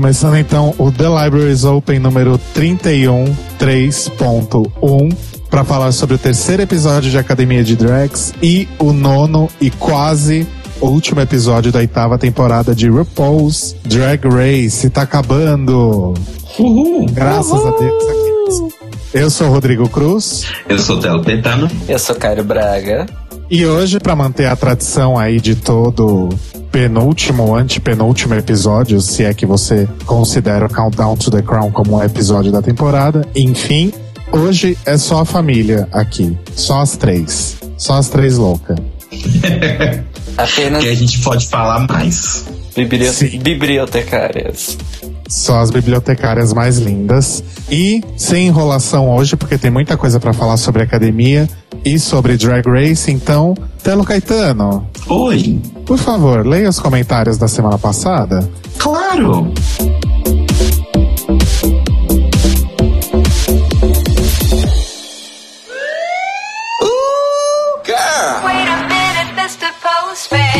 Começando 0.00 0.38
então 0.38 0.74
o 0.78 0.90
The 0.90 1.04
Libraries 1.04 1.62
Open 1.62 1.98
número 1.98 2.38
31, 2.54 3.36
3.1 3.58 5.14
para 5.50 5.62
falar 5.62 5.92
sobre 5.92 6.14
o 6.14 6.18
terceiro 6.18 6.62
episódio 6.62 7.10
de 7.10 7.18
Academia 7.18 7.62
de 7.62 7.76
Drags 7.76 8.32
e 8.42 8.66
o 8.78 8.94
nono 8.94 9.50
e 9.60 9.70
quase 9.70 10.48
último 10.80 11.20
episódio 11.20 11.70
da 11.70 11.80
oitava 11.80 12.16
temporada 12.16 12.74
de 12.74 12.88
RuPaul's 12.88 13.76
Drag 13.84 14.26
Race. 14.26 14.88
Tá 14.88 15.02
acabando! 15.02 16.14
Uhul! 16.58 17.04
Graças 17.12 17.52
Uhul. 17.52 17.68
a 17.68 17.78
Deus. 17.78 18.04
Aqui. 18.04 18.74
Eu 19.12 19.28
sou 19.28 19.48
o 19.48 19.50
Rodrigo 19.50 19.86
Cruz. 19.86 20.46
Eu 20.66 20.78
sou 20.78 20.98
Telo 20.98 21.22
Petano. 21.22 21.70
Eu 21.86 21.98
sou 21.98 22.16
Caio 22.16 22.42
Braga. 22.42 23.04
E 23.50 23.66
hoje, 23.66 23.98
para 23.98 24.14
manter 24.14 24.46
a 24.46 24.54
tradição 24.54 25.18
aí 25.18 25.40
de 25.40 25.56
todo 25.56 26.28
penúltimo, 26.70 27.56
antepenúltimo 27.56 28.34
episódio, 28.34 29.00
se 29.00 29.24
é 29.24 29.34
que 29.34 29.44
você 29.44 29.88
considera 30.06 30.66
o 30.66 30.68
Countdown 30.68 31.16
to 31.16 31.32
the 31.32 31.42
Crown 31.42 31.72
como 31.72 31.96
um 31.96 32.02
episódio 32.02 32.52
da 32.52 32.62
temporada, 32.62 33.26
enfim, 33.34 33.92
hoje 34.30 34.78
é 34.86 34.96
só 34.96 35.22
a 35.22 35.24
família 35.24 35.88
aqui. 35.90 36.38
Só 36.54 36.80
as 36.80 36.96
três. 36.96 37.56
Só 37.76 37.94
as 37.94 38.08
três 38.08 38.36
loucas. 38.36 38.78
Apenas 40.38 40.84
que 40.84 40.88
a 40.88 40.94
gente 40.94 41.18
pode 41.18 41.48
falar 41.48 41.88
mais. 41.88 42.44
bibliotecárias. 43.42 44.78
Só 45.28 45.58
as 45.58 45.72
bibliotecárias 45.72 46.52
mais 46.52 46.78
lindas. 46.78 47.42
E 47.68 48.00
sem 48.16 48.46
enrolação 48.46 49.10
hoje, 49.10 49.34
porque 49.34 49.58
tem 49.58 49.72
muita 49.72 49.96
coisa 49.96 50.20
para 50.20 50.32
falar 50.32 50.56
sobre 50.56 50.84
academia 50.84 51.48
e 51.84 51.98
sobre 51.98 52.36
Drag 52.36 52.66
Race. 52.68 53.10
Então, 53.10 53.54
Telo 53.82 54.04
Caetano, 54.04 54.86
Oi! 55.08 55.60
por 55.86 55.98
favor, 55.98 56.46
leia 56.46 56.68
os 56.68 56.78
comentários 56.78 57.38
da 57.38 57.48
semana 57.48 57.78
passada. 57.78 58.48
Claro! 58.78 59.52
Wait 68.44 68.68
a 68.68 68.88
minute, 68.88 69.32
Mr. 69.36 69.72
Postman. 69.82 70.59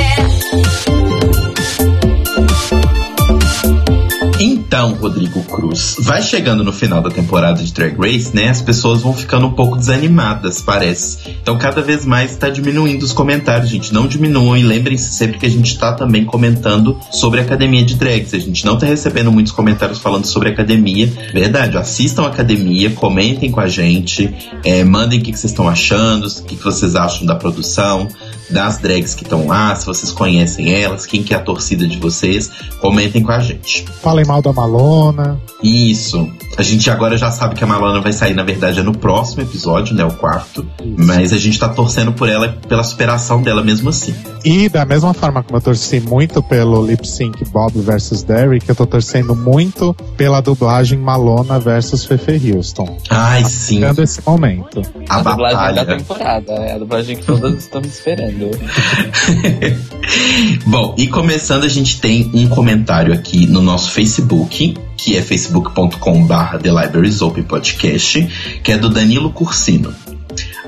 Então, 4.71 4.95
Rodrigo 4.95 5.43
Cruz, 5.43 5.97
vai 5.99 6.23
chegando 6.23 6.63
no 6.63 6.73
final 6.73 7.03
da 7.03 7.11
temporada 7.11 7.61
de 7.61 7.73
Drag 7.73 7.97
Race, 7.99 8.31
né? 8.33 8.51
As 8.51 8.63
pessoas 8.63 9.03
vão 9.03 9.13
ficando 9.13 9.49
um 9.49 9.53
pouco 9.53 9.77
desanimadas, 9.77 10.63
parece. 10.63 11.19
Então, 11.43 11.59
cada 11.59 11.83
vez 11.83 12.07
mais 12.07 12.31
está 12.31 12.49
diminuindo 12.49 13.03
os 13.03 13.13
comentários, 13.13 13.69
gente. 13.69 13.93
Não 13.93 14.07
diminuam 14.07 14.57
e 14.57 14.63
lembrem-se 14.63 15.13
sempre 15.13 15.41
que 15.41 15.47
a 15.47 15.51
gente 15.51 15.77
tá 15.77 15.93
também 15.93 16.25
comentando 16.25 16.97
sobre 17.11 17.41
a 17.41 17.43
academia 17.43 17.85
de 17.85 17.97
drags. 17.97 18.33
A 18.33 18.39
gente 18.39 18.65
não 18.65 18.79
tá 18.79 18.87
recebendo 18.87 19.33
muitos 19.33 19.51
comentários 19.51 19.99
falando 19.99 20.27
sobre 20.27 20.51
a 20.51 20.53
academia. 20.53 21.13
Verdade, 21.33 21.77
assistam 21.77 22.23
a 22.23 22.29
academia, 22.29 22.91
comentem 22.91 23.51
com 23.51 23.59
a 23.59 23.67
gente, 23.67 24.33
é, 24.65 24.85
mandem 24.85 25.19
o 25.19 25.23
que, 25.23 25.33
vocês 25.33 25.51
estão 25.51 25.69
achando, 25.69 26.29
o 26.29 26.45
que 26.45 26.55
vocês 26.55 26.95
acham 26.95 27.27
da 27.27 27.35
produção, 27.35 28.07
das 28.51 28.79
drags 28.79 29.15
que 29.15 29.23
estão 29.23 29.47
lá, 29.47 29.75
se 29.77 29.87
vocês 29.87 30.13
conhecem 30.13 30.73
elas, 30.73 31.07
quem 31.07 31.23
que 31.23 31.33
é 31.35 31.37
a 31.37 31.41
torcida 31.41 31.87
de 31.87 31.99
vocês, 31.99 32.51
comentem 32.81 33.23
com 33.23 33.33
a 33.33 33.41
gente. 33.41 33.85
Falem 34.03 34.25
mal 34.25 34.43
da 34.43 34.53
Malona. 34.53 35.41
Isso. 35.63 36.29
A 36.57 36.63
gente 36.63 36.91
agora 36.91 37.17
já 37.17 37.31
sabe 37.31 37.55
que 37.55 37.63
a 37.63 37.67
Malana 37.67 38.01
vai 38.01 38.13
sair, 38.13 38.35
na 38.35 38.43
verdade, 38.43 38.81
é 38.81 38.83
no 38.83 38.93
próximo 38.97 39.43
episódio, 39.43 39.95
né? 39.95 40.05
O 40.05 40.13
quarto. 40.13 40.67
Mas 40.97 41.33
a 41.33 41.39
gente 41.39 41.59
tá 41.59 41.69
torcendo 41.69 42.13
por 42.13 42.29
ela, 42.29 42.49
pela 42.69 42.83
superação 42.83 43.41
dela 43.43 43.63
mesmo 43.63 43.89
assim. 43.89 44.15
E 44.45 44.69
da 44.69 44.85
mesma 44.85 45.15
forma 45.15 45.43
como 45.43 45.57
eu 45.59 45.63
torci 45.63 46.01
muito 46.01 46.43
pelo 46.43 46.85
lip 46.85 47.07
sync 47.07 47.45
Bob 47.51 47.73
versus 47.81 48.23
Derrick, 48.23 48.69
eu 48.69 48.75
tô 48.75 48.87
torcendo 48.87 49.35
muito 49.37 49.95
pela 50.17 50.41
dublagem 50.41 50.99
Malona 50.99 51.59
versus 51.61 52.05
Fefe 52.05 52.53
Houston. 52.53 52.99
Ai, 53.09 53.45
sim. 53.45 53.77
Chegando 53.77 54.03
esse 54.03 54.21
momento. 54.27 54.83
A, 55.09 55.17
A, 55.17 55.23
dublagem 55.23 55.59
da 55.59 55.67
batalha. 55.85 55.99
temporada, 55.99 56.53
é 56.53 56.73
a 56.75 56.79
dublagem 56.79 57.17
que 57.17 57.25
todas 57.25 57.55
estamos 57.59 57.89
esperando. 57.89 58.40
Bom, 60.67 60.95
e 60.99 61.07
começando, 61.07 61.65
a 61.65 61.69
gente 61.69 62.01
tem 62.01 62.31
um 62.33 62.49
comentário 62.49 63.13
aqui 63.13 63.47
no 63.47 63.61
nosso 63.61 63.91
Facebook, 63.91 64.77
que 64.97 65.17
é 65.17 65.23
facebook.com/barra 65.23 66.59
The 66.59 66.71
Libraries 66.71 67.23
Open 67.23 67.45
Podcast, 67.45 68.27
que 68.63 68.73
é 68.73 68.79
do 68.79 68.89
Danilo 68.89 69.31
Cursino. 69.31 69.95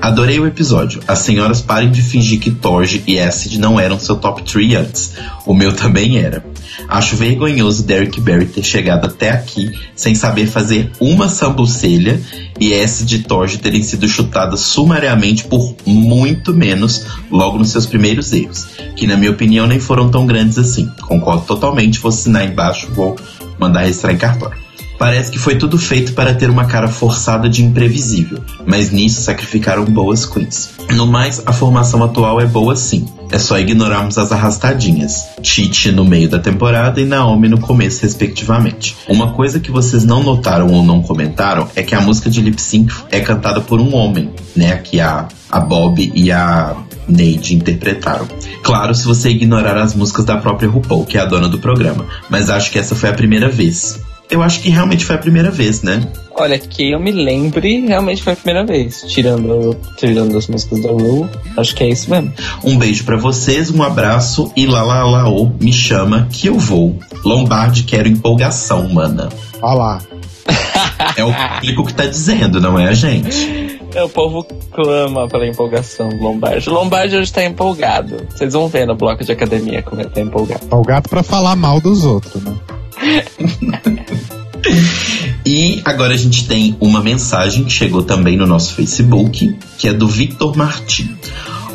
Adorei 0.03 0.37
o 0.37 0.45
episódio. 0.45 1.01
As 1.07 1.19
senhoras 1.19 1.61
parem 1.61 1.89
de 1.89 2.01
fingir 2.01 2.37
que 2.37 2.51
Torge 2.51 3.01
e 3.07 3.17
Acid 3.17 3.57
não 3.57 3.79
eram 3.79 3.97
seu 3.97 4.17
top 4.17 4.43
3 4.43 4.75
antes. 4.75 5.13
O 5.45 5.53
meu 5.53 5.71
também 5.71 6.17
era. 6.17 6.43
Acho 6.89 7.15
vergonhoso 7.15 7.83
Derek 7.83 8.19
Barry 8.19 8.47
ter 8.47 8.63
chegado 8.63 9.05
até 9.05 9.29
aqui 9.29 9.71
sem 9.95 10.13
saber 10.13 10.47
fazer 10.47 10.91
uma 10.99 11.29
sambucelha 11.29 12.21
e 12.59 12.73
Acid 12.73 13.13
e 13.13 13.19
Torge 13.19 13.59
terem 13.59 13.81
sido 13.81 14.05
chutadas 14.05 14.59
sumariamente 14.59 15.45
por 15.45 15.73
muito 15.85 16.53
menos 16.53 17.05
logo 17.31 17.57
nos 17.57 17.69
seus 17.69 17.85
primeiros 17.85 18.33
erros, 18.33 18.67
que 18.97 19.07
na 19.07 19.15
minha 19.15 19.31
opinião 19.31 19.65
nem 19.65 19.79
foram 19.79 20.11
tão 20.11 20.25
grandes 20.25 20.57
assim. 20.57 20.91
Concordo 21.03 21.45
totalmente, 21.45 21.99
vou 21.99 22.09
assinar 22.09 22.45
embaixo, 22.45 22.91
vou 22.91 23.15
mandar 23.57 23.83
registrar 23.83 24.11
em 24.11 24.17
cartório. 24.17 24.62
Parece 25.03 25.31
que 25.31 25.37
foi 25.37 25.57
tudo 25.57 25.77
feito 25.77 26.13
para 26.13 26.33
ter 26.33 26.49
uma 26.49 26.63
cara 26.63 26.87
forçada 26.87 27.49
de 27.49 27.61
imprevisível, 27.61 28.41
mas 28.65 28.89
nisso 28.89 29.19
sacrificaram 29.19 29.83
boas 29.83 30.25
queens. 30.25 30.69
No 30.91 31.05
mais, 31.05 31.43
a 31.45 31.51
formação 31.51 32.01
atual 32.01 32.39
é 32.39 32.45
boa 32.45 32.73
sim. 32.73 33.05
É 33.29 33.37
só 33.37 33.59
ignorarmos 33.59 34.17
as 34.17 34.31
arrastadinhas. 34.31 35.25
Titi 35.41 35.91
no 35.91 36.05
meio 36.05 36.29
da 36.29 36.39
temporada 36.39 37.01
e 37.01 37.05
Naomi 37.05 37.49
no 37.49 37.59
começo, 37.59 38.03
respectivamente. 38.03 38.95
Uma 39.09 39.33
coisa 39.33 39.59
que 39.59 39.69
vocês 39.69 40.05
não 40.05 40.23
notaram 40.23 40.67
ou 40.67 40.81
não 40.81 41.01
comentaram 41.01 41.67
é 41.75 41.83
que 41.83 41.93
a 41.93 41.99
música 41.99 42.29
de 42.29 42.39
lip 42.39 42.61
sync 42.61 42.93
é 43.11 43.19
cantada 43.19 43.59
por 43.59 43.81
um 43.81 43.93
homem, 43.93 44.29
né? 44.55 44.77
Que 44.77 45.01
a, 45.01 45.27
a 45.51 45.59
Bob 45.59 46.13
e 46.15 46.31
a 46.31 46.77
Neide 47.09 47.55
interpretaram. 47.55 48.25
Claro, 48.61 48.95
se 48.95 49.03
você 49.03 49.31
ignorar 49.31 49.75
as 49.75 49.93
músicas 49.93 50.23
da 50.23 50.37
própria 50.37 50.69
RuPaul, 50.69 51.03
que 51.03 51.17
é 51.17 51.21
a 51.21 51.25
dona 51.25 51.49
do 51.49 51.59
programa, 51.59 52.05
mas 52.29 52.49
acho 52.49 52.71
que 52.71 52.79
essa 52.79 52.95
foi 52.95 53.09
a 53.09 53.13
primeira 53.13 53.49
vez. 53.49 53.99
Eu 54.29 54.41
acho 54.41 54.61
que 54.61 54.69
realmente 54.69 55.05
foi 55.05 55.15
a 55.15 55.19
primeira 55.19 55.51
vez, 55.51 55.83
né? 55.83 56.01
Olha, 56.35 56.57
que 56.57 56.91
eu 56.91 56.99
me 56.99 57.11
lembre, 57.11 57.85
realmente 57.85 58.23
foi 58.23 58.33
a 58.33 58.35
primeira 58.35 58.65
vez. 58.65 59.03
Tirando, 59.07 59.77
tirando 59.97 60.35
as 60.37 60.47
músicas 60.47 60.81
da 60.81 60.89
Ru, 60.89 61.29
acho 61.55 61.75
que 61.75 61.83
é 61.83 61.89
isso 61.89 62.09
mesmo. 62.09 62.33
Um 62.63 62.77
beijo 62.77 63.03
pra 63.03 63.17
vocês, 63.17 63.69
um 63.69 63.83
abraço 63.83 64.51
e 64.55 64.65
lá 64.65 64.81
lá 64.81 65.03
lá 65.03 65.29
ô, 65.29 65.51
me 65.59 65.71
chama 65.71 66.27
que 66.31 66.47
eu 66.47 66.57
vou. 66.57 66.97
Lombardi 67.23 67.83
quero 67.83 68.07
empolgação, 68.07 68.89
mana. 68.89 69.29
Olha 69.61 69.73
lá. 69.75 70.01
É 71.15 71.23
o 71.23 71.31
público 71.31 71.85
que 71.85 71.93
tá 71.93 72.05
dizendo, 72.05 72.59
não 72.59 72.79
é 72.79 72.87
a 72.87 72.93
gente. 72.93 73.79
É, 73.93 74.03
o 74.03 74.09
povo 74.09 74.43
clama 74.71 75.27
pela 75.27 75.45
empolgação 75.45 76.09
do 76.09 76.23
Lombardi. 76.23 76.67
O 76.67 76.73
Lombardi 76.73 77.15
hoje 77.15 77.31
tá 77.31 77.43
empolgado. 77.43 78.25
Vocês 78.29 78.53
vão 78.53 78.67
ver 78.67 78.87
no 78.87 78.95
bloco 78.95 79.23
de 79.23 79.31
academia 79.31 79.83
como 79.83 80.01
ele 80.01 80.09
tá 80.09 80.21
empolgado. 80.21 80.65
O 80.71 80.81
gato 80.81 81.09
pra 81.09 81.21
falar 81.21 81.55
mal 81.55 81.79
dos 81.79 82.03
outros, 82.03 82.41
né? 82.41 82.55
E 85.45 85.81
agora 85.83 86.13
a 86.13 86.17
gente 86.17 86.47
tem 86.47 86.77
uma 86.79 87.01
mensagem 87.01 87.65
que 87.65 87.71
chegou 87.71 88.01
também 88.01 88.37
no 88.37 88.47
nosso 88.47 88.73
Facebook, 88.73 89.57
que 89.77 89.89
é 89.89 89.93
do 89.93 90.07
Victor 90.07 90.55
Martins. 90.55 91.09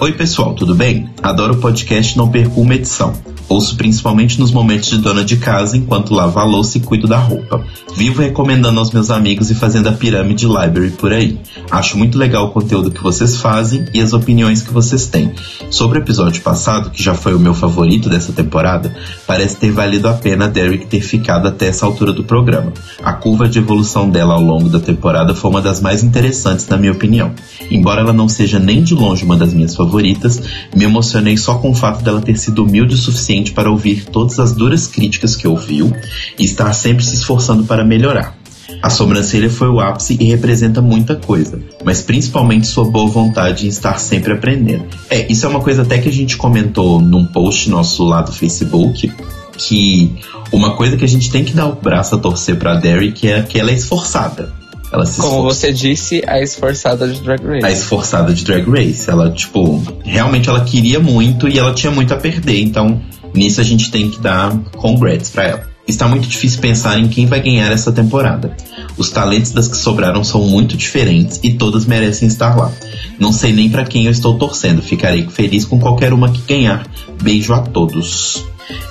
Oi 0.00 0.12
pessoal, 0.12 0.54
tudo 0.54 0.74
bem? 0.74 1.10
Adoro 1.22 1.54
o 1.54 1.58
podcast 1.58 2.16
Não 2.16 2.30
Perco 2.30 2.62
Uma 2.62 2.74
Edição. 2.74 3.12
Ouço 3.46 3.76
principalmente 3.76 4.40
nos 4.40 4.52
momentos 4.52 4.88
de 4.88 4.98
dona 4.98 5.22
de 5.22 5.36
casa 5.36 5.76
enquanto 5.76 6.14
lavo 6.14 6.38
a 6.38 6.44
louça 6.44 6.78
e 6.78 6.80
cuido 6.80 7.06
da 7.06 7.18
roupa. 7.18 7.62
Vivo 7.98 8.22
recomendando 8.22 8.78
aos 8.78 8.92
meus 8.92 9.10
amigos 9.10 9.50
e 9.50 9.56
fazendo 9.56 9.88
a 9.88 9.92
pirâmide 9.92 10.46
library 10.46 10.92
por 10.92 11.12
aí. 11.12 11.36
Acho 11.68 11.98
muito 11.98 12.16
legal 12.16 12.46
o 12.46 12.50
conteúdo 12.50 12.92
que 12.92 13.02
vocês 13.02 13.38
fazem 13.38 13.86
e 13.92 14.00
as 14.00 14.12
opiniões 14.12 14.62
que 14.62 14.72
vocês 14.72 15.06
têm. 15.06 15.32
Sobre 15.68 15.98
o 15.98 16.02
episódio 16.02 16.40
passado, 16.40 16.90
que 16.90 17.02
já 17.02 17.16
foi 17.16 17.34
o 17.34 17.40
meu 17.40 17.54
favorito 17.54 18.08
dessa 18.08 18.32
temporada, 18.32 18.94
parece 19.26 19.56
ter 19.56 19.72
valido 19.72 20.06
a 20.06 20.12
pena 20.12 20.46
Derek 20.46 20.86
ter 20.86 21.00
ficado 21.00 21.48
até 21.48 21.66
essa 21.66 21.84
altura 21.86 22.12
do 22.12 22.22
programa. 22.22 22.72
A 23.02 23.14
curva 23.14 23.48
de 23.48 23.58
evolução 23.58 24.08
dela 24.08 24.34
ao 24.34 24.42
longo 24.42 24.68
da 24.68 24.78
temporada 24.78 25.34
foi 25.34 25.50
uma 25.50 25.60
das 25.60 25.80
mais 25.80 26.04
interessantes, 26.04 26.68
na 26.68 26.76
minha 26.76 26.92
opinião. 26.92 27.32
Embora 27.68 28.02
ela 28.02 28.12
não 28.12 28.28
seja 28.28 28.60
nem 28.60 28.80
de 28.80 28.94
longe 28.94 29.24
uma 29.24 29.36
das 29.36 29.52
minhas 29.52 29.74
favoritas, 29.74 30.40
me 30.72 30.84
emocionei 30.84 31.36
só 31.36 31.56
com 31.56 31.72
o 31.72 31.74
fato 31.74 32.04
dela 32.04 32.20
ter 32.20 32.38
sido 32.38 32.62
humilde 32.62 32.94
o 32.94 32.98
suficiente 32.98 33.50
para 33.50 33.68
ouvir 33.68 34.04
todas 34.04 34.38
as 34.38 34.52
duras 34.52 34.86
críticas 34.86 35.34
que 35.34 35.48
ouviu 35.48 35.92
e 36.38 36.44
estar 36.44 36.72
sempre 36.72 37.04
se 37.04 37.16
esforçando 37.16 37.64
para 37.64 37.87
melhorar. 37.88 38.36
A 38.82 38.90
sobrancelha 38.90 39.50
foi 39.50 39.68
o 39.68 39.80
ápice 39.80 40.16
e 40.20 40.24
representa 40.24 40.80
muita 40.82 41.16
coisa, 41.16 41.58
mas 41.84 42.02
principalmente 42.02 42.66
sua 42.66 42.84
boa 42.84 43.08
vontade 43.08 43.64
em 43.64 43.68
estar 43.68 43.98
sempre 43.98 44.34
aprendendo. 44.34 44.84
É, 45.10 45.30
isso 45.30 45.46
é 45.46 45.48
uma 45.48 45.60
coisa 45.60 45.82
até 45.82 45.98
que 45.98 46.08
a 46.08 46.12
gente 46.12 46.36
comentou 46.36 47.00
num 47.00 47.24
post 47.24 47.68
nosso 47.70 48.04
lá 48.04 48.20
do 48.20 48.30
Facebook, 48.30 49.10
que 49.56 50.14
uma 50.52 50.76
coisa 50.76 50.96
que 50.96 51.04
a 51.04 51.08
gente 51.08 51.30
tem 51.30 51.44
que 51.44 51.52
dar 51.52 51.66
o 51.66 51.74
braço 51.74 52.14
a 52.14 52.18
torcer 52.18 52.56
pra 52.56 52.74
Derek 52.74 53.26
é 53.26 53.42
que 53.42 53.58
ela 53.58 53.70
é 53.70 53.74
esforçada. 53.74 54.52
Ela 54.92 55.04
se 55.04 55.20
Como 55.20 55.42
você 55.42 55.72
disse, 55.72 56.22
a 56.26 56.40
esforçada 56.40 57.08
de 57.08 57.20
Drag 57.20 57.44
Race. 57.44 57.66
A 57.66 57.70
esforçada 57.70 58.32
de 58.32 58.44
Drag 58.44 58.66
Race. 58.70 59.10
Ela, 59.10 59.30
tipo, 59.30 59.82
realmente 60.02 60.48
ela 60.48 60.64
queria 60.64 60.98
muito 61.00 61.48
e 61.48 61.58
ela 61.58 61.74
tinha 61.74 61.90
muito 61.90 62.14
a 62.14 62.16
perder. 62.16 62.62
Então, 62.62 62.98
Nisso 63.34 63.60
a 63.60 63.64
gente 63.64 63.90
tem 63.90 64.10
que 64.10 64.20
dar 64.20 64.56
congrats 64.76 65.30
pra 65.30 65.44
ela. 65.44 65.67
Está 65.88 66.06
muito 66.06 66.28
difícil 66.28 66.60
pensar 66.60 66.98
em 66.98 67.08
quem 67.08 67.26
vai 67.26 67.40
ganhar 67.40 67.72
essa 67.72 67.90
temporada. 67.90 68.54
Os 68.98 69.10
talentos 69.10 69.52
das 69.52 69.66
que 69.66 69.76
sobraram 69.76 70.22
são 70.22 70.44
muito 70.44 70.76
diferentes 70.76 71.40
e 71.42 71.54
todas 71.54 71.86
merecem 71.86 72.28
estar 72.28 72.54
lá. 72.54 72.70
Não 73.18 73.32
sei 73.32 73.54
nem 73.54 73.70
pra 73.70 73.84
quem 73.84 74.04
eu 74.04 74.10
estou 74.12 74.36
torcendo. 74.36 74.82
Ficarei 74.82 75.26
feliz 75.28 75.64
com 75.64 75.80
qualquer 75.80 76.12
uma 76.12 76.30
que 76.30 76.42
ganhar. 76.42 76.86
Beijo 77.22 77.54
a 77.54 77.60
todos. 77.60 78.44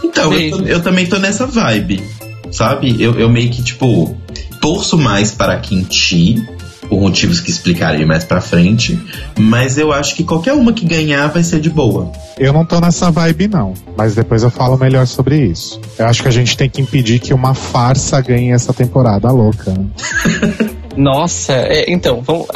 Então, 0.03 0.33
eu, 0.33 0.65
eu 0.65 0.81
também 0.81 1.05
tô 1.05 1.19
nessa 1.19 1.45
vibe, 1.45 2.01
sabe? 2.51 2.95
Eu, 2.99 3.13
eu 3.13 3.29
meio 3.29 3.51
que, 3.51 3.61
tipo, 3.61 4.17
torço 4.59 4.97
mais 4.97 5.31
para 5.31 5.53
a 5.53 5.59
Quinti, 5.59 6.43
por 6.97 7.01
motivos 7.01 7.39
que 7.39 7.51
explicarei 7.51 8.03
mais 8.05 8.23
pra 8.23 8.41
frente, 8.41 8.99
mas 9.37 9.77
eu 9.77 9.91
acho 9.93 10.15
que 10.15 10.23
qualquer 10.23 10.53
uma 10.53 10.73
que 10.73 10.83
ganhar 10.85 11.27
vai 11.27 11.43
ser 11.43 11.59
de 11.59 11.69
boa. 11.69 12.11
Eu 12.39 12.51
não 12.51 12.65
tô 12.65 12.79
nessa 12.79 13.11
vibe, 13.11 13.47
não. 13.47 13.73
Mas 13.95 14.15
depois 14.15 14.41
eu 14.41 14.49
falo 14.49 14.77
melhor 14.77 15.05
sobre 15.05 15.37
isso. 15.45 15.79
Eu 15.97 16.07
acho 16.07 16.23
que 16.23 16.27
a 16.27 16.31
gente 16.31 16.57
tem 16.57 16.67
que 16.69 16.81
impedir 16.81 17.19
que 17.19 17.33
uma 17.35 17.53
farsa 17.53 18.19
ganhe 18.19 18.51
essa 18.51 18.73
temporada 18.73 19.29
louca. 19.31 19.71
né? 19.71 19.85
Nossa, 20.97 21.53
é, 21.53 21.85
então, 21.91 22.21
vamos, 22.23 22.47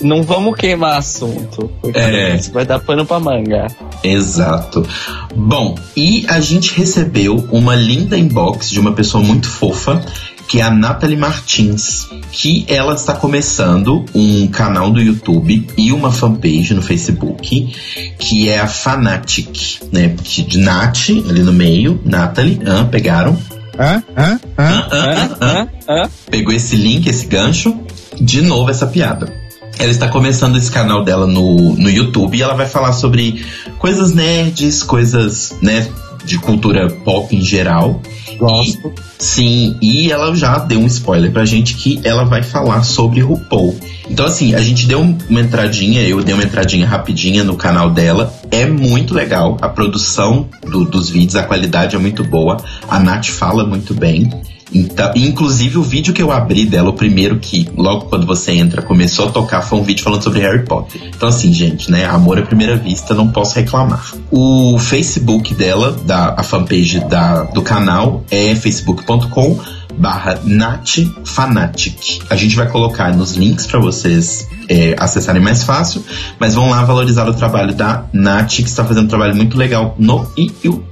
não 0.00 0.22
vamos 0.22 0.54
queimar 0.56 0.98
assunto. 0.98 1.68
Porque 1.82 1.98
É. 1.98 2.36
isso 2.36 2.52
vai 2.52 2.64
dar 2.64 2.78
pano 2.78 3.04
pra 3.04 3.18
manga. 3.18 3.66
Exato. 4.04 4.86
Bom, 5.34 5.74
e 5.96 6.24
a 6.28 6.38
gente 6.38 6.72
recebeu 6.78 7.48
uma 7.50 7.74
linda 7.74 8.16
inbox 8.16 8.70
de 8.70 8.78
uma 8.78 8.92
pessoa 8.92 9.22
muito 9.24 9.48
fofa, 9.48 10.00
que 10.48 10.60
é 10.60 10.62
a 10.62 10.70
Nathalie 10.70 11.16
Martins, 11.16 12.08
que 12.32 12.64
ela 12.66 12.94
está 12.94 13.14
começando 13.14 14.06
um 14.14 14.46
canal 14.48 14.90
do 14.90 14.98
YouTube 14.98 15.68
e 15.76 15.92
uma 15.92 16.10
fanpage 16.10 16.72
no 16.72 16.80
Facebook, 16.80 17.76
que 18.18 18.48
é 18.48 18.58
a 18.58 18.66
Fanatic, 18.66 19.80
né? 19.92 20.16
Que 20.24 20.42
de 20.42 20.58
Nat, 20.58 21.10
ali 21.10 21.42
no 21.42 21.52
meio, 21.52 22.00
Nathalie, 22.02 22.60
ah, 22.66 22.84
pegaram? 22.84 23.38
Ah, 23.78 24.02
ah, 24.16 24.38
ah, 24.56 24.88
ah. 24.90 25.36
Hã? 25.42 25.68
Hã? 25.86 26.10
pegou 26.30 26.52
esse 26.52 26.74
link, 26.76 27.06
esse 27.06 27.26
gancho, 27.26 27.78
de 28.18 28.40
novo 28.40 28.70
essa 28.70 28.86
piada. 28.86 29.30
Ela 29.78 29.90
está 29.90 30.08
começando 30.08 30.56
esse 30.56 30.72
canal 30.72 31.04
dela 31.04 31.26
no, 31.26 31.76
no 31.76 31.90
YouTube 31.90 32.36
e 32.36 32.42
ela 32.42 32.54
vai 32.54 32.66
falar 32.66 32.94
sobre 32.94 33.44
coisas 33.78 34.12
nerds, 34.12 34.82
coisas, 34.82 35.54
né, 35.62 35.86
de 36.28 36.38
cultura 36.38 36.88
pop 36.90 37.34
em 37.34 37.40
geral. 37.40 38.00
Gosto. 38.38 38.92
Sim, 39.18 39.76
e 39.82 40.12
ela 40.12 40.34
já 40.36 40.58
deu 40.58 40.78
um 40.78 40.86
spoiler 40.86 41.32
pra 41.32 41.44
gente 41.44 41.74
que 41.74 42.00
ela 42.04 42.24
vai 42.24 42.42
falar 42.42 42.82
sobre 42.84 43.20
RuPaul. 43.20 43.76
Então, 44.08 44.26
assim, 44.26 44.54
a 44.54 44.60
gente 44.60 44.86
deu 44.86 45.00
uma 45.00 45.40
entradinha, 45.40 46.02
eu 46.02 46.22
dei 46.22 46.34
uma 46.34 46.44
entradinha 46.44 46.86
rapidinha 46.86 47.42
no 47.42 47.56
canal 47.56 47.90
dela. 47.90 48.32
É 48.50 48.64
muito 48.66 49.12
legal. 49.12 49.56
A 49.60 49.68
produção 49.68 50.48
do- 50.62 50.84
dos 50.84 51.10
vídeos, 51.10 51.34
a 51.36 51.42
qualidade 51.42 51.96
é 51.96 51.98
muito 51.98 52.22
boa. 52.22 52.58
A 52.88 52.98
Nath 53.00 53.26
fala 53.26 53.64
muito 53.66 53.92
bem. 53.92 54.30
Então, 54.72 55.12
inclusive 55.16 55.78
o 55.78 55.82
vídeo 55.82 56.12
que 56.12 56.22
eu 56.22 56.30
abri 56.30 56.66
dela, 56.66 56.90
o 56.90 56.92
primeiro 56.92 57.38
que 57.38 57.68
logo 57.76 58.06
quando 58.06 58.26
você 58.26 58.52
entra 58.52 58.82
começou 58.82 59.28
a 59.28 59.30
tocar, 59.30 59.62
foi 59.62 59.78
um 59.78 59.82
vídeo 59.82 60.02
falando 60.02 60.22
sobre 60.22 60.40
Harry 60.40 60.64
Potter. 60.64 61.00
Então 61.14 61.28
assim, 61.28 61.52
gente, 61.52 61.90
né, 61.90 62.04
amor 62.04 62.38
à 62.38 62.42
primeira 62.42 62.76
vista, 62.76 63.14
não 63.14 63.28
posso 63.28 63.54
reclamar. 63.56 64.12
O 64.30 64.78
Facebook 64.78 65.54
dela, 65.54 65.92
da 66.04 66.34
a 66.36 66.42
fanpage 66.42 67.00
da, 67.00 67.44
do 67.44 67.62
canal 67.62 68.24
é 68.30 68.54
facebook.com 68.54 69.58
barra 69.98 70.38
natfanatic. 70.44 72.20
A 72.30 72.36
gente 72.36 72.54
vai 72.54 72.68
colocar 72.68 73.14
nos 73.14 73.32
links 73.32 73.66
para 73.66 73.80
vocês 73.80 74.48
é, 74.68 74.94
acessarem 74.98 75.42
mais 75.42 75.64
fácil, 75.64 76.04
mas 76.38 76.54
vão 76.54 76.70
lá 76.70 76.84
valorizar 76.84 77.28
o 77.28 77.34
trabalho 77.34 77.74
da 77.74 78.04
Nath, 78.12 78.56
que 78.56 78.62
está 78.62 78.84
fazendo 78.84 79.06
um 79.06 79.08
trabalho 79.08 79.34
muito 79.34 79.56
legal 79.56 79.96
no 79.98 80.30
YouTube. 80.36 80.87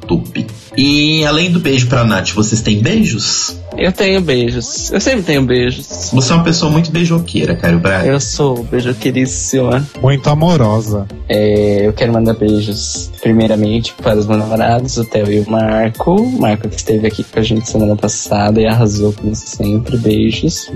E 0.76 1.24
além 1.24 1.50
do 1.50 1.58
beijo 1.58 1.86
pra 1.88 2.04
Nath, 2.04 2.32
vocês 2.32 2.60
têm 2.60 2.80
beijos? 2.80 3.56
Eu 3.76 3.92
tenho 3.92 4.20
beijos. 4.20 4.90
Eu 4.90 5.00
sempre 5.00 5.22
tenho 5.22 5.42
beijos. 5.42 6.10
Você 6.12 6.32
é 6.32 6.34
uma 6.34 6.44
pessoa 6.44 6.70
muito 6.70 6.90
beijoqueira, 6.90 7.54
Caio 7.54 7.78
Braga. 7.78 8.06
Eu 8.06 8.20
sou 8.20 8.62
beijoqueríssima. 8.64 9.86
Muito 10.00 10.28
amorosa. 10.30 11.06
É, 11.28 11.86
eu 11.86 11.92
quero 11.92 12.12
mandar 12.12 12.34
beijos, 12.34 13.10
primeiramente, 13.20 13.92
para 13.94 14.18
os 14.18 14.26
meus 14.26 14.38
namorados, 14.38 14.96
o 14.96 15.04
Theo 15.04 15.30
e 15.30 15.40
o 15.40 15.50
Marco. 15.50 16.14
O 16.14 16.40
Marco 16.40 16.68
que 16.68 16.76
esteve 16.76 17.06
aqui 17.06 17.22
com 17.22 17.38
a 17.38 17.42
gente 17.42 17.68
semana 17.68 17.96
passada 17.96 18.60
e 18.60 18.66
arrasou 18.66 19.12
como 19.12 19.34
sempre. 19.34 19.96
Beijos. 19.98 20.70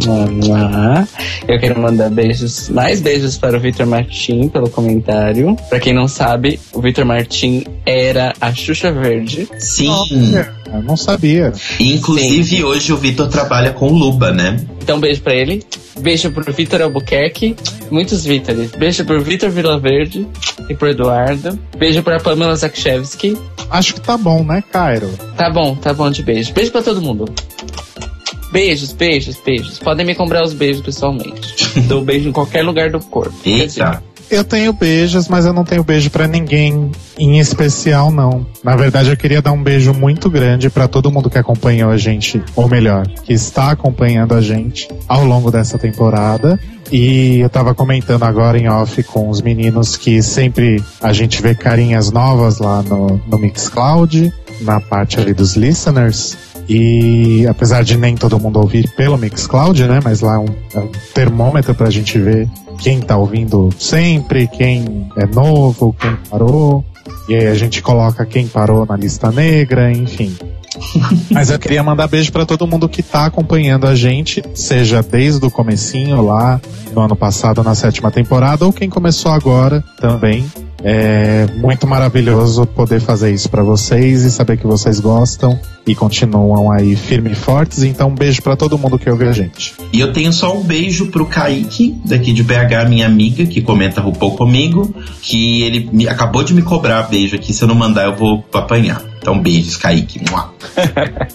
Eu 1.49 1.59
quero 1.59 1.81
mandar 1.81 2.11
beijos, 2.11 2.69
mais 2.69 3.01
beijos 3.01 3.39
para 3.39 3.57
o 3.57 3.61
Vitor 3.61 3.87
Martin 3.87 4.49
pelo 4.49 4.69
comentário. 4.69 5.57
Para 5.69 5.81
quem 5.81 5.95
não 5.95 6.09
sabe, 6.09 6.61
o 6.73 6.81
Vitor 6.81 7.05
Martin 7.05 7.65
era 7.87 8.35
a 8.41 8.53
Xuxa 8.53 8.93
Verde. 8.93 9.20
Sim. 9.59 9.93
Eu 10.73 10.83
não 10.83 10.97
sabia. 10.97 11.53
Inclusive, 11.79 12.65
hoje 12.65 12.93
o 12.93 12.97
Vitor 12.97 13.29
trabalha 13.29 13.73
com 13.73 13.89
Luba, 13.89 14.31
né? 14.33 14.57
Então, 14.83 15.01
beijo 15.01 15.21
pra 15.21 15.35
ele. 15.35 15.65
Beijo 16.01 16.31
pro 16.31 16.53
Vitor 16.53 16.83
Albuquerque. 16.83 17.57
Muitos 17.91 18.25
Vítores. 18.25 18.71
Beijo 18.73 19.05
pro 19.05 19.21
Vitor 19.23 19.51
Vilaverde 19.51 20.27
e 20.69 20.75
pro 20.75 20.89
Eduardo. 20.89 21.59
Beijo 21.77 22.03
pra 22.03 22.21
Pamela 22.21 22.55
Zakshevsky. 22.55 23.37
Acho 23.71 23.95
que 23.95 24.01
tá 24.01 24.17
bom, 24.17 24.43
né, 24.43 24.63
Cairo? 24.73 25.11
Tá 25.37 25.51
bom, 25.51 25.75
tá 25.77 25.93
bom 25.93 26.11
de 26.11 26.23
beijo. 26.23 26.53
Beijo 26.53 26.73
pra 26.73 26.83
todo 26.83 27.01
mundo. 27.03 27.27
Beijos, 28.51 28.93
beijos, 28.93 29.37
beijos. 29.45 29.79
Podem 29.79 30.05
me 30.05 30.15
comprar 30.15 30.43
os 30.43 30.53
beijos 30.53 30.83
pessoalmente. 30.83 31.81
Dou 31.87 32.03
beijo 32.03 32.29
em 32.29 32.33
qualquer 32.33 32.63
lugar 32.63 32.91
do 32.91 32.99
corpo. 32.99 33.37
Eita. 33.45 34.03
Eu 34.31 34.45
tenho 34.45 34.73
beijos, 34.73 35.27
mas 35.27 35.45
eu 35.45 35.53
não 35.53 35.65
tenho 35.65 35.83
beijo 35.83 36.09
pra 36.09 36.29
ninguém 36.29 36.93
em 37.19 37.41
especial, 37.41 38.13
não. 38.13 38.47
Na 38.63 38.77
verdade, 38.77 39.11
eu 39.11 39.17
queria 39.17 39.43
dar 39.43 39.51
um 39.51 39.63
beijo 39.63 39.93
muito 39.93 40.31
grande 40.31 40.71
pra 40.71 40.87
todo 40.87 41.11
mundo 41.11 41.29
que 41.29 41.37
acompanhou 41.37 41.91
a 41.91 41.97
gente, 41.97 42.41
ou 42.55 42.69
melhor, 42.69 43.09
que 43.09 43.33
está 43.33 43.73
acompanhando 43.73 44.35
a 44.35 44.41
gente 44.41 44.89
ao 45.09 45.25
longo 45.25 45.51
dessa 45.51 45.77
temporada. 45.77 46.61
E 46.93 47.41
eu 47.41 47.51
tava 47.51 47.75
comentando 47.75 48.23
agora 48.23 48.57
em 48.57 48.69
off 48.69 49.03
com 49.03 49.29
os 49.29 49.41
meninos 49.41 49.97
que 49.97 50.23
sempre 50.23 50.83
a 51.01 51.13
gente 51.13 51.43
vê 51.43 51.55
carinhas 51.55 52.13
novas 52.13 52.59
lá 52.59 52.83
no, 52.83 53.21
no 53.27 53.39
Mixcloud, 53.39 54.33
na 54.61 54.81
parte 54.81 55.19
ali 55.19 55.33
dos 55.33 55.57
listeners. 55.57 56.37
E 56.73 57.49
apesar 57.49 57.83
de 57.83 57.97
nem 57.97 58.15
todo 58.15 58.39
mundo 58.39 58.61
ouvir 58.61 58.89
pelo 58.91 59.19
Mixcloud, 59.19 59.89
né? 59.89 59.99
Mas 60.05 60.21
lá 60.21 60.37
é 60.37 60.39
um, 60.39 60.47
é 60.73 60.79
um 60.79 60.93
termômetro 61.13 61.75
pra 61.75 61.91
gente 61.91 62.17
ver 62.17 62.49
quem 62.79 63.01
tá 63.01 63.17
ouvindo 63.17 63.71
sempre, 63.77 64.47
quem 64.47 65.11
é 65.17 65.27
novo, 65.27 65.93
quem 65.99 66.17
parou. 66.31 66.85
E 67.29 67.35
aí 67.35 67.49
a 67.49 67.55
gente 67.57 67.83
coloca 67.83 68.25
quem 68.25 68.47
parou 68.47 68.87
na 68.87 68.97
lista 68.97 69.33
negra, 69.33 69.91
enfim. 69.91 70.33
Mas 71.29 71.51
eu 71.51 71.59
queria 71.59 71.83
mandar 71.83 72.07
beijo 72.07 72.31
pra 72.31 72.47
todo 72.47 72.69
mundo 72.69 72.89
que 72.89 73.03
tá 73.03 73.27
acompanhando 73.27 73.89
a 73.89 73.97
gente, 73.97 74.41
seja 74.55 75.03
desde 75.03 75.45
o 75.45 75.51
comecinho 75.51 76.23
lá 76.23 76.61
no 76.95 77.01
ano 77.01 77.17
passado 77.17 77.65
na 77.65 77.75
sétima 77.75 78.13
temporada 78.13 78.65
ou 78.65 78.73
quem 78.73 78.89
começou 78.89 79.33
agora 79.33 79.83
também. 80.01 80.47
É 80.83 81.47
muito 81.57 81.87
maravilhoso 81.87 82.67
poder 82.67 83.01
fazer 83.01 83.33
isso 83.33 83.49
pra 83.49 83.63
vocês 83.63 84.23
e 84.23 84.31
saber 84.31 84.57
que 84.57 84.67
vocês 84.67 84.99
gostam 85.01 85.59
e 85.87 85.95
continuam 85.95 86.71
aí 86.71 86.97
firmes 86.97 87.33
e 87.33 87.41
fortes. 87.41 87.83
Então, 87.83 88.09
um 88.09 88.15
beijo 88.15 88.43
pra 88.43 88.57
todo 88.57 88.79
mundo 88.79 88.99
que 88.99 89.11
ouve 89.11 89.27
a 89.27 89.33
gente. 89.33 89.75
E 89.93 90.01
eu 90.01 90.13
tenho 90.13 90.33
só 90.33 90.57
um 90.57 90.63
beijo 90.63 91.07
pro 91.07 91.27
Kaique, 91.27 91.97
daqui 92.05 92.33
de 92.33 92.43
BH, 92.43 92.89
minha 92.89 93.07
amiga, 93.07 93.45
que 93.45 93.61
comenta 93.61 94.01
RuPaul 94.01 94.37
comigo, 94.37 94.95
que 95.23 95.63
ele 95.63 95.89
me, 95.93 96.09
acabou 96.09 96.43
de 96.43 96.55
me 96.55 96.63
cobrar 96.63 97.03
beijo 97.03 97.37
aqui, 97.37 97.53
se 97.53 97.63
eu 97.63 97.69
não 97.69 97.75
mandar 97.75 98.05
eu 98.05 98.17
vou 98.17 98.45
apanhar. 98.53 99.10
Então, 99.21 99.41
beijos, 99.41 99.77
Kaique. 99.77 100.21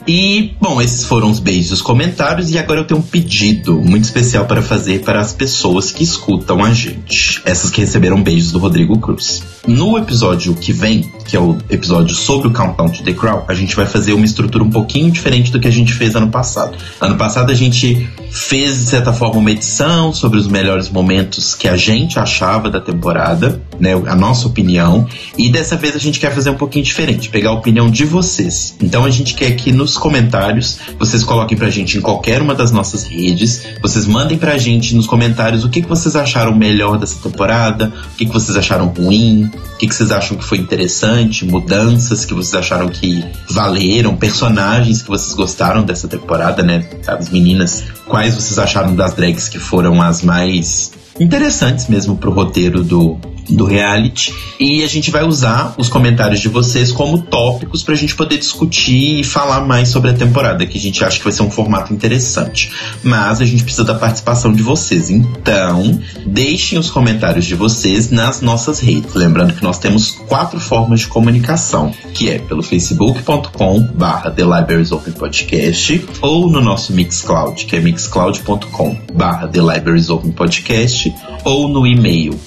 E, 0.08 0.54
bom, 0.62 0.80
esses 0.82 1.06
foram 1.06 1.32
os 1.32 1.40
beijos 1.40 1.72
os 1.72 1.82
comentários, 1.82 2.52
e 2.52 2.60
agora 2.60 2.82
eu 2.82 2.86
tenho 2.86 3.00
um 3.00 3.04
pedido 3.04 3.76
muito 3.82 4.04
especial 4.04 4.46
para 4.46 4.62
fazer 4.62 5.02
para 5.02 5.20
as 5.20 5.34
pessoas 5.34 5.92
que 5.92 6.04
escutam 6.04 6.64
a 6.64 6.74
gente. 6.74 7.42
Essas 7.44 7.72
que 7.72 7.82
receberam 7.82 8.22
beijos 8.22 8.52
do 8.52 8.60
Rodrigo 8.60 8.98
Cruz. 9.00 9.44
No 9.68 9.98
episódio 9.98 10.54
que 10.54 10.72
vem, 10.72 11.10
que 11.26 11.36
é 11.36 11.40
o 11.40 11.58
episódio 11.70 12.16
sobre 12.16 12.48
o 12.48 12.52
Countdown 12.52 12.90
to 12.90 13.04
The 13.04 13.14
Crown, 13.14 13.44
a 13.48 13.54
gente 13.54 13.76
vai 13.76 13.86
fazer 13.86 14.14
uma 14.14 14.26
estrutura 14.26 14.64
um 14.64 14.70
pouquinho 14.70 15.12
diferente 15.12 15.52
do 15.52 15.60
que 15.60 15.68
a 15.68 15.72
gente 15.72 15.94
fez 15.94 16.16
ano 16.16 16.30
passado. 16.30 16.78
Ano 17.02 17.16
passado 17.16 17.52
a 17.52 17.56
gente 17.56 18.08
fez, 18.30 18.78
de 18.78 18.86
certa 18.86 19.12
forma, 19.12 19.40
uma 19.40 19.52
edição 19.52 20.14
sobre 20.14 20.38
os 20.38 20.48
melhores 20.48 20.90
momentos 20.90 21.56
que 21.56 21.68
a 21.68 21.76
gente 21.76 22.20
achava 22.20 22.70
da 22.70 22.80
temporada, 22.80 23.62
né? 23.80 23.94
A 24.08 24.16
nossa 24.16 24.48
opinião. 24.48 25.08
E 25.38 25.50
dessa 25.50 25.76
vez 25.76 25.96
a 25.96 26.00
gente 26.00 26.20
quer 26.20 26.34
fazer 26.34 26.52
um 26.52 26.56
pouquinho 26.56 26.86
diferente, 26.86 27.30
pegar 27.30 27.50
a 27.50 27.54
opinião 27.54 27.75
de 27.90 28.06
vocês. 28.06 28.76
Então 28.82 29.04
a 29.04 29.10
gente 29.10 29.34
quer 29.34 29.52
que 29.52 29.72
nos 29.72 29.98
comentários 29.98 30.80
vocês 30.98 31.24
coloquem 31.24 31.58
pra 31.58 31.70
gente 31.70 31.98
em 31.98 32.02
qualquer 32.02 32.42
uma 32.42 32.56
das 32.56 32.72
nossas 32.72 33.04
redes, 33.04 33.64
vocês 33.82 34.06
mandem 34.06 34.38
pra 34.38 34.58
gente 34.58 34.96
nos 34.96 35.06
comentários 35.06 35.66
o 35.66 35.70
que, 35.70 35.82
que 35.82 35.88
vocês 35.88 36.16
acharam 36.16 36.56
melhor 36.56 36.98
dessa 36.98 37.18
temporada, 37.22 37.92
o 38.14 38.16
que, 38.16 38.26
que 38.26 38.32
vocês 38.32 38.58
acharam 38.58 38.88
ruim, 38.88 39.52
o 39.74 39.78
que, 39.78 39.88
que 39.88 39.94
vocês 39.94 40.12
acham 40.12 40.38
que 40.38 40.44
foi 40.44 40.58
interessante, 40.58 41.46
mudanças 41.46 42.24
que 42.24 42.34
vocês 42.34 42.56
acharam 42.56 42.88
que 42.88 43.24
valeram, 43.50 44.16
personagens 44.16 45.02
que 45.02 45.10
vocês 45.10 45.34
gostaram 45.34 45.84
dessa 45.84 46.08
temporada, 46.08 46.64
né? 46.64 46.88
As 47.06 47.30
meninas, 47.30 47.84
quais 48.08 48.34
vocês 48.36 48.58
acharam 48.58 48.96
das 48.96 49.14
drags 49.14 49.50
que 49.50 49.60
foram 49.60 50.02
as 50.02 50.22
mais 50.22 50.94
interessantes 51.20 51.88
mesmo 51.88 52.16
pro 52.16 52.32
roteiro 52.32 52.84
do, 52.84 53.18
do 53.50 53.66
reality. 53.66 54.34
E 54.60 54.84
a 54.84 54.88
gente 54.88 55.12
vai 55.12 55.24
usar 55.24 55.76
os 55.78 55.90
comentários 55.90 56.40
de 56.40 56.48
vocês 56.48 56.92
como 56.92 57.22
tópicos 57.22 57.84
pra 57.84 57.96
gente 57.96 58.16
poder 58.16 58.38
discutir 58.38 59.20
e 59.20 59.24
falar 59.24 59.62
mais 59.62 59.90
sobre 59.90 60.12
a 60.12 60.14
temporada, 60.14 60.66
que 60.66 60.78
a 60.78 60.82
gente 60.82 61.04
acha 61.04 61.18
que 61.18 61.24
vai 61.24 61.34
ser 61.34 61.44
um 61.44 61.52
formato 61.52 61.94
interessante. 61.94 62.72
Mas 63.04 63.42
a 63.42 63.46
gente 63.46 63.64
precisa 63.64 63.84
da 63.84 63.96
participação 63.96 64.54
de 64.54 64.64
vocês. 64.64 65.10
Então, 65.10 66.00
deixem 66.26 66.78
os 66.78 66.90
comentários 66.90 67.46
de 67.46 67.56
vocês 67.56 68.10
nas 68.10 68.42
nossas 68.42 68.80
redes. 68.80 69.14
Lembrando 69.14 69.54
que 69.54 69.64
nós 69.64 69.78
temos 69.78 70.12
quatro 70.12 70.60
formas 70.60 71.02
de 71.02 71.08
comunicação, 71.08 71.92
que 72.14 72.30
é 72.30 72.40
pelo 72.40 72.64
facebook.com 72.64 73.82
barra 73.96 74.32
The 74.32 74.44
Libraries 74.44 74.92
Open 74.92 75.14
Podcast 75.14 76.06
ou 76.22 76.50
no 76.50 76.62
nosso 76.62 76.94
Mixcloud, 76.94 77.66
que 77.66 77.76
é 77.76 77.80
mixcloud.com 77.80 78.98
barra 79.14 79.48
The 79.48 79.62
Libraries 79.62 80.10
Open 80.10 80.32
Podcast 80.32 81.14
ou 81.44 81.68
no 81.68 81.86
e-mail 81.86 82.40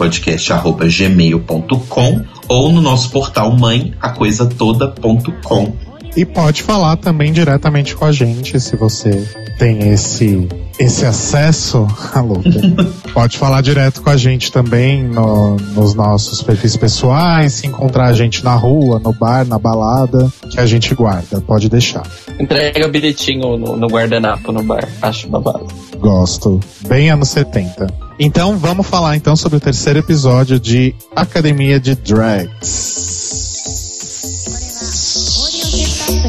thelibrariesopenpodcast.gmail.com 0.00 2.24
ou 2.48 2.72
no 2.72 2.80
nosso 2.80 3.10
portal 3.10 3.54
mãe, 3.56 3.94
acoisatoda.com. 4.00 5.89
E 6.16 6.24
pode 6.24 6.62
falar 6.62 6.96
também 6.96 7.32
diretamente 7.32 7.94
com 7.94 8.04
a 8.04 8.12
gente, 8.12 8.58
se 8.60 8.74
você 8.76 9.10
tem 9.58 9.90
esse 9.90 10.46
esse 10.78 11.04
acesso 11.04 11.86
à 12.14 12.20
luta. 12.20 12.50
pode 13.12 13.36
falar 13.38 13.60
direto 13.60 14.00
com 14.02 14.08
a 14.10 14.16
gente 14.16 14.50
também 14.50 15.02
no- 15.04 15.56
nos 15.74 15.94
nossos 15.94 16.42
perfis 16.42 16.74
pessoais, 16.76 17.52
se 17.52 17.66
encontrar 17.66 18.06
a 18.06 18.12
gente 18.14 18.42
na 18.42 18.54
rua, 18.54 18.98
no 18.98 19.12
bar, 19.12 19.44
na 19.46 19.58
balada, 19.58 20.32
que 20.50 20.58
a 20.58 20.64
gente 20.66 20.94
guarda. 20.94 21.40
Pode 21.42 21.68
deixar. 21.68 22.02
Entrega 22.40 22.86
o 22.86 22.90
bilhetinho 22.90 23.56
no, 23.58 23.76
no 23.76 23.86
guardanapo 23.88 24.50
no 24.52 24.62
bar. 24.62 24.88
Acho 25.02 25.28
babado. 25.28 25.66
Gosto. 25.98 26.58
Bem 26.88 27.10
anos 27.10 27.28
70. 27.28 27.86
Então 28.18 28.56
vamos 28.56 28.86
falar 28.86 29.16
então 29.16 29.36
sobre 29.36 29.58
o 29.58 29.60
terceiro 29.60 29.98
episódio 29.98 30.58
de 30.58 30.94
Academia 31.14 31.78
de 31.78 31.94
Drags. 31.94 33.39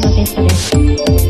no 0.02 0.24
te. 0.24 1.21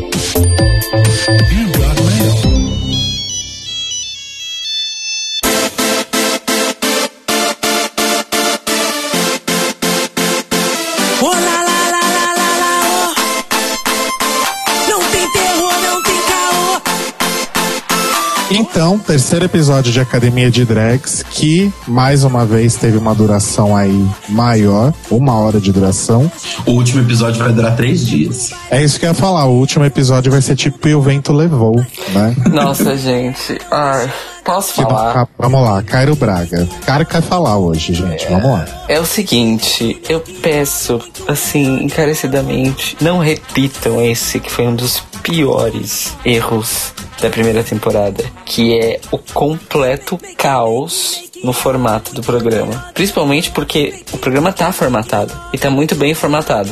Então, 18.73 18.97
terceiro 18.97 19.45
episódio 19.45 19.93
de 19.93 19.99
Academia 19.99 20.49
de 20.49 20.65
Drags, 20.65 21.21
que 21.29 21.71
mais 21.87 22.23
uma 22.23 22.43
vez 22.43 22.75
teve 22.75 22.97
uma 22.97 23.13
duração 23.13 23.77
aí 23.77 24.03
maior, 24.27 24.91
uma 25.11 25.35
hora 25.35 25.61
de 25.61 25.71
duração. 25.71 26.29
O 26.65 26.71
último 26.71 26.99
episódio 26.99 27.37
vai 27.37 27.53
durar 27.53 27.75
três 27.75 28.03
dias. 28.03 28.51
É 28.71 28.83
isso 28.83 28.99
que 28.99 29.05
eu 29.05 29.09
ia 29.09 29.13
falar, 29.13 29.45
o 29.45 29.53
último 29.53 29.85
episódio 29.85 30.31
vai 30.31 30.41
ser 30.41 30.55
tipo 30.55 30.87
E 30.87 30.95
o 30.95 31.01
Vento 31.03 31.31
Levou, 31.31 31.75
né? 32.13 32.35
Nossa, 32.49 32.97
gente. 32.97 33.59
Ai, 33.69 34.11
posso 34.43 34.73
Tipo, 34.75 34.89
falar? 34.89 35.27
vamos 35.37 35.61
lá, 35.61 35.81
Cairo 35.83 36.15
Braga. 36.15 36.67
Cara 36.85 37.05
quer 37.05 37.21
falar 37.21 37.57
hoje, 37.57 37.93
gente, 37.93 38.27
vamos 38.27 38.51
lá. 38.51 38.65
É 38.87 38.99
o 38.99 39.05
seguinte, 39.05 40.01
eu 40.09 40.19
peço, 40.41 40.99
assim, 41.27 41.83
encarecidamente, 41.83 42.95
não 43.01 43.19
repitam 43.19 44.01
esse 44.01 44.39
que 44.39 44.51
foi 44.51 44.67
um 44.67 44.75
dos 44.75 45.01
piores 45.21 46.15
erros 46.25 46.93
da 47.21 47.29
primeira 47.29 47.63
temporada, 47.63 48.23
que 48.45 48.77
é 48.77 48.99
o 49.11 49.17
completo 49.17 50.19
caos 50.37 51.23
no 51.43 51.53
formato 51.53 52.13
do 52.13 52.21
programa. 52.21 52.85
Principalmente 52.93 53.51
porque 53.51 54.03
o 54.13 54.17
programa 54.17 54.51
tá 54.53 54.71
formatado 54.71 55.33
e 55.53 55.57
tá 55.57 55.69
muito 55.69 55.95
bem 55.95 56.13
formatado. 56.13 56.69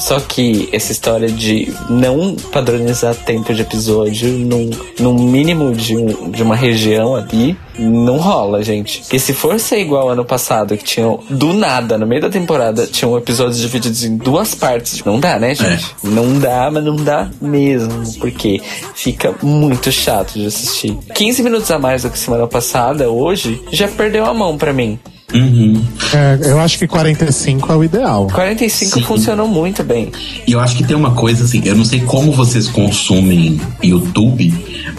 Só 0.00 0.18
que 0.18 0.68
essa 0.72 0.90
história 0.92 1.28
de 1.30 1.72
não 1.90 2.34
padronizar 2.50 3.14
tempo 3.14 3.52
de 3.52 3.60
episódio 3.62 4.28
num, 4.30 4.70
num 4.98 5.12
mínimo 5.14 5.72
de, 5.74 5.94
um- 5.96 6.30
de 6.30 6.42
uma 6.42 6.56
região 6.56 7.14
ali, 7.14 7.54
não 7.80 8.18
rola, 8.18 8.62
gente. 8.62 9.00
Porque 9.00 9.18
se 9.18 9.32
for 9.32 9.58
ser 9.58 9.80
igual 9.80 10.10
ano 10.10 10.24
passado, 10.24 10.76
que 10.76 10.84
tinham 10.84 11.20
do 11.28 11.52
nada, 11.52 11.96
no 11.96 12.06
meio 12.06 12.22
da 12.22 12.28
temporada, 12.28 12.86
tinham 12.86 13.16
episódios 13.16 13.58
divididos 13.58 14.04
em 14.04 14.16
duas 14.16 14.54
partes, 14.54 15.02
não 15.04 15.18
dá, 15.18 15.38
né, 15.38 15.54
gente? 15.54 15.86
Não 16.02 16.38
dá, 16.38 16.70
mas 16.70 16.84
não 16.84 16.96
dá 16.96 17.28
mesmo, 17.40 18.02
porque 18.18 18.60
fica 18.94 19.34
muito 19.42 19.90
chato 19.90 20.34
de 20.34 20.46
assistir. 20.46 20.96
15 21.14 21.42
minutos 21.42 21.70
a 21.70 21.78
mais 21.78 22.02
do 22.02 22.10
que 22.10 22.18
semana 22.18 22.46
passada, 22.46 23.10
hoje, 23.10 23.60
já 23.70 23.88
perdeu 23.88 24.24
a 24.26 24.34
mão 24.34 24.56
pra 24.56 24.72
mim. 24.72 24.98
Uhum. 25.32 25.80
É, 26.12 26.50
eu 26.50 26.58
acho 26.58 26.78
que 26.78 26.86
45 26.86 27.72
é 27.72 27.76
o 27.76 27.84
ideal. 27.84 28.26
45 28.32 28.98
Sim. 28.98 29.02
funcionou 29.04 29.46
muito 29.46 29.84
bem. 29.84 30.10
E 30.46 30.52
eu 30.52 30.60
acho 30.60 30.76
que 30.76 30.84
tem 30.84 30.96
uma 30.96 31.12
coisa 31.12 31.44
assim, 31.44 31.62
eu 31.64 31.76
não 31.76 31.84
sei 31.84 32.00
como 32.00 32.32
vocês 32.32 32.66
consumem 32.68 33.60
YouTube, 33.82 34.52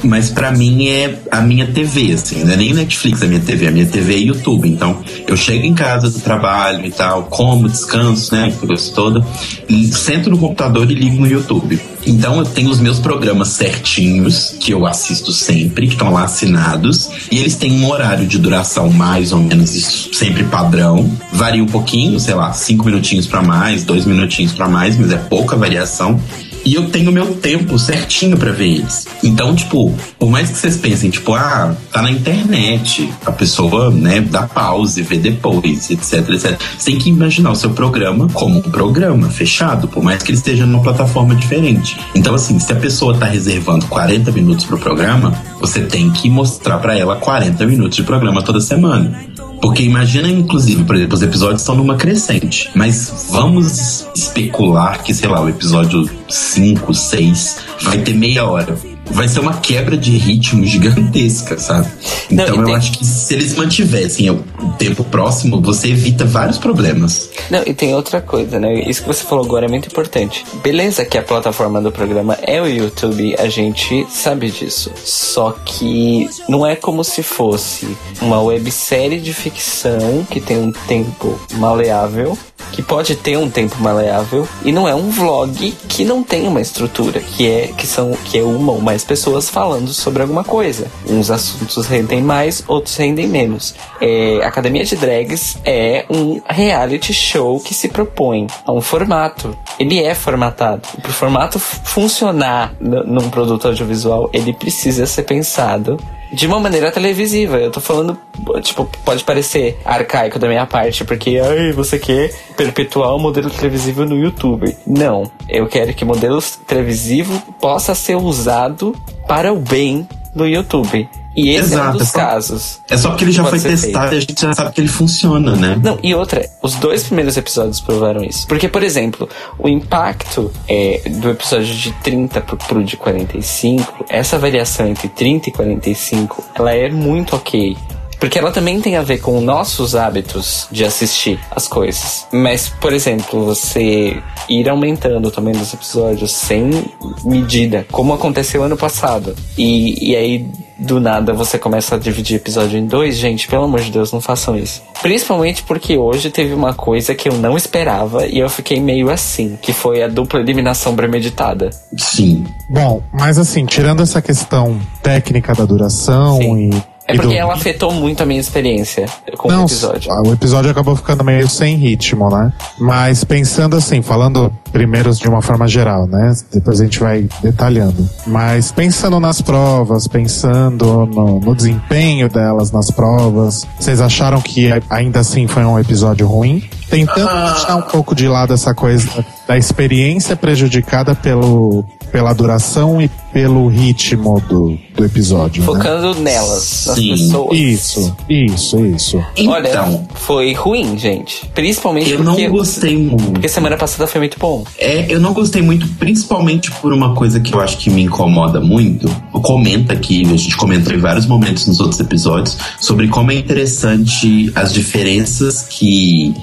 mas 0.03 0.29
pra 0.29 0.51
mim 0.51 0.87
é 0.87 1.19
a 1.29 1.41
minha 1.41 1.67
TV, 1.67 2.13
assim, 2.13 2.43
não 2.43 2.53
é 2.53 2.57
nem 2.57 2.70
Netflix 2.73 3.21
a 3.21 3.27
minha 3.27 3.39
TV, 3.39 3.67
a 3.67 3.71
minha 3.71 3.85
TV 3.85 4.15
é 4.15 4.19
YouTube. 4.19 4.69
Então, 4.69 5.01
eu 5.27 5.35
chego 5.37 5.65
em 5.65 5.73
casa 5.73 6.09
do 6.09 6.19
trabalho 6.19 6.85
e 6.85 6.91
tal, 6.91 7.23
como, 7.23 7.69
descanso, 7.69 8.33
né, 8.33 8.53
coisa 8.59 8.91
toda, 8.93 9.25
e 9.67 9.87
sento 9.87 10.29
no 10.29 10.37
computador 10.37 10.89
e 10.89 10.93
ligo 10.93 11.19
no 11.19 11.27
YouTube. 11.27 11.79
Então, 12.05 12.39
eu 12.39 12.45
tenho 12.45 12.69
os 12.69 12.79
meus 12.79 12.99
programas 12.99 13.49
certinhos, 13.49 14.55
que 14.59 14.73
eu 14.73 14.85
assisto 14.85 15.31
sempre, 15.31 15.87
que 15.87 15.93
estão 15.93 16.11
lá 16.11 16.23
assinados, 16.23 17.09
e 17.31 17.37
eles 17.37 17.55
têm 17.55 17.71
um 17.73 17.89
horário 17.89 18.25
de 18.25 18.37
duração 18.39 18.89
mais 18.89 19.31
ou 19.31 19.39
menos 19.39 19.75
isso, 19.75 20.13
sempre 20.13 20.43
padrão. 20.43 21.09
Varia 21.31 21.63
um 21.63 21.67
pouquinho, 21.67 22.19
sei 22.19 22.33
lá, 22.33 22.51
cinco 22.53 22.85
minutinhos 22.85 23.27
pra 23.27 23.41
mais, 23.41 23.83
dois 23.83 24.05
minutinhos 24.05 24.51
pra 24.51 24.67
mais, 24.67 24.97
mas 24.97 25.11
é 25.11 25.17
pouca 25.17 25.55
variação. 25.55 26.19
E 26.63 26.75
eu 26.75 26.89
tenho 26.89 27.11
meu 27.11 27.35
tempo 27.35 27.77
certinho 27.79 28.37
pra 28.37 28.51
ver 28.51 28.67
eles. 28.67 29.07
Então, 29.23 29.55
tipo, 29.55 29.93
por 30.19 30.29
mais 30.29 30.49
que 30.49 30.57
vocês 30.57 30.77
pensem, 30.77 31.09
tipo, 31.09 31.33
ah, 31.33 31.75
tá 31.91 32.01
na 32.01 32.11
internet, 32.11 33.11
a 33.25 33.31
pessoa, 33.31 33.89
né, 33.89 34.21
dá 34.21 34.43
pause, 34.43 35.01
vê 35.01 35.17
depois, 35.17 35.89
etc, 35.89 36.29
etc. 36.29 36.59
Você 36.77 36.91
tem 36.91 36.99
que 36.99 37.09
imaginar 37.09 37.51
o 37.51 37.55
seu 37.55 37.71
programa 37.71 38.27
como 38.33 38.59
um 38.59 38.61
programa 38.61 39.29
fechado, 39.29 39.87
por 39.87 40.03
mais 40.03 40.21
que 40.21 40.31
ele 40.31 40.37
esteja 40.37 40.65
numa 40.65 40.83
plataforma 40.83 41.35
diferente. 41.35 41.97
Então, 42.13 42.35
assim, 42.35 42.59
se 42.59 42.71
a 42.71 42.75
pessoa 42.75 43.17
tá 43.17 43.25
reservando 43.25 43.85
40 43.87 44.31
minutos 44.31 44.65
pro 44.65 44.77
programa, 44.77 45.33
você 45.59 45.81
tem 45.81 46.09
que 46.09 46.29
mostrar 46.29 46.77
pra 46.77 46.97
ela 46.97 47.15
40 47.15 47.65
minutos 47.65 47.95
de 47.95 48.03
programa 48.03 48.41
toda 48.41 48.59
semana. 48.59 49.25
Porque 49.61 49.83
imagina, 49.83 50.27
inclusive, 50.27 50.83
por 50.83 50.95
exemplo, 50.95 51.15
os 51.15 51.21
episódios 51.21 51.61
estão 51.61 51.75
numa 51.75 51.95
crescente. 51.95 52.71
Mas 52.73 53.27
vamos 53.29 54.07
especular 54.15 55.03
que, 55.03 55.13
sei 55.13 55.29
lá, 55.29 55.39
o 55.39 55.47
episódio 55.47 56.09
5, 56.27 56.93
6 56.93 57.57
vai 57.83 57.99
ter 57.99 58.15
meia 58.15 58.45
hora. 58.45 58.75
Vai 59.11 59.27
ser 59.27 59.39
uma 59.41 59.57
quebra 59.57 59.97
de 59.97 60.11
ritmo 60.17 60.65
gigantesca, 60.65 61.57
sabe? 61.59 61.87
Não, 62.29 62.43
Então 62.43 62.55
e 62.55 62.59
eu 62.59 62.65
tem- 62.65 62.75
acho 62.75 62.91
que 62.93 63.05
se 63.05 63.33
eles 63.33 63.55
mantivessem 63.55 64.29
o 64.29 64.43
tempo 64.79 65.03
próximo, 65.03 65.61
você 65.61 65.89
evita 65.89 66.25
vários 66.25 66.57
problemas. 66.57 67.29
Não, 67.49 67.61
e 67.65 67.73
tem 67.73 67.93
outra 67.93 68.21
coisa, 68.21 68.59
né? 68.59 68.73
Isso 68.89 69.01
que 69.01 69.07
você 69.07 69.23
falou 69.23 69.45
agora 69.45 69.65
é 69.65 69.69
muito 69.69 69.87
importante. 69.87 70.45
Beleza 70.63 71.05
que 71.05 71.17
a 71.17 71.21
plataforma 71.21 71.81
do 71.81 71.91
programa 71.91 72.37
é 72.41 72.61
o 72.61 72.67
YouTube, 72.67 73.35
a 73.37 73.47
gente 73.49 74.05
sabe 74.09 74.49
disso. 74.49 74.91
Só 75.03 75.51
que 75.65 76.29
não 76.47 76.65
é 76.65 76.75
como 76.75 77.03
se 77.03 77.21
fosse 77.21 77.87
uma 78.21 78.41
websérie 78.41 79.19
de 79.19 79.33
ficção 79.33 80.25
que 80.29 80.39
tem 80.39 80.57
um 80.57 80.71
tempo 80.71 81.39
maleável, 81.55 82.37
que 82.71 82.81
pode 82.81 83.15
ter 83.15 83.37
um 83.37 83.49
tempo 83.49 83.81
maleável, 83.81 84.47
e 84.63 84.71
não 84.71 84.87
é 84.87 84.95
um 84.95 85.09
vlog 85.09 85.71
que 85.87 86.05
não 86.05 86.23
tem 86.23 86.47
uma 86.47 86.61
estrutura, 86.61 87.19
que 87.19 87.49
é 87.49 87.67
que 87.77 87.85
são 87.85 88.11
que 88.25 88.37
é 88.37 88.43
uma 88.43 88.71
ou 88.71 88.81
mais 88.81 89.03
pessoas 89.03 89.49
falando 89.49 89.93
sobre 89.93 90.21
alguma 90.21 90.43
coisa. 90.43 90.87
Uns 91.07 91.29
assuntos 91.31 91.85
rendem 91.87 92.21
mais, 92.21 92.63
outros 92.67 92.95
rendem 92.95 93.27
menos. 93.27 93.75
É, 93.99 94.43
Academia 94.43 94.83
de 94.83 94.95
Drags 94.95 95.57
é 95.65 96.05
um 96.09 96.41
reality 96.47 97.13
show 97.13 97.59
que 97.59 97.73
se 97.73 97.89
propõe 97.89 98.47
a 98.65 98.71
um 98.71 98.81
formato. 98.81 99.55
Ele 99.79 100.01
é 100.01 100.13
formatado. 100.13 100.81
Para 101.01 101.09
o 101.09 101.13
formato 101.13 101.59
funcionar 101.59 102.73
num 102.79 103.29
produto 103.29 103.67
audiovisual, 103.67 104.29
ele 104.33 104.53
precisa 104.53 105.05
ser 105.05 105.23
pensado 105.23 105.97
de 106.31 106.47
uma 106.47 106.59
maneira 106.59 106.91
televisiva. 106.91 107.57
Eu 107.57 107.71
tô 107.71 107.79
falando, 107.79 108.17
tipo, 108.61 108.89
pode 109.03 109.23
parecer 109.23 109.79
arcaico 109.83 110.39
da 110.39 110.47
minha 110.47 110.65
parte, 110.65 111.03
porque 111.03 111.39
ai, 111.43 111.71
você 111.71 111.99
quer 111.99 112.33
perpetuar 112.55 113.15
o 113.15 113.19
modelo 113.19 113.49
televisivo 113.49 114.05
no 114.05 114.17
YouTube. 114.17 114.75
Não, 114.85 115.29
eu 115.49 115.67
quero 115.67 115.93
que 115.93 116.03
o 116.03 116.07
modelo 116.07 116.41
televisivo 116.65 117.41
possa 117.59 117.93
ser 117.93 118.15
usado 118.15 118.95
para 119.27 119.51
o 119.51 119.57
bem 119.57 120.07
do 120.33 120.47
YouTube. 120.47 121.09
E 121.35 121.49
esse 121.51 121.73
é 121.73 121.77
um 121.77 121.79
Exato, 121.81 121.97
dos 121.97 122.07
é 122.07 122.11
só- 122.11 122.17
casos. 122.19 122.79
É 122.89 122.97
só 122.97 123.09
porque 123.09 123.23
ele 123.23 123.31
já 123.31 123.43
foi 123.45 123.59
testado 123.59 124.13
e 124.13 124.17
a 124.17 124.19
gente 124.19 124.41
já 124.41 124.53
sabe 124.53 124.73
que 124.73 124.81
ele 124.81 124.87
funciona, 124.89 125.55
né? 125.55 125.79
Não, 125.81 125.97
e 126.03 126.13
outra, 126.13 126.49
os 126.61 126.75
dois 126.75 127.03
primeiros 127.03 127.37
episódios 127.37 127.79
provaram 127.79 128.21
isso. 128.23 128.45
Porque, 128.47 128.67
por 128.67 128.83
exemplo, 128.83 129.29
o 129.57 129.69
impacto 129.69 130.51
é, 130.67 131.01
do 131.09 131.29
episódio 131.29 131.73
de 131.73 131.91
30 132.03 132.41
pro, 132.41 132.57
pro 132.57 132.83
de 132.83 132.97
45, 132.97 134.05
essa 134.09 134.37
variação 134.37 134.87
entre 134.87 135.07
30 135.07 135.49
e 135.49 135.51
45, 135.53 136.43
ela 136.55 136.73
é 136.73 136.89
muito 136.89 137.35
ok. 137.35 137.77
Porque 138.21 138.37
ela 138.37 138.51
também 138.51 138.79
tem 138.79 138.97
a 138.97 139.01
ver 139.01 139.17
com 139.17 139.41
nossos 139.41 139.95
hábitos 139.95 140.67
de 140.71 140.85
assistir 140.85 141.39
as 141.49 141.67
coisas. 141.67 142.27
Mas, 142.31 142.69
por 142.69 142.93
exemplo, 142.93 143.43
você 143.43 144.21
ir 144.47 144.69
aumentando 144.69 145.31
também 145.31 145.53
dos 145.53 145.73
episódios 145.73 146.31
sem 146.31 146.85
medida, 147.25 147.83
como 147.91 148.13
aconteceu 148.13 148.63
ano 148.63 148.77
passado. 148.77 149.35
E, 149.57 150.11
e 150.11 150.15
aí, 150.15 150.45
do 150.77 150.99
nada, 150.99 151.33
você 151.33 151.57
começa 151.57 151.95
a 151.95 151.97
dividir 151.97 152.35
episódio 152.35 152.77
em 152.77 152.85
dois. 152.85 153.17
Gente, 153.17 153.47
pelo 153.47 153.63
amor 153.63 153.81
de 153.81 153.89
Deus, 153.89 154.11
não 154.11 154.21
façam 154.21 154.55
isso. 154.55 154.83
Principalmente 155.01 155.63
porque 155.63 155.97
hoje 155.97 156.29
teve 156.29 156.53
uma 156.53 156.75
coisa 156.75 157.15
que 157.15 157.27
eu 157.27 157.33
não 157.39 157.57
esperava 157.57 158.27
e 158.27 158.37
eu 158.37 158.49
fiquei 158.49 158.79
meio 158.79 159.09
assim, 159.09 159.57
que 159.59 159.73
foi 159.73 160.03
a 160.03 160.07
dupla 160.07 160.39
eliminação 160.39 160.95
premeditada. 160.95 161.71
Sim. 161.97 162.45
Bom, 162.69 163.01
mas 163.11 163.39
assim, 163.39 163.65
tirando 163.65 164.03
essa 164.03 164.21
questão 164.21 164.79
técnica 165.01 165.55
da 165.55 165.65
duração 165.65 166.37
Sim. 166.37 166.69
e. 166.69 166.90
É 167.07 167.13
porque 167.15 167.33
do- 167.33 167.39
ela 167.39 167.53
afetou 167.53 167.91
muito 167.91 168.23
a 168.23 168.25
minha 168.25 168.39
experiência 168.39 169.05
com 169.37 169.49
Não, 169.49 169.63
o 169.63 169.65
episódio. 169.65 170.11
o 170.25 170.31
episódio 170.33 170.71
acabou 170.71 170.95
ficando 170.95 171.23
meio 171.23 171.47
sem 171.49 171.75
ritmo, 171.75 172.29
né? 172.29 172.53
Mas 172.79 173.23
pensando 173.23 173.75
assim, 173.75 174.01
falando 174.01 174.51
primeiro 174.71 175.11
de 175.13 175.27
uma 175.27 175.41
forma 175.41 175.67
geral, 175.67 176.07
né? 176.07 176.33
Depois 176.53 176.79
a 176.79 176.83
gente 176.85 176.99
vai 176.99 177.27
detalhando. 177.41 178.07
Mas 178.25 178.71
pensando 178.71 179.19
nas 179.19 179.41
provas, 179.41 180.07
pensando 180.07 181.05
no, 181.07 181.39
no 181.39 181.55
desempenho 181.55 182.29
delas 182.29 182.71
nas 182.71 182.89
provas, 182.89 183.67
vocês 183.79 183.99
acharam 183.99 184.39
que 184.41 184.69
ainda 184.89 185.19
assim 185.19 185.47
foi 185.47 185.65
um 185.65 185.77
episódio 185.79 186.25
ruim? 186.27 186.63
Tentando 186.91 187.27
Ah. 187.29 187.53
deixar 187.53 187.75
um 187.77 187.81
pouco 187.83 188.13
de 188.13 188.27
lado 188.27 188.53
essa 188.53 188.73
coisa 188.75 189.25
da 189.47 189.57
experiência 189.57 190.35
prejudicada 190.35 191.15
pelo, 191.15 191.83
pela 192.11 192.33
duração 192.33 193.01
e 193.01 193.09
pelo 193.33 193.67
ritmo 193.69 194.41
do, 194.41 194.77
do 194.93 195.05
episódio. 195.05 195.61
né? 195.61 195.65
Focando 195.65 196.13
nelas, 196.19 196.83
nas 196.87 196.95
Sim. 196.97 197.11
pessoas. 197.11 197.57
Isso, 197.57 198.15
isso, 198.29 198.85
isso. 198.85 199.23
Olha, 199.47 199.69
Então, 199.69 200.05
foi 200.15 200.53
ruim, 200.53 200.97
gente. 200.97 201.49
Principalmente 201.55 202.11
eu 202.11 202.21
não 202.23 202.33
porque, 202.33 202.49
gostei 202.49 202.97
muito. 202.97 203.31
porque 203.31 203.47
semana 203.47 203.77
passada 203.77 204.05
foi 204.05 204.19
muito 204.19 204.37
bom. 204.37 204.65
É, 204.77 205.05
eu 205.09 205.19
não 205.21 205.33
gostei 205.33 205.61
muito, 205.61 205.87
principalmente 205.97 206.69
por 206.71 206.91
uma 206.93 207.15
coisa 207.15 207.39
que 207.39 207.53
eu 207.53 207.61
acho 207.61 207.77
que 207.77 207.89
me 207.89 208.03
incomoda 208.03 208.59
muito. 208.59 209.07
Comenta 209.31 209.93
aqui, 209.93 210.23
a 210.25 210.35
gente 210.37 210.55
comentou 210.57 210.93
em 210.93 210.97
vários 210.99 211.25
momentos 211.25 211.65
nos 211.67 211.79
outros 211.79 211.99
episódios, 212.01 212.57
sobre 212.81 213.07
como 213.07 213.31
é 213.31 213.35
interessante 213.35 214.51
as 214.55 214.73
diferenças 214.73 215.61
que, 215.63 216.35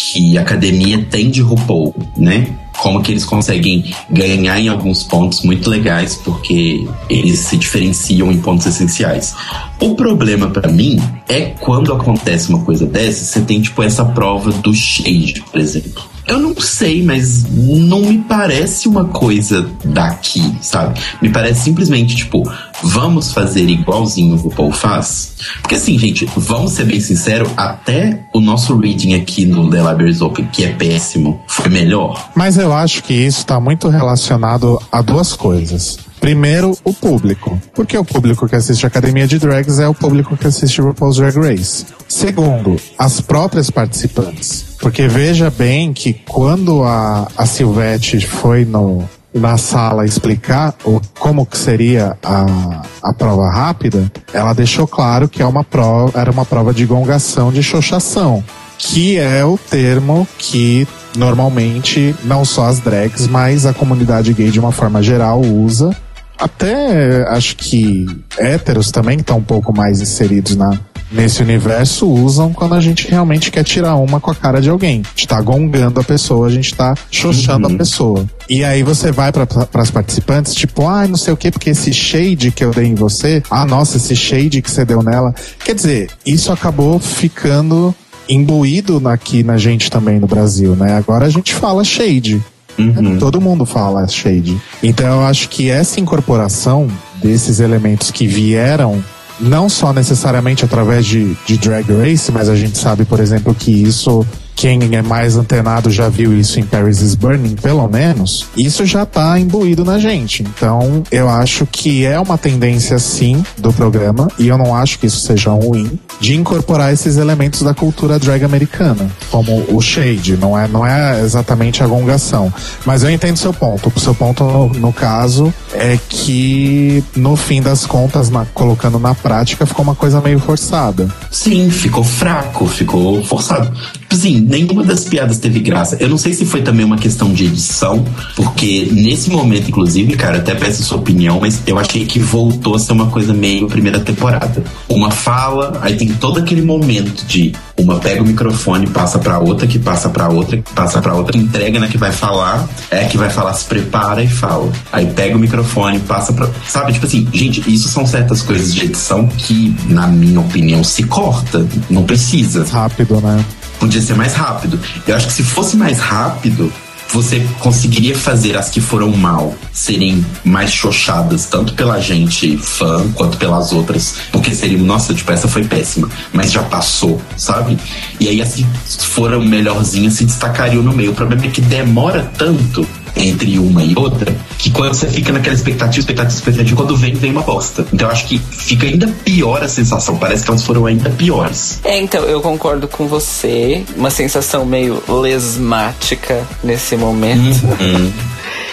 que 0.00 0.38
a 0.38 0.40
academia 0.40 1.06
tem 1.10 1.30
de 1.30 1.40
RuPaul, 1.40 1.94
né? 2.16 2.56
Como 2.78 3.02
que 3.02 3.12
eles 3.12 3.24
conseguem 3.24 3.92
ganhar 4.10 4.58
em 4.58 4.68
alguns 4.68 5.02
pontos 5.02 5.42
muito 5.42 5.68
legais, 5.68 6.16
porque 6.16 6.88
eles 7.10 7.40
se 7.40 7.56
diferenciam 7.56 8.32
em 8.32 8.40
pontos 8.40 8.66
essenciais. 8.66 9.34
O 9.78 9.94
problema 9.94 10.48
pra 10.48 10.70
mim 10.70 10.98
é 11.28 11.52
quando 11.60 11.92
acontece 11.92 12.48
uma 12.48 12.64
coisa 12.64 12.86
dessa, 12.86 13.24
você 13.24 13.42
tem 13.42 13.60
tipo 13.60 13.82
essa 13.82 14.04
prova 14.04 14.50
do 14.50 14.74
shade, 14.74 15.42
por 15.50 15.60
exemplo. 15.60 16.09
Eu 16.26 16.38
não 16.38 16.58
sei, 16.60 17.02
mas 17.02 17.44
não 17.50 18.02
me 18.02 18.18
parece 18.18 18.86
uma 18.88 19.04
coisa 19.06 19.68
daqui, 19.84 20.54
sabe? 20.60 21.00
Me 21.20 21.30
parece 21.30 21.62
simplesmente, 21.62 22.14
tipo, 22.14 22.42
vamos 22.82 23.32
fazer 23.32 23.68
igualzinho 23.68 24.34
o 24.34 24.38
RuPaul 24.38 24.72
faz? 24.72 25.34
Porque 25.60 25.74
assim, 25.74 25.98
gente, 25.98 26.28
vamos 26.36 26.72
ser 26.72 26.84
bem 26.84 27.00
sinceros, 27.00 27.50
até 27.56 28.20
o 28.32 28.40
nosso 28.40 28.76
reading 28.78 29.14
aqui 29.14 29.44
no 29.44 29.68
The 29.68 29.78
Libraries 29.78 30.20
Open, 30.20 30.46
que 30.46 30.64
é 30.64 30.72
péssimo, 30.72 31.40
foi 31.46 31.68
melhor. 31.68 32.30
Mas 32.34 32.56
eu 32.56 32.72
acho 32.72 33.02
que 33.02 33.14
isso 33.14 33.38
está 33.38 33.58
muito 33.58 33.88
relacionado 33.88 34.80
a 34.90 35.02
duas 35.02 35.34
coisas. 35.34 35.98
Primeiro, 36.20 36.76
o 36.84 36.92
público. 36.92 37.60
Porque 37.74 37.96
o 37.96 38.04
público 38.04 38.46
que 38.46 38.54
assiste 38.54 38.84
a 38.84 38.88
Academia 38.88 39.26
de 39.26 39.38
Drags 39.38 39.78
é 39.78 39.88
o 39.88 39.94
público 39.94 40.36
que 40.36 40.46
assiste 40.46 40.80
RuPaul's 40.80 41.16
Drag 41.16 41.36
Race. 41.38 41.86
Segundo, 42.06 42.76
as 42.98 43.20
próprias 43.20 43.70
participantes. 43.70 44.76
Porque 44.78 45.08
veja 45.08 45.50
bem 45.50 45.92
que 45.92 46.12
quando 46.12 46.84
a, 46.84 47.26
a 47.36 47.46
Silvete 47.46 48.20
foi 48.26 48.64
no, 48.64 49.08
na 49.32 49.56
sala 49.56 50.04
explicar 50.04 50.74
o, 50.84 51.00
como 51.18 51.46
que 51.46 51.56
seria 51.56 52.16
a, 52.22 52.82
a 53.02 53.14
prova 53.14 53.50
rápida, 53.50 54.12
ela 54.32 54.52
deixou 54.52 54.86
claro 54.86 55.28
que 55.28 55.42
é 55.42 55.46
uma 55.46 55.64
prova, 55.64 56.20
era 56.20 56.30
uma 56.30 56.44
prova 56.44 56.74
de 56.74 56.84
gongação, 56.84 57.50
de 57.50 57.62
xoxação 57.62 58.44
que 58.82 59.18
é 59.18 59.44
o 59.44 59.58
termo 59.58 60.26
que 60.38 60.88
normalmente 61.16 62.14
não 62.24 62.44
só 62.44 62.64
as 62.64 62.80
drags, 62.80 63.26
mas 63.26 63.66
a 63.66 63.74
comunidade 63.74 64.32
gay 64.32 64.50
de 64.50 64.58
uma 64.58 64.72
forma 64.72 65.02
geral 65.02 65.40
usa. 65.40 65.94
Até 66.40 67.28
acho 67.28 67.56
que 67.56 68.06
héteros 68.38 68.90
também 68.90 69.16
que 69.16 69.22
estão 69.22 69.38
um 69.38 69.42
pouco 69.42 69.76
mais 69.76 70.00
inseridos 70.00 70.56
na, 70.56 70.78
nesse 71.12 71.42
universo 71.42 72.08
usam 72.08 72.52
quando 72.52 72.74
a 72.74 72.80
gente 72.80 73.08
realmente 73.08 73.50
quer 73.50 73.64
tirar 73.64 73.96
uma 73.96 74.20
com 74.20 74.30
a 74.30 74.34
cara 74.34 74.60
de 74.60 74.70
alguém. 74.70 75.02
A 75.04 75.08
gente 75.10 75.28
tá 75.28 75.40
gongando 75.40 76.00
a 76.00 76.04
pessoa, 76.04 76.46
a 76.46 76.50
gente 76.50 76.74
tá 76.74 76.94
xoxando 77.10 77.66
a 77.66 77.70
pessoa. 77.70 78.24
E 78.48 78.64
aí 78.64 78.82
você 78.82 79.10
vai 79.10 79.32
para 79.32 79.46
as 79.74 79.90
participantes, 79.90 80.54
tipo, 80.54 80.86
ah, 80.86 81.06
não 81.06 81.16
sei 81.16 81.32
o 81.32 81.36
que, 81.36 81.50
porque 81.50 81.70
esse 81.70 81.92
shade 81.92 82.50
que 82.50 82.64
eu 82.64 82.70
dei 82.70 82.86
em 82.86 82.94
você, 82.94 83.42
ah, 83.50 83.66
nossa, 83.66 83.96
esse 83.96 84.14
shade 84.14 84.62
que 84.62 84.70
você 84.70 84.84
deu 84.84 85.02
nela. 85.02 85.34
Quer 85.64 85.74
dizer, 85.74 86.10
isso 86.24 86.52
acabou 86.52 86.98
ficando 86.98 87.94
imbuído 88.28 89.00
aqui 89.08 89.42
na 89.42 89.58
gente 89.58 89.90
também 89.90 90.20
no 90.20 90.26
Brasil, 90.26 90.76
né? 90.76 90.96
Agora 90.96 91.26
a 91.26 91.30
gente 91.30 91.52
fala 91.52 91.82
shade. 91.82 92.40
Uhum. 92.80 93.18
Todo 93.18 93.40
mundo 93.40 93.64
fala 93.64 94.06
shade. 94.08 94.60
Então 94.82 95.20
eu 95.20 95.26
acho 95.26 95.48
que 95.48 95.70
essa 95.70 96.00
incorporação 96.00 96.88
desses 97.22 97.60
elementos 97.60 98.10
que 98.10 98.26
vieram 98.26 99.02
não 99.40 99.68
só 99.68 99.92
necessariamente 99.92 100.64
através 100.64 101.06
de, 101.06 101.34
de 101.46 101.56
Drag 101.56 101.86
Race, 101.92 102.30
mas 102.30 102.48
a 102.48 102.54
gente 102.54 102.76
sabe, 102.76 103.04
por 103.04 103.20
exemplo, 103.20 103.54
que 103.54 103.70
isso, 103.70 104.26
quem 104.60 104.94
é 104.94 105.00
mais 105.00 105.38
antenado 105.38 105.90
já 105.90 106.10
viu 106.10 106.38
isso 106.38 106.60
em 106.60 106.62
Paris 106.64 107.00
is 107.00 107.14
Burning, 107.14 107.54
pelo 107.54 107.88
menos, 107.88 108.44
isso 108.54 108.84
já 108.84 109.06
tá 109.06 109.38
imbuído 109.38 109.86
na 109.86 109.98
gente. 109.98 110.42
Então, 110.42 111.02
eu 111.10 111.30
acho 111.30 111.64
que 111.64 112.04
é 112.04 112.20
uma 112.20 112.36
tendência, 112.36 112.98
sim, 112.98 113.42
do 113.56 113.72
programa, 113.72 114.28
e 114.38 114.48
eu 114.48 114.58
não 114.58 114.76
acho 114.76 114.98
que 114.98 115.06
isso 115.06 115.20
seja 115.20 115.50
ruim, 115.50 115.98
de 116.20 116.34
incorporar 116.36 116.92
esses 116.92 117.16
elementos 117.16 117.62
da 117.62 117.72
cultura 117.72 118.18
drag 118.18 118.44
americana, 118.44 119.10
como 119.30 119.64
o 119.74 119.80
shade, 119.80 120.36
não 120.36 120.58
é, 120.58 120.68
não 120.68 120.84
é 120.86 121.22
exatamente 121.22 121.82
a 121.82 121.86
gongação. 121.86 122.52
Mas 122.84 123.02
eu 123.02 123.08
entendo 123.10 123.38
seu 123.38 123.54
ponto. 123.54 123.90
O 123.96 123.98
seu 123.98 124.14
ponto, 124.14 124.44
no, 124.44 124.68
no 124.68 124.92
caso, 124.92 125.54
é 125.72 125.98
que, 126.06 127.02
no 127.16 127.34
fim 127.34 127.62
das 127.62 127.86
contas, 127.86 128.28
na- 128.28 128.44
colocando 128.52 128.98
na 128.98 129.14
prática, 129.14 129.64
ficou 129.64 129.82
uma 129.82 129.94
coisa 129.94 130.20
meio 130.20 130.38
forçada. 130.38 131.08
Sim, 131.30 131.70
ficou 131.70 132.04
fraco, 132.04 132.66
ficou 132.66 133.24
forçado. 133.24 133.72
Tipo 134.10 134.20
Assim, 134.20 134.40
nenhuma 134.40 134.82
das 134.82 135.04
piadas 135.04 135.38
teve 135.38 135.60
graça. 135.60 135.96
Eu 136.00 136.08
não 136.08 136.18
sei 136.18 136.34
se 136.34 136.44
foi 136.44 136.62
também 136.62 136.84
uma 136.84 136.98
questão 136.98 137.32
de 137.32 137.46
edição, 137.46 138.04
porque 138.34 138.88
nesse 138.90 139.30
momento, 139.30 139.68
inclusive, 139.68 140.14
cara, 140.16 140.38
até 140.38 140.52
peço 140.52 140.82
sua 140.82 140.98
opinião, 140.98 141.38
mas 141.40 141.62
eu 141.64 141.78
achei 141.78 142.04
que 142.04 142.18
voltou 142.18 142.74
a 142.74 142.78
ser 142.78 142.92
uma 142.92 143.06
coisa 143.06 143.32
meio 143.32 143.68
primeira 143.68 144.00
temporada. 144.00 144.64
Uma 144.88 145.12
fala, 145.12 145.78
aí 145.80 145.96
tem 145.96 146.08
todo 146.08 146.40
aquele 146.40 146.60
momento 146.60 147.24
de 147.24 147.54
uma 147.78 147.98
pega 148.00 148.20
o 148.20 148.26
microfone, 148.26 148.88
passa 148.88 149.18
pra 149.18 149.38
outra, 149.38 149.66
que 149.66 149.78
passa 149.78 150.08
pra 150.08 150.28
outra, 150.28 150.58
que 150.58 150.72
passa 150.74 151.00
pra 151.00 151.14
outra, 151.14 151.38
entrega 151.38 151.78
na 151.78 151.86
que 151.86 151.96
vai 151.96 152.12
falar, 152.12 152.68
é 152.90 153.04
que 153.04 153.16
vai 153.16 153.30
falar, 153.30 153.54
se 153.54 153.64
prepara 153.64 154.22
e 154.22 154.28
fala. 154.28 154.70
Aí 154.92 155.06
pega 155.06 155.36
o 155.36 155.38
microfone, 155.38 156.00
passa 156.00 156.32
pra. 156.32 156.50
Sabe, 156.68 156.92
tipo 156.92 157.06
assim, 157.06 157.28
gente, 157.32 157.62
isso 157.72 157.88
são 157.88 158.04
certas 158.04 158.42
coisas 158.42 158.74
de 158.74 158.86
edição 158.86 159.28
que, 159.28 159.74
na 159.88 160.08
minha 160.08 160.40
opinião, 160.40 160.82
se 160.82 161.04
corta. 161.04 161.64
Não 161.88 162.02
precisa 162.02 162.66
Rápido, 162.70 163.20
né? 163.20 163.42
Podia 163.80 164.00
ser 164.00 164.14
mais 164.14 164.34
rápido. 164.34 164.78
Eu 165.06 165.16
acho 165.16 165.26
que 165.26 165.32
se 165.32 165.42
fosse 165.42 165.76
mais 165.76 165.98
rápido, 165.98 166.72
você 167.12 167.44
conseguiria 167.58 168.16
fazer 168.16 168.56
as 168.56 168.68
que 168.68 168.80
foram 168.80 169.10
mal 169.10 169.54
serem 169.72 170.24
mais 170.44 170.70
xoxadas, 170.70 171.46
tanto 171.46 171.74
pela 171.74 171.98
gente 171.98 172.56
fã 172.56 173.10
quanto 173.14 173.36
pelas 173.36 173.72
outras. 173.72 174.14
Porque 174.30 174.54
seriam, 174.54 174.82
nossa, 174.82 175.12
tipo, 175.12 175.32
essa 175.32 175.48
foi 175.48 175.64
péssima, 175.64 176.08
mas 176.32 176.52
já 176.52 176.62
passou, 176.62 177.20
sabe? 177.36 177.76
E 178.20 178.28
aí 178.28 178.40
as 178.40 178.54
que 178.54 178.66
foram 179.06 179.40
melhorzinhas 179.40 180.14
se 180.14 180.24
destacariam 180.24 180.82
no 180.82 180.92
meio. 180.92 181.10
O 181.10 181.14
problema 181.14 181.46
é 181.46 181.50
que 181.50 181.60
demora 181.60 182.30
tanto 182.38 182.86
entre 183.16 183.58
uma 183.58 183.82
e 183.82 183.94
outra, 183.96 184.34
que 184.58 184.70
quando 184.70 184.94
você 184.94 185.08
fica 185.08 185.32
naquela 185.32 185.54
expectativa, 185.54 186.00
expectativa, 186.00 186.34
expectativa, 186.34 186.76
quando 186.76 186.96
vem, 186.96 187.14
vem 187.14 187.30
uma 187.30 187.42
bosta. 187.42 187.86
Então 187.92 188.08
eu 188.08 188.12
acho 188.12 188.26
que 188.26 188.38
fica 188.38 188.86
ainda 188.86 189.08
pior 189.24 189.62
a 189.62 189.68
sensação. 189.68 190.16
Parece 190.16 190.44
que 190.44 190.50
elas 190.50 190.62
foram 190.62 190.86
ainda 190.86 191.10
piores. 191.10 191.80
É, 191.84 191.98
então, 191.98 192.24
eu 192.24 192.40
concordo 192.40 192.88
com 192.88 193.06
você. 193.06 193.84
Uma 193.96 194.10
sensação 194.10 194.64
meio 194.64 195.02
lesmática 195.08 196.46
nesse 196.62 196.96
momento. 196.96 197.64
Uhum. 197.80 198.12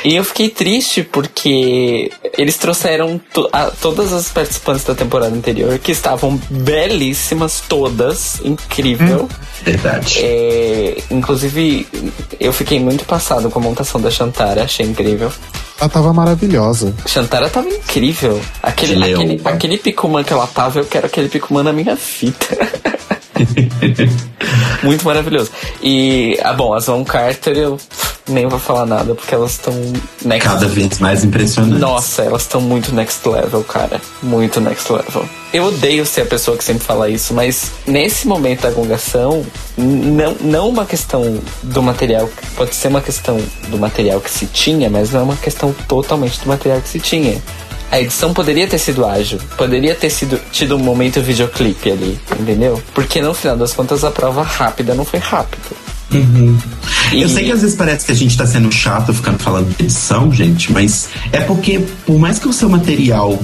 E 0.03 0.15
eu 0.15 0.23
fiquei 0.23 0.49
triste 0.49 1.03
porque 1.03 2.11
eles 2.37 2.55
trouxeram 2.57 3.19
to- 3.33 3.49
a- 3.51 3.71
todas 3.81 4.13
as 4.13 4.29
participantes 4.29 4.83
da 4.83 4.93
temporada 4.95 5.35
anterior, 5.35 5.77
que 5.79 5.91
estavam 5.91 6.37
belíssimas, 6.49 7.61
todas, 7.67 8.39
incrível. 8.43 9.27
Verdade. 9.63 10.19
É, 10.21 10.97
inclusive, 11.11 11.87
eu 12.39 12.53
fiquei 12.53 12.79
muito 12.79 13.05
passado 13.05 13.49
com 13.49 13.59
a 13.59 13.61
montação 13.61 13.99
da 13.99 14.09
Chantara, 14.11 14.63
achei 14.63 14.85
incrível. 14.85 15.31
Ela 15.79 15.89
tava 15.89 16.11
maravilhosa. 16.13 16.93
Chantara 17.05 17.49
tava 17.49 17.69
incrível. 17.69 18.41
Aquele, 18.63 18.95
leão, 18.95 19.21
aquele, 19.21 19.35
né? 19.35 19.51
aquele 19.51 19.77
Picumã 19.77 20.23
que 20.23 20.33
ela 20.33 20.47
tava, 20.47 20.79
eu 20.79 20.85
quero 20.85 21.05
aquele 21.07 21.29
Picumã 21.29 21.61
na 21.63 21.71
minha 21.73 21.95
fita. 21.95 22.57
Muito 24.83 25.05
maravilhoso. 25.05 25.51
E, 25.81 26.39
ah, 26.43 26.53
bom, 26.53 26.73
as 26.73 26.85
Von 26.87 27.03
Carter 27.03 27.55
eu 27.57 27.77
nem 28.27 28.45
vou 28.47 28.59
falar 28.59 28.85
nada, 28.85 29.15
porque 29.15 29.33
elas 29.33 29.51
estão 29.51 29.73
next 30.25 30.47
Cada 30.47 30.67
vez 30.67 30.99
mais 30.99 31.23
impressionante. 31.23 31.79
Nossa, 31.79 32.23
elas 32.23 32.41
estão 32.43 32.59
muito 32.61 32.93
next 32.93 33.27
level, 33.27 33.63
cara. 33.63 34.01
Muito 34.21 34.59
next 34.61 34.91
level. 34.91 35.27
Eu 35.53 35.65
odeio 35.65 36.05
ser 36.05 36.21
a 36.21 36.25
pessoa 36.25 36.57
que 36.57 36.63
sempre 36.63 36.83
fala 36.83 37.09
isso, 37.09 37.33
mas 37.33 37.71
nesse 37.85 38.27
momento 38.27 38.61
da 38.61 38.71
gongação, 38.71 39.45
n- 39.77 40.11
não, 40.11 40.35
não 40.41 40.69
uma 40.69 40.85
questão 40.85 41.39
do 41.63 41.81
material, 41.81 42.29
pode 42.55 42.75
ser 42.75 42.89
uma 42.89 43.01
questão 43.01 43.39
do 43.69 43.77
material 43.77 44.19
que 44.19 44.29
se 44.29 44.45
tinha, 44.45 44.89
mas 44.89 45.11
não 45.11 45.21
é 45.21 45.23
uma 45.23 45.35
questão 45.37 45.73
totalmente 45.87 46.39
do 46.41 46.47
material 46.47 46.81
que 46.81 46.89
se 46.89 46.99
tinha. 46.99 47.41
A 47.89 48.01
edição 48.01 48.33
poderia 48.33 48.67
ter 48.67 48.77
sido 48.79 49.05
ágil, 49.05 49.39
poderia 49.57 49.95
ter 49.95 50.09
sido 50.09 50.37
tido 50.51 50.75
um 50.75 50.79
momento 50.79 51.21
videoclipe 51.21 51.89
ali, 51.89 52.19
entendeu? 52.37 52.83
Porque 52.93 53.21
no 53.21 53.33
final 53.33 53.55
das 53.55 53.71
contas 53.71 54.03
a 54.03 54.11
prova 54.11 54.43
rápida 54.43 54.93
não 54.93 55.05
foi 55.05 55.19
rápida. 55.21 55.63
E- 56.11 57.21
Eu 57.21 57.29
sei 57.29 57.45
que 57.45 57.51
às 57.51 57.61
vezes 57.61 57.75
parece 57.75 58.05
que 58.05 58.11
a 58.11 58.15
gente 58.15 58.37
tá 58.37 58.45
sendo 58.45 58.71
chato 58.71 59.13
ficando 59.13 59.39
falando 59.39 59.75
de 59.75 59.83
edição, 59.83 60.31
gente, 60.31 60.71
mas 60.71 61.09
é 61.31 61.39
porque, 61.41 61.79
por 62.05 62.17
mais 62.19 62.37
que 62.39 62.47
o 62.47 62.53
seu 62.53 62.69
material 62.69 63.37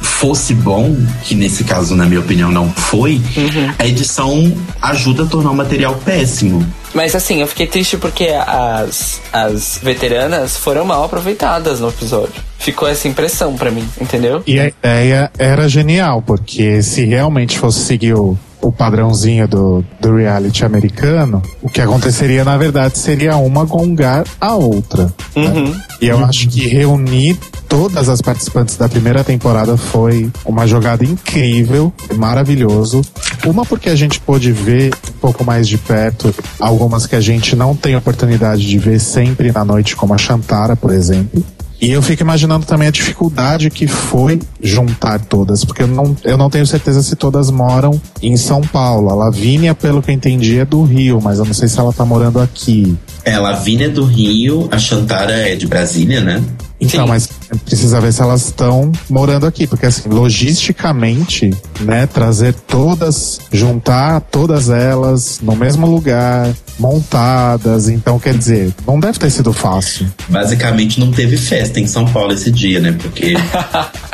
fosse 0.00 0.54
bom, 0.54 0.96
que 1.24 1.34
nesse 1.34 1.64
caso, 1.64 1.96
na 1.96 2.04
minha 2.06 2.20
opinião, 2.20 2.50
não 2.52 2.70
foi, 2.70 3.20
a 3.78 3.86
edição 3.86 4.52
ajuda 4.80 5.24
a 5.24 5.26
tornar 5.26 5.50
o 5.50 5.54
material 5.56 5.94
péssimo. 6.04 6.64
Mas 6.94 7.14
assim, 7.16 7.40
eu 7.40 7.46
fiquei 7.48 7.66
triste 7.66 7.96
porque 7.96 8.26
as, 8.46 9.20
as 9.32 9.80
veteranas 9.82 10.56
foram 10.56 10.84
mal 10.84 11.02
aproveitadas 11.04 11.80
no 11.80 11.88
episódio. 11.88 12.34
Ficou 12.58 12.86
essa 12.86 13.08
impressão 13.08 13.56
pra 13.56 13.70
mim, 13.72 13.88
entendeu? 14.00 14.42
E 14.46 14.60
a 14.60 14.68
ideia 14.68 15.32
era 15.36 15.68
genial, 15.68 16.22
porque 16.22 16.80
se 16.82 17.04
realmente 17.04 17.58
fosse 17.58 17.80
seguir 17.80 18.14
o, 18.14 18.38
o 18.62 18.70
padrãozinho 18.70 19.48
do, 19.48 19.84
do 20.00 20.14
reality 20.16 20.64
americano, 20.64 21.42
o 21.60 21.68
que 21.68 21.80
aconteceria, 21.80 22.44
na 22.44 22.56
verdade, 22.56 22.96
seria 22.96 23.36
uma 23.36 23.64
gongar 23.64 24.24
a 24.40 24.54
outra. 24.54 25.12
né? 25.34 25.74
E 26.00 26.06
eu 26.06 26.24
acho 26.24 26.48
que 26.48 26.68
reunir 26.68 27.36
todas 27.68 28.08
as 28.08 28.20
participantes 28.22 28.76
da 28.76 28.88
primeira 28.88 29.24
temporada 29.24 29.76
foi 29.76 30.30
uma 30.44 30.66
jogada 30.66 31.04
incrível, 31.04 31.92
maravilhoso. 32.16 33.02
Uma 33.44 33.64
porque 33.66 33.88
a 33.88 33.96
gente 33.96 34.20
pôde 34.20 34.52
ver 34.52 34.94
um 35.08 35.18
pouco 35.20 35.44
mais 35.44 35.66
de 35.66 35.76
perto 35.76 36.32
algumas 36.60 37.06
que 37.06 37.16
a 37.16 37.20
gente 37.20 37.56
não 37.56 37.74
tem 37.74 37.96
oportunidade 37.96 38.66
de 38.66 38.78
ver 38.78 39.00
sempre 39.00 39.50
na 39.50 39.64
noite, 39.64 39.96
como 39.96 40.14
a 40.14 40.18
Chantara, 40.18 40.76
por 40.76 40.92
exemplo. 40.92 41.42
E 41.82 41.90
eu 41.90 42.00
fico 42.00 42.22
imaginando 42.22 42.64
também 42.64 42.86
a 42.86 42.92
dificuldade 42.92 43.68
que 43.68 43.88
foi 43.88 44.38
juntar 44.62 45.18
todas, 45.18 45.64
porque 45.64 45.82
eu 45.82 45.88
não, 45.88 46.16
eu 46.22 46.38
não 46.38 46.48
tenho 46.48 46.64
certeza 46.64 47.02
se 47.02 47.16
todas 47.16 47.50
moram 47.50 48.00
em 48.22 48.36
São 48.36 48.60
Paulo. 48.60 49.10
A 49.10 49.16
Lavínia, 49.16 49.74
pelo 49.74 50.00
que 50.00 50.12
eu 50.12 50.14
entendi, 50.14 50.60
é 50.60 50.64
do 50.64 50.84
Rio, 50.84 51.20
mas 51.20 51.40
eu 51.40 51.44
não 51.44 51.52
sei 51.52 51.66
se 51.66 51.80
ela 51.80 51.92
tá 51.92 52.04
morando 52.04 52.38
aqui. 52.38 52.96
É, 53.24 53.34
a 53.34 53.40
Lavínia 53.40 53.86
é 53.86 53.88
do 53.88 54.04
Rio, 54.04 54.68
a 54.70 54.78
Chantara 54.78 55.32
é 55.32 55.56
de 55.56 55.66
Brasília, 55.66 56.20
né? 56.20 56.40
Então, 56.82 57.04
Sim. 57.04 57.08
mas 57.08 57.28
precisa 57.64 58.00
ver 58.00 58.12
se 58.12 58.20
elas 58.20 58.46
estão 58.46 58.90
morando 59.08 59.46
aqui, 59.46 59.68
porque 59.68 59.86
assim, 59.86 60.08
logisticamente, 60.08 61.54
né, 61.80 62.06
trazer 62.06 62.54
todas, 62.54 63.40
juntar 63.52 64.20
todas 64.20 64.68
elas 64.68 65.38
no 65.40 65.54
mesmo 65.54 65.86
lugar, 65.86 66.52
montadas, 66.78 67.88
então 67.88 68.18
quer 68.18 68.36
dizer, 68.36 68.74
não 68.84 68.98
deve 68.98 69.16
ter 69.16 69.30
sido 69.30 69.52
fácil. 69.52 70.06
Basicamente 70.28 70.98
não 70.98 71.12
teve 71.12 71.36
festa 71.36 71.78
em 71.78 71.86
São 71.86 72.04
Paulo 72.06 72.32
esse 72.32 72.50
dia, 72.50 72.80
né? 72.80 72.92
Porque. 73.00 73.34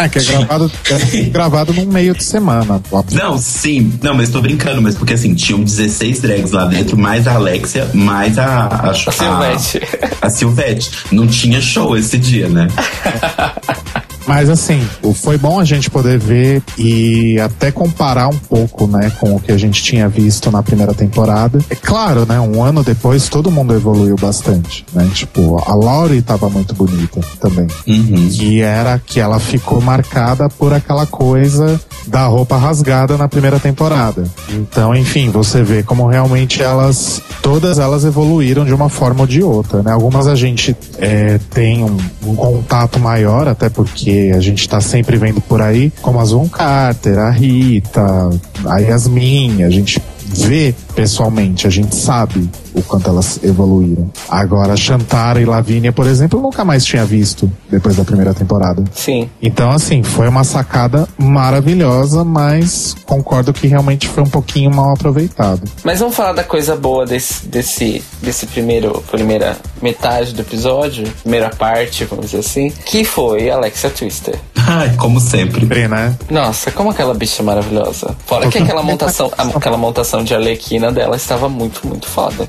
É 0.00 0.08
que 0.08 0.20
é 0.20 0.22
gravado, 0.22 0.70
é 0.90 1.22
gravado 1.28 1.72
num 1.72 1.86
meio 1.86 2.14
de 2.14 2.22
semana, 2.22 2.80
óbvio. 2.92 3.18
Não, 3.18 3.36
sim. 3.36 3.92
Não, 4.00 4.14
mas 4.14 4.28
tô 4.28 4.40
brincando, 4.40 4.80
mas 4.80 4.94
porque 4.94 5.14
assim, 5.14 5.34
tinham 5.34 5.60
16 5.60 6.20
drags 6.20 6.52
lá 6.52 6.66
dentro, 6.66 6.96
mais 6.96 7.26
a 7.26 7.34
Alexia, 7.34 7.90
mais 7.92 8.38
a. 8.38 8.68
A, 8.68 8.90
A 8.90 8.94
Silvete. 8.94 9.80
A, 10.22 10.26
a 10.26 10.30
Silvete. 10.30 10.90
Não 11.10 11.26
tinha 11.26 11.60
show 11.60 11.96
esse 11.96 12.16
dia, 12.16 12.48
né? 12.48 12.57
ね。 12.64 12.68
Mas 14.28 14.50
assim, 14.50 14.86
foi 15.14 15.38
bom 15.38 15.58
a 15.58 15.64
gente 15.64 15.88
poder 15.88 16.18
ver 16.18 16.62
e 16.76 17.40
até 17.40 17.72
comparar 17.72 18.28
um 18.28 18.36
pouco, 18.36 18.86
né, 18.86 19.10
com 19.18 19.34
o 19.34 19.40
que 19.40 19.50
a 19.50 19.56
gente 19.56 19.82
tinha 19.82 20.06
visto 20.06 20.50
na 20.50 20.62
primeira 20.62 20.92
temporada. 20.92 21.58
É 21.70 21.74
claro, 21.74 22.26
né, 22.28 22.38
um 22.38 22.62
ano 22.62 22.84
depois 22.84 23.30
todo 23.30 23.50
mundo 23.50 23.74
evoluiu 23.74 24.16
bastante, 24.16 24.84
né? 24.92 25.08
Tipo, 25.14 25.62
a 25.66 25.74
Laurie 25.74 26.20
tava 26.20 26.50
muito 26.50 26.74
bonita 26.74 27.20
também. 27.40 27.66
Uhum. 27.86 28.28
Que 28.28 28.60
era 28.60 28.98
que 28.98 29.18
ela 29.18 29.40
ficou 29.40 29.80
marcada 29.80 30.46
por 30.50 30.74
aquela 30.74 31.06
coisa 31.06 31.80
da 32.06 32.26
roupa 32.26 32.56
rasgada 32.56 33.16
na 33.16 33.28
primeira 33.28 33.58
temporada. 33.58 34.24
Então, 34.50 34.94
enfim, 34.94 35.30
você 35.30 35.62
vê 35.62 35.82
como 35.82 36.06
realmente 36.06 36.62
elas, 36.62 37.22
todas 37.42 37.78
elas 37.78 38.04
evoluíram 38.04 38.64
de 38.64 38.74
uma 38.74 38.88
forma 38.88 39.22
ou 39.22 39.26
de 39.26 39.42
outra, 39.42 39.82
né? 39.82 39.92
Algumas 39.92 40.26
a 40.26 40.34
gente 40.34 40.76
é, 40.98 41.38
tem 41.50 41.82
um, 41.82 41.96
um 42.22 42.34
contato 42.34 42.98
maior, 42.98 43.48
até 43.48 43.68
porque 43.68 44.17
a 44.34 44.40
gente 44.40 44.68
tá 44.68 44.80
sempre 44.80 45.16
vendo 45.16 45.40
por 45.40 45.60
aí, 45.62 45.92
como 46.02 46.18
a 46.20 46.24
Von 46.24 46.48
Carter, 46.48 47.18
a 47.18 47.30
Rita, 47.30 48.30
a 48.66 48.78
Yasmin, 48.78 49.62
a 49.62 49.70
gente 49.70 50.00
vê 50.30 50.74
pessoalmente, 50.94 51.66
a 51.66 51.70
gente 51.70 51.94
sabe 51.94 52.48
o 52.74 52.82
quanto 52.82 53.08
elas 53.08 53.40
evoluíram. 53.42 54.10
Agora, 54.28 54.76
Chantara 54.76 55.40
e 55.40 55.44
Lavínia, 55.44 55.92
por 55.92 56.06
exemplo, 56.06 56.38
eu 56.38 56.42
nunca 56.42 56.64
mais 56.64 56.84
tinha 56.84 57.04
visto 57.04 57.50
depois 57.70 57.96
da 57.96 58.04
primeira 58.04 58.32
temporada. 58.34 58.84
Sim. 58.94 59.28
Então, 59.42 59.70
assim, 59.70 60.02
foi 60.02 60.28
uma 60.28 60.44
sacada 60.44 61.08
maravilhosa, 61.18 62.24
mas 62.24 62.94
concordo 63.04 63.52
que 63.52 63.66
realmente 63.66 64.08
foi 64.08 64.22
um 64.22 64.28
pouquinho 64.28 64.70
mal 64.70 64.92
aproveitado. 64.92 65.62
Mas 65.82 66.00
vamos 66.00 66.14
falar 66.14 66.32
da 66.32 66.44
coisa 66.44 66.76
boa 66.76 67.04
desse, 67.04 67.46
desse, 67.46 68.02
desse 68.22 68.46
primeiro, 68.46 69.02
primeira 69.10 69.56
metade 69.82 70.32
do 70.32 70.42
episódio, 70.42 71.04
primeira 71.22 71.50
parte, 71.50 72.04
vamos 72.04 72.26
dizer 72.26 72.38
assim, 72.38 72.70
que 72.70 73.04
foi 73.04 73.50
Alexia 73.50 73.90
Twister. 73.90 74.38
Ai, 74.68 74.94
como 74.96 75.18
sempre. 75.18 75.48
Sempre, 75.48 75.88
né? 75.88 76.14
Nossa, 76.30 76.70
como 76.70 76.90
aquela 76.90 77.14
bicha 77.14 77.42
maravilhosa. 77.42 78.14
Fora 78.26 78.48
que 78.48 78.58
aquela 78.58 78.82
montação, 78.82 79.32
aquela 79.36 79.76
montação 79.76 80.22
de 80.22 80.34
Arlequina 80.34 80.92
dela 80.92 81.16
estava 81.16 81.48
muito, 81.48 81.86
muito 81.86 82.06
foda. 82.06 82.48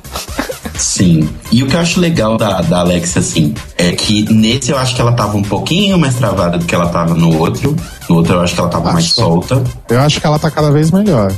Sim. 0.75 1.29
E 1.51 1.63
o 1.63 1.67
que 1.67 1.75
eu 1.75 1.79
acho 1.79 1.99
legal 1.99 2.37
da, 2.37 2.61
da 2.61 2.79
Alexia, 2.79 3.21
assim, 3.21 3.53
é 3.77 3.91
que 3.91 4.31
nesse 4.33 4.71
eu 4.71 4.77
acho 4.77 4.95
que 4.95 5.01
ela 5.01 5.13
tava 5.13 5.37
um 5.37 5.43
pouquinho 5.43 5.97
mais 5.97 6.15
travada 6.15 6.57
do 6.57 6.65
que 6.65 6.75
ela 6.75 6.87
tava 6.89 7.13
no 7.13 7.37
outro. 7.37 7.75
No 8.09 8.17
outro 8.17 8.35
eu 8.35 8.41
acho 8.41 8.53
que 8.53 8.59
ela 8.59 8.69
tava 8.69 8.91
mais 8.91 9.05
Acho. 9.05 9.15
solta. 9.15 9.63
Eu 9.89 9.99
acho 10.01 10.19
que 10.19 10.27
ela 10.27 10.39
tá 10.39 10.49
cada 10.49 10.71
vez 10.71 10.91
melhor. 10.91 11.31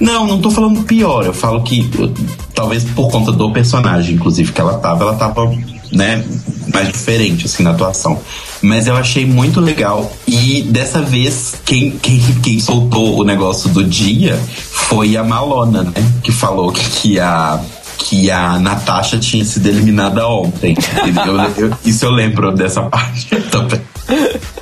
Não, 0.00 0.26
não 0.26 0.40
tô 0.40 0.50
falando 0.50 0.82
pior. 0.84 1.24
Eu 1.24 1.34
falo 1.34 1.62
que 1.62 1.90
talvez 2.54 2.84
por 2.84 3.10
conta 3.10 3.32
do 3.32 3.50
personagem, 3.52 4.14
inclusive, 4.14 4.52
que 4.52 4.60
ela 4.60 4.78
tava, 4.78 5.04
ela 5.04 5.14
tava, 5.16 5.50
né, 5.92 6.24
mais 6.72 6.88
diferente, 6.88 7.46
assim, 7.46 7.62
na 7.62 7.70
atuação. 7.70 8.20
Mas 8.64 8.86
eu 8.86 8.96
achei 8.96 9.26
muito 9.26 9.60
legal. 9.60 10.10
E 10.26 10.62
dessa 10.62 11.02
vez, 11.02 11.54
quem, 11.64 11.90
quem, 11.92 12.18
quem 12.42 12.58
soltou 12.60 13.18
o 13.20 13.24
negócio 13.24 13.68
do 13.70 13.84
dia 13.84 14.38
foi 14.70 15.16
a 15.16 15.22
Malona, 15.22 15.82
né? 15.84 15.92
Que 16.22 16.32
falou 16.32 16.72
que, 16.72 16.88
que 16.90 17.20
a. 17.20 17.60
Que 17.96 18.28
a 18.30 18.58
Natasha 18.58 19.18
tinha 19.18 19.44
sido 19.44 19.66
eliminada 19.68 20.26
ontem. 20.28 20.76
Eu- 21.56 21.64
eu- 21.68 21.76
isso 21.84 22.04
eu 22.04 22.10
lembro 22.10 22.52
dessa 22.52 22.82
parte 22.90 23.28
também. 23.50 23.80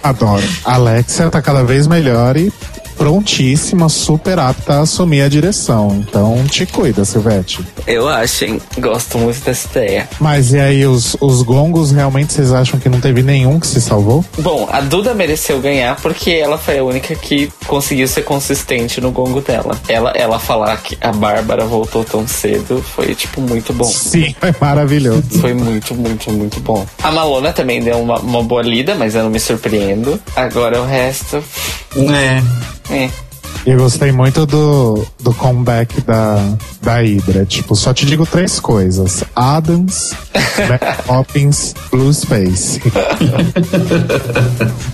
Adoro. 0.03 0.43
A 0.65 0.75
Alexia 0.75 1.31
tá 1.31 1.41
cada 1.41 1.65
vez 1.65 1.87
melhor 1.87 2.37
e 2.37 2.53
prontíssima, 2.97 3.89
super 3.89 4.39
apta 4.39 4.75
a 4.75 4.81
assumir 4.81 5.23
a 5.23 5.29
direção. 5.29 5.97
Então, 6.07 6.45
te 6.47 6.67
cuida, 6.67 7.05
Silvete. 7.05 7.61
Eu 7.87 8.09
acho, 8.09 8.45
hein? 8.45 8.61
Gosto 8.79 9.19
muito 9.19 9.41
dessa 9.45 9.69
ideia. 9.69 10.09
Mas 10.21 10.53
e 10.53 10.59
aí, 10.59 10.87
os, 10.87 11.17
os 11.21 11.43
gongos, 11.43 11.91
realmente 11.91 12.33
vocês 12.33 12.53
acham 12.53 12.79
que 12.79 12.89
não 12.89 13.01
teve 13.01 13.23
nenhum 13.23 13.59
que 13.59 13.67
se 13.67 13.81
salvou? 13.81 14.25
Bom, 14.39 14.69
a 14.71 14.81
Duda 14.81 15.15
mereceu 15.15 15.61
ganhar 15.61 15.97
porque 15.97 16.31
ela 16.31 16.59
foi 16.59 16.79
a 16.79 16.85
única 16.85 17.15
que 17.15 17.51
conseguiu 17.67 18.07
ser 18.07 18.23
consistente 18.23 19.01
no 19.01 19.11
gongo 19.11 19.41
dela. 19.41 19.79
Ela, 19.89 20.13
ela 20.15 20.39
falar 20.39 20.77
que 20.79 20.97
a 21.01 21.13
Bárbara 21.13 21.65
voltou 21.65 22.05
tão 22.05 22.27
cedo 22.27 22.83
foi, 22.95 23.15
tipo, 23.15 23.41
muito 23.41 23.73
bom. 23.73 23.85
Sim, 23.85 24.35
foi 24.39 24.55
maravilhoso. 24.61 25.23
Foi 25.41 25.55
muito, 25.55 25.95
muito, 25.95 26.31
muito 26.33 26.61
bom. 26.61 26.87
A 27.03 27.11
Malona 27.11 27.53
também 27.53 27.81
deu 27.81 28.01
uma, 28.01 28.19
uma 28.19 28.43
boa 28.43 28.63
lida, 28.63 28.95
mas 28.95 29.15
eu 29.15 29.23
não 29.23 29.31
me 29.31 29.41
surpreendo. 29.41 30.21
Agora 30.37 30.81
o 30.81 30.87
resto. 30.87 31.43
É. 31.97 32.43
É. 32.93 33.11
Eu 33.65 33.79
gostei 33.79 34.11
muito 34.11 34.45
do, 34.45 35.07
do 35.21 35.33
comeback 35.35 36.01
da, 36.01 36.57
da 36.83 36.97
Hydra. 36.97 37.47
Tipo, 37.47 37.77
só 37.77 37.95
te 37.95 38.05
digo 38.05 38.27
três 38.27 38.59
coisas: 38.59 39.23
Adams, 39.37 40.13
Mary 40.69 41.03
Poppins, 41.07 41.73
Blue 41.91 42.13
Space. 42.13 42.81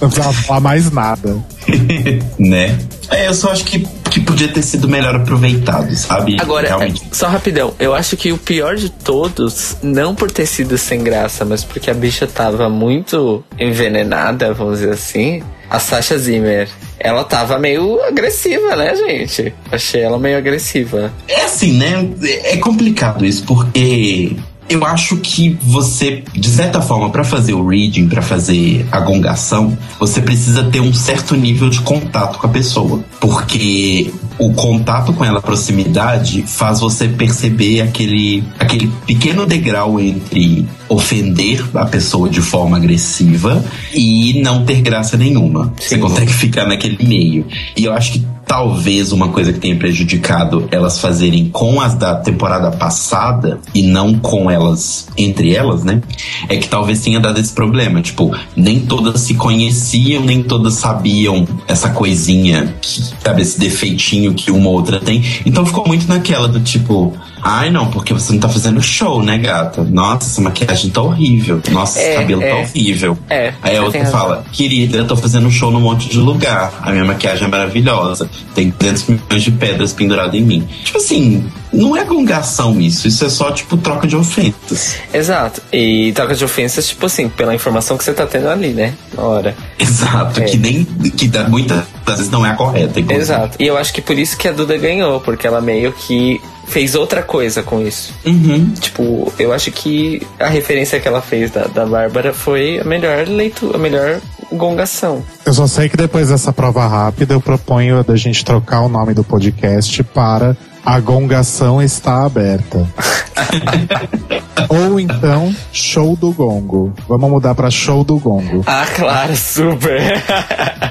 Não 0.00 0.10
precisava 0.10 0.32
falar 0.34 0.60
mais 0.60 0.90
nada. 0.90 1.38
né? 2.38 2.78
É, 3.10 3.28
eu 3.28 3.34
só 3.34 3.52
acho 3.52 3.64
que 3.64 3.86
podia 4.28 4.48
ter 4.48 4.62
sido 4.62 4.86
melhor 4.86 5.16
aproveitado, 5.16 5.94
sabe? 5.96 6.36
Agora, 6.38 6.68
Realmente. 6.68 7.02
é, 7.10 7.14
só 7.14 7.28
rapidão, 7.28 7.74
eu 7.78 7.94
acho 7.94 8.16
que 8.16 8.30
o 8.30 8.38
pior 8.38 8.76
de 8.76 8.90
todos, 8.90 9.76
não 9.82 10.14
por 10.14 10.30
ter 10.30 10.46
sido 10.46 10.76
sem 10.76 11.02
graça, 11.02 11.44
mas 11.44 11.64
porque 11.64 11.90
a 11.90 11.94
bicha 11.94 12.26
tava 12.26 12.68
muito 12.68 13.42
envenenada, 13.58 14.52
vamos 14.52 14.80
dizer 14.80 14.92
assim, 14.92 15.42
a 15.70 15.78
Sasha 15.78 16.18
Zimmer. 16.18 16.68
Ela 17.00 17.24
tava 17.24 17.58
meio 17.58 18.02
agressiva, 18.04 18.74
né, 18.76 18.94
gente? 18.94 19.54
Achei 19.70 20.02
ela 20.02 20.18
meio 20.18 20.36
agressiva. 20.36 21.12
É 21.26 21.44
assim, 21.44 21.72
né? 21.78 22.08
É 22.44 22.56
complicado 22.56 23.24
isso, 23.24 23.44
porque 23.44 24.36
eu 24.68 24.84
acho 24.84 25.16
que 25.16 25.58
você, 25.62 26.22
de 26.34 26.48
certa 26.48 26.80
forma, 26.82 27.10
para 27.10 27.24
fazer 27.24 27.54
o 27.54 27.66
reading, 27.66 28.08
para 28.08 28.20
fazer 28.20 28.86
a 28.92 29.00
gongação, 29.00 29.76
você 29.98 30.20
precisa 30.20 30.64
ter 30.64 30.80
um 30.80 30.92
certo 30.92 31.34
nível 31.34 31.70
de 31.70 31.80
contato 31.80 32.38
com 32.38 32.46
a 32.46 32.50
pessoa. 32.50 33.02
Porque 33.18 34.12
o 34.38 34.52
contato 34.52 35.12
com 35.12 35.24
ela, 35.24 35.38
a 35.38 35.42
proximidade, 35.42 36.42
faz 36.46 36.80
você 36.80 37.08
perceber 37.08 37.80
aquele, 37.80 38.44
aquele 38.58 38.88
pequeno 39.06 39.46
degrau 39.46 39.98
entre 39.98 40.66
ofender 40.88 41.64
a 41.74 41.86
pessoa 41.86 42.28
de 42.28 42.40
forma 42.40 42.76
agressiva 42.76 43.64
e 43.92 44.40
não 44.42 44.64
ter 44.64 44.80
graça 44.80 45.16
nenhuma. 45.16 45.72
Você 45.78 45.98
consegue 45.98 46.32
ficar 46.32 46.66
naquele 46.66 47.04
meio. 47.06 47.46
E 47.76 47.84
eu 47.84 47.92
acho 47.92 48.12
que 48.12 48.37
talvez 48.48 49.12
uma 49.12 49.28
coisa 49.28 49.52
que 49.52 49.60
tenha 49.60 49.76
prejudicado 49.76 50.66
elas 50.70 50.98
fazerem 50.98 51.50
com 51.50 51.80
as 51.80 51.94
da 51.94 52.14
temporada 52.14 52.70
passada 52.70 53.60
e 53.74 53.82
não 53.82 54.18
com 54.18 54.50
elas 54.50 55.06
entre 55.16 55.54
elas, 55.54 55.84
né? 55.84 56.00
É 56.48 56.56
que 56.56 56.66
talvez 56.66 57.02
tenha 57.02 57.20
dado 57.20 57.38
esse 57.38 57.52
problema. 57.52 58.00
Tipo, 58.00 58.34
nem 58.56 58.80
todas 58.80 59.20
se 59.20 59.34
conheciam, 59.34 60.24
nem 60.24 60.42
todas 60.42 60.74
sabiam 60.74 61.46
essa 61.68 61.90
coisinha, 61.90 62.74
que, 62.80 63.02
sabe, 63.22 63.42
esse 63.42 63.60
defeitinho 63.60 64.32
que 64.32 64.50
uma 64.50 64.70
ou 64.70 64.76
outra 64.76 64.98
tem. 64.98 65.22
Então 65.44 65.66
ficou 65.66 65.86
muito 65.86 66.08
naquela 66.08 66.48
do 66.48 66.60
tipo. 66.60 67.14
Ai, 67.42 67.70
não, 67.70 67.90
porque 67.90 68.12
você 68.12 68.32
não 68.32 68.40
tá 68.40 68.48
fazendo 68.48 68.80
show, 68.82 69.22
né, 69.22 69.38
gata? 69.38 69.82
Nossa, 69.84 70.26
essa 70.26 70.40
maquiagem 70.40 70.90
tá 70.90 71.02
horrível. 71.02 71.60
Nossa, 71.70 71.98
esse 71.98 72.08
É, 72.10 72.14
cabelo 72.16 72.42
é. 72.42 72.50
tá 72.50 72.56
horrível. 72.56 73.18
É, 73.28 73.52
Aí 73.62 73.76
a 73.76 73.82
outra 73.82 74.04
fala, 74.06 74.44
querida, 74.52 74.98
eu 74.98 75.06
tô 75.06 75.16
fazendo 75.16 75.50
show 75.50 75.70
num 75.70 75.80
monte 75.80 76.08
de 76.08 76.18
lugar. 76.18 76.72
A 76.82 76.90
minha 76.90 77.04
maquiagem 77.04 77.44
é 77.44 77.48
maravilhosa. 77.48 78.28
Tem 78.54 78.70
200 78.78 79.06
milhões 79.06 79.42
de 79.42 79.50
pedras 79.52 79.92
penduradas 79.92 80.34
em 80.34 80.42
mim. 80.42 80.68
Tipo 80.84 80.98
assim, 80.98 81.44
não 81.72 81.96
é 81.96 82.04
gongação 82.04 82.80
isso. 82.80 83.06
Isso 83.08 83.24
é 83.24 83.28
só, 83.28 83.50
tipo, 83.52 83.76
troca 83.76 84.06
de 84.06 84.16
ofensas. 84.16 84.96
Exato. 85.12 85.60
E 85.72 86.12
troca 86.12 86.34
de 86.34 86.44
ofensas, 86.44 86.88
tipo 86.88 87.06
assim, 87.06 87.28
pela 87.28 87.54
informação 87.54 87.96
que 87.96 88.04
você 88.04 88.12
tá 88.12 88.26
tendo 88.26 88.48
ali, 88.48 88.68
né? 88.68 88.94
Na 89.16 89.22
hora. 89.22 89.54
Exato. 89.78 90.40
É. 90.40 90.44
Que 90.44 90.56
nem. 90.56 90.84
Que 90.84 91.28
dá 91.28 91.48
muitas 91.48 91.84
vezes 92.06 92.30
não 92.30 92.44
é 92.44 92.50
a 92.50 92.54
correta. 92.54 92.98
inclusive. 93.00 93.14
Exato. 93.20 93.56
E 93.58 93.66
eu 93.66 93.76
acho 93.76 93.92
que 93.92 94.00
por 94.00 94.18
isso 94.18 94.36
que 94.36 94.48
a 94.48 94.52
Duda 94.52 94.76
ganhou, 94.76 95.20
porque 95.20 95.46
ela 95.46 95.60
meio 95.60 95.92
que 95.92 96.40
fez 96.68 96.94
outra 96.94 97.22
coisa 97.22 97.62
com 97.62 97.80
isso. 97.80 98.14
Uhum. 98.24 98.72
Tipo, 98.74 99.32
eu 99.38 99.52
acho 99.52 99.70
que 99.72 100.22
a 100.38 100.48
referência 100.48 101.00
que 101.00 101.08
ela 101.08 101.20
fez 101.20 101.50
da, 101.50 101.64
da 101.64 101.86
Bárbara 101.86 102.32
foi 102.32 102.78
a 102.78 102.84
melhor 102.84 103.26
leitura, 103.26 103.76
a 103.76 103.80
melhor 103.80 104.20
gongação. 104.52 105.22
Eu 105.44 105.54
só 105.54 105.66
sei 105.66 105.88
que 105.88 105.96
depois 105.96 106.28
dessa 106.28 106.52
prova 106.52 106.86
rápida, 106.86 107.34
eu 107.34 107.40
proponho 107.40 108.02
da 108.04 108.16
gente 108.16 108.44
trocar 108.44 108.82
o 108.82 108.88
nome 108.88 109.14
do 109.14 109.24
podcast 109.24 110.02
para 110.04 110.56
A 110.84 111.00
Gongação 111.00 111.82
Está 111.82 112.24
Aberta. 112.24 112.86
Ou 114.68 115.00
então, 115.00 115.54
Show 115.72 116.14
do 116.14 116.30
Gongo. 116.32 116.92
Vamos 117.08 117.30
mudar 117.30 117.54
para 117.54 117.70
Show 117.70 118.04
do 118.04 118.18
Gongo. 118.18 118.62
Ah, 118.66 118.86
claro, 118.94 119.34
super. 119.34 120.22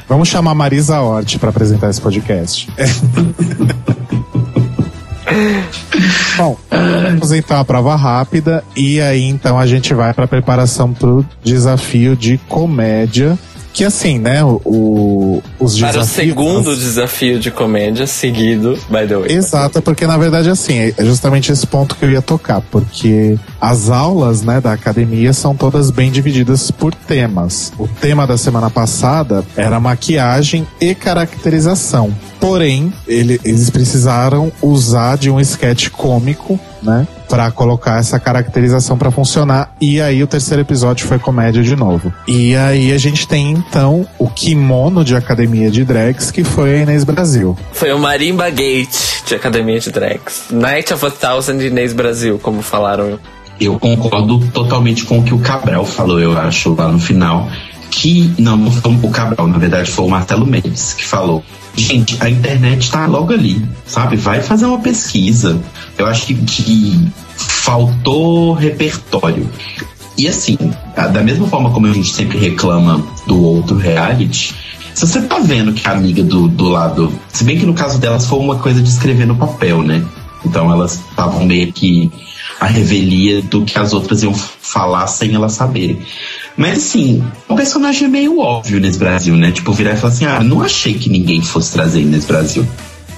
Vamos 0.07 0.29
chamar 0.29 0.55
Marisa 0.55 0.99
Hort 0.99 1.37
para 1.37 1.49
apresentar 1.49 1.89
esse 1.89 2.01
podcast. 2.01 2.67
Bom, 6.37 6.57
vamos 6.69 7.31
então 7.31 7.59
a 7.59 7.65
prova 7.65 7.95
rápida 7.95 8.63
e 8.75 9.01
aí 9.01 9.23
então 9.23 9.59
a 9.59 9.67
gente 9.67 9.93
vai 9.93 10.13
para 10.13 10.27
preparação 10.27 10.93
pro 10.93 11.25
desafio 11.43 12.15
de 12.15 12.37
comédia. 12.49 13.37
Que 13.77 13.85
assim, 13.85 14.17
né, 14.17 14.43
o, 14.43 15.39
os 15.59 15.77
Para 15.77 15.89
o 15.89 15.91
desafios... 15.99 16.09
segundo 16.09 16.75
desafio 16.75 17.39
de 17.39 17.51
comédia 17.51 18.07
seguido, 18.07 18.73
by 18.89 19.05
the 19.07 19.15
way. 19.17 19.31
Exato, 19.31 19.83
porque 19.83 20.07
na 20.07 20.17
verdade 20.17 20.49
assim, 20.49 20.79
é 20.79 20.93
justamente 21.05 21.51
esse 21.51 21.67
ponto 21.67 21.95
que 21.95 22.03
eu 22.03 22.09
ia 22.09 22.21
tocar, 22.23 22.59
porque 22.71 23.37
as 23.61 23.91
aulas, 23.91 24.41
né, 24.41 24.59
da 24.59 24.73
academia 24.73 25.31
são 25.31 25.55
todas 25.55 25.91
bem 25.91 26.11
divididas 26.11 26.71
por 26.71 26.91
temas. 26.91 27.71
O 27.77 27.87
tema 27.87 28.25
da 28.25 28.35
semana 28.35 28.71
passada 28.71 29.45
era 29.55 29.79
maquiagem 29.79 30.65
e 30.81 30.95
caracterização. 30.95 32.11
Porém, 32.39 32.91
ele- 33.07 33.39
eles 33.43 33.69
precisaram 33.69 34.51
usar 34.59 35.17
de 35.19 35.29
um 35.29 35.39
sketch 35.39 35.89
cômico, 35.89 36.59
né, 36.81 37.07
Pra 37.29 37.51
colocar 37.51 37.99
essa 37.99 38.19
caracterização 38.19 38.97
pra 38.97 39.11
funcionar. 39.11 39.73
E 39.81 39.99
aí 39.99 40.23
o 40.23 40.27
terceiro 40.27 40.61
episódio 40.61 41.05
foi 41.05 41.19
comédia 41.19 41.61
de 41.61 41.75
novo. 41.75 42.13
E 42.27 42.55
aí 42.55 42.93
a 42.93 42.97
gente 42.97 43.27
tem 43.27 43.51
então 43.51 44.07
o 44.17 44.29
kimono 44.29 45.03
de 45.03 45.15
academia 45.15 45.69
de 45.69 45.83
drags 45.83 46.31
que 46.31 46.43
foi 46.43 46.75
a 46.75 46.77
Inês 46.77 47.03
Brasil. 47.03 47.57
Foi 47.73 47.91
o 47.91 47.99
Marimba 47.99 48.49
Gate 48.49 49.23
de 49.25 49.35
Academia 49.35 49.79
de 49.79 49.91
Drags. 49.91 50.45
Night 50.51 50.93
of 50.93 51.05
a 51.05 51.11
Thousand 51.11 51.61
Inês 51.61 51.93
Brasil, 51.93 52.39
como 52.39 52.61
falaram. 52.61 53.19
Eu 53.59 53.79
concordo 53.79 54.39
totalmente 54.51 55.03
com 55.03 55.19
o 55.19 55.23
que 55.23 55.33
o 55.33 55.39
Cabral 55.39 55.83
falou, 55.85 56.19
eu 56.19 56.37
acho, 56.37 56.73
lá 56.75 56.87
no 56.91 56.99
final. 56.99 57.49
Que 57.89 58.33
não, 58.37 58.55
não 58.55 58.71
foi 58.71 58.91
o 58.91 59.09
Cabral, 59.09 59.47
na 59.47 59.57
verdade 59.57 59.89
foi 59.89 60.05
o 60.05 60.09
Marcelo 60.09 60.45
Mendes 60.45 60.93
que 60.93 61.05
falou. 61.05 61.43
Gente, 61.77 62.17
a 62.19 62.29
internet 62.29 62.89
tá 62.91 63.05
logo 63.05 63.31
ali, 63.31 63.63
sabe? 63.85 64.15
Vai 64.15 64.41
fazer 64.41 64.65
uma 64.65 64.79
pesquisa. 64.79 65.61
Eu 65.97 66.07
acho 66.07 66.25
que, 66.25 66.33
que 66.33 67.07
faltou 67.37 68.53
repertório. 68.53 69.47
E 70.17 70.27
assim, 70.27 70.57
da 70.95 71.21
mesma 71.21 71.47
forma 71.47 71.69
como 71.69 71.85
a 71.85 71.93
gente 71.93 72.11
sempre 72.11 72.39
reclama 72.39 73.05
do 73.27 73.39
outro 73.39 73.77
reality, 73.77 74.55
se 74.97 75.05
você 75.05 75.21
tá 75.21 75.37
vendo 75.37 75.73
que 75.73 75.87
a 75.87 75.91
amiga 75.91 76.23
do, 76.23 76.47
do 76.47 76.67
lado. 76.67 77.13
Se 77.31 77.43
bem 77.43 77.59
que 77.59 77.67
no 77.67 77.75
caso 77.75 77.99
delas 77.99 78.25
foi 78.25 78.39
uma 78.39 78.57
coisa 78.57 78.81
de 78.81 78.89
escrever 78.89 79.27
no 79.27 79.35
papel, 79.35 79.83
né? 79.83 80.03
Então 80.43 80.71
elas 80.71 80.95
estavam 80.95 81.45
meio 81.45 81.71
que 81.71 82.11
a 82.59 82.65
revelia 82.65 83.43
do 83.43 83.63
que 83.63 83.77
as 83.77 83.93
outras 83.93 84.23
iam 84.23 84.33
falar 84.33 85.05
sem 85.05 85.35
elas 85.35 85.53
saberem. 85.53 85.99
Mas 86.57 86.79
assim, 86.79 87.23
o 87.47 87.55
personagem 87.55 88.05
é 88.05 88.07
meio 88.09 88.39
óbvio 88.39 88.79
nesse 88.79 88.97
Brasil, 88.97 89.35
né? 89.35 89.51
Tipo, 89.51 89.71
virar 89.71 89.93
e 89.93 89.97
falar 89.97 90.11
assim: 90.11 90.25
ah, 90.25 90.43
não 90.43 90.61
achei 90.61 90.95
que 90.95 91.07
ninguém 91.07 91.41
fosse 91.41 91.71
trazer 91.71 92.03
nesse 92.03 92.27
Brasil. 92.27 92.65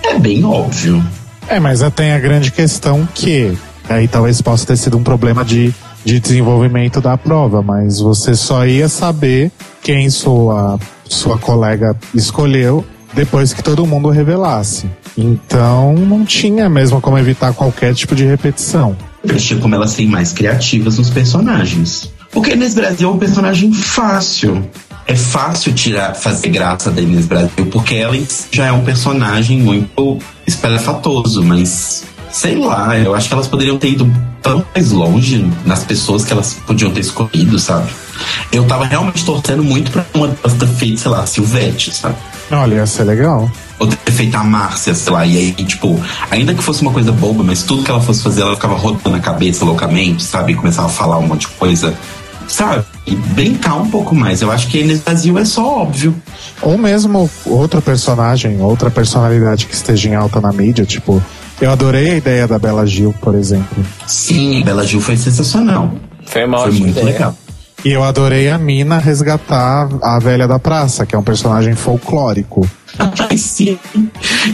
É 0.04 0.20
bem 0.20 0.44
óbvio. 0.44 1.02
É, 1.48 1.60
mas 1.60 1.82
tem 1.96 2.12
a 2.12 2.20
grande 2.20 2.52
questão 2.52 3.08
que 3.16 3.58
aí 3.88 4.08
talvez 4.08 4.42
possa 4.42 4.68
ter 4.68 4.78
sido 4.78 4.98
um 4.98 5.04
problema 5.04 5.44
de, 5.44 5.74
de 6.04 6.20
desenvolvimento 6.20 7.02
da 7.02 7.18
prova, 7.18 7.62
mas 7.62 8.00
você 8.00 8.36
só 8.36 8.66
ia 8.68 8.90
saber 8.90 9.52
quem 9.82 10.10
sua, 10.10 10.78
sua 11.06 11.38
colega 11.38 11.96
escolheu 12.14 12.86
depois 13.14 13.54
que 13.54 13.64
todo 13.64 13.88
mundo 13.88 14.10
revelasse. 14.10 14.88
Então 15.18 15.96
não 15.96 16.26
tinha 16.26 16.70
mesmo 16.70 17.02
como 17.02 17.18
evitar 17.18 17.54
qualquer 17.54 17.94
tipo 17.96 18.16
de 18.16 18.26
repetição. 18.26 18.96
Eu 19.24 19.36
achei 19.36 19.58
como 19.58 19.74
elas 19.76 19.92
serem 19.92 20.10
mais 20.10 20.32
criativas 20.32 20.98
nos 20.98 21.10
personagens. 21.10 22.12
Porque 22.32 22.52
Inês 22.52 22.74
Brasil 22.76 23.10
é 23.10 23.12
um 23.12 23.18
personagem 23.18 23.74
fácil. 23.74 24.70
É 25.08 25.16
fácil 25.16 25.74
tirar, 25.74 26.14
fazer 26.14 26.50
graça 26.50 26.92
da 26.92 27.02
Inês 27.02 27.26
Brasil, 27.26 27.66
porque 27.72 27.96
ela 27.96 28.16
já 28.52 28.68
é 28.68 28.72
um 28.72 28.84
personagem 28.84 29.60
muito 29.60 30.20
espalhafatoso, 30.46 31.44
mas 31.44 32.04
sei 32.32 32.56
lá, 32.56 32.98
eu 32.98 33.16
acho 33.16 33.28
que 33.28 33.34
elas 33.34 33.48
poderiam 33.48 33.78
ter 33.78 33.90
ido 33.90 34.12
tão 34.42 34.64
mais 34.74 34.92
longe 34.92 35.46
nas 35.66 35.84
pessoas 35.84 36.24
que 36.24 36.32
elas 36.32 36.54
podiam 36.66 36.92
ter 36.92 37.00
escolhido, 37.00 37.58
sabe? 37.58 37.90
Eu 38.52 38.66
tava 38.66 38.86
realmente 38.86 39.26
torcendo 39.26 39.64
muito 39.64 39.92
pra 39.92 40.06
uma 40.14 40.28
delas 40.28 40.54
ter 40.54 40.68
feito, 40.68 41.00
sei 41.00 41.12
lá, 41.12 41.26
Silvete, 41.26 41.94
sabe? 41.94 42.16
Olha, 42.52 42.76
ia 42.76 42.86
ser 42.86 43.04
legal. 43.04 43.50
Ou 43.78 43.88
ter 43.88 44.12
feito 44.12 44.36
a 44.36 44.44
Márcia, 44.44 44.94
sei 44.94 45.14
lá, 45.14 45.26
e 45.26 45.38
aí, 45.38 45.52
tipo, 45.54 46.00
ainda 46.30 46.54
que 46.54 46.62
fosse 46.64 46.82
uma 46.82 46.92
coisa 46.92 47.12
boba, 47.12 47.44
mas 47.44 47.64
tudo 47.64 47.84
que 47.84 47.92
ela 47.92 48.02
fosse 48.02 48.22
fazer, 48.24 48.42
ela 48.42 48.56
ficava 48.56 48.76
rodando 48.76 49.16
a 49.16 49.20
cabeça 49.20 49.64
loucamente, 49.64 50.24
sabe? 50.24 50.52
E 50.52 50.56
começava 50.56 50.88
a 50.88 50.92
falar 50.92 51.18
um 51.20 51.28
monte 51.28 51.42
de 51.42 51.48
coisa, 51.50 51.94
sabe? 52.48 52.84
E 53.06 53.16
brincar 53.16 53.76
um 53.76 53.90
pouco 53.90 54.14
mais. 54.14 54.42
Eu 54.42 54.52
acho 54.52 54.68
que 54.68 54.84
nesse 54.84 55.02
Brasil 55.04 55.38
é 55.38 55.46
só 55.46 55.66
óbvio. 55.82 56.14
Ou 56.62 56.78
mesmo 56.78 57.30
outro 57.46 57.82
personagem, 57.82 58.60
outra 58.62 58.90
personalidade 58.90 59.66
que 59.66 59.74
esteja 59.74 60.10
em 60.10 60.16
alta 60.16 60.42
na 60.42 60.52
mídia, 60.52 60.84
tipo, 60.86 61.24
eu 61.62 61.72
adorei 61.72 62.12
a 62.12 62.16
ideia 62.18 62.48
da 62.48 62.60
Bela 62.60 62.86
Gil, 62.86 63.14
por 63.22 63.36
exemplo. 63.36 63.86
Sim, 64.08 64.62
Bela 64.64 64.86
Gil 64.86 65.00
foi 65.00 65.16
sensacional. 65.16 65.94
Foi 66.26 66.46
uma 66.46 66.58
Foi 66.58 66.68
ótima 66.68 66.86
muito 66.86 67.00
ideia. 67.00 67.14
legal. 67.14 67.36
E 67.84 67.92
eu 67.92 68.04
adorei 68.04 68.50
a 68.50 68.58
Mina 68.58 68.98
resgatar 68.98 69.88
a 70.02 70.20
velha 70.20 70.48
da 70.48 70.60
praça, 70.60 71.06
que 71.06 71.16
é 71.16 71.18
um 71.18 71.24
personagem 71.24 71.76
folclórico. 71.76 72.70
Ai, 72.98 73.38
sim. 73.38 73.80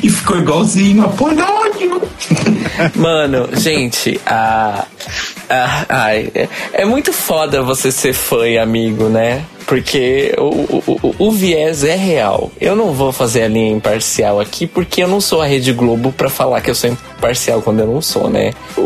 E 0.03 0.09
ficou 0.09 0.37
igualzinho 0.37 1.03
a 1.03 1.09
Polônio. 1.09 1.64
Mano, 2.95 3.49
gente, 3.53 4.19
a. 4.25 4.85
a- 5.49 5.85
ai, 5.89 6.29
é, 6.33 6.47
é 6.73 6.85
muito 6.85 7.13
foda 7.13 7.61
você 7.61 7.91
ser 7.91 8.13
fã 8.13 8.47
e 8.47 8.57
amigo, 8.57 9.05
né? 9.09 9.43
Porque 9.67 10.31
o, 10.37 10.43
o, 10.43 11.15
o- 11.17 11.31
viés 11.31 11.83
é 11.83 11.95
real. 11.95 12.51
Eu 12.61 12.75
não 12.75 12.91
vou 12.91 13.11
fazer 13.11 13.43
a 13.43 13.47
linha 13.47 13.71
imparcial 13.71 14.39
aqui, 14.39 14.67
porque 14.67 15.01
eu 15.01 15.07
não 15.07 15.19
sou 15.19 15.41
a 15.41 15.45
Rede 15.47 15.73
Globo 15.73 16.11
pra 16.11 16.29
falar 16.29 16.61
que 16.61 16.69
eu 16.69 16.75
sou 16.75 16.87
imparcial 16.91 17.63
quando 17.63 17.79
eu 17.79 17.87
não 17.87 17.99
sou, 17.99 18.29
né? 18.29 18.51
O, 18.77 18.81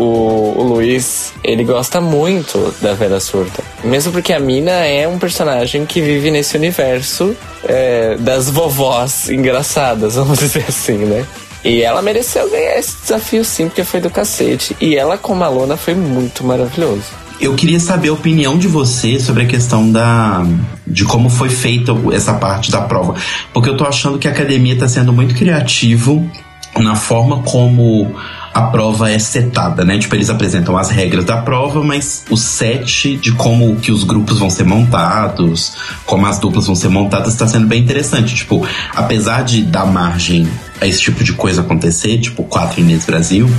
o 0.58 0.64
Luiz, 0.64 1.34
ele 1.44 1.66
gosta 1.66 2.00
muito 2.00 2.74
da 2.82 2.94
Vera 2.94 3.20
Surda. 3.20 3.60
Mesmo 3.84 4.14
porque 4.14 4.32
a 4.32 4.40
Mina 4.40 4.72
é 4.72 5.06
um 5.06 5.20
personagem 5.20 5.86
que 5.86 6.00
vive 6.00 6.32
nesse 6.32 6.56
universo 6.56 7.36
é, 7.68 8.16
das 8.18 8.50
vovós 8.50 9.30
engraçadas, 9.30 10.16
vamos 10.16 10.40
dizer 10.40 10.64
assim, 10.66 10.98
né? 11.00 11.26
E 11.64 11.82
ela 11.82 12.02
mereceu 12.02 12.50
ganhar 12.50 12.78
esse 12.78 12.96
desafio 13.02 13.44
sim, 13.44 13.68
porque 13.68 13.84
foi 13.84 14.00
do 14.00 14.10
cacete. 14.10 14.76
E 14.80 14.96
ela 14.96 15.18
como 15.18 15.44
aluna 15.44 15.76
foi 15.76 15.94
muito 15.94 16.44
maravilhoso. 16.44 17.04
Eu 17.40 17.56
queria 17.56 17.80
saber 17.80 18.10
a 18.10 18.14
opinião 18.14 18.58
de 18.58 18.68
você 18.68 19.18
sobre 19.20 19.44
a 19.44 19.46
questão 19.46 19.90
da 19.90 20.46
de 20.86 21.06
como 21.06 21.30
foi 21.30 21.50
feita 21.50 21.94
essa 22.14 22.34
parte 22.34 22.72
da 22.72 22.82
prova, 22.82 23.16
porque 23.54 23.70
eu 23.70 23.78
tô 23.78 23.86
achando 23.86 24.18
que 24.18 24.28
a 24.28 24.32
academia 24.32 24.78
tá 24.78 24.88
sendo 24.90 25.14
muito 25.14 25.36
criativo 25.36 26.30
na 26.78 26.96
forma 26.96 27.44
como 27.44 28.14
a 28.60 28.64
prova 28.64 29.10
é 29.10 29.18
setada, 29.18 29.86
né? 29.86 29.98
Tipo, 29.98 30.16
eles 30.16 30.30
apresentam 30.30 30.78
as 30.78 30.90
regras 30.90 31.24
da 31.24 31.38
prova, 31.38 31.82
mas 31.82 32.26
o 32.30 32.36
set 32.36 33.16
de 33.16 33.32
como 33.32 33.78
que 33.78 33.90
os 33.90 34.04
grupos 34.04 34.38
vão 34.38 34.50
ser 34.50 34.66
montados, 34.66 35.74
como 36.06 36.26
as 36.26 36.40
duplas 36.40 36.66
vão 36.66 36.76
ser 36.76 36.90
montadas, 36.90 37.36
tá 37.36 37.48
sendo 37.48 37.68
bem 37.68 37.82
interessante. 37.82 38.36
Tipo, 38.36 38.68
apesar 38.94 39.44
de 39.44 39.64
dar 39.64 39.86
margem 39.86 40.46
a 40.82 40.86
esse 40.86 41.02
tipo 41.02 41.24
de 41.24 41.32
coisa 41.32 41.62
acontecer, 41.62 42.20
tipo, 42.20 42.44
quatro 42.44 42.82
Inês 42.82 43.06
Brasil, 43.06 43.50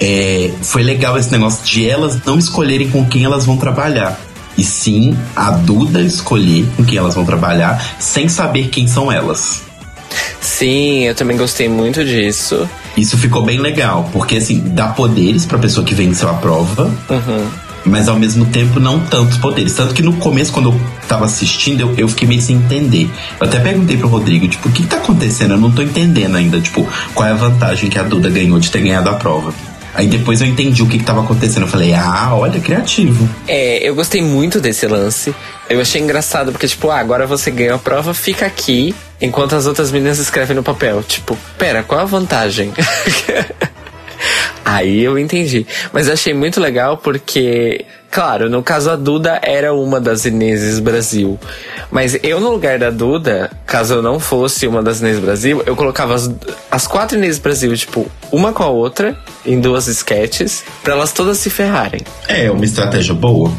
é, 0.00 0.50
foi 0.62 0.82
legal 0.82 1.18
esse 1.18 1.30
negócio 1.30 1.62
de 1.66 1.86
elas 1.86 2.18
não 2.24 2.38
escolherem 2.38 2.88
com 2.88 3.04
quem 3.04 3.24
elas 3.24 3.44
vão 3.44 3.58
trabalhar. 3.58 4.18
E 4.56 4.64
sim 4.64 5.16
a 5.36 5.50
Duda 5.50 6.00
escolher 6.00 6.66
com 6.76 6.84
quem 6.84 6.96
elas 6.96 7.14
vão 7.14 7.24
trabalhar 7.24 7.96
sem 7.98 8.30
saber 8.30 8.68
quem 8.68 8.86
são 8.86 9.12
elas. 9.12 9.71
Sim, 10.40 11.04
eu 11.04 11.14
também 11.14 11.36
gostei 11.36 11.68
muito 11.68 12.04
disso. 12.04 12.68
Isso 12.96 13.16
ficou 13.16 13.42
bem 13.42 13.58
legal, 13.58 14.08
porque 14.12 14.36
assim, 14.36 14.60
dá 14.66 14.88
poderes 14.88 15.46
pra 15.46 15.58
pessoa 15.58 15.84
que 15.84 15.94
venceu 15.94 16.28
a 16.28 16.34
prova, 16.34 16.84
Uhum. 17.08 17.46
mas 17.84 18.08
ao 18.08 18.18
mesmo 18.18 18.44
tempo 18.46 18.78
não 18.78 19.00
tantos 19.00 19.38
poderes. 19.38 19.72
Tanto 19.74 19.94
que 19.94 20.02
no 20.02 20.12
começo, 20.14 20.52
quando 20.52 20.70
eu 20.70 20.80
tava 21.08 21.24
assistindo, 21.24 21.80
eu, 21.80 21.94
eu 21.96 22.08
fiquei 22.08 22.28
meio 22.28 22.40
sem 22.42 22.56
entender. 22.56 23.10
Eu 23.40 23.46
até 23.46 23.58
perguntei 23.60 23.96
pro 23.96 24.08
Rodrigo, 24.08 24.46
tipo, 24.46 24.68
o 24.68 24.72
que, 24.72 24.82
que 24.82 24.88
tá 24.88 24.96
acontecendo? 24.98 25.52
Eu 25.54 25.58
não 25.58 25.70
tô 25.70 25.82
entendendo 25.82 26.36
ainda, 26.36 26.60
tipo, 26.60 26.86
qual 27.14 27.28
é 27.28 27.32
a 27.32 27.36
vantagem 27.36 27.88
que 27.88 27.98
a 27.98 28.02
Duda 28.02 28.28
ganhou 28.28 28.58
de 28.58 28.70
ter 28.70 28.80
ganhado 28.82 29.08
a 29.08 29.14
prova. 29.14 29.52
Aí 29.94 30.06
depois 30.06 30.40
eu 30.40 30.46
entendi 30.46 30.82
o 30.82 30.88
que, 30.88 30.98
que 30.98 31.10
acontecendo. 31.10 31.62
Eu 31.62 31.68
falei, 31.68 31.92
ah, 31.94 32.30
olha, 32.34 32.58
criativo. 32.60 33.28
É, 33.46 33.78
eu 33.86 33.94
gostei 33.94 34.22
muito 34.22 34.60
desse 34.60 34.86
lance. 34.86 35.34
Eu 35.68 35.80
achei 35.80 36.00
engraçado, 36.00 36.50
porque, 36.50 36.66
tipo, 36.66 36.90
ah, 36.90 36.98
agora 36.98 37.26
você 37.26 37.50
ganhou 37.50 37.76
a 37.76 37.78
prova, 37.78 38.14
fica 38.14 38.46
aqui, 38.46 38.94
enquanto 39.20 39.54
as 39.54 39.66
outras 39.66 39.90
meninas 39.90 40.18
escrevem 40.18 40.56
no 40.56 40.62
papel. 40.62 41.02
Tipo, 41.02 41.36
pera, 41.58 41.82
qual 41.82 42.00
a 42.00 42.04
vantagem? 42.04 42.72
Aí 44.64 45.02
eu 45.02 45.18
entendi. 45.18 45.66
Mas 45.92 46.06
eu 46.06 46.14
achei 46.14 46.32
muito 46.32 46.60
legal 46.60 46.96
porque, 46.96 47.84
claro, 48.12 48.50
no 48.50 48.62
caso 48.62 48.90
a 48.90 48.96
Duda 48.96 49.40
era 49.42 49.74
uma 49.74 49.98
das 49.98 50.26
Ineses 50.26 50.78
Brasil. 50.78 51.40
Mas 51.90 52.16
eu, 52.22 52.38
no 52.38 52.50
lugar 52.50 52.78
da 52.78 52.90
Duda, 52.90 53.50
caso 53.66 53.94
eu 53.94 54.02
não 54.02 54.20
fosse 54.20 54.66
uma 54.66 54.82
das 54.82 55.00
Inês 55.00 55.18
Brasil, 55.18 55.62
eu 55.64 55.74
colocava 55.74 56.14
as, 56.14 56.30
as 56.70 56.86
quatro 56.86 57.16
Inês 57.16 57.38
Brasil, 57.38 57.74
tipo, 57.74 58.06
uma 58.30 58.52
com 58.52 58.62
a 58.62 58.68
outra, 58.68 59.16
em 59.44 59.58
duas 59.58 59.88
sketches, 59.88 60.62
pra 60.82 60.92
elas 60.92 61.12
todas 61.12 61.38
se 61.38 61.48
ferrarem. 61.48 62.02
É, 62.28 62.50
uma 62.50 62.64
estratégia 62.64 63.14
boa. 63.14 63.50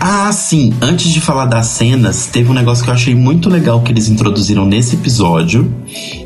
Ah, 0.00 0.30
sim. 0.32 0.72
Antes 0.80 1.10
de 1.10 1.20
falar 1.20 1.46
das 1.46 1.66
cenas, 1.66 2.26
teve 2.26 2.50
um 2.50 2.54
negócio 2.54 2.84
que 2.84 2.90
eu 2.90 2.94
achei 2.94 3.14
muito 3.14 3.48
legal 3.48 3.80
que 3.82 3.92
eles 3.92 4.08
introduziram 4.08 4.64
nesse 4.64 4.94
episódio, 4.94 5.72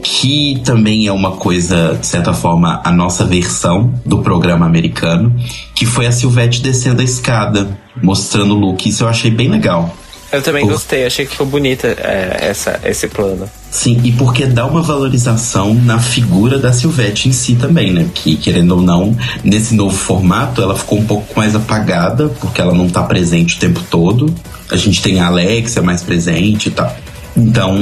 que 0.02 0.60
também 0.64 1.06
é 1.06 1.12
uma 1.12 1.32
coisa, 1.32 1.96
de 1.98 2.06
certa 2.06 2.32
forma, 2.32 2.80
a 2.84 2.92
nossa 2.92 3.24
versão 3.24 3.92
do 4.04 4.18
programa 4.18 4.66
americano, 4.66 5.34
que 5.82 5.86
foi 5.86 6.06
a 6.06 6.12
Silvete 6.12 6.62
descendo 6.62 7.00
a 7.00 7.04
escada, 7.04 7.76
mostrando 8.00 8.54
o 8.54 8.56
look. 8.56 8.88
Isso 8.88 9.02
eu 9.02 9.08
achei 9.08 9.32
bem 9.32 9.48
legal. 9.48 9.92
Eu 10.30 10.40
também 10.40 10.64
Pô. 10.64 10.70
gostei, 10.70 11.04
achei 11.04 11.26
que 11.26 11.32
ficou 11.32 11.44
bonita 11.44 11.88
é, 11.88 12.38
essa, 12.50 12.80
esse 12.84 13.08
plano. 13.08 13.50
Sim, 13.68 14.00
e 14.04 14.12
porque 14.12 14.46
dá 14.46 14.64
uma 14.64 14.80
valorização 14.80 15.74
na 15.74 15.98
figura 15.98 16.56
da 16.56 16.72
Silvete 16.72 17.28
em 17.28 17.32
si 17.32 17.56
também, 17.56 17.92
né? 17.92 18.08
Que, 18.14 18.36
querendo 18.36 18.76
ou 18.76 18.80
não, 18.80 19.16
nesse 19.42 19.74
novo 19.74 19.96
formato, 19.96 20.62
ela 20.62 20.78
ficou 20.78 21.00
um 21.00 21.04
pouco 21.04 21.36
mais 21.36 21.56
apagada, 21.56 22.28
porque 22.28 22.60
ela 22.60 22.72
não 22.72 22.88
tá 22.88 23.02
presente 23.02 23.56
o 23.56 23.58
tempo 23.58 23.82
todo. 23.90 24.32
A 24.70 24.76
gente 24.76 25.02
tem 25.02 25.18
a 25.18 25.26
Alexia 25.26 25.82
mais 25.82 26.00
presente 26.00 26.68
e 26.68 26.70
tal. 26.70 26.96
Então, 27.36 27.76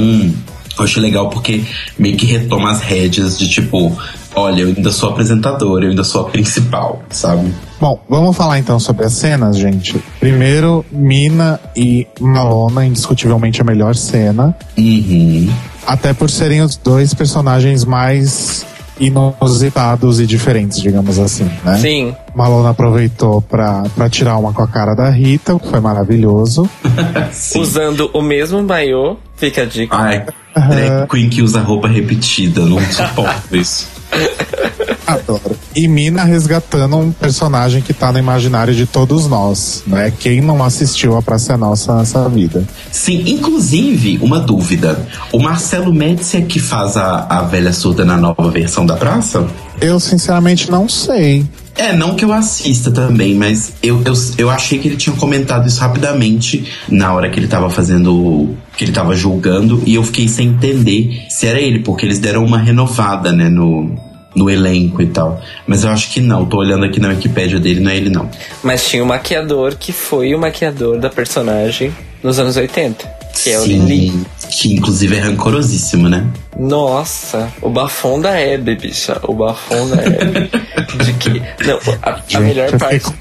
eu 0.75 0.83
achei 0.83 0.99
legal 0.99 1.29
porque 1.29 1.61
meio 1.99 2.17
que 2.17 2.25
retoma 2.25 2.71
as 2.71 2.81
rédeas 2.81 3.37
de 3.37 3.47
tipo, 3.47 3.95
olha, 4.35 4.61
eu 4.61 4.67
ainda 4.69 4.91
sou 4.91 5.09
apresentadora, 5.09 5.85
eu 5.85 5.89
ainda 5.89 6.03
sou 6.03 6.21
a 6.21 6.29
principal, 6.29 7.01
sabe? 7.09 7.53
Bom, 7.79 7.99
vamos 8.07 8.35
falar 8.35 8.59
então 8.59 8.79
sobre 8.79 9.05
as 9.05 9.13
cenas, 9.13 9.57
gente. 9.57 10.01
Primeiro, 10.19 10.85
Mina 10.91 11.59
e 11.75 12.07
Malona, 12.19 12.85
indiscutivelmente 12.85 13.61
a 13.61 13.63
melhor 13.63 13.95
cena. 13.95 14.55
Uhum. 14.77 15.49
Até 15.85 16.13
por 16.13 16.29
serem 16.29 16.61
os 16.61 16.75
dois 16.77 17.13
personagens 17.13 17.83
mais 17.83 18.65
inusitados 18.99 20.19
e 20.19 20.27
diferentes, 20.27 20.79
digamos 20.79 21.17
assim, 21.17 21.49
né? 21.65 21.77
Sim, 21.77 22.15
Malona 22.35 22.69
aproveitou 22.69 23.41
pra, 23.41 23.83
pra 23.95 24.07
tirar 24.07 24.37
uma 24.37 24.53
com 24.53 24.61
a 24.61 24.67
cara 24.67 24.93
da 24.93 25.09
Rita, 25.09 25.55
o 25.55 25.59
que 25.59 25.67
foi 25.67 25.79
maravilhoso. 25.79 26.69
Sim. 27.33 27.61
usando 27.61 28.11
o 28.13 28.21
mesmo 28.21 28.61
maiô, 28.61 29.17
fica 29.35 29.63
a 29.63 29.65
dica. 29.65 29.95
Ai, 29.95 30.25
drag 30.55 31.07
queen 31.09 31.29
que 31.29 31.41
usa 31.41 31.61
roupa 31.61 31.87
repetida, 31.87 32.61
não 32.61 32.79
suporto 32.79 33.55
isso. 33.55 33.87
Adoro. 35.05 35.57
E 35.75 35.87
Mina 35.87 36.23
resgatando 36.23 36.97
um 36.97 37.11
personagem 37.11 37.81
que 37.81 37.93
tá 37.93 38.11
no 38.11 38.19
imaginário 38.19 38.73
de 38.73 38.85
todos 38.85 39.27
nós, 39.27 39.83
né? 39.87 40.11
Quem 40.19 40.41
não 40.41 40.63
assistiu 40.63 41.17
a 41.17 41.21
Praça 41.21 41.53
é 41.53 41.57
Nossa 41.57 41.95
nessa 41.95 42.27
vida? 42.29 42.63
Sim, 42.91 43.23
inclusive, 43.25 44.19
uma 44.21 44.39
dúvida. 44.39 45.07
O 45.31 45.39
Marcelo 45.39 45.93
Médici 45.93 46.37
é 46.37 46.41
que 46.41 46.59
faz 46.59 46.97
a, 46.97 47.25
a 47.29 47.41
velha 47.43 47.73
surda 47.73 48.05
na 48.05 48.17
nova 48.17 48.49
versão 48.49 48.85
da 48.85 48.95
praça? 48.95 49.45
Eu 49.79 49.99
sinceramente 49.99 50.69
não 50.69 50.87
sei. 50.87 51.45
É, 51.75 51.95
não 51.95 52.15
que 52.15 52.25
eu 52.25 52.33
assista 52.33 52.91
também, 52.91 53.33
mas 53.33 53.73
eu, 53.81 54.03
eu, 54.03 54.13
eu 54.37 54.49
achei 54.49 54.77
que 54.77 54.87
ele 54.87 54.97
tinha 54.97 55.15
comentado 55.15 55.67
isso 55.67 55.79
rapidamente 55.79 56.69
na 56.89 57.13
hora 57.13 57.29
que 57.29 57.39
ele 57.39 57.47
tava 57.47 57.69
fazendo. 57.69 58.55
Que 58.81 58.85
ele 58.85 58.93
tava 58.93 59.15
julgando, 59.15 59.83
e 59.85 59.93
eu 59.93 60.03
fiquei 60.03 60.27
sem 60.27 60.47
entender 60.47 61.27
se 61.29 61.45
era 61.45 61.61
ele, 61.61 61.83
porque 61.83 62.03
eles 62.03 62.17
deram 62.17 62.43
uma 62.43 62.57
renovada, 62.57 63.31
né, 63.31 63.47
no, 63.47 63.95
no 64.35 64.49
elenco 64.49 65.03
e 65.03 65.05
tal. 65.05 65.39
Mas 65.67 65.83
eu 65.83 65.91
acho 65.91 66.09
que 66.09 66.19
não, 66.19 66.47
tô 66.47 66.57
olhando 66.57 66.83
aqui 66.83 66.99
na 66.99 67.09
Wikipédia 67.09 67.59
dele, 67.59 67.79
não 67.79 67.91
é 67.91 67.97
ele 67.97 68.09
não. 68.09 68.27
Mas 68.63 68.89
tinha 68.89 69.03
o 69.03 69.05
maquiador 69.05 69.75
que 69.75 69.91
foi 69.91 70.33
o 70.33 70.39
maquiador 70.39 70.97
da 70.97 71.11
personagem 71.11 71.93
nos 72.23 72.39
anos 72.39 72.57
80. 72.57 73.21
Que 73.43 73.51
é 73.51 73.59
o 73.59 73.65
Sim, 73.65 73.85
Lili. 73.85 74.25
que 74.49 74.73
inclusive 74.73 75.15
é 75.15 75.19
rancorosíssimo, 75.19 76.09
né? 76.09 76.25
Nossa, 76.57 77.53
o 77.61 77.69
bafão 77.69 78.19
da 78.19 78.31
Hebe, 78.31 78.75
bicha. 78.75 79.19
O 79.23 79.35
bafão 79.35 79.89
da 79.91 80.01
Hebe. 80.01 80.49
De 81.05 81.13
que. 81.13 81.39
Não, 81.67 81.79
a, 82.01 82.19
a 82.33 82.39
melhor 82.39 82.75
parte. 82.79 83.13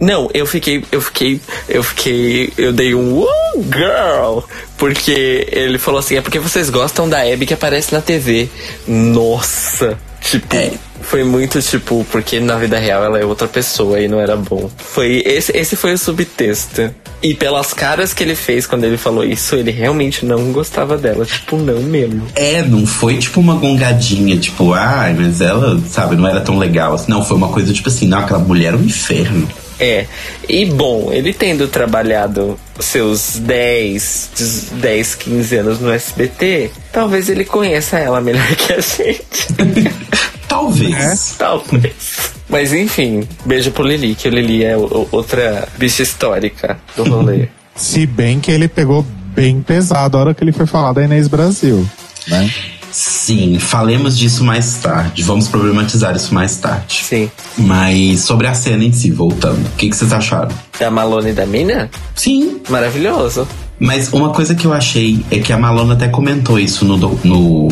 Não, 0.00 0.30
eu 0.32 0.46
fiquei, 0.46 0.82
eu 0.90 1.00
fiquei, 1.00 1.40
eu 1.68 1.82
fiquei, 1.82 2.52
eu 2.56 2.72
dei 2.72 2.94
um 2.94 3.18
uh, 3.20 3.28
girl, 3.64 4.40
porque 4.78 5.46
ele 5.52 5.78
falou 5.78 6.00
assim, 6.00 6.16
é 6.16 6.22
porque 6.22 6.38
vocês 6.38 6.70
gostam 6.70 7.06
da 7.08 7.20
Abby 7.20 7.44
que 7.44 7.52
aparece 7.54 7.92
na 7.92 8.00
TV. 8.00 8.48
Nossa, 8.88 9.98
tipo, 10.22 10.56
É. 10.56 10.70
foi 11.02 11.22
muito 11.22 11.60
tipo, 11.60 12.06
porque 12.10 12.40
na 12.40 12.56
vida 12.56 12.78
real 12.78 13.04
ela 13.04 13.18
é 13.18 13.24
outra 13.24 13.46
pessoa 13.46 14.00
e 14.00 14.08
não 14.08 14.18
era 14.20 14.36
bom. 14.36 14.70
Foi 14.78 15.22
esse, 15.26 15.54
esse 15.56 15.76
foi 15.76 15.92
o 15.92 15.98
subtexto. 15.98 16.94
E 17.22 17.34
pelas 17.34 17.74
caras 17.74 18.14
que 18.14 18.22
ele 18.22 18.34
fez 18.34 18.66
quando 18.66 18.84
ele 18.84 18.96
falou 18.96 19.22
isso, 19.22 19.54
ele 19.54 19.70
realmente 19.70 20.24
não 20.24 20.52
gostava 20.52 20.96
dela, 20.96 21.26
tipo, 21.26 21.56
não 21.58 21.82
mesmo. 21.82 22.26
É, 22.34 22.62
não 22.62 22.86
foi 22.86 23.18
tipo 23.18 23.38
uma 23.40 23.54
gongadinha, 23.56 24.38
tipo, 24.38 24.72
ai, 24.72 25.12
mas 25.12 25.42
ela, 25.42 25.78
sabe, 25.90 26.16
não 26.16 26.26
era 26.26 26.40
tão 26.40 26.56
legal. 26.58 26.94
assim. 26.94 27.10
Não, 27.10 27.22
foi 27.22 27.36
uma 27.36 27.48
coisa 27.48 27.70
tipo 27.74 27.90
assim, 27.90 28.06
não, 28.06 28.20
aquela 28.20 28.38
mulher 28.38 28.72
é 28.72 28.76
um 28.76 28.84
inferno. 28.84 29.46
É, 29.80 30.06
e 30.46 30.66
bom, 30.66 31.10
ele 31.10 31.32
tendo 31.32 31.66
trabalhado 31.66 32.60
seus 32.78 33.38
10, 33.38 34.72
10, 34.72 35.14
15 35.14 35.56
anos 35.56 35.80
no 35.80 35.90
SBT, 35.90 36.70
talvez 36.92 37.30
ele 37.30 37.46
conheça 37.46 37.98
ela 37.98 38.20
melhor 38.20 38.46
que 38.56 38.74
a 38.74 38.80
gente. 38.80 39.48
Talvez. 40.46 41.34
talvez. 41.38 42.32
Mas 42.48 42.72
enfim, 42.72 43.26
beijo 43.46 43.70
pro 43.70 43.84
Lili, 43.84 44.14
que 44.14 44.28
o 44.28 44.30
Lili 44.30 44.64
é 44.64 44.76
outra 44.76 45.66
bicha 45.78 46.02
histórica 46.02 46.78
do 46.96 47.04
rolê. 47.04 47.48
Se 47.74 48.04
bem 48.04 48.40
que 48.40 48.50
ele 48.50 48.68
pegou 48.68 49.06
bem 49.34 49.62
pesado 49.62 50.18
a 50.18 50.20
hora 50.20 50.34
que 50.34 50.44
ele 50.44 50.52
foi 50.52 50.66
falar 50.66 50.92
da 50.92 51.02
Inês 51.02 51.28
Brasil, 51.28 51.88
né? 52.28 52.52
Sim, 52.92 53.58
falemos 53.58 54.18
disso 54.18 54.42
mais 54.44 54.76
tarde. 54.76 55.22
Vamos 55.22 55.48
problematizar 55.48 56.14
isso 56.16 56.34
mais 56.34 56.56
tarde. 56.56 57.02
Sim. 57.04 57.30
Mas 57.56 58.20
sobre 58.20 58.46
a 58.46 58.54
cena 58.54 58.84
em 58.84 58.92
si, 58.92 59.10
voltando. 59.10 59.64
O 59.66 59.70
que, 59.76 59.88
que 59.90 59.96
vocês 59.96 60.12
acharam? 60.12 60.50
Da 60.78 60.90
Malone 60.90 61.30
e 61.30 61.32
da 61.32 61.46
Mina? 61.46 61.90
Sim, 62.14 62.60
Maravilhoso. 62.68 63.46
Mas 63.78 64.12
uma 64.12 64.30
coisa 64.30 64.54
que 64.54 64.66
eu 64.66 64.72
achei 64.72 65.24
é 65.30 65.38
que 65.38 65.52
a 65.52 65.58
Malona 65.58 65.94
até 65.94 66.06
comentou 66.08 66.58
isso 66.58 66.84
no, 66.84 66.98
do- 66.98 67.18
no 67.24 67.68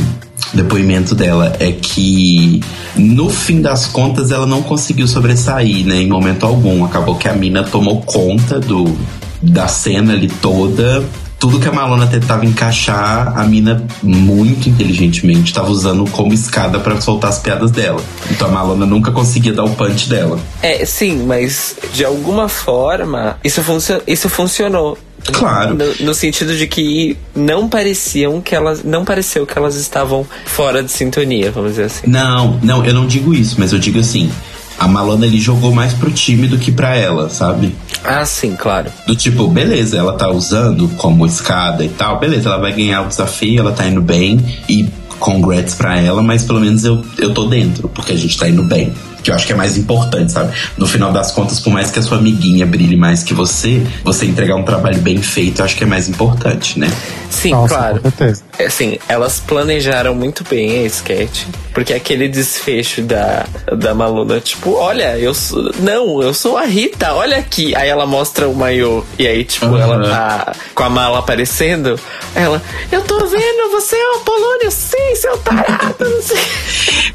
depoimento 0.54 1.14
dela, 1.14 1.54
é 1.60 1.72
que 1.72 2.62
no 2.96 3.28
fim 3.28 3.60
das 3.60 3.86
contas 3.86 4.30
ela 4.32 4.46
não 4.46 4.62
conseguiu 4.62 5.06
sobressair, 5.06 5.84
né, 5.84 5.96
em 5.96 6.08
momento 6.08 6.46
algum. 6.46 6.84
Acabou 6.84 7.16
que 7.16 7.28
a 7.28 7.34
mina 7.34 7.62
tomou 7.62 8.00
conta 8.02 8.58
do, 8.58 8.96
da 9.42 9.68
cena 9.68 10.14
ali 10.14 10.28
toda. 10.40 11.04
Tudo 11.38 11.60
que 11.60 11.68
a 11.68 11.72
Malona 11.72 12.06
tentava 12.06 12.44
encaixar, 12.44 13.38
a 13.38 13.44
mina 13.44 13.86
muito 14.02 14.68
inteligentemente 14.68 15.50
estava 15.50 15.70
usando 15.70 16.08
como 16.10 16.34
escada 16.34 16.80
para 16.80 17.00
soltar 17.00 17.30
as 17.30 17.38
piadas 17.38 17.70
dela. 17.70 18.02
Então 18.30 18.48
a 18.48 18.50
Malona 18.50 18.84
nunca 18.84 19.12
conseguia 19.12 19.52
dar 19.52 19.64
o 19.64 19.70
punch 19.70 20.08
dela. 20.08 20.38
É, 20.62 20.84
sim, 20.84 21.24
mas 21.24 21.76
de 21.92 22.04
alguma 22.04 22.48
forma 22.48 23.38
isso, 23.44 23.62
funcio 23.62 24.02
isso 24.06 24.28
funcionou. 24.28 24.98
Claro. 25.32 25.74
No, 25.74 26.06
no 26.06 26.14
sentido 26.14 26.56
de 26.56 26.66
que 26.66 27.16
não 27.34 27.68
pareciam 27.68 28.40
que 28.40 28.54
elas. 28.54 28.82
Não 28.82 29.04
pareceu 29.04 29.46
que 29.46 29.56
elas 29.58 29.76
estavam 29.76 30.26
fora 30.46 30.82
de 30.82 30.90
sintonia, 30.90 31.50
vamos 31.50 31.72
dizer 31.72 31.84
assim. 31.84 32.06
Não, 32.06 32.58
não, 32.62 32.84
eu 32.84 32.94
não 32.94 33.06
digo 33.06 33.34
isso, 33.34 33.56
mas 33.58 33.72
eu 33.72 33.78
digo 33.78 33.98
assim. 33.98 34.30
A 34.78 34.86
Malona 34.86 35.26
ele 35.26 35.40
jogou 35.40 35.72
mais 35.72 35.92
pro 35.92 36.10
time 36.10 36.46
do 36.46 36.58
que 36.58 36.70
pra 36.70 36.94
ela, 36.94 37.28
sabe? 37.28 37.74
Ah, 38.04 38.24
sim, 38.24 38.54
claro. 38.56 38.90
Do 39.06 39.16
tipo, 39.16 39.48
beleza, 39.48 39.96
ela 39.96 40.12
tá 40.12 40.28
usando 40.30 40.88
como 40.96 41.26
escada 41.26 41.84
e 41.84 41.88
tal, 41.88 42.18
beleza, 42.18 42.48
ela 42.48 42.58
vai 42.58 42.72
ganhar 42.72 43.02
o 43.02 43.08
desafio, 43.08 43.60
ela 43.60 43.72
tá 43.72 43.86
indo 43.86 44.00
bem 44.00 44.44
e 44.68 44.88
congrats 45.18 45.74
pra 45.74 45.98
ela, 45.98 46.22
mas 46.22 46.44
pelo 46.44 46.60
menos 46.60 46.84
eu, 46.84 47.04
eu 47.18 47.34
tô 47.34 47.46
dentro, 47.46 47.88
porque 47.88 48.12
a 48.12 48.16
gente 48.16 48.38
tá 48.38 48.48
indo 48.48 48.62
bem. 48.62 48.92
Que 49.22 49.32
eu 49.32 49.34
acho 49.34 49.46
que 49.46 49.52
é 49.52 49.56
mais 49.56 49.76
importante, 49.76 50.30
sabe? 50.30 50.52
No 50.76 50.86
final 50.86 51.10
das 51.10 51.32
contas, 51.32 51.58
por 51.58 51.72
mais 51.72 51.90
que 51.90 51.98
a 51.98 52.02
sua 52.02 52.18
amiguinha 52.18 52.64
brilhe 52.64 52.96
mais 52.96 53.24
que 53.24 53.34
você, 53.34 53.84
você 54.04 54.26
entregar 54.26 54.54
um 54.54 54.62
trabalho 54.62 55.00
bem 55.00 55.20
feito, 55.20 55.58
eu 55.60 55.64
acho 55.64 55.76
que 55.76 55.82
é 55.82 55.86
mais 55.86 56.08
importante, 56.08 56.78
né? 56.78 56.88
Sim, 57.28 57.50
Nossa, 57.50 57.74
claro. 57.74 57.96
com 57.96 58.02
certeza. 58.02 58.42
É, 58.58 58.68
Assim, 58.68 58.98
elas 59.08 59.40
planejaram 59.40 60.14
muito 60.14 60.44
bem 60.44 60.80
a 60.80 60.86
sketch. 60.86 61.44
Porque 61.72 61.92
aquele 61.94 62.28
desfecho 62.28 63.02
da, 63.02 63.46
da 63.76 63.94
Maluna, 63.94 64.40
tipo, 64.40 64.74
olha, 64.74 65.16
eu 65.18 65.32
sou. 65.32 65.72
Não, 65.78 66.20
eu 66.20 66.34
sou 66.34 66.56
a 66.56 66.64
Rita, 66.64 67.14
olha 67.14 67.36
aqui. 67.36 67.74
Aí 67.76 67.88
ela 67.88 68.04
mostra 68.06 68.48
o 68.48 68.54
maiô. 68.54 69.04
E 69.18 69.26
aí, 69.26 69.44
tipo, 69.44 69.66
Aham. 69.66 69.80
ela 69.80 70.08
tá 70.08 70.52
com 70.74 70.82
a 70.82 70.90
mala 70.90 71.20
aparecendo. 71.20 71.98
Ela, 72.34 72.60
eu 72.90 73.02
tô 73.02 73.18
vendo, 73.26 73.70
você 73.70 73.96
é 73.96 74.10
o 74.10 74.16
Apolônio, 74.16 74.70
sim, 74.70 75.14
seu 75.14 75.38
tarado, 75.38 75.96
não 76.00 76.22
sei. 76.22 76.38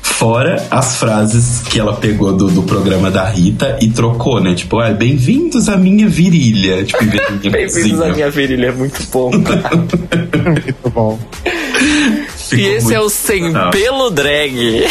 Fora 0.01 0.65
as 0.71 0.95
frases 0.95 1.61
que 1.67 1.79
ela 1.79 1.95
pegou 1.95 2.31
do, 2.31 2.47
do 2.47 2.63
programa 2.63 3.11
da 3.11 3.27
Rita 3.27 3.77
e 3.81 3.89
trocou, 3.89 4.39
né? 4.39 4.55
Tipo, 4.55 4.79
ah, 4.79 4.91
bem-vindos 4.91 5.67
à 5.67 5.75
minha 5.75 6.07
virilha. 6.07 6.85
Tipo, 6.85 7.03
em 7.03 7.07
vez 7.07 7.27
de 7.27 7.33
minha 7.39 7.51
Bem-vindos 7.51 8.01
à 8.01 8.09
minha 8.09 8.29
virilha, 8.31 8.67
é 8.67 8.71
muito 8.71 9.03
bom. 9.11 9.31
Muito 10.43 10.89
bom. 10.89 11.19
E 12.53 12.61
esse 12.61 12.93
é 12.93 12.99
o 12.99 13.09
sem 13.09 13.43
sensacional. 13.45 13.71
pelo 13.71 14.09
drag. 14.09 14.85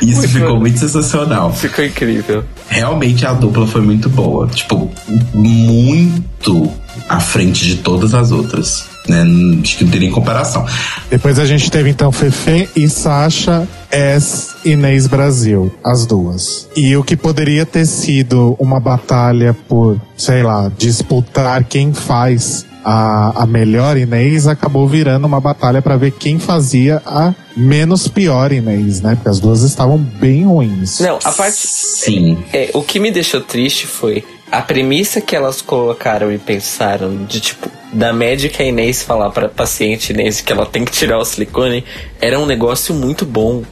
Isso 0.00 0.20
Muito 0.20 0.28
ficou 0.28 0.48
bom. 0.54 0.60
muito 0.60 0.78
sensacional. 0.78 1.52
Ficou 1.52 1.84
incrível. 1.84 2.44
Realmente 2.68 3.26
a 3.26 3.32
dupla 3.32 3.66
foi 3.66 3.80
muito 3.82 4.08
boa. 4.08 4.46
Tipo, 4.48 4.90
muito 5.34 6.72
à 7.08 7.20
frente 7.20 7.64
de 7.66 7.76
todas 7.76 8.14
as 8.14 8.30
outras. 8.30 8.86
Né? 9.08 9.24
Acho 9.62 9.78
que 9.78 9.84
não 9.84 9.90
tem 9.90 10.00
nem 10.00 10.10
comparação. 10.10 10.64
Depois 11.10 11.38
a 11.38 11.46
gente 11.46 11.70
teve 11.70 11.90
então 11.90 12.12
Fefe 12.12 12.68
e 12.76 12.88
Sasha 12.88 13.66
S 13.90 14.54
Inês 14.64 15.06
Brasil, 15.06 15.72
as 15.84 16.06
duas. 16.06 16.68
E 16.76 16.96
o 16.96 17.02
que 17.02 17.16
poderia 17.16 17.66
ter 17.66 17.86
sido 17.86 18.56
uma 18.58 18.78
batalha 18.78 19.54
por, 19.68 20.00
sei 20.16 20.42
lá, 20.42 20.70
disputar 20.78 21.64
quem 21.64 21.92
faz 21.92 22.64
a, 22.84 23.42
a 23.42 23.46
melhor 23.46 23.96
Inês 23.96 24.46
acabou 24.46 24.88
virando 24.88 25.26
uma 25.26 25.40
batalha 25.40 25.80
pra 25.80 25.96
ver 25.96 26.12
quem 26.12 26.38
fazia 26.38 27.02
a 27.06 27.32
menos 27.56 28.08
pior 28.08 28.52
Inês, 28.52 29.00
né? 29.00 29.14
Porque 29.14 29.28
as 29.28 29.40
duas 29.40 29.62
estavam 29.62 29.98
bem 29.98 30.44
ruins. 30.44 31.00
Não, 31.00 31.18
a 31.22 31.32
parte. 31.32 31.56
Sim. 31.56 32.38
É, 32.52 32.70
o 32.74 32.82
que 32.82 32.98
me 32.98 33.10
deixou 33.10 33.40
triste 33.40 33.86
foi 33.86 34.24
a 34.50 34.60
premissa 34.60 35.20
que 35.20 35.36
elas 35.36 35.62
colocaram 35.62 36.32
e 36.32 36.38
pensaram 36.38 37.24
de 37.24 37.40
tipo 37.40 37.70
da 37.92 38.12
médica 38.12 38.64
Inês 38.64 39.02
falar 39.02 39.30
para 39.30 39.48
paciente 39.48 40.12
Inês 40.12 40.40
que 40.40 40.52
ela 40.52 40.64
tem 40.64 40.84
que 40.84 40.92
tirar 40.92 41.18
o 41.18 41.24
silicone 41.24 41.84
era 42.20 42.38
um 42.38 42.46
negócio 42.46 42.94
muito 42.94 43.26
bom 43.26 43.62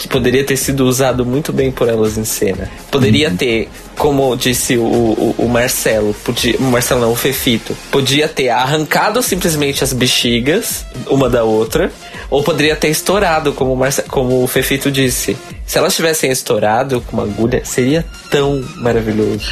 que 0.00 0.08
poderia 0.08 0.42
ter 0.42 0.56
sido 0.56 0.86
usado 0.86 1.26
muito 1.26 1.52
bem 1.52 1.70
por 1.70 1.86
elas 1.86 2.16
em 2.16 2.24
cena. 2.24 2.70
Poderia 2.90 3.30
ter, 3.30 3.68
como 3.98 4.34
disse 4.34 4.78
o, 4.78 4.82
o, 4.82 5.34
o 5.36 5.46
Marcelo, 5.46 6.14
podia, 6.24 6.56
o 6.56 6.62
Marcelo 6.62 7.02
não, 7.02 7.12
o 7.12 7.16
Fefito, 7.16 7.76
podia 7.90 8.26
ter 8.26 8.48
arrancado 8.48 9.22
simplesmente 9.22 9.84
as 9.84 9.92
bexigas 9.92 10.86
uma 11.06 11.28
da 11.28 11.44
outra, 11.44 11.92
ou 12.30 12.42
poderia 12.42 12.74
ter 12.76 12.88
estourado, 12.88 13.52
como 13.52 13.74
o, 13.74 13.76
Marce, 13.76 14.02
como 14.04 14.42
o 14.42 14.46
Fefito 14.46 14.90
disse. 14.90 15.36
Se 15.66 15.76
elas 15.76 15.94
tivessem 15.94 16.30
estourado 16.30 17.02
com 17.02 17.18
uma 17.18 17.24
agulha, 17.24 17.62
seria 17.64 18.04
tão 18.30 18.64
maravilhoso. 18.76 19.46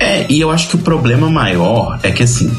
É, 0.00 0.26
e 0.28 0.40
eu 0.40 0.50
acho 0.50 0.68
que 0.68 0.74
o 0.74 0.80
problema 0.80 1.30
maior 1.30 2.00
é 2.02 2.10
que 2.10 2.24
assim. 2.24 2.50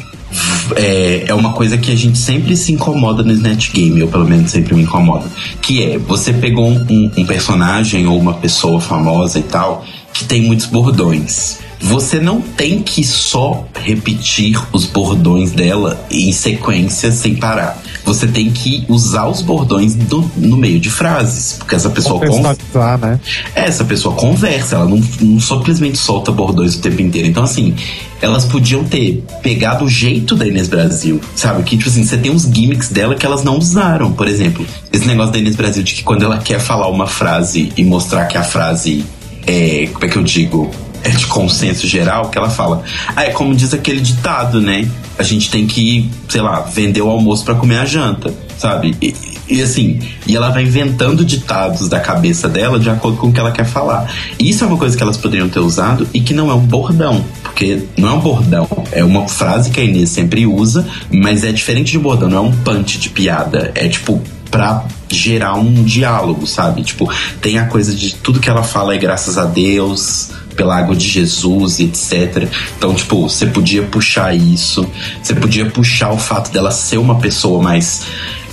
É, 0.75 1.25
é 1.27 1.33
uma 1.33 1.53
coisa 1.53 1.77
que 1.77 1.91
a 1.91 1.95
gente 1.95 2.17
sempre 2.17 2.55
se 2.55 2.71
incomoda 2.71 3.23
no 3.23 3.31
Snatch 3.33 3.71
Game, 3.71 4.01
ou 4.01 4.07
pelo 4.07 4.25
menos 4.25 4.51
sempre 4.51 4.73
me 4.75 4.83
incomoda. 4.83 5.25
Que 5.61 5.83
é, 5.83 5.97
você 5.97 6.33
pegou 6.33 6.69
um- 6.69 7.11
um 7.17 7.25
personagem 7.25 8.07
ou 8.07 8.19
uma 8.19 8.33
pessoa 8.35 8.79
famosa 8.79 9.39
e 9.39 9.43
tal, 9.43 9.85
que 10.13 10.23
tem 10.25 10.41
muitos 10.41 10.65
bordões. 10.67 11.57
Você 11.85 12.17
não 12.19 12.39
tem 12.39 12.81
que 12.81 13.03
só 13.03 13.65
repetir 13.83 14.57
os 14.71 14.85
bordões 14.85 15.51
dela 15.51 16.01
em 16.09 16.31
sequência 16.31 17.11
sem 17.11 17.35
parar. 17.35 17.77
Você 18.05 18.25
tem 18.25 18.49
que 18.51 18.85
usar 18.87 19.27
os 19.27 19.41
bordões 19.41 19.93
do- 19.93 20.29
no 20.37 20.55
meio 20.57 20.79
de 20.79 20.89
frases. 20.89 21.55
Porque 21.59 21.75
essa 21.75 21.89
pessoa 21.89 22.19
con- 22.21 22.41
Contextualizar, 22.41 22.97
né? 22.99 23.19
é, 23.55 23.65
essa 23.65 23.83
pessoa 23.83 24.15
conversa, 24.15 24.75
ela 24.77 24.85
não, 24.85 25.01
não 25.21 25.39
simplesmente 25.39 25.97
solta 25.97 26.31
bordões 26.31 26.75
o 26.75 26.79
tempo 26.81 27.01
inteiro. 27.01 27.27
Então, 27.27 27.43
assim, 27.43 27.75
elas 28.21 28.45
podiam 28.45 28.83
ter 28.85 29.21
pegado 29.41 29.83
o 29.85 29.89
jeito 29.89 30.35
da 30.35 30.47
Inês 30.47 30.67
Brasil, 30.69 31.19
sabe? 31.35 31.63
Que, 31.63 31.75
tipo 31.77 31.89
assim, 31.89 32.03
você 32.05 32.17
tem 32.17 32.31
uns 32.31 32.43
gimmicks 32.43 32.89
dela 32.89 33.15
que 33.15 33.25
elas 33.25 33.43
não 33.43 33.57
usaram. 33.57 34.11
Por 34.13 34.27
exemplo, 34.27 34.65
esse 34.91 35.05
negócio 35.05 35.33
da 35.33 35.39
Inês 35.39 35.55
Brasil 35.57 35.83
de 35.83 35.93
que 35.95 36.03
quando 36.03 36.23
ela 36.23 36.37
quer 36.37 36.59
falar 36.61 36.87
uma 36.87 37.07
frase 37.07 37.71
e 37.75 37.83
mostrar 37.83 38.25
que 38.25 38.37
a 38.37 38.43
frase 38.43 39.03
é. 39.45 39.87
Como 39.91 40.05
é 40.05 40.07
que 40.07 40.17
eu 40.17 40.23
digo? 40.23 40.71
É 41.03 41.09
de 41.09 41.27
consenso 41.27 41.87
geral, 41.87 42.29
que 42.29 42.37
ela 42.37 42.49
fala. 42.49 42.83
Ah, 43.15 43.25
é 43.25 43.29
como 43.29 43.53
diz 43.53 43.73
aquele 43.73 43.99
ditado, 43.99 44.61
né? 44.61 44.89
A 45.17 45.23
gente 45.23 45.49
tem 45.49 45.67
que, 45.67 46.09
sei 46.29 46.41
lá, 46.41 46.61
vender 46.61 47.01
o 47.01 47.09
almoço 47.09 47.43
pra 47.43 47.55
comer 47.55 47.77
a 47.77 47.85
janta, 47.85 48.33
sabe? 48.57 48.95
E, 49.01 49.13
e 49.47 49.61
assim, 49.61 49.99
e 50.25 50.35
ela 50.35 50.49
vai 50.49 50.63
inventando 50.63 51.25
ditados 51.25 51.89
da 51.89 51.99
cabeça 51.99 52.47
dela 52.47 52.79
de 52.79 52.89
acordo 52.89 53.17
com 53.17 53.27
o 53.27 53.33
que 53.33 53.39
ela 53.39 53.51
quer 53.51 53.65
falar. 53.65 54.09
E 54.39 54.49
isso 54.49 54.63
é 54.63 54.67
uma 54.67 54.77
coisa 54.77 54.95
que 54.95 55.03
elas 55.03 55.17
poderiam 55.17 55.49
ter 55.49 55.59
usado 55.59 56.07
e 56.13 56.21
que 56.21 56.33
não 56.33 56.49
é 56.49 56.53
um 56.53 56.65
bordão. 56.65 57.23
Porque 57.43 57.83
não 57.97 58.09
é 58.09 58.11
um 58.13 58.19
bordão, 58.19 58.67
é 58.91 59.03
uma 59.03 59.27
frase 59.27 59.69
que 59.69 59.79
a 59.79 59.83
Inês 59.83 60.09
sempre 60.09 60.47
usa, 60.47 60.87
mas 61.11 61.43
é 61.43 61.51
diferente 61.51 61.91
de 61.91 61.99
bordão, 61.99 62.29
não 62.29 62.37
é 62.37 62.41
um 62.41 62.51
punch 62.51 62.97
de 62.97 63.09
piada. 63.09 63.71
É 63.75 63.87
tipo, 63.87 64.21
pra 64.49 64.85
gerar 65.09 65.55
um 65.55 65.83
diálogo, 65.83 66.47
sabe? 66.47 66.83
Tipo, 66.83 67.11
tem 67.41 67.57
a 67.57 67.65
coisa 67.65 67.93
de 67.93 68.15
tudo 68.15 68.39
que 68.39 68.49
ela 68.49 68.63
fala 68.63 68.95
é 68.95 68.97
graças 68.97 69.37
a 69.37 69.45
Deus, 69.45 70.31
pela 70.55 70.77
água 70.77 70.95
de 70.95 71.07
Jesus 71.07 71.79
e 71.79 71.85
etc. 71.85 72.47
Então, 72.77 72.93
tipo, 72.93 73.27
você 73.27 73.45
podia 73.45 73.83
puxar 73.83 74.35
isso, 74.35 74.87
você 75.21 75.35
podia 75.35 75.65
puxar 75.69 76.11
o 76.11 76.17
fato 76.17 76.51
dela 76.51 76.71
ser 76.71 76.97
uma 76.97 77.15
pessoa 77.15 77.61
mais 77.61 78.03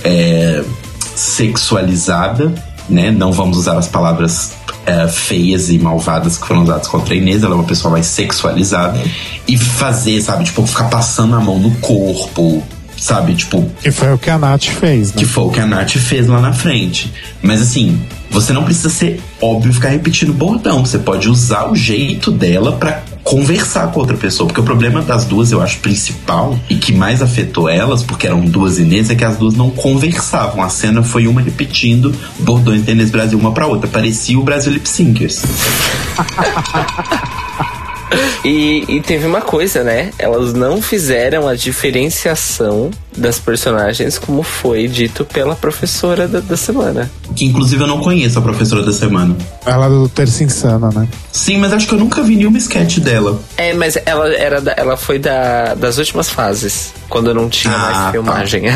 é, 0.03 0.63
sexualizada, 1.15 2.53
né? 2.89 3.11
Não 3.11 3.31
vamos 3.31 3.57
usar 3.57 3.77
as 3.77 3.87
palavras 3.87 4.53
é, 4.85 5.07
feias 5.07 5.69
e 5.69 5.77
malvadas 5.77 6.37
que 6.37 6.47
foram 6.47 6.63
usadas 6.63 6.87
contra 6.87 7.13
a 7.13 7.17
Inês, 7.17 7.43
ela 7.43 7.53
é 7.53 7.57
uma 7.57 7.63
pessoa 7.63 7.91
mais 7.91 8.05
sexualizada. 8.07 8.99
E 9.47 9.57
fazer, 9.57 10.21
sabe, 10.21 10.43
tipo, 10.45 10.65
ficar 10.65 10.85
passando 10.85 11.35
a 11.35 11.39
mão 11.39 11.59
no 11.59 11.71
corpo, 11.75 12.63
sabe? 12.97 13.35
Tipo, 13.35 13.69
Que 13.81 13.91
foi 13.91 14.13
o 14.13 14.17
que 14.17 14.29
a 14.29 14.37
Nath 14.37 14.65
fez, 14.65 15.13
né? 15.13 15.19
que 15.19 15.25
foi 15.25 15.43
o 15.43 15.49
que 15.49 15.59
a 15.59 15.65
Nath 15.65 15.91
fez 15.91 16.27
lá 16.27 16.39
na 16.39 16.53
frente. 16.53 17.11
Mas 17.41 17.61
assim, 17.61 17.99
você 18.31 18.53
não 18.53 18.63
precisa 18.63 18.89
ser 18.89 19.21
óbvio 19.41 19.73
ficar 19.73 19.89
repetindo 19.89 20.33
bordão. 20.33 20.85
Você 20.85 20.97
pode 20.97 21.29
usar 21.29 21.69
o 21.69 21.75
jeito 21.75 22.31
dela 22.31 22.71
pra 22.71 23.03
conversar 23.23 23.91
com 23.91 23.99
outra 23.99 24.17
pessoa. 24.17 24.47
Porque 24.47 24.61
o 24.61 24.63
problema 24.63 25.01
das 25.01 25.25
duas, 25.25 25.51
eu 25.51 25.61
acho, 25.61 25.79
principal 25.79 26.57
e 26.69 26.75
que 26.75 26.93
mais 26.93 27.21
afetou 27.21 27.69
elas, 27.69 28.03
porque 28.03 28.25
eram 28.25 28.41
duas 28.41 28.79
Inês, 28.79 29.09
é 29.09 29.15
que 29.15 29.25
as 29.25 29.37
duas 29.37 29.53
não 29.53 29.69
conversavam. 29.69 30.63
A 30.63 30.69
cena 30.69 31.03
foi 31.03 31.27
uma 31.27 31.41
repetindo 31.41 32.15
bordões 32.39 32.83
da 32.83 32.93
Inês 32.93 33.11
Brasil 33.11 33.37
uma 33.37 33.51
pra 33.51 33.67
outra. 33.67 33.87
Parecia 33.87 34.39
o 34.39 34.43
Brasil 34.43 34.71
Lip 34.71 34.87
Syncers. 34.87 35.43
E, 38.43 38.83
e 38.87 39.01
teve 39.01 39.25
uma 39.25 39.41
coisa, 39.41 39.83
né? 39.83 40.11
Elas 40.19 40.53
não 40.53 40.81
fizeram 40.81 41.47
a 41.47 41.55
diferenciação 41.55 42.91
das 43.15 43.39
personagens 43.39 44.17
como 44.17 44.41
foi 44.43 44.87
dito 44.87 45.23
pela 45.25 45.55
professora 45.55 46.27
da, 46.27 46.39
da 46.39 46.57
semana. 46.57 47.09
Que 47.35 47.45
inclusive 47.45 47.81
eu 47.83 47.87
não 47.87 47.99
conheço 48.01 48.39
a 48.39 48.41
professora 48.41 48.83
da 48.83 48.91
semana. 48.91 49.35
Ela 49.65 49.85
é 49.85 49.89
do 49.89 50.09
Terça 50.09 50.43
Insana, 50.43 50.89
né? 50.93 51.07
Sim, 51.31 51.57
mas 51.57 51.71
acho 51.73 51.87
que 51.87 51.93
eu 51.93 51.99
nunca 51.99 52.21
vi 52.23 52.35
nenhuma 52.35 52.57
sketch 52.57 52.97
dela. 52.99 53.39
É, 53.57 53.73
mas 53.73 53.97
ela 54.05 54.33
era 54.33 54.59
da- 54.59 54.73
ela 54.75 54.97
foi 54.97 55.17
da, 55.19 55.73
das 55.75 55.97
últimas 55.97 56.29
fases, 56.29 56.93
quando 57.09 57.33
não 57.33 57.47
tinha 57.49 57.73
Ah, 57.73 57.77
mais 57.77 57.97
tá. 57.97 58.11
filmagem. 58.11 58.63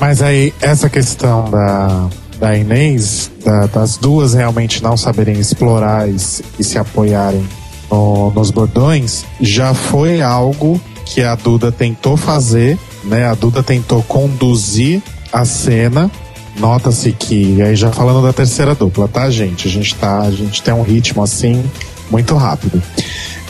Mas 0.00 0.20
aí, 0.20 0.52
essa 0.60 0.90
questão 0.90 1.48
da, 1.48 2.08
da 2.40 2.56
Inês, 2.56 3.30
da- 3.44 3.66
das 3.66 3.96
duas 3.96 4.34
realmente 4.34 4.82
não 4.82 4.96
saberem 4.96 5.38
explorar 5.38 6.08
e, 6.08 6.18
se- 6.18 6.44
e 6.58 6.64
se 6.64 6.76
apoiarem 6.76 7.46
no- 7.92 8.30
nos 8.34 8.50
bordões, 8.50 9.24
já 9.40 9.74
foi 9.74 10.22
algo 10.22 10.80
que 11.04 11.20
a 11.22 11.34
Duda 11.34 11.70
tentou 11.70 12.16
fazer, 12.16 12.78
né? 13.04 13.26
A 13.26 13.34
Duda 13.34 13.62
tentou 13.62 14.02
conduzir 14.02 15.02
a 15.32 15.44
cena. 15.44 16.10
Nota-se 16.56 17.12
que, 17.12 17.60
aí 17.62 17.74
já 17.76 17.90
falando 17.90 18.22
da 18.22 18.32
terceira 18.32 18.74
dupla, 18.74 19.08
tá, 19.08 19.30
gente? 19.30 19.68
A 19.68 19.70
gente 19.70 19.94
tá, 19.94 20.20
a 20.20 20.30
gente 20.30 20.62
tem 20.62 20.72
um 20.72 20.82
ritmo 20.82 21.22
assim 21.22 21.62
muito 22.10 22.34
rápido. 22.34 22.82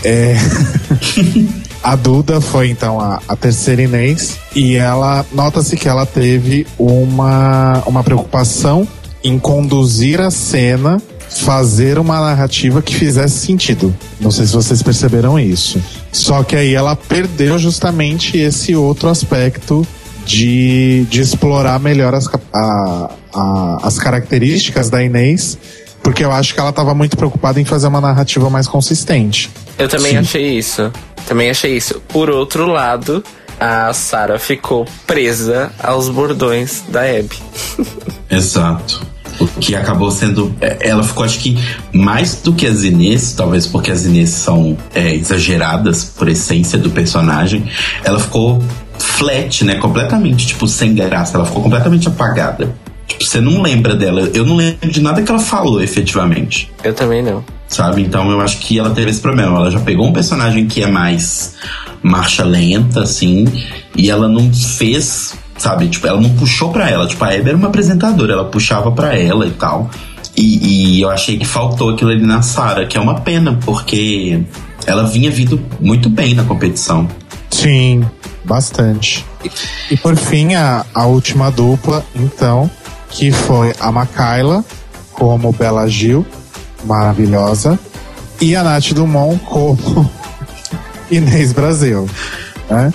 É, 0.04 0.36
a 1.82 1.94
Duda 1.96 2.40
foi 2.40 2.70
então 2.70 3.00
a, 3.00 3.20
a 3.28 3.36
terceira 3.36 3.82
Inês 3.82 4.36
e 4.54 4.74
ela 4.76 5.24
nota-se 5.32 5.76
que 5.76 5.88
ela 5.88 6.06
teve 6.06 6.66
uma, 6.78 7.82
uma 7.86 8.02
preocupação 8.02 8.86
em 9.22 9.38
conduzir 9.38 10.20
a 10.20 10.30
cena, 10.30 11.00
fazer 11.40 11.98
uma 11.98 12.20
narrativa 12.20 12.80
que 12.82 12.94
fizesse 12.94 13.38
sentido. 13.46 13.94
Não 14.20 14.30
sei 14.30 14.46
se 14.46 14.52
vocês 14.52 14.82
perceberam 14.82 15.38
isso. 15.38 15.80
Só 16.12 16.42
que 16.42 16.54
aí 16.56 16.74
ela 16.74 16.94
perdeu 16.96 17.58
justamente 17.58 18.36
esse 18.38 18.74
outro 18.76 19.08
aspecto 19.08 19.86
de, 20.26 21.04
de 21.10 21.20
explorar 21.20 21.78
melhor 21.80 22.14
as, 22.14 22.28
a- 22.52 23.10
a- 23.34 23.78
as 23.82 23.98
características 23.98 24.88
da 24.90 25.02
Inês, 25.02 25.58
porque 26.02 26.24
eu 26.24 26.30
acho 26.32 26.54
que 26.54 26.60
ela 26.60 26.70
estava 26.70 26.94
muito 26.94 27.16
preocupada 27.16 27.60
em 27.60 27.64
fazer 27.64 27.86
uma 27.88 28.00
narrativa 28.00 28.48
mais 28.50 28.66
consistente. 28.68 29.50
Eu 29.78 29.88
também 29.88 30.12
Sim. 30.12 30.18
achei 30.18 30.58
isso. 30.58 30.92
Também 31.26 31.50
achei 31.50 31.76
isso. 31.76 32.00
Por 32.08 32.28
outro 32.30 32.66
lado, 32.66 33.22
a 33.58 33.92
Sarah 33.92 34.38
ficou 34.38 34.86
presa 35.06 35.72
aos 35.82 36.08
bordões 36.08 36.82
da 36.88 37.02
Abby. 37.02 37.38
Exato. 38.30 39.00
Que 39.64 39.76
acabou 39.76 40.10
sendo. 40.10 40.52
é, 40.60 40.88
Ela 40.88 41.04
ficou, 41.04 41.24
acho 41.24 41.38
que, 41.38 41.56
mais 41.92 42.34
do 42.42 42.52
que 42.52 42.66
as 42.66 42.82
Inês, 42.82 43.32
talvez 43.32 43.64
porque 43.64 43.92
as 43.92 44.04
Inês 44.04 44.30
são 44.30 44.76
é, 44.92 45.14
exageradas 45.14 46.04
por 46.04 46.28
essência 46.28 46.76
do 46.76 46.90
personagem, 46.90 47.64
ela 48.02 48.18
ficou 48.18 48.60
flat, 48.98 49.64
né? 49.64 49.76
Completamente, 49.76 50.48
tipo, 50.48 50.66
sem 50.66 50.94
graça. 50.94 51.36
Ela 51.36 51.46
ficou 51.46 51.62
completamente 51.62 52.08
apagada. 52.08 52.74
Tipo, 53.06 53.24
você 53.24 53.40
não 53.40 53.62
lembra 53.62 53.94
dela. 53.94 54.28
Eu 54.34 54.44
não 54.44 54.56
lembro 54.56 54.90
de 54.90 55.00
nada 55.00 55.22
que 55.22 55.30
ela 55.30 55.40
falou 55.40 55.80
efetivamente. 55.80 56.70
Eu 56.82 56.92
também 56.92 57.22
não. 57.22 57.44
Sabe? 57.68 58.02
Então 58.02 58.30
eu 58.30 58.40
acho 58.40 58.58
que 58.58 58.78
ela 58.78 58.90
teve 58.90 59.10
esse 59.10 59.20
problema. 59.20 59.56
Ela 59.58 59.70
já 59.70 59.80
pegou 59.80 60.06
um 60.06 60.12
personagem 60.12 60.66
que 60.66 60.82
é 60.82 60.86
mais 60.88 61.54
marcha 62.02 62.42
lenta, 62.42 63.02
assim, 63.02 63.44
e 63.94 64.10
ela 64.10 64.28
não 64.28 64.52
fez, 64.52 65.34
sabe? 65.62 65.88
Tipo, 65.88 66.08
ela 66.08 66.20
não 66.20 66.30
puxou 66.30 66.72
pra 66.72 66.90
ela. 66.90 67.06
Tipo, 67.06 67.24
a 67.24 67.28
Abby 67.28 67.48
era 67.50 67.56
uma 67.56 67.68
apresentadora, 67.68 68.32
ela 68.32 68.44
puxava 68.46 68.90
pra 68.90 69.16
ela 69.16 69.46
e 69.46 69.52
tal. 69.52 69.88
E, 70.36 70.96
e 70.96 71.00
eu 71.00 71.08
achei 71.08 71.38
que 71.38 71.44
faltou 71.44 71.90
aquilo 71.90 72.10
ali 72.10 72.26
na 72.26 72.42
Sarah, 72.42 72.84
que 72.84 72.98
é 72.98 73.00
uma 73.00 73.20
pena, 73.20 73.58
porque 73.64 74.42
ela 74.84 75.06
vinha 75.06 75.30
vindo 75.30 75.62
muito 75.80 76.08
bem 76.08 76.34
na 76.34 76.42
competição. 76.42 77.08
Sim, 77.48 78.04
bastante. 78.44 79.24
E, 79.88 79.96
por 79.96 80.16
fim, 80.16 80.54
a, 80.54 80.84
a 80.92 81.06
última 81.06 81.50
dupla, 81.50 82.04
então, 82.16 82.68
que 83.08 83.30
foi 83.30 83.72
a 83.78 83.92
Makayla 83.92 84.64
como 85.12 85.52
Bela 85.52 85.86
Gil, 85.86 86.26
maravilhosa, 86.84 87.78
e 88.40 88.56
a 88.56 88.64
Nath 88.64 88.92
Dumont 88.92 89.38
como 89.44 90.10
Inês 91.08 91.52
Brasil. 91.52 92.08
Né? 92.68 92.92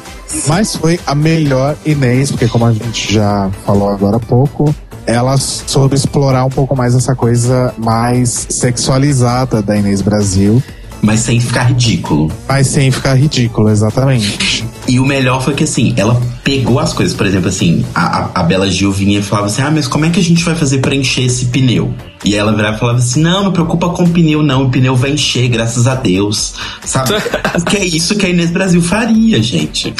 Mas 0.47 0.75
foi 0.75 0.99
a 1.05 1.15
melhor 1.15 1.75
Inês, 1.85 2.31
porque 2.31 2.47
como 2.47 2.65
a 2.65 2.71
gente 2.73 3.13
já 3.13 3.49
falou 3.65 3.89
agora 3.89 4.17
há 4.17 4.19
pouco, 4.19 4.73
ela 5.05 5.37
soube 5.37 5.95
explorar 5.95 6.43
um 6.43 6.49
pouco 6.49 6.75
mais 6.75 6.93
essa 6.93 7.15
coisa 7.15 7.73
mais 7.77 8.47
sexualizada 8.49 9.61
da 9.61 9.75
Inês 9.75 10.01
Brasil, 10.01 10.61
Mas 11.07 11.21
sem 11.21 11.39
ficar 11.39 11.63
ridículo. 11.63 12.29
mas 12.49 12.67
sem 12.67 12.91
ficar 12.91 13.13
ridículo, 13.13 13.69
exatamente. 13.69 14.65
E 14.85 14.99
o 14.99 15.05
melhor 15.05 15.41
foi 15.41 15.53
que 15.53 15.63
assim, 15.63 15.93
ela 15.95 16.21
pegou 16.43 16.81
as 16.81 16.91
coisas, 16.91 17.15
por 17.15 17.25
exemplo, 17.25 17.47
assim, 17.47 17.85
a, 17.95 18.29
a, 18.35 18.43
Bela 18.43 18.69
Gil 18.69 18.91
vinha 18.91 19.19
e 19.19 19.23
falava 19.23 19.47
assim: 19.47 19.61
Ah, 19.61 19.71
mas 19.71 19.87
como 19.87 20.03
é 20.03 20.09
que 20.09 20.19
a 20.19 20.23
gente 20.23 20.43
vai 20.43 20.53
fazer 20.53 20.79
pra 20.79 20.93
encher 20.93 21.23
esse 21.23 21.45
pneu? 21.45 21.93
E 22.25 22.35
ela 22.35 22.53
virava 22.53 22.75
e 22.75 22.79
falava 22.79 22.97
assim: 22.97 23.21
Não, 23.21 23.45
não 23.45 23.53
preocupa 23.53 23.87
com 23.87 24.03
o 24.03 24.09
pneu, 24.09 24.43
não, 24.43 24.65
o 24.65 24.69
pneu 24.69 24.97
vai 24.97 25.11
encher, 25.11 25.47
graças 25.47 25.87
a 25.87 25.95
Deus. 25.95 26.55
Sabe? 26.83 27.13
Porque 27.55 27.77
é 27.77 27.85
isso 27.85 28.17
que 28.17 28.25
a 28.25 28.29
Inês 28.29 28.51
Brasil 28.51 28.81
faria, 28.81 29.41
gente. 29.41 29.93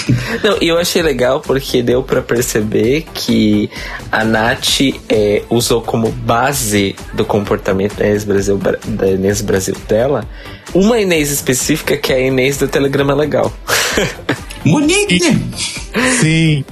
Não, 0.44 0.58
e 0.62 0.68
eu 0.68 0.78
achei 0.78 1.02
legal 1.02 1.40
porque 1.40 1.82
deu 1.82 2.04
pra 2.04 2.22
perceber 2.22 3.06
que 3.14 3.70
a 4.12 4.26
Nath 4.26 4.82
é, 5.08 5.44
usou 5.50 5.82
como 5.82 6.12
base 6.12 6.96
do 7.14 7.24
comportamento 7.24 7.96
da 7.96 8.06
Inês, 8.06 8.26
Brasil, 8.26 8.60
da 8.86 9.08
Inês 9.08 9.42
Brasil 9.42 9.76
dela 9.88 10.26
uma 10.74 11.00
Inês 11.00 11.32
específica 11.32 11.98
que 11.98 12.12
é 12.12 12.18
a 12.18 12.20
Inês 12.20 12.58
do 12.58 12.68
Telegrama 12.68 13.14
Legal. 13.14 13.52
Monique! 14.66 15.20
Sim, 16.20 16.66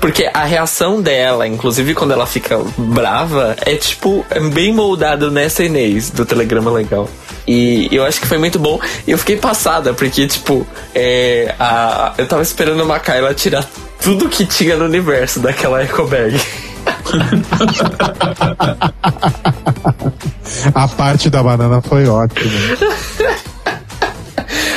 Porque 0.00 0.28
a 0.32 0.44
reação 0.44 1.00
dela, 1.00 1.46
inclusive 1.46 1.94
quando 1.94 2.12
ela 2.12 2.26
fica 2.26 2.58
brava, 2.76 3.56
é 3.60 3.76
tipo, 3.76 4.24
é 4.30 4.40
bem 4.40 4.72
moldado 4.72 5.30
nessa 5.30 5.62
Inês 5.62 6.10
do 6.10 6.24
Telegrama 6.24 6.70
Legal. 6.70 7.08
E 7.46 7.88
eu 7.92 8.04
acho 8.04 8.20
que 8.20 8.26
foi 8.26 8.38
muito 8.38 8.58
bom. 8.58 8.80
E 9.06 9.10
eu 9.10 9.18
fiquei 9.18 9.36
passada, 9.36 9.92
porque, 9.92 10.26
tipo, 10.26 10.66
é, 10.94 11.54
a, 11.58 12.14
eu 12.16 12.26
tava 12.26 12.42
esperando 12.42 12.80
a 12.82 12.84
Makayla 12.84 13.34
tirar 13.34 13.68
tudo 14.00 14.28
que 14.28 14.46
tinha 14.46 14.76
no 14.76 14.86
universo 14.86 15.40
daquela 15.40 15.82
eco 15.82 16.06
bag. 16.06 16.40
a 20.74 20.88
parte 20.88 21.30
da 21.30 21.42
banana 21.42 21.80
foi 21.82 22.06
ótima. 22.06 22.50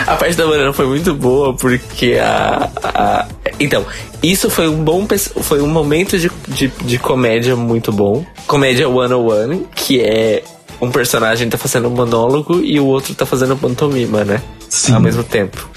A 0.05 0.15
parte 0.15 0.35
da 0.35 0.45
banana 0.45 0.73
foi 0.73 0.87
muito 0.87 1.13
boa 1.13 1.53
porque 1.55 2.17
a. 2.21 2.69
a- 2.83 3.27
então, 3.59 3.85
isso 4.23 4.49
foi 4.49 4.67
um 4.69 4.83
bom. 4.83 5.05
Foi 5.41 5.61
um 5.61 5.67
momento 5.67 6.17
de, 6.17 6.31
de, 6.47 6.67
de 6.67 6.97
comédia 6.97 7.55
muito 7.55 7.91
bom. 7.91 8.25
Comédia 8.45 8.87
one-on-one, 8.87 9.67
que 9.75 10.01
é 10.01 10.43
um 10.79 10.91
personagem 10.91 11.49
tá 11.49 11.57
fazendo 11.57 11.87
um 11.87 11.91
monólogo 11.91 12.61
e 12.61 12.79
o 12.79 12.85
outro 12.85 13.13
tá 13.15 13.25
fazendo 13.25 13.57
pantomima, 13.57 14.23
né? 14.23 14.41
Sim. 14.69 14.93
Ao 14.93 15.01
mesmo 15.01 15.23
tempo. 15.23 15.67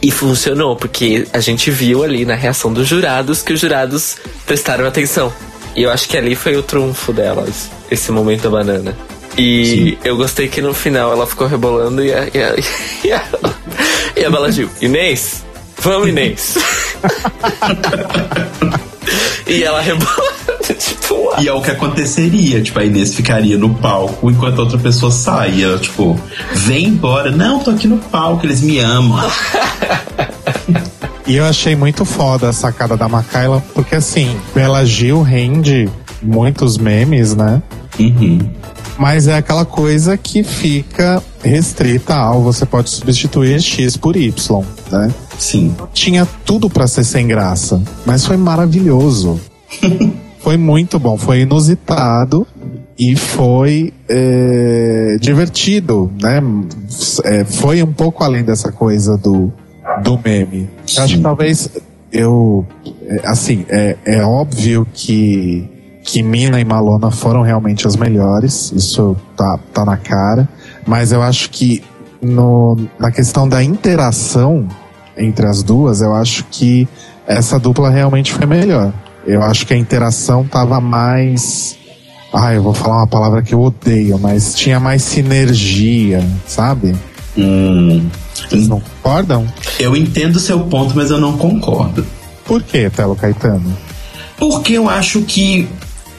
E 0.00 0.10
funcionou, 0.10 0.76
porque 0.76 1.26
a 1.32 1.40
gente 1.40 1.70
viu 1.70 2.04
ali 2.04 2.24
na 2.24 2.34
reação 2.34 2.72
dos 2.72 2.86
jurados 2.86 3.42
que 3.42 3.52
os 3.52 3.60
jurados 3.60 4.16
prestaram 4.46 4.86
atenção. 4.86 5.32
E 5.74 5.82
eu 5.82 5.90
acho 5.90 6.08
que 6.08 6.16
ali 6.16 6.34
foi 6.34 6.56
o 6.56 6.62
trunfo 6.62 7.12
delas, 7.12 7.70
esse 7.90 8.12
momento 8.12 8.42
da 8.42 8.50
banana. 8.50 8.96
E 9.36 9.98
eu 10.04 10.16
gostei 10.16 10.48
que 10.48 10.60
no 10.60 10.74
final 10.74 11.12
ela 11.12 11.26
ficou 11.26 11.46
rebolando 11.46 12.04
e 12.04 12.12
a, 12.12 12.28
e 12.32 12.42
a, 12.42 12.54
e 13.04 13.12
a, 13.12 13.24
e 14.16 14.24
a 14.24 14.30
Bela 14.30 14.50
Gil, 14.50 14.68
Inês, 14.80 15.44
vamos 15.80 16.08
Inês. 16.08 16.56
e 19.48 19.62
ela 19.62 19.80
rebolando, 19.80 20.64
tipo, 20.78 21.14
uau. 21.14 21.42
E 21.42 21.48
é 21.48 21.52
o 21.52 21.60
que 21.60 21.70
aconteceria, 21.70 22.62
tipo, 22.62 22.78
a 22.78 22.84
Inês 22.84 23.14
ficaria 23.14 23.56
no 23.56 23.74
palco 23.74 24.30
enquanto 24.30 24.58
a 24.58 24.62
outra 24.62 24.78
pessoa 24.78 25.10
saia, 25.10 25.78
tipo, 25.78 26.18
vem 26.52 26.86
embora. 26.86 27.30
Não, 27.30 27.60
tô 27.60 27.70
aqui 27.70 27.86
no 27.86 27.98
palco, 27.98 28.44
eles 28.44 28.60
me 28.60 28.78
amam. 28.78 29.18
E 31.26 31.36
eu 31.36 31.44
achei 31.44 31.76
muito 31.76 32.06
foda 32.06 32.48
a 32.48 32.52
sacada 32.54 32.96
da 32.96 33.06
Makayla, 33.06 33.62
porque 33.74 33.94
assim, 33.94 34.34
Bela 34.54 34.84
Gil 34.86 35.20
rende 35.20 35.88
muitos 36.22 36.78
memes, 36.78 37.34
né? 37.34 37.62
Uhum. 37.98 38.38
Mas 38.98 39.28
é 39.28 39.36
aquela 39.36 39.64
coisa 39.64 40.16
que 40.16 40.42
fica 40.42 41.22
restrita 41.42 42.14
ao 42.14 42.42
você 42.42 42.66
pode 42.66 42.90
substituir 42.90 43.60
X 43.60 43.96
por 43.96 44.16
Y, 44.16 44.64
né? 44.90 45.12
Sim. 45.38 45.74
Tinha 45.92 46.26
tudo 46.44 46.68
pra 46.68 46.86
ser 46.86 47.04
sem 47.04 47.26
graça, 47.26 47.80
mas 48.04 48.26
foi 48.26 48.36
maravilhoso. 48.36 49.40
foi 50.40 50.56
muito 50.56 50.98
bom, 50.98 51.16
foi 51.16 51.40
inusitado 51.42 52.46
e 52.98 53.14
foi 53.14 53.92
é, 54.08 55.16
divertido, 55.20 56.10
né? 56.20 56.42
É, 57.24 57.44
foi 57.44 57.82
um 57.82 57.92
pouco 57.92 58.24
além 58.24 58.42
dessa 58.42 58.72
coisa 58.72 59.16
do, 59.16 59.52
do 60.02 60.18
meme. 60.22 60.68
Eu 60.96 61.04
acho 61.04 61.16
que 61.16 61.22
talvez 61.22 61.70
eu. 62.12 62.66
é, 63.06 63.20
assim, 63.24 63.64
é, 63.68 63.96
é 64.04 64.22
óbvio 64.22 64.86
que, 64.92 65.68
que 66.02 66.22
Mina 66.22 66.60
e 66.60 66.64
Malona 66.64 67.10
foram 67.10 67.42
realmente 67.42 67.86
as 67.86 67.94
melhores, 67.94 68.72
isso 68.72 69.16
tá, 69.36 69.58
tá 69.72 69.84
na 69.84 69.96
cara, 69.96 70.48
mas 70.86 71.12
eu 71.12 71.22
acho 71.22 71.50
que 71.50 71.82
no, 72.20 72.76
na 72.98 73.12
questão 73.12 73.48
da 73.48 73.62
interação 73.62 74.66
entre 75.18 75.46
as 75.46 75.62
duas, 75.62 76.00
eu 76.00 76.14
acho 76.14 76.44
que 76.50 76.86
essa 77.26 77.58
dupla 77.58 77.90
realmente 77.90 78.32
foi 78.32 78.46
melhor. 78.46 78.92
Eu 79.26 79.42
acho 79.42 79.66
que 79.66 79.74
a 79.74 79.76
interação 79.76 80.44
tava 80.44 80.80
mais. 80.80 81.76
Ah, 82.32 82.54
eu 82.54 82.62
vou 82.62 82.72
falar 82.74 82.98
uma 82.98 83.06
palavra 83.06 83.42
que 83.42 83.54
eu 83.54 83.60
odeio, 83.60 84.18
mas 84.18 84.54
tinha 84.54 84.78
mais 84.78 85.02
sinergia, 85.02 86.24
sabe? 86.46 86.94
Hum, 87.36 88.06
Vocês 88.34 88.68
não 88.68 88.80
concordam? 88.80 89.46
eu 89.78 89.96
entendo 89.96 90.38
seu 90.38 90.60
ponto, 90.60 90.94
mas 90.96 91.10
eu 91.10 91.20
não 91.20 91.36
concordo. 91.38 92.04
Por 92.44 92.62
que, 92.62 92.88
Telo 92.90 93.14
Caetano? 93.16 93.76
Porque 94.36 94.74
eu 94.74 94.88
acho 94.88 95.22
que 95.22 95.68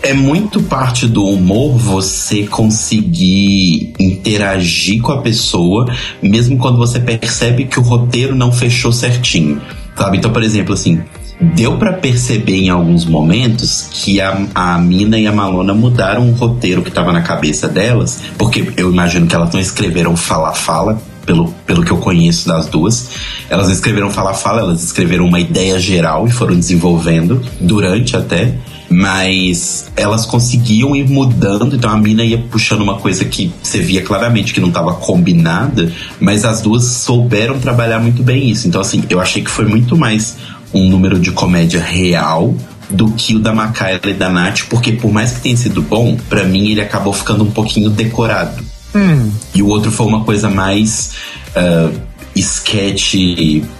é 0.01 0.13
muito 0.13 0.61
parte 0.63 1.07
do 1.07 1.25
humor 1.25 1.77
você 1.77 2.47
conseguir 2.47 3.93
interagir 3.99 5.01
com 5.01 5.11
a 5.11 5.21
pessoa, 5.21 5.91
mesmo 6.21 6.57
quando 6.57 6.77
você 6.77 6.99
percebe 6.99 7.65
que 7.65 7.79
o 7.79 7.83
roteiro 7.83 8.35
não 8.35 8.51
fechou 8.51 8.91
certinho. 8.91 9.61
Sabe? 9.95 10.17
Então, 10.17 10.31
por 10.31 10.41
exemplo, 10.41 10.73
assim, 10.73 11.01
deu 11.41 11.77
pra 11.77 11.93
perceber 11.93 12.57
em 12.57 12.69
alguns 12.69 13.05
momentos 13.05 13.89
que 13.91 14.21
a, 14.21 14.45
a 14.55 14.77
Mina 14.77 15.19
e 15.19 15.27
a 15.27 15.31
Malona 15.31 15.73
mudaram 15.73 16.29
o 16.29 16.33
roteiro 16.33 16.81
que 16.81 16.91
tava 16.91 17.11
na 17.11 17.21
cabeça 17.21 17.67
delas, 17.67 18.21
porque 18.37 18.71
eu 18.77 18.91
imagino 18.91 19.27
que 19.27 19.35
elas 19.35 19.53
não 19.53 19.59
escreveram 19.59 20.15
fala-fala, 20.15 21.01
pelo, 21.25 21.53
pelo 21.65 21.83
que 21.83 21.91
eu 21.91 21.97
conheço 21.97 22.47
das 22.47 22.67
duas. 22.67 23.09
Elas 23.49 23.69
escreveram 23.69 24.09
fala-fala, 24.09 24.61
elas 24.61 24.83
escreveram 24.83 25.25
uma 25.25 25.39
ideia 25.39 25.79
geral 25.79 26.27
e 26.27 26.31
foram 26.31 26.55
desenvolvendo 26.55 27.41
durante 27.59 28.15
até. 28.15 28.55
Mas 28.89 29.91
elas 29.95 30.25
conseguiam 30.25 30.95
ir 30.95 31.07
mudando, 31.07 31.75
então 31.75 31.91
a 31.91 31.97
mina 31.97 32.23
ia 32.23 32.39
puxando 32.39 32.81
uma 32.81 32.97
coisa 32.97 33.23
que 33.23 33.51
você 33.61 33.79
via 33.79 34.01
claramente 34.01 34.53
que 34.53 34.59
não 34.59 34.69
estava 34.69 34.93
combinada, 34.93 35.91
mas 36.19 36.43
as 36.43 36.61
duas 36.61 36.85
souberam 36.85 37.59
trabalhar 37.59 37.99
muito 37.99 38.23
bem 38.23 38.49
isso. 38.49 38.67
Então, 38.67 38.81
assim, 38.81 39.03
eu 39.09 39.19
achei 39.19 39.43
que 39.43 39.51
foi 39.51 39.65
muito 39.65 39.95
mais 39.95 40.37
um 40.73 40.89
número 40.89 41.19
de 41.19 41.31
comédia 41.31 41.81
real 41.81 42.55
do 42.89 43.11
que 43.11 43.35
o 43.35 43.39
da 43.39 43.53
Macaela 43.53 44.01
e 44.05 44.13
da 44.13 44.29
Nath, 44.29 44.61
porque 44.69 44.93
por 44.93 45.11
mais 45.11 45.33
que 45.33 45.41
tenha 45.41 45.57
sido 45.57 45.81
bom, 45.81 46.17
pra 46.27 46.43
mim 46.43 46.71
ele 46.71 46.81
acabou 46.81 47.13
ficando 47.13 47.43
um 47.43 47.51
pouquinho 47.51 47.89
decorado. 47.89 48.63
E 49.53 49.61
o 49.61 49.67
outro 49.67 49.91
foi 49.91 50.07
uma 50.07 50.23
coisa 50.23 50.49
mais 50.49 51.11
ah, 51.55 51.91
sketch 52.39 53.15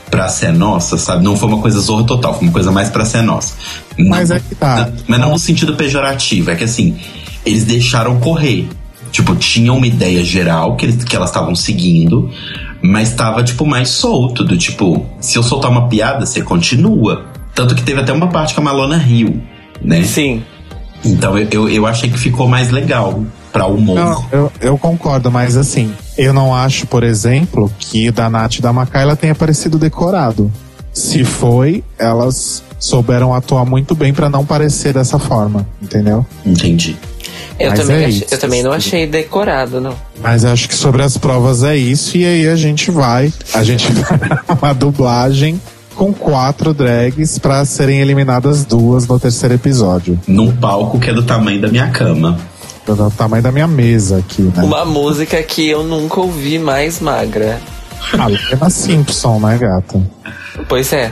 pra 0.10 0.28
ser 0.28 0.52
nossa, 0.54 0.98
sabe? 0.98 1.24
Não 1.24 1.36
foi 1.36 1.48
uma 1.50 1.60
coisa 1.60 1.80
zorra 1.80 2.04
total, 2.04 2.34
foi 2.36 2.44
uma 2.48 2.54
coisa 2.54 2.72
mais 2.72 2.90
pra 2.90 3.06
ser 3.06 3.22
nossa. 3.22 3.54
Não- 3.98 4.10
Mas 4.10 4.32
é 4.32 4.40
que 4.40 4.56
tá. 4.56 4.86
não- 4.88 4.94
mas 5.08 5.20
não 5.20 5.30
no 5.32 5.40
sentido 5.40 5.76
pejorativo, 5.76 6.52
é 6.52 6.56
que 6.56 6.64
assim, 6.64 6.98
eles 7.46 7.64
deixaram 7.66 8.20
correr. 8.20 8.68
Tipo, 9.12 9.36
tinha 9.36 9.74
uma 9.74 9.88
ideia 9.88 10.24
geral 10.24 10.76
que, 10.76 10.86
eles, 10.86 11.04
que 11.04 11.16
elas 11.16 11.30
estavam 11.30 11.56
seguindo, 11.56 12.30
mas 12.82 13.12
tava, 13.14 13.44
tipo, 13.44 13.66
mais 13.66 13.90
solto. 13.90 14.44
Do 14.44 14.56
tipo, 14.56 15.04
se 15.20 15.36
eu 15.38 15.42
soltar 15.42 15.72
uma 15.72 15.88
piada, 15.88 16.26
você 16.28 16.42
continua. 16.44 17.26
Tanto 17.56 17.74
que 17.74 17.82
teve 17.82 18.00
até 18.02 18.14
uma 18.14 18.28
parte 18.28 18.54
que 18.54 18.60
a 18.60 18.64
Malona 18.64 18.98
riu, 18.98 19.42
né? 19.82 20.04
Sim. 20.04 20.44
Então 21.04 21.36
eu, 21.38 21.48
eu, 21.52 21.70
eu 21.70 21.88
achei 21.88 22.10
que 22.10 22.20
ficou 22.20 22.48
mais 22.48 22.70
legal 22.70 23.24
pra 23.52 23.66
humor. 23.68 23.96
Não, 23.96 24.26
eu, 24.32 24.52
eu 24.62 24.78
concordo, 24.78 25.32
mas 25.32 25.58
assim, 25.58 25.94
eu 26.18 26.34
não 26.34 26.54
acho, 26.56 26.86
por 26.88 27.04
exemplo, 27.04 27.72
que 27.80 28.12
da 28.12 28.30
Nath 28.30 28.56
e 28.58 28.62
da 28.62 28.72
Macaela 28.74 29.16
tenha 29.16 29.34
parecido 29.36 29.78
decorado. 29.78 30.52
Se 30.94 31.24
foi, 31.24 31.84
elas 31.98 32.64
souberam 32.80 33.34
atuar 33.34 33.66
muito 33.66 33.94
bem 33.96 34.14
pra 34.14 34.30
não 34.30 34.46
parecer 34.46 34.94
dessa 34.94 35.20
forma, 35.20 35.66
entendeu? 35.82 36.26
Entendi. 36.46 36.96
Eu 37.60 37.72
Mas 37.72 37.80
também, 37.82 38.04
é 38.04 38.06
achei- 38.08 38.28
eu 38.32 38.38
também 38.40 38.64
não 38.64 38.72
achei 38.72 39.06
decorado, 39.08 39.82
não. 39.82 39.94
Mas 40.22 40.44
eu 40.46 40.52
acho 40.52 40.68
que 40.68 40.74
sobre 40.76 41.04
as 41.04 41.18
provas 41.18 41.62
é 41.64 41.76
isso, 41.76 42.18
e 42.18 42.26
aí 42.26 42.48
a 42.48 42.56
gente 42.56 42.90
vai, 42.90 43.32
a 43.54 43.64
gente 43.64 43.92
vai 43.92 44.58
uma 44.62 44.74
dublagem 44.74 45.60
com 45.94 46.14
quatro 46.14 46.74
drags 46.74 47.38
pra 47.38 47.66
serem 47.66 48.00
eliminadas 48.00 48.64
duas 48.64 49.06
no 49.06 49.20
terceiro 49.20 49.56
episódio. 49.56 50.18
Num 50.26 50.56
palco 50.56 50.98
que 51.00 51.10
é 51.10 51.14
do 51.14 51.24
tamanho 51.24 51.60
da 51.62 51.68
minha 51.68 51.90
cama. 51.90 52.38
Do 52.96 53.12
tamanho 53.12 53.44
da 53.44 53.52
minha 53.52 53.68
mesa 53.68 54.18
aqui, 54.18 54.42
né? 54.42 54.64
Uma 54.64 54.84
música 54.84 55.42
que 55.44 55.70
eu 55.70 55.84
nunca 55.84 56.20
ouvi 56.20 56.58
mais 56.58 57.00
magra. 57.00 57.60
A 58.18 58.26
Lena 58.26 58.70
Simpson, 58.70 59.40
né, 59.40 59.58
gata? 59.58 60.02
Pois 60.68 60.92
é. 60.92 61.12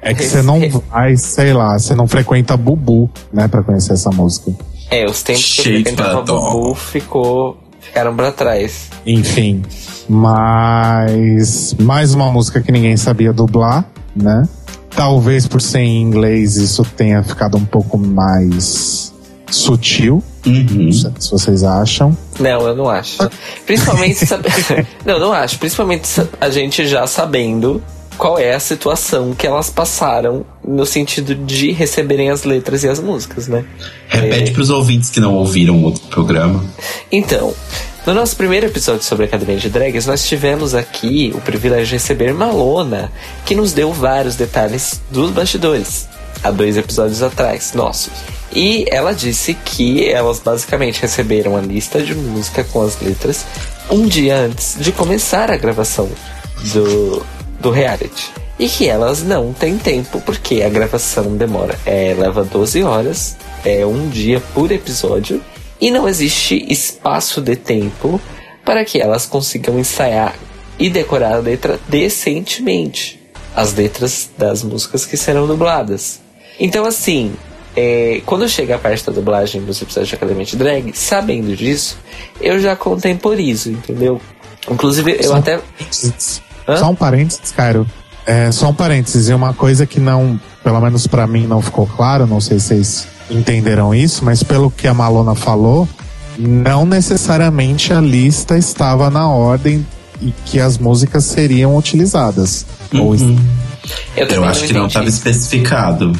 É 0.00 0.14
que 0.14 0.22
você 0.22 0.42
não 0.42 0.60
vai, 0.88 1.16
sei 1.16 1.52
lá, 1.52 1.76
você 1.76 1.94
não 1.94 2.06
frequenta 2.06 2.56
Bubu, 2.56 3.10
né, 3.32 3.48
pra 3.48 3.62
conhecer 3.62 3.94
essa 3.94 4.10
música. 4.10 4.52
É, 4.90 5.04
os 5.06 5.22
tempos 5.22 5.54
que 5.54 5.60
eu 5.60 5.64
frequentava. 5.64 6.22
Bubu 6.22 6.74
ficou, 6.74 7.58
ficaram 7.80 8.14
pra 8.14 8.30
trás. 8.30 8.88
Enfim, 9.04 9.62
mas 10.08 11.74
mais 11.80 12.14
uma 12.14 12.30
música 12.30 12.60
que 12.60 12.70
ninguém 12.70 12.96
sabia 12.96 13.32
dublar, 13.32 13.84
né? 14.14 14.48
Talvez 14.90 15.46
por 15.46 15.60
ser 15.60 15.80
em 15.80 16.00
inglês 16.00 16.56
isso 16.56 16.84
tenha 16.96 17.22
ficado 17.22 17.56
um 17.56 17.64
pouco 17.64 17.98
mais 17.98 19.12
sutil, 19.50 20.22
Uhum. 20.48 20.84
não 20.84 20.92
sei 20.92 21.10
se 21.18 21.30
vocês 21.30 21.62
acham. 21.62 22.16
Não, 22.40 22.66
eu 22.66 22.74
não 22.74 22.88
acho. 22.88 23.18
Principalmente 23.66 24.26
sab... 24.26 24.42
Não, 25.04 25.18
não 25.18 25.32
acho. 25.32 25.58
Principalmente 25.58 26.08
a 26.40 26.50
gente 26.50 26.86
já 26.86 27.06
sabendo 27.06 27.82
qual 28.16 28.38
é 28.38 28.52
a 28.54 28.60
situação 28.60 29.32
que 29.32 29.46
elas 29.46 29.70
passaram 29.70 30.44
no 30.66 30.84
sentido 30.84 31.34
de 31.34 31.70
receberem 31.70 32.30
as 32.30 32.42
letras 32.44 32.82
e 32.82 32.88
as 32.88 32.98
músicas, 32.98 33.46
né? 33.46 33.64
Repete 34.08 34.50
pros 34.50 34.70
ouvintes 34.70 35.08
que 35.08 35.20
não 35.20 35.34
ouviram 35.34 35.76
o 35.76 35.84
outro 35.84 36.02
programa. 36.08 36.64
Então, 37.10 37.54
no 38.04 38.12
nosso 38.12 38.36
primeiro 38.36 38.66
episódio 38.66 39.04
sobre 39.04 39.24
a 39.24 39.28
Academia 39.28 39.56
de 39.56 39.68
Drags, 39.68 40.06
nós 40.06 40.26
tivemos 40.26 40.74
aqui 40.74 41.32
o 41.34 41.40
privilégio 41.40 41.86
de 41.86 41.92
receber 41.92 42.34
Malona, 42.34 43.12
que 43.46 43.54
nos 43.54 43.72
deu 43.72 43.92
vários 43.92 44.34
detalhes 44.34 45.00
dos 45.10 45.30
bastidores, 45.30 46.08
há 46.42 46.50
dois 46.50 46.76
episódios 46.76 47.22
atrás, 47.22 47.72
nossos. 47.74 48.12
E 48.52 48.86
ela 48.90 49.12
disse 49.12 49.54
que 49.54 50.08
elas 50.08 50.38
basicamente 50.38 51.02
receberam 51.02 51.56
a 51.56 51.60
lista 51.60 52.00
de 52.00 52.14
música 52.14 52.64
com 52.64 52.82
as 52.82 53.00
letras 53.00 53.44
um 53.90 54.06
dia 54.06 54.36
antes 54.36 54.76
de 54.78 54.92
começar 54.92 55.50
a 55.50 55.56
gravação 55.56 56.08
do, 56.72 57.24
do 57.60 57.70
reality. 57.70 58.30
E 58.58 58.68
que 58.68 58.88
elas 58.88 59.22
não 59.22 59.52
têm 59.52 59.78
tempo, 59.78 60.20
porque 60.20 60.62
a 60.62 60.68
gravação 60.68 61.36
demora. 61.36 61.78
É, 61.86 62.14
leva 62.18 62.42
12 62.42 62.82
horas, 62.82 63.36
é 63.64 63.86
um 63.86 64.08
dia 64.08 64.42
por 64.52 64.72
episódio, 64.72 65.40
e 65.80 65.90
não 65.90 66.08
existe 66.08 66.66
espaço 66.68 67.40
de 67.40 67.54
tempo 67.54 68.20
para 68.64 68.84
que 68.84 69.00
elas 69.00 69.26
consigam 69.26 69.78
ensaiar 69.78 70.34
e 70.78 70.90
decorar 70.90 71.34
a 71.34 71.38
letra 71.38 71.78
decentemente. 71.88 73.20
As 73.54 73.74
letras 73.74 74.28
das 74.36 74.62
músicas 74.62 75.06
que 75.06 75.16
serão 75.16 75.46
dubladas. 75.46 76.20
Então, 76.58 76.84
assim, 76.84 77.32
é, 77.76 78.20
quando 78.26 78.48
chega 78.48 78.74
a 78.76 78.78
parte 78.78 79.04
da 79.06 79.12
dublagem 79.12 79.62
dos 79.62 79.80
episódios 79.80 80.08
de 80.08 80.14
Academia 80.14 80.44
de 80.44 80.56
Drag, 80.56 80.92
sabendo 80.94 81.54
disso, 81.56 81.98
eu 82.40 82.60
já 82.60 82.74
contemporizo, 82.74 83.70
entendeu? 83.70 84.20
Inclusive, 84.70 85.16
eu 85.20 85.22
Só- 85.30 85.36
até. 85.36 85.60
Só 86.76 86.90
um 86.90 86.94
parênteses, 86.94 87.50
Cairo. 87.52 87.86
É, 88.26 88.52
só 88.52 88.68
um 88.68 88.74
parênteses, 88.74 89.28
e 89.28 89.32
uma 89.32 89.54
coisa 89.54 89.86
que 89.86 89.98
não, 89.98 90.38
pelo 90.62 90.78
menos 90.80 91.06
pra 91.06 91.26
mim 91.26 91.46
não 91.46 91.62
ficou 91.62 91.86
claro, 91.86 92.26
não 92.26 92.40
sei 92.40 92.58
se 92.58 92.66
vocês 92.66 93.06
entenderam 93.30 93.94
isso, 93.94 94.22
mas 94.24 94.42
pelo 94.42 94.70
que 94.70 94.86
a 94.86 94.92
Malona 94.92 95.34
falou, 95.34 95.88
não 96.36 96.84
necessariamente 96.84 97.90
a 97.92 98.00
lista 98.00 98.58
estava 98.58 99.08
na 99.08 99.26
ordem 99.28 99.86
e 100.20 100.32
que 100.44 100.60
as 100.60 100.76
músicas 100.76 101.24
seriam 101.24 101.74
utilizadas. 101.76 102.66
Ou 102.92 103.14
est- 103.14 103.24
Eu, 104.14 104.26
Eu 104.26 104.44
acho 104.44 104.66
que 104.66 104.72
não 104.74 104.86
estava 104.88 105.08
especificado. 105.08 106.12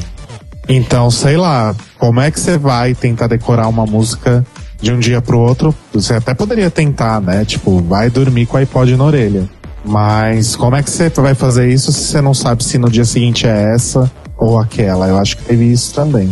Então, 0.68 1.10
sei 1.10 1.36
lá, 1.36 1.74
como 1.98 2.20
é 2.20 2.30
que 2.30 2.38
você 2.38 2.58
vai 2.58 2.94
tentar 2.94 3.26
decorar 3.26 3.68
uma 3.68 3.86
música 3.86 4.44
de 4.80 4.92
um 4.92 4.98
dia 4.98 5.20
pro 5.22 5.38
outro? 5.38 5.74
Você 5.94 6.14
até 6.14 6.34
poderia 6.34 6.70
tentar, 6.70 7.20
né? 7.20 7.44
Tipo, 7.44 7.80
vai 7.82 8.10
dormir 8.10 8.46
com 8.46 8.56
a 8.56 8.60
iPod 8.60 8.94
na 8.96 9.04
orelha. 9.04 9.48
Mas 9.84 10.54
como 10.54 10.76
é 10.76 10.82
que 10.82 10.90
você 10.90 11.08
vai 11.08 11.34
fazer 11.34 11.72
isso 11.72 11.92
se 11.92 12.04
você 12.04 12.20
não 12.20 12.34
sabe 12.34 12.62
se 12.62 12.76
no 12.78 12.90
dia 12.90 13.04
seguinte 13.04 13.46
é 13.46 13.74
essa 13.74 14.10
ou 14.36 14.58
aquela? 14.58 15.08
Eu 15.08 15.16
acho 15.18 15.36
que 15.38 15.44
teve 15.44 15.64
isso 15.72 15.94
também. 15.94 16.28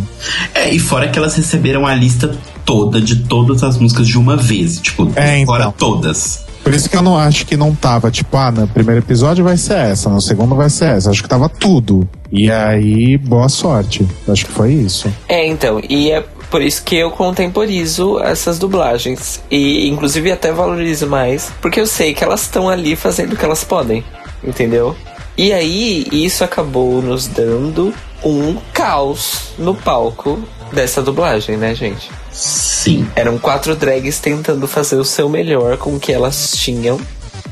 É, 0.53 0.69
e 0.69 0.77
fora 0.77 1.07
que 1.07 1.17
elas 1.17 1.35
receberam 1.35 1.87
a 1.87 1.95
lista 1.95 2.37
toda 2.63 3.01
de 3.01 3.23
todas 3.23 3.63
as 3.63 3.77
músicas 3.77 4.07
de 4.07 4.17
uma 4.17 4.37
vez. 4.37 4.79
Tipo, 4.79 5.11
É, 5.15 5.43
fora 5.45 5.63
então. 5.63 5.71
todas. 5.75 6.45
Por 6.67 6.73
isso 6.73 6.89
que 6.89 6.97
eu 6.97 7.01
não 7.01 7.17
acho 7.17 7.45
que 7.45 7.55
não 7.55 7.73
tava, 7.73 8.11
tipo, 8.11 8.35
ah, 8.35 8.51
no 8.51 8.67
primeiro 8.67 8.99
episódio 8.99 9.41
vai 9.41 9.55
ser 9.55 9.77
essa, 9.77 10.09
no 10.09 10.19
segundo 10.19 10.53
vai 10.53 10.69
ser 10.69 10.97
essa. 10.97 11.09
Acho 11.09 11.23
que 11.23 11.29
tava 11.29 11.47
tudo. 11.47 12.05
E 12.29 12.51
aí, 12.51 13.17
boa 13.17 13.47
sorte. 13.47 14.05
Acho 14.27 14.45
que 14.45 14.51
foi 14.51 14.73
isso. 14.73 15.09
É, 15.29 15.47
então, 15.47 15.81
e 15.87 16.11
é, 16.11 16.21
Por 16.51 16.61
isso 16.61 16.83
que 16.83 16.97
eu 16.97 17.09
contemporizo 17.09 18.19
essas 18.19 18.59
dublagens. 18.59 19.41
E 19.49 19.87
inclusive 19.87 20.29
até 20.29 20.51
valorizo 20.51 21.07
mais. 21.07 21.53
Porque 21.61 21.79
eu 21.79 21.87
sei 21.87 22.13
que 22.13 22.21
elas 22.21 22.41
estão 22.41 22.67
ali 22.67 22.97
fazendo 22.97 23.31
o 23.31 23.37
que 23.37 23.45
elas 23.45 23.63
podem. 23.63 24.03
Entendeu? 24.43 24.93
E 25.37 25.53
aí, 25.53 26.05
isso 26.11 26.43
acabou 26.43 27.01
nos 27.01 27.27
dando 27.27 27.93
um 28.21 28.57
caos 28.73 29.53
no 29.57 29.73
palco 29.73 30.37
dessa 30.73 31.01
dublagem, 31.01 31.55
né, 31.55 31.73
gente? 31.73 32.11
Sim. 32.37 33.07
Eram 33.15 33.39
quatro 33.39 33.75
drags 33.75 34.19
tentando 34.19 34.67
fazer 34.67 34.97
o 34.97 35.03
seu 35.03 35.27
melhor 35.27 35.75
com 35.77 35.95
o 35.95 35.99
que 35.99 36.13
elas 36.13 36.51
tinham. 36.51 36.99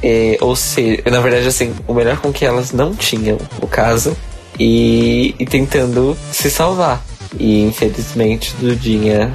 É, 0.03 0.37
ou 0.39 0.55
seja, 0.55 1.01
na 1.09 1.19
verdade, 1.19 1.47
assim, 1.47 1.73
o 1.87 1.93
melhor 1.93 2.17
com 2.17 2.29
o 2.29 2.33
que 2.33 2.45
elas 2.45 2.71
não 2.71 2.93
tinham, 2.93 3.39
no 3.59 3.67
caso. 3.67 4.15
E, 4.59 5.33
e 5.39 5.45
tentando 5.45 6.15
se 6.31 6.51
salvar. 6.51 7.03
E 7.39 7.63
infelizmente, 7.63 8.55
Dudinha. 8.59 9.33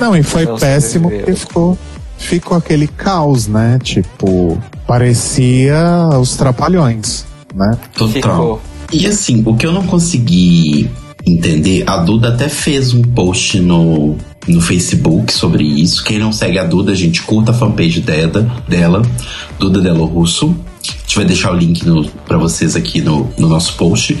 Não, 0.00 0.16
e 0.16 0.22
foi 0.22 0.46
Não 0.46 0.56
péssimo 0.56 1.10
porque 1.10 1.34
ficou, 1.34 1.78
ficou 2.16 2.56
aquele 2.56 2.88
caos, 2.88 3.46
né? 3.46 3.78
Tipo, 3.82 4.58
parecia 4.86 6.08
os 6.18 6.34
trapalhões, 6.34 7.26
né? 7.54 7.76
Total. 7.92 8.12
Ficou. 8.12 8.60
E 8.90 9.06
assim, 9.06 9.42
o 9.44 9.54
que 9.54 9.66
eu 9.66 9.72
não 9.72 9.86
consegui 9.86 10.90
entender, 11.28 11.84
a 11.86 11.98
Duda 11.98 12.28
até 12.28 12.48
fez 12.48 12.92
um 12.92 13.02
post 13.02 13.60
no, 13.60 14.16
no 14.46 14.60
Facebook 14.60 15.32
sobre 15.32 15.64
isso. 15.64 16.02
Quem 16.04 16.18
não 16.18 16.32
segue 16.32 16.58
a 16.58 16.64
Duda, 16.64 16.94
gente, 16.94 17.22
curta 17.22 17.52
a 17.52 17.54
fanpage 17.54 18.00
dela, 18.00 18.50
dela 18.66 19.02
Duda 19.58 19.80
Delo 19.80 20.04
Russo. 20.04 20.56
A 20.86 21.00
gente 21.02 21.16
vai 21.16 21.24
deixar 21.24 21.52
o 21.52 21.56
link 21.56 21.84
pra 22.26 22.38
vocês 22.38 22.76
aqui 22.76 23.00
no, 23.00 23.28
no 23.38 23.48
nosso 23.48 23.74
post. 23.74 24.18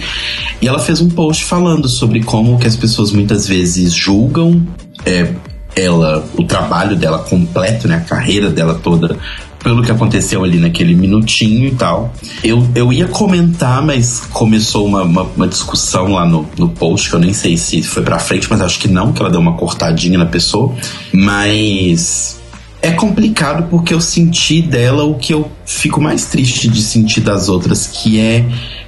E 0.60 0.66
ela 0.66 0.78
fez 0.78 1.00
um 1.00 1.08
post 1.08 1.44
falando 1.44 1.88
sobre 1.88 2.22
como 2.22 2.58
que 2.58 2.66
as 2.66 2.76
pessoas 2.76 3.12
muitas 3.12 3.46
vezes 3.46 3.92
julgam 3.92 4.66
é, 5.06 5.32
ela, 5.76 6.24
o 6.36 6.44
trabalho 6.44 6.96
dela 6.96 7.18
completo, 7.18 7.86
né, 7.86 7.96
a 7.96 8.00
carreira 8.00 8.50
dela 8.50 8.80
toda, 8.82 9.16
pelo 9.62 9.82
que 9.82 9.90
aconteceu 9.90 10.44
ali 10.44 10.58
naquele 10.58 10.94
minutinho 10.94 11.68
e 11.68 11.74
tal. 11.74 12.12
Eu, 12.42 12.66
eu 12.74 12.92
ia 12.92 13.06
comentar, 13.06 13.82
mas 13.84 14.20
começou 14.30 14.86
uma, 14.86 15.02
uma, 15.02 15.22
uma 15.22 15.48
discussão 15.48 16.12
lá 16.12 16.24
no, 16.24 16.48
no 16.56 16.68
post, 16.68 17.10
que 17.10 17.16
eu 17.16 17.20
nem 17.20 17.32
sei 17.32 17.56
se 17.56 17.82
foi 17.82 18.02
pra 18.02 18.18
frente, 18.18 18.46
mas 18.48 18.60
acho 18.60 18.78
que 18.78 18.88
não, 18.88 19.12
que 19.12 19.20
ela 19.20 19.30
deu 19.30 19.40
uma 19.40 19.54
cortadinha 19.54 20.18
na 20.18 20.26
pessoa. 20.26 20.74
Mas 21.12 22.40
é 22.80 22.92
complicado 22.92 23.68
porque 23.68 23.92
eu 23.92 24.00
senti 24.00 24.62
dela 24.62 25.04
o 25.04 25.14
que 25.14 25.34
eu 25.34 25.50
fico 25.66 26.00
mais 26.00 26.26
triste 26.26 26.68
de 26.68 26.80
sentir 26.80 27.20
das 27.20 27.48
outras, 27.48 27.86
que 27.86 28.20
é 28.20 28.44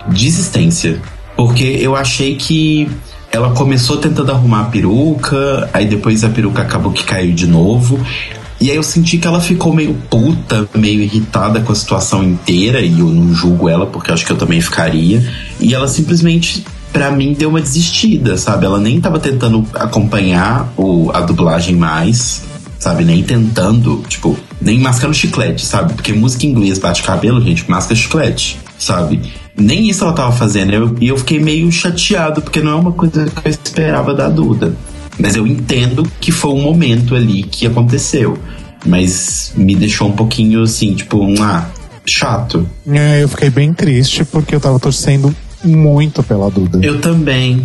desistência. 0.08 1.00
Porque 1.36 1.64
eu 1.64 1.96
achei 1.96 2.36
que 2.36 2.88
ela 3.32 3.50
começou 3.50 3.96
tentando 3.96 4.30
arrumar 4.32 4.62
a 4.62 4.64
peruca, 4.64 5.70
aí 5.72 5.86
depois 5.86 6.24
a 6.24 6.28
peruca 6.28 6.62
acabou 6.62 6.92
que 6.92 7.04
caiu 7.04 7.32
de 7.32 7.46
novo. 7.46 7.98
E 8.60 8.70
aí 8.70 8.76
eu 8.76 8.82
senti 8.82 9.16
que 9.16 9.26
ela 9.26 9.40
ficou 9.40 9.72
meio 9.74 9.94
puta, 10.10 10.68
meio 10.74 11.00
irritada 11.00 11.60
com 11.60 11.72
a 11.72 11.74
situação 11.74 12.22
inteira, 12.22 12.80
e 12.82 13.00
eu 13.00 13.06
não 13.06 13.34
julgo 13.34 13.68
ela, 13.70 13.86
porque 13.86 14.10
eu 14.10 14.14
acho 14.14 14.26
que 14.26 14.32
eu 14.32 14.36
também 14.36 14.60
ficaria. 14.60 15.26
E 15.58 15.74
ela 15.74 15.88
simplesmente, 15.88 16.62
pra 16.92 17.10
mim, 17.10 17.32
deu 17.32 17.48
uma 17.48 17.60
desistida, 17.60 18.36
sabe? 18.36 18.66
Ela 18.66 18.78
nem 18.78 19.00
tava 19.00 19.18
tentando 19.18 19.66
acompanhar 19.74 20.70
o, 20.76 21.10
a 21.14 21.20
dublagem 21.20 21.74
mais, 21.74 22.42
sabe? 22.78 23.02
Nem 23.02 23.22
tentando, 23.22 24.02
tipo, 24.06 24.36
nem 24.60 24.78
mascando 24.78 25.14
chiclete, 25.14 25.64
sabe? 25.64 25.94
Porque 25.94 26.12
música 26.12 26.44
em 26.44 26.50
inglês 26.50 26.78
bate 26.78 27.02
cabelo, 27.02 27.40
gente, 27.40 27.64
masca 27.70 27.94
chiclete, 27.94 28.58
sabe? 28.78 29.22
Nem 29.56 29.88
isso 29.88 30.04
ela 30.04 30.12
tava 30.12 30.32
fazendo. 30.32 30.72
Eu- 30.74 30.96
E 31.00 31.08
eu, 31.08 31.16
fiquei 31.16 31.40
meio 31.40 31.72
chateado, 31.72 32.42
porque 32.42 32.60
não 32.60 32.72
é 32.72 32.74
uma 32.74 32.92
coisa 32.92 33.24
que 33.24 33.48
eu 33.48 33.50
esperava 33.50 34.12
da 34.12 34.28
Duda. 34.28 34.74
Mas 35.20 35.36
eu 35.36 35.46
entendo 35.46 36.02
que 36.20 36.32
foi 36.32 36.52
um 36.52 36.62
momento 36.62 37.14
ali 37.14 37.42
que 37.42 37.66
aconteceu. 37.66 38.38
Mas 38.86 39.52
me 39.56 39.74
deixou 39.74 40.08
um 40.08 40.12
pouquinho 40.12 40.62
assim, 40.62 40.94
tipo, 40.94 41.18
um 41.18 41.34
ah, 41.42 41.68
chato. 42.06 42.66
É, 42.90 43.22
eu 43.22 43.28
fiquei 43.28 43.50
bem 43.50 43.72
triste 43.74 44.24
porque 44.24 44.54
eu 44.54 44.60
tava 44.60 44.78
torcendo 44.80 45.34
muito 45.62 46.22
pela 46.22 46.50
Duda. 46.50 46.80
Eu 46.82 47.00
também. 47.00 47.62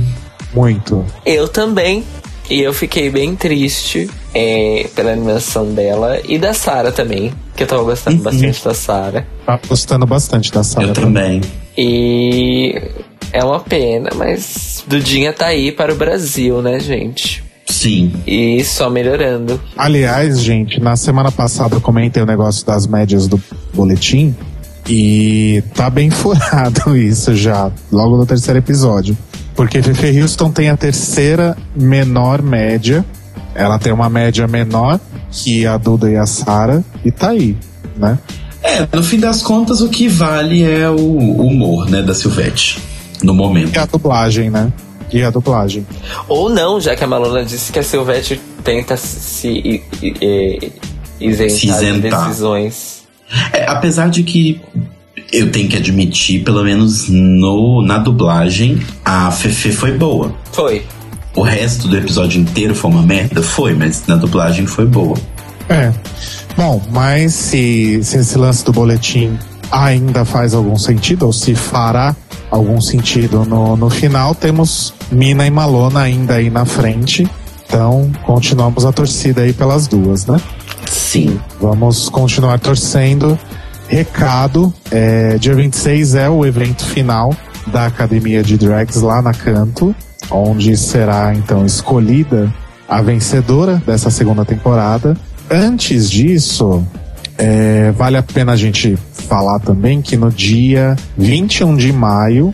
Muito. 0.53 1.05
Eu 1.25 1.47
também. 1.47 2.03
E 2.49 2.61
eu 2.61 2.73
fiquei 2.73 3.09
bem 3.09 3.35
triste 3.35 4.09
é, 4.33 4.87
pela 4.93 5.11
animação 5.13 5.73
dela 5.73 6.19
e 6.27 6.37
da 6.37 6.53
Sarah 6.53 6.91
também. 6.91 7.31
Que 7.55 7.63
eu 7.63 7.67
tava 7.67 7.83
gostando 7.83 8.17
Uhum. 8.17 8.23
bastante 8.23 8.63
da 8.63 8.73
Sarah. 8.73 9.25
Tá 9.45 9.59
gostando 9.67 10.05
bastante 10.05 10.51
da 10.51 10.63
sala. 10.63 10.87
Eu 10.87 10.93
também. 10.93 11.41
E 11.77 12.79
é 13.31 13.43
uma 13.43 13.59
pena, 13.61 14.09
mas 14.15 14.83
Dudinha 14.85 15.31
tá 15.33 15.47
aí 15.47 15.71
para 15.71 15.93
o 15.93 15.95
Brasil, 15.95 16.61
né, 16.61 16.79
gente? 16.79 17.43
Sim. 17.65 18.13
E 18.27 18.63
só 18.63 18.89
melhorando. 18.89 19.59
Aliás, 19.75 20.39
gente, 20.39 20.79
na 20.79 20.95
semana 20.95 21.31
passada 21.31 21.75
eu 21.75 21.81
comentei 21.81 22.21
o 22.21 22.25
negócio 22.25 22.65
das 22.65 22.85
médias 22.85 23.27
do 23.27 23.41
boletim 23.73 24.35
e 24.87 25.63
tá 25.73 25.89
bem 25.89 26.09
furado 26.11 26.95
isso 26.95 27.35
já, 27.35 27.71
logo 27.91 28.17
no 28.17 28.25
terceiro 28.25 28.59
episódio. 28.59 29.17
Porque 29.55 29.81
Fefe 29.81 30.21
Houston 30.21 30.51
tem 30.51 30.69
a 30.69 30.77
terceira 30.77 31.57
menor 31.75 32.41
média. 32.41 33.05
Ela 33.53 33.79
tem 33.79 33.93
uma 33.93 34.09
média 34.09 34.47
menor 34.47 34.99
que 35.31 35.65
a 35.65 35.77
Duda 35.77 36.09
e 36.09 36.17
a 36.17 36.25
Sara 36.25 36.83
e 37.05 37.11
tá 37.11 37.29
aí, 37.29 37.57
né? 37.95 38.19
É, 38.61 38.87
no 38.93 39.03
fim 39.03 39.19
das 39.19 39.41
contas, 39.41 39.79
o 39.79 39.87
que 39.87 40.07
vale 40.07 40.63
é 40.63 40.89
o 40.89 40.95
humor, 40.97 41.89
né, 41.89 42.01
da 42.01 42.13
Silvete. 42.13 42.79
No 43.23 43.33
momento. 43.33 43.75
E 43.75 43.79
a 43.79 43.85
dublagem, 43.85 44.49
né? 44.49 44.73
E 45.11 45.23
a 45.23 45.29
dublagem. 45.29 45.85
Ou 46.27 46.49
não, 46.49 46.79
já 46.81 46.95
que 46.95 47.03
a 47.03 47.07
Malona 47.07 47.43
disse 47.45 47.71
que 47.71 47.79
a 47.79 47.83
Silvete 47.83 48.39
tenta 48.63 48.97
se 48.97 49.81
isentar, 51.19 51.49
Se 51.49 51.67
isentar. 51.67 52.01
de 52.01 52.09
decisões. 52.27 53.03
É, 53.53 53.65
apesar 53.69 54.09
de 54.09 54.23
que 54.23 54.61
eu 55.31 55.51
tenho 55.51 55.67
que 55.69 55.77
admitir, 55.77 56.43
pelo 56.43 56.63
menos 56.63 57.07
no, 57.09 57.81
na 57.81 57.97
dublagem, 57.97 58.79
a 59.03 59.31
Fefe 59.31 59.71
foi 59.71 59.91
boa. 59.93 60.33
Foi. 60.51 60.83
O 61.35 61.41
resto 61.41 61.87
do 61.87 61.97
episódio 61.97 62.39
inteiro 62.39 62.73
foi 62.75 62.91
uma 62.91 63.01
merda? 63.01 63.41
Foi, 63.41 63.73
mas 63.73 64.03
na 64.07 64.15
dublagem 64.15 64.65
foi 64.65 64.85
boa. 64.85 65.17
É. 65.67 65.91
Bom, 66.55 66.81
mas 66.91 67.33
se, 67.33 68.01
se 68.03 68.17
esse 68.17 68.37
lance 68.37 68.63
do 68.63 68.71
boletim 68.71 69.37
ainda 69.71 70.23
faz 70.23 70.53
algum 70.53 70.77
sentido, 70.77 71.25
ou 71.25 71.33
se 71.33 71.53
fará 71.55 72.15
algum 72.49 72.79
sentido 72.79 73.45
no, 73.45 73.75
no 73.75 73.89
final, 73.89 74.33
temos 74.33 74.93
Mina 75.11 75.45
e 75.45 75.51
Malona 75.51 76.01
ainda 76.01 76.35
aí 76.35 76.49
na 76.49 76.65
frente. 76.65 77.29
Então, 77.67 78.11
continuamos 78.23 78.85
a 78.85 78.91
torcida 78.91 79.41
aí 79.41 79.51
pelas 79.51 79.87
duas, 79.87 80.25
né? 80.25 80.39
Sim. 80.85 81.39
Vamos 81.59 82.09
continuar 82.09 82.59
torcendo. 82.59 83.37
Recado: 83.87 84.73
é, 84.91 85.37
dia 85.37 85.55
26 85.55 86.15
é 86.15 86.29
o 86.29 86.45
evento 86.45 86.85
final 86.85 87.33
da 87.67 87.85
Academia 87.85 88.43
de 88.43 88.57
Drags 88.57 89.01
lá 89.01 89.21
na 89.21 89.33
Canto, 89.33 89.95
onde 90.29 90.77
será 90.77 91.33
então 91.33 91.65
escolhida 91.65 92.53
a 92.87 93.01
vencedora 93.01 93.81
dessa 93.85 94.11
segunda 94.11 94.45
temporada. 94.45 95.17
Antes 95.49 96.09
disso, 96.09 96.83
é, 97.37 97.91
vale 97.91 98.17
a 98.17 98.23
pena 98.23 98.53
a 98.53 98.55
gente 98.55 98.97
falar 99.25 99.59
também 99.59 100.01
que 100.01 100.15
no 100.15 100.29
dia 100.29 100.95
21 101.17 101.75
de 101.75 101.91
maio 101.91 102.53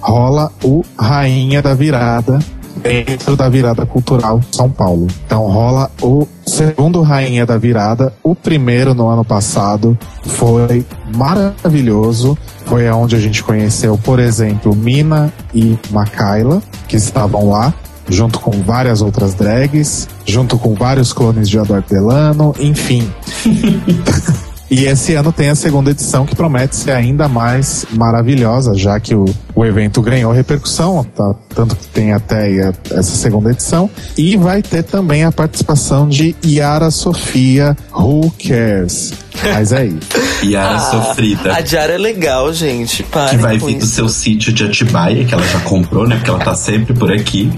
rola 0.00 0.50
o 0.62 0.82
Rainha 0.98 1.60
da 1.60 1.74
Virada 1.74 2.38
dentro 2.82 3.36
da 3.36 3.48
Virada 3.48 3.84
Cultural 3.84 4.40
São 4.50 4.70
Paulo. 4.70 5.06
Então 5.26 5.46
rola 5.46 5.90
o 6.00 6.26
segundo 6.46 7.02
Rainha 7.02 7.44
da 7.44 7.56
Virada, 7.56 8.12
o 8.22 8.34
primeiro 8.34 8.94
no 8.94 9.08
ano 9.08 9.24
passado 9.24 9.98
foi 10.22 10.84
maravilhoso. 11.14 12.36
Foi 12.66 12.88
aonde 12.88 13.16
a 13.16 13.20
gente 13.20 13.42
conheceu, 13.42 13.98
por 13.98 14.18
exemplo, 14.18 14.74
Mina 14.74 15.32
e 15.54 15.78
Makaila, 15.90 16.62
que 16.88 16.96
estavam 16.96 17.50
lá 17.50 17.74
junto 18.08 18.40
com 18.40 18.50
várias 18.50 19.02
outras 19.02 19.34
drags, 19.34 20.08
junto 20.26 20.58
com 20.58 20.74
vários 20.74 21.12
clones 21.12 21.48
de 21.48 21.58
Ador 21.58 21.82
Delano, 21.88 22.54
enfim. 22.58 23.08
E 24.70 24.84
esse 24.84 25.14
ano 25.14 25.32
tem 25.32 25.50
a 25.50 25.54
segunda 25.56 25.90
edição 25.90 26.24
que 26.24 26.36
promete 26.36 26.76
ser 26.76 26.92
ainda 26.92 27.26
mais 27.26 27.84
maravilhosa, 27.90 28.72
já 28.74 29.00
que 29.00 29.14
o, 29.16 29.24
o 29.54 29.64
evento 29.64 30.00
ganhou 30.00 30.32
repercussão, 30.32 31.02
tá? 31.04 31.34
tanto 31.52 31.74
que 31.74 31.88
tem 31.88 32.12
até 32.12 32.42
aí 32.44 32.60
a- 32.60 32.72
essa 32.92 33.16
segunda 33.16 33.50
edição. 33.50 33.90
E 34.16 34.36
vai 34.36 34.62
ter 34.62 34.84
também 34.84 35.24
a 35.24 35.32
participação 35.32 36.08
de 36.08 36.36
Yara 36.46 36.90
Sofia, 36.92 37.76
Who 37.92 38.32
Cares? 38.46 39.12
Mas 39.42 39.72
é 39.72 39.86
isso. 39.86 39.98
Yara 40.48 40.76
Ah, 40.76 40.78
Sofrida. 40.78 41.54
A 41.56 41.60
Diara 41.60 41.94
é 41.94 41.98
legal, 41.98 42.52
gente. 42.52 43.02
Para 43.02 43.30
Que 43.30 43.36
vai 43.38 43.58
vir 43.58 43.78
do 43.78 43.86
seu 43.86 44.08
sítio 44.08 44.52
de 44.52 44.64
Atibaia, 44.64 45.24
que 45.24 45.34
ela 45.34 45.46
já 45.48 45.58
comprou, 45.60 46.06
né? 46.06 46.14
Porque 46.16 46.30
ela 46.30 46.38
tá 46.38 46.54
sempre 46.54 46.94
por 46.94 47.12
aqui. 47.12 47.50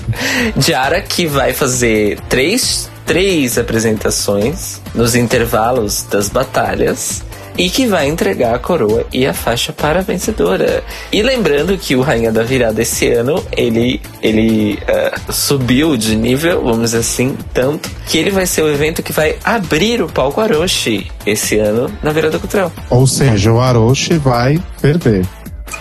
Diara 0.56 1.00
que 1.02 1.26
vai 1.26 1.52
fazer 1.52 2.18
três, 2.28 2.90
três 3.06 3.56
apresentações 3.56 4.80
nos 4.94 5.14
intervalos 5.14 6.04
das 6.10 6.28
batalhas. 6.28 7.24
e 7.58 7.70
que 7.70 7.86
vai 7.86 8.06
entregar 8.06 8.54
a 8.54 8.58
coroa 8.58 9.06
e 9.10 9.26
a 9.26 9.32
faixa 9.32 9.72
para 9.72 10.00
a 10.00 10.02
vencedora. 10.02 10.84
E 11.10 11.22
lembrando 11.22 11.78
que 11.78 11.96
o 11.96 12.02
Rainha 12.02 12.30
da 12.30 12.42
Virada 12.42 12.82
esse 12.82 13.10
ano, 13.10 13.42
ele, 13.50 13.98
ele 14.22 14.74
uh, 14.74 15.32
subiu 15.32 15.96
de 15.96 16.16
nível, 16.16 16.62
vamos 16.62 16.90
dizer 16.90 16.98
assim, 16.98 17.34
tanto 17.54 17.88
que 18.06 18.18
ele 18.18 18.30
vai 18.30 18.44
ser 18.44 18.60
o 18.60 18.70
evento 18.70 19.02
que 19.02 19.10
vai 19.10 19.36
abrir 19.42 20.02
o 20.02 20.06
palco 20.06 20.38
Aroshi 20.38 21.10
esse 21.24 21.58
ano 21.58 21.90
na 22.02 22.12
Virada 22.12 22.38
Cultural. 22.38 22.70
Ou 22.90 23.06
seja, 23.06 23.50
o 23.50 23.58
Aroshi 23.58 24.18
vai 24.18 24.62
perder. 24.82 25.24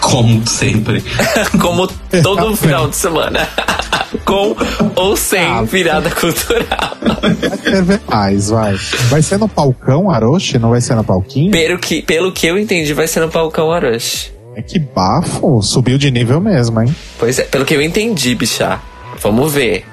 Como 0.02 0.46
sempre. 0.48 1.04
Como 1.62 1.88
todo 2.24 2.56
final 2.56 2.88
de 2.90 2.96
semana. 2.96 3.48
Com 4.24 4.56
ou 4.96 5.16
sem 5.18 5.42
Ah, 5.46 5.62
virada 5.62 6.10
cultural. 6.10 6.98
Vai 7.22 7.58
perder 7.58 8.00
mais, 8.10 8.50
vai. 8.50 8.76
Vai 9.10 9.22
ser 9.22 9.38
no 9.38 9.48
palcão, 9.48 10.10
Aroshi? 10.10 10.58
Não 10.58 10.70
vai 10.70 10.80
ser 10.82 10.96
no 10.96 11.04
palquinho? 11.04 11.52
Pelo 11.52 11.78
que, 11.78 12.02
pelo 12.02 12.32
que 12.32 12.48
eu 12.48 12.58
entendi, 12.58 12.94
vai 12.94 13.08
ser 13.08 13.20
no 13.20 13.30
palcão 13.30 13.72
Aroshi. 13.72 14.32
É 14.56 14.62
que 14.62 14.80
bafo, 14.80 15.62
subiu 15.62 15.98
de 15.98 16.10
nível 16.12 16.40
mesmo, 16.40 16.82
hein? 16.82 16.96
Pois 17.20 17.38
é, 17.40 17.44
pelo 17.44 17.66
que 17.66 17.74
eu 17.74 17.82
entendi, 17.82 18.34
bichá. 18.36 18.80
Vamos 19.22 19.52
ver. 19.54 19.84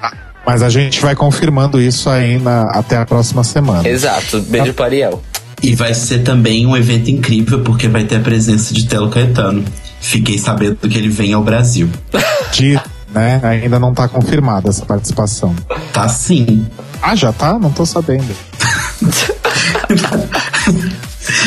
Mas 0.45 0.61
a 0.63 0.69
gente 0.69 1.01
vai 1.01 1.15
confirmando 1.15 1.81
isso 1.81 2.09
aí 2.09 2.39
na- 2.39 2.69
até 2.71 2.97
a 2.97 3.05
próxima 3.05 3.43
semana. 3.43 3.87
Exato. 3.87 4.41
Beijo 4.41 4.73
para 4.73 4.85
Ariel. 4.85 5.21
E 5.61 5.75
vai 5.75 5.93
ser 5.93 6.19
também 6.23 6.65
um 6.65 6.75
evento 6.77 7.09
incrível 7.11 7.61
porque 7.61 7.87
vai 7.87 8.03
ter 8.05 8.17
a 8.17 8.19
presença 8.19 8.73
de 8.73 8.85
Telo 8.85 9.09
Caetano. 9.09 9.63
Fiquei 10.03 10.37
sabendo 10.37 10.75
que 10.75 10.97
ele 10.97 11.07
vem 11.07 11.33
ao 11.33 11.41
Brasil. 11.41 11.89
De, 12.51 12.77
né? 13.13 13.39
Ainda 13.41 13.79
não 13.79 13.93
tá 13.93 14.05
confirmada 14.05 14.69
essa 14.69 14.85
participação. 14.85 15.55
Tá 15.93 16.09
sim. 16.09 16.67
Ah, 17.01 17.15
já 17.15 17.31
tá? 17.31 17.57
Não 17.57 17.71
tô 17.71 17.85
sabendo. 17.85 18.27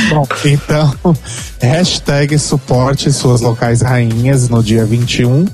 Bom, 0.08 0.26
então, 0.46 0.94
hashtag 1.60 2.38
suporte 2.38 3.12
suas 3.12 3.42
locais 3.42 3.82
rainhas 3.82 4.48
no 4.48 4.62
dia 4.62 4.86
21 4.86 5.44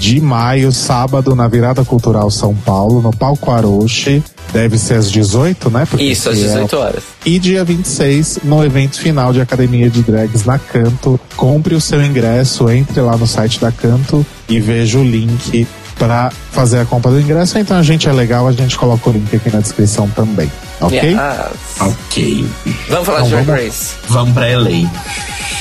de 0.00 0.20
maio, 0.20 0.72
sábado, 0.72 1.36
na 1.36 1.46
Virada 1.46 1.84
Cultural 1.84 2.28
São 2.28 2.54
Paulo, 2.54 3.00
no 3.00 3.12
Palco 3.12 3.52
Aroche. 3.52 4.22
Deve 4.52 4.78
ser 4.78 4.94
às 4.94 5.10
18, 5.10 5.70
né? 5.70 5.86
Porque 5.88 6.04
Isso, 6.04 6.28
às 6.30 6.36
esse 6.38 6.46
é 6.46 6.50
o 6.50 6.64
18 6.64 6.76
horas. 6.78 7.02
e 7.26 7.38
dia 7.38 7.62
26, 7.64 8.40
no 8.44 8.64
evento 8.64 8.98
final 8.98 9.32
de 9.32 9.40
Academia 9.40 9.90
de 9.90 10.02
Drags 10.02 10.44
na 10.44 10.58
Canto. 10.58 11.20
Compre 11.36 11.74
o 11.74 11.80
seu 11.80 12.02
ingresso, 12.02 12.68
entre 12.70 13.00
lá 13.00 13.16
no 13.16 13.26
site 13.26 13.60
da 13.60 13.70
Canto 13.70 14.24
e 14.48 14.58
veja 14.58 14.98
o 14.98 15.04
link 15.04 15.66
para 15.98 16.30
fazer 16.52 16.78
a 16.80 16.84
compra 16.84 17.10
do 17.10 17.20
ingresso. 17.20 17.58
Então 17.58 17.76
a 17.76 17.82
gente 17.82 18.08
é 18.08 18.12
legal, 18.12 18.46
a 18.48 18.52
gente 18.52 18.78
coloca 18.78 19.10
o 19.10 19.12
link 19.12 19.34
aqui 19.36 19.50
na 19.50 19.60
descrição 19.60 20.08
também. 20.10 20.50
Ok? 20.80 20.98
Yes. 20.98 21.20
Ok. 21.80 22.48
Vamos 22.88 23.06
falar 23.06 23.18
Então, 23.26 23.28
de 23.40 23.44
Drag 23.44 23.46
vamos- 23.46 23.64
Race. 23.64 23.94
Vamos 24.08 24.32
pra 24.34 24.46
LA. 24.46 24.90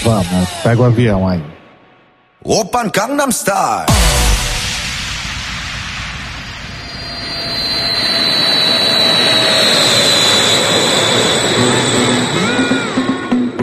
Vamos, 0.03 0.49
pega 0.63 0.81
o 0.81 0.85
avião 0.85 1.27
aí. 1.27 1.41
Open 2.43 2.89
Gangnam 2.93 3.29
Style. 3.31 3.85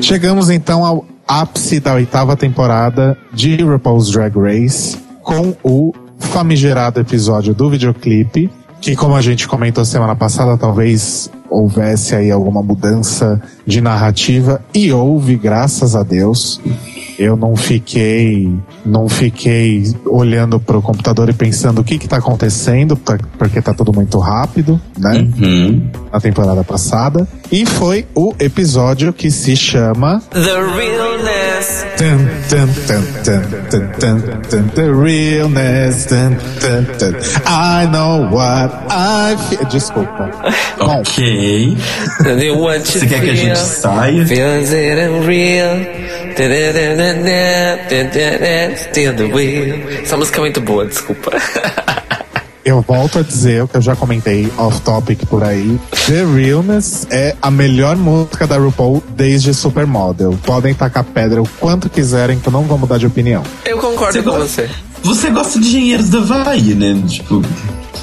Chegamos 0.04 0.50
então 0.50 0.84
ao 0.84 1.06
ápice 1.26 1.80
da 1.80 1.94
oitava 1.94 2.36
temporada 2.36 3.16
de 3.32 3.56
RuPaul's 3.62 4.10
Drag 4.10 4.36
Race 4.38 4.98
com 5.22 5.56
o 5.64 5.94
famigerado 6.18 7.00
episódio 7.00 7.54
do 7.54 7.70
videoclipe, 7.70 8.50
que 8.82 8.94
como 8.94 9.14
a 9.14 9.22
gente 9.22 9.48
comentou 9.48 9.82
semana 9.82 10.14
passada, 10.14 10.58
talvez 10.58 11.30
houvesse 11.48 12.14
aí 12.14 12.30
alguma 12.30 12.62
mudança 12.62 13.40
de 13.66 13.80
narrativa 13.80 14.62
e 14.74 14.92
houve, 14.92 15.36
graças 15.36 15.96
a 15.96 16.02
Deus. 16.02 16.60
Eu 17.18 17.36
não 17.36 17.56
fiquei, 17.56 18.52
não 18.84 19.08
fiquei 19.08 19.94
olhando 20.06 20.58
pro 20.58 20.82
computador 20.82 21.28
e 21.28 21.32
pensando 21.32 21.80
o 21.80 21.84
que 21.84 21.98
que 21.98 22.08
tá 22.08 22.16
acontecendo, 22.16 22.96
porque 23.38 23.62
tá 23.62 23.72
tudo 23.72 23.92
muito 23.92 24.18
rápido, 24.18 24.80
né? 24.98 25.26
Uhum. 25.40 25.90
Na 26.12 26.20
temporada 26.20 26.64
passada. 26.64 27.26
E 27.52 27.64
foi 27.64 28.06
o 28.14 28.34
episódio 28.38 29.12
que 29.12 29.30
se 29.30 29.56
chama 29.56 30.20
The 30.30 30.40
Realness. 30.40 31.86
Dun, 31.96 32.18
dun, 32.50 32.66
dun, 32.86 33.02
dun, 33.22 33.42
dun, 33.70 33.86
dun, 34.00 34.40
dun, 34.50 34.68
The 34.74 34.90
realness. 34.90 36.06
Dun, 36.06 36.36
dun, 36.60 36.84
dun. 36.98 37.14
I 37.46 37.86
know 37.86 38.28
what 38.30 38.74
I 38.90 39.36
feel. 39.48 39.64
Desculpa. 39.68 40.30
Ok. 40.80 41.76
Você 42.84 43.06
quer 43.06 43.20
que 43.20 43.30
a 43.30 43.34
gente 43.34 43.58
saia? 43.58 44.26
Feels 44.26 44.72
it 44.72 45.00
unreal. 45.00 45.76
Still 48.90 49.14
the 49.16 49.24
wheel. 49.24 49.76
Essa 50.02 50.16
música 50.16 50.38
é 50.38 50.40
muito 50.40 50.60
boa, 50.60 50.86
desculpa. 50.86 51.32
eu 52.64 52.80
volto 52.80 53.18
a 53.18 53.22
dizer 53.22 53.62
o 53.62 53.68
que 53.68 53.76
eu 53.76 53.82
já 53.82 53.94
comentei 53.94 54.50
off-topic 54.56 55.26
por 55.26 55.42
aí. 55.44 55.78
The 56.06 56.24
Realness 56.24 57.06
é 57.10 57.34
a 57.42 57.50
melhor 57.50 57.96
música 57.96 58.46
da 58.46 58.56
RuPaul 58.56 59.02
desde 59.16 59.52
Supermodel. 59.52 60.38
Podem 60.44 60.72
tacar 60.74 61.04
pedra 61.04 61.42
o 61.42 61.48
quanto 61.60 61.88
quiserem, 61.90 62.38
que 62.38 62.48
eu 62.48 62.52
não 62.52 62.62
vou 62.64 62.78
mudar 62.78 62.98
de 62.98 63.06
opinião. 63.06 63.42
Eu 63.64 63.78
concordo 63.78 64.12
Você 64.14 64.22
com 64.22 64.30
gosta- 64.30 64.46
você. 64.66 64.70
Você 65.02 65.30
gosta 65.30 65.58
de 65.60 65.66
engenheiros 65.68 66.08
da 66.08 66.18
Havaí, 66.20 66.74
né? 66.74 67.02
Tipo, 67.06 67.42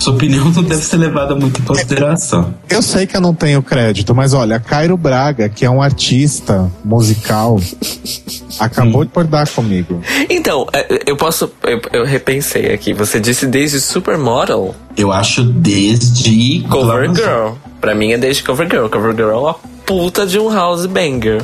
sua 0.01 0.13
opinião 0.13 0.49
não 0.49 0.63
deve 0.63 0.81
ser 0.83 0.97
levada 0.97 1.35
muito 1.35 1.61
em 1.61 1.63
consideração. 1.63 2.55
Eu 2.67 2.81
sei 2.81 3.05
que 3.05 3.15
eu 3.15 3.21
não 3.21 3.35
tenho 3.35 3.61
crédito, 3.61 4.15
mas 4.15 4.33
olha, 4.33 4.59
Cairo 4.59 4.97
Braga, 4.97 5.47
que 5.47 5.63
é 5.63 5.69
um 5.69 5.81
artista 5.81 6.71
musical, 6.83 7.61
acabou 8.59 9.05
de 9.05 9.11
acordar 9.11 9.47
comigo. 9.47 10.01
Então, 10.27 10.65
é, 10.73 11.03
eu 11.05 11.15
posso. 11.15 11.51
Eu, 11.63 11.79
eu 11.93 12.03
repensei 12.03 12.73
aqui. 12.73 12.93
Você 12.93 13.19
disse 13.19 13.45
desde 13.45 13.79
Supermodel, 13.79 14.73
Eu 14.97 15.11
acho 15.11 15.43
desde. 15.43 16.65
Cover 16.67 17.13
Girl. 17.13 17.53
Pra 17.79 17.93
mim 17.93 18.11
é 18.11 18.17
desde 18.17 18.43
Cover 18.43 18.67
Girl. 18.67 18.87
Cover 18.87 19.15
Girl 19.15 19.29
é 19.29 19.37
uma 19.37 19.55
puta 19.85 20.25
de 20.25 20.39
um 20.39 20.51
house 20.51 20.87
banger. 20.87 21.43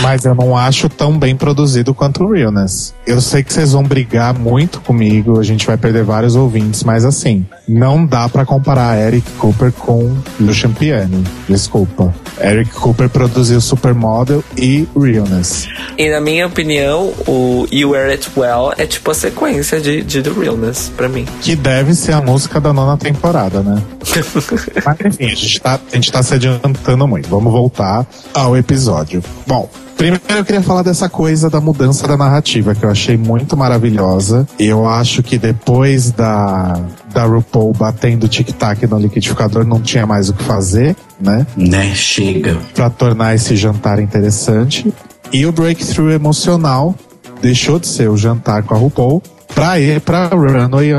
Mas 0.00 0.24
eu 0.24 0.34
não 0.34 0.56
acho 0.56 0.88
tão 0.88 1.18
bem 1.18 1.36
produzido 1.36 1.94
quanto 1.94 2.24
o 2.24 2.32
Realness. 2.32 2.94
Eu 3.06 3.20
sei 3.20 3.42
que 3.42 3.52
vocês 3.52 3.72
vão 3.72 3.82
brigar 3.82 4.32
muito 4.36 4.80
comigo, 4.80 5.38
a 5.38 5.42
gente 5.42 5.66
vai 5.66 5.76
perder 5.76 6.02
vários 6.02 6.34
ouvintes, 6.34 6.82
mas 6.82 7.04
assim, 7.04 7.46
não 7.68 8.04
dá 8.04 8.28
pra 8.28 8.44
comparar 8.44 8.98
Eric 8.98 9.30
Cooper 9.32 9.72
com 9.72 10.16
Lucian 10.40 10.72
Piani. 10.72 11.24
Desculpa. 11.48 12.14
Eric 12.40 12.70
Cooper 12.70 13.08
produziu 13.08 13.60
Supermodel 13.60 14.42
e 14.56 14.88
Realness. 14.96 15.68
E 15.96 16.10
na 16.10 16.20
minha 16.20 16.46
opinião, 16.46 17.12
o 17.26 17.66
You 17.70 17.90
Wear 17.90 18.10
It 18.10 18.28
Well 18.36 18.72
é 18.76 18.86
tipo 18.86 19.10
a 19.10 19.14
sequência 19.14 19.80
de, 19.80 20.02
de 20.02 20.22
The 20.22 20.30
Realness, 20.30 20.90
pra 20.96 21.08
mim. 21.08 21.26
Que 21.40 21.54
deve 21.54 21.94
ser 21.94 22.12
a 22.12 22.20
música 22.20 22.60
da 22.60 22.72
nona 22.72 22.96
temporada, 22.96 23.62
né? 23.62 23.82
Mas 24.84 25.00
enfim, 25.04 25.24
a 25.26 25.34
gente, 25.34 25.60
tá, 25.60 25.80
a 25.90 25.94
gente 25.94 26.12
tá 26.12 26.22
se 26.22 26.34
adiantando 26.34 27.06
muito. 27.06 27.28
Vamos 27.28 27.52
voltar 27.52 28.06
ao 28.34 28.56
episódio. 28.56 29.22
Bom, 29.46 29.68
primeiro 30.02 30.20
eu 30.28 30.44
queria 30.44 30.62
falar 30.62 30.82
dessa 30.82 31.08
coisa 31.08 31.48
da 31.48 31.60
mudança 31.60 32.08
da 32.08 32.16
narrativa, 32.16 32.74
que 32.74 32.84
eu 32.84 32.90
achei 32.90 33.16
muito 33.16 33.56
maravilhosa. 33.56 34.48
Eu 34.58 34.88
acho 34.88 35.22
que 35.22 35.38
depois 35.38 36.10
da, 36.10 36.80
da 37.14 37.24
RuPaul 37.24 37.72
batendo 37.72 38.24
o 38.24 38.28
tic-tac 38.28 38.84
no 38.88 38.98
liquidificador, 38.98 39.64
não 39.64 39.80
tinha 39.80 40.04
mais 40.04 40.28
o 40.28 40.34
que 40.34 40.42
fazer, 40.42 40.96
né? 41.20 41.46
Né? 41.56 41.94
Chega. 41.94 42.58
Pra 42.74 42.90
tornar 42.90 43.36
esse 43.36 43.54
jantar 43.54 44.00
interessante. 44.00 44.92
E 45.32 45.46
o 45.46 45.52
breakthrough 45.52 46.10
emocional 46.10 46.96
deixou 47.40 47.78
de 47.78 47.86
ser 47.86 48.10
o 48.10 48.16
jantar 48.16 48.64
com 48.64 48.74
a 48.74 48.78
RuPaul 48.78 49.22
pra 49.54 49.78
ir 49.78 50.00
pra 50.00 50.26
Runway, 50.28 50.92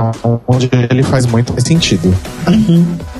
onde 0.47 0.70
ele 0.89 1.04
faz 1.04 1.26
muito 1.26 1.54
mais 1.54 1.64
sentido. 1.64 2.16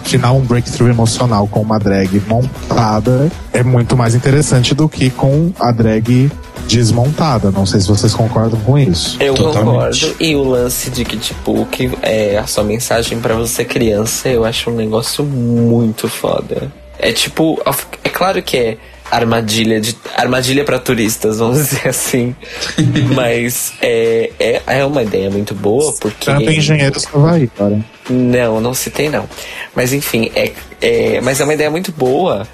Afinal, 0.06 0.38
um 0.38 0.42
breakthrough 0.42 0.90
emocional 0.90 1.48
com 1.48 1.62
uma 1.62 1.80
drag 1.80 2.22
montada 2.28 3.32
é 3.52 3.64
muito 3.64 3.96
mais 3.96 4.16
interessante 4.16 4.74
do 4.74 4.88
que 4.90 5.10
com 5.10 5.52
a 5.60 5.72
drag 5.72 6.32
desmontada. 6.68 7.52
Não 7.52 7.66
sei 7.66 7.82
se 7.82 7.88
vocês 7.88 8.14
concordam 8.14 8.60
com 8.62 8.78
isso. 8.78 9.18
Eu 9.20 9.34
Totalmente. 9.34 10.06
concordo. 10.06 10.16
E 10.20 10.36
o 10.36 10.44
lance 10.44 10.90
de 10.90 11.04
que, 11.06 11.18
tipo, 11.18 11.66
que 11.68 11.92
é 12.02 12.38
a 12.38 12.48
sua 12.48 12.64
mensagem 12.64 13.20
pra 13.20 13.36
você 13.36 13.66
criança, 13.66 14.30
eu 14.30 14.46
acho 14.46 14.70
um 14.70 14.76
negócio 14.76 15.24
muito 15.24 16.08
foda. 16.08 16.72
É 17.00 17.12
tipo, 17.12 17.62
é 18.04 18.10
claro 18.10 18.42
que 18.42 18.58
é 18.58 18.78
armadilha 19.16 19.80
de 19.80 19.96
armadilha 20.16 20.64
para 20.64 20.80
turistas, 20.80 21.38
vamos 21.40 21.58
dizer 21.58 21.88
assim. 21.88 22.36
Mas 23.16 23.74
é, 23.82 24.32
é, 24.40 24.62
é 24.68 24.86
uma 24.86 25.04
ideia 25.04 25.30
muito 25.30 25.54
boa, 25.54 25.94
porque. 26.00 26.26
Também 26.26 26.58
engenheiros 26.58 27.06
do 27.06 27.18
Havaí, 27.18 27.48
cara. 27.48 27.80
Não, 28.10 28.60
não 28.60 28.74
citei 28.74 29.10
não. 29.10 29.28
Mas 29.76 29.94
enfim, 29.94 30.30
é, 30.36 30.52
é, 30.82 31.22
mas 31.22 31.40
é 31.40 31.46
uma 31.46 31.54
ideia 31.54 31.72
muito 31.72 31.90
boa, 31.94 32.46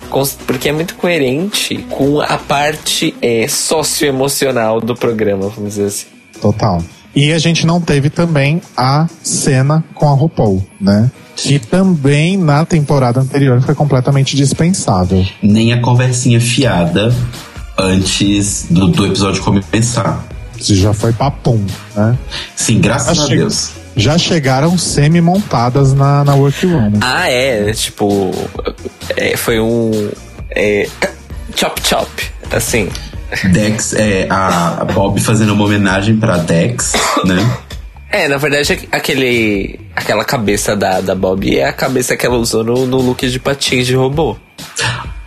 porque 0.45 0.69
é 0.69 0.71
muito 0.71 0.93
coerente 0.93 1.77
com 1.89 2.21
a 2.21 2.37
parte 2.37 3.15
é, 3.19 3.47
socioemocional 3.47 4.79
do 4.79 4.95
programa, 4.95 5.49
vamos 5.49 5.71
dizer 5.73 5.85
assim. 5.85 6.05
Total. 6.39 6.83
E 7.15 7.33
a 7.33 7.39
gente 7.39 7.65
não 7.65 7.81
teve 7.81 8.09
também 8.09 8.61
a 8.77 9.07
cena 9.23 9.83
com 9.95 10.07
a 10.07 10.13
RuPaul, 10.13 10.63
né? 10.79 11.09
Que 11.43 11.59
também 11.59 12.37
na 12.37 12.65
temporada 12.65 13.19
anterior 13.19 13.61
foi 13.61 13.75
completamente 13.75 14.35
dispensável. 14.35 15.25
Nem 15.41 15.73
a 15.73 15.81
conversinha 15.81 16.39
fiada 16.41 17.13
antes 17.77 18.67
do, 18.69 18.87
do 18.87 19.05
episódio 19.05 19.41
começar. 19.43 20.23
Isso 20.57 20.75
já 20.75 20.93
foi 20.93 21.13
papum, 21.13 21.63
né? 21.95 22.17
Sim, 22.55 22.79
graças 22.79 23.17
Achei- 23.19 23.37
a 23.37 23.39
Deus. 23.39 23.71
Já 23.95 24.17
chegaram 24.17 24.77
semi-montadas 24.77 25.93
na, 25.93 26.23
na 26.23 26.33
workroom. 26.35 26.93
Ah, 27.01 27.29
é, 27.29 27.71
tipo. 27.73 28.31
é, 29.17 29.35
foi 29.35 29.59
um. 29.59 30.09
É, 30.51 30.87
chop 31.55 31.81
chop, 31.85 32.09
assim. 32.51 32.87
Dex, 33.51 33.93
é, 33.93 34.25
a 34.29 34.85
Bob 34.93 35.19
fazendo 35.19 35.53
uma 35.53 35.65
homenagem 35.65 36.17
pra 36.17 36.37
Dex, 36.37 36.93
né? 37.25 37.57
É, 38.11 38.27
na 38.27 38.37
verdade, 38.37 38.87
aquele. 38.91 39.79
aquela 39.95 40.25
cabeça 40.25 40.75
da, 40.75 40.99
da 41.01 41.13
Bob 41.13 41.55
é 41.57 41.65
a 41.65 41.73
cabeça 41.73 42.17
que 42.17 42.25
ela 42.25 42.37
usou 42.37 42.63
no, 42.63 42.85
no 42.87 42.97
look 42.97 43.27
de 43.29 43.39
patins 43.39 43.85
de 43.85 43.95
robô. 43.95 44.35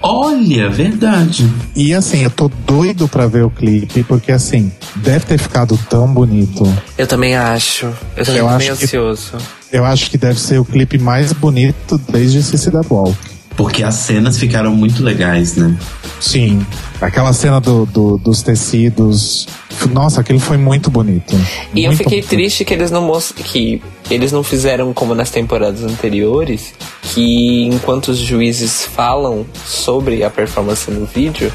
Olha, 0.05 0.69
verdade. 0.69 1.49
E 1.77 1.95
assim, 1.95 2.25
eu 2.25 2.31
tô 2.31 2.49
doido 2.67 3.07
pra 3.07 3.29
ver 3.29 3.45
o 3.45 3.51
clipe, 3.51 4.03
porque 4.03 4.33
assim, 4.33 4.73
deve 4.97 5.25
ter 5.27 5.39
ficado 5.39 5.79
tão 5.89 6.13
bonito. 6.13 6.65
Eu 6.99 7.07
também 7.07 7.37
acho. 7.37 7.87
Eu 8.17 8.25
também 8.25 8.41
Eu 8.41 8.49
tô 8.49 8.57
meio 8.59 8.77
que- 8.77 8.85
ansioso. 8.85 9.33
Eu 9.71 9.85
acho 9.87 10.11
que 10.11 10.19
deve 10.19 10.39
ser 10.41 10.59
o 10.59 10.65
clipe 10.65 10.99
mais 10.99 11.33
bonito 11.33 11.97
desde 12.11 12.43
Cici 12.43 12.71
da 12.71 12.83
Ball. 12.83 13.17
Porque 13.57 13.83
as 13.85 13.95
cenas 13.97 14.39
ficaram 14.39 14.75
muito 14.75 15.03
legais, 15.03 15.57
né? 15.57 15.77
Sim, 16.21 16.65
aquela 17.01 17.33
cena 17.33 17.61
do, 17.61 17.85
do- 17.85 18.17
dos 18.19 18.43
tecidos. 18.43 19.47
Nossa, 19.93 20.21
aquele 20.21 20.39
foi 20.39 20.57
muito 20.57 20.91
bonito. 20.91 21.35
E 21.75 21.85
eu 21.85 21.89
Muito 21.91 21.99
fiquei 21.99 22.21
bonito. 22.21 22.29
triste 22.31 22.65
que 22.65 22.73
eles 22.73 22.91
não 22.91 23.03
most... 23.03 23.35
que 23.35 23.83
eles 24.11 24.33
não 24.33 24.43
fizeram 24.43 24.93
como 24.93 25.15
nas 25.15 25.31
temporadas 25.31 25.83
anteriores, 25.83 26.73
que 27.03 27.65
enquanto 27.67 28.09
os 28.09 28.19
juízes 28.19 28.85
falam 28.85 29.45
sobre 29.67 30.23
a 30.25 30.31
performance 30.31 30.91
no 30.91 31.05
vídeo, 31.05 31.53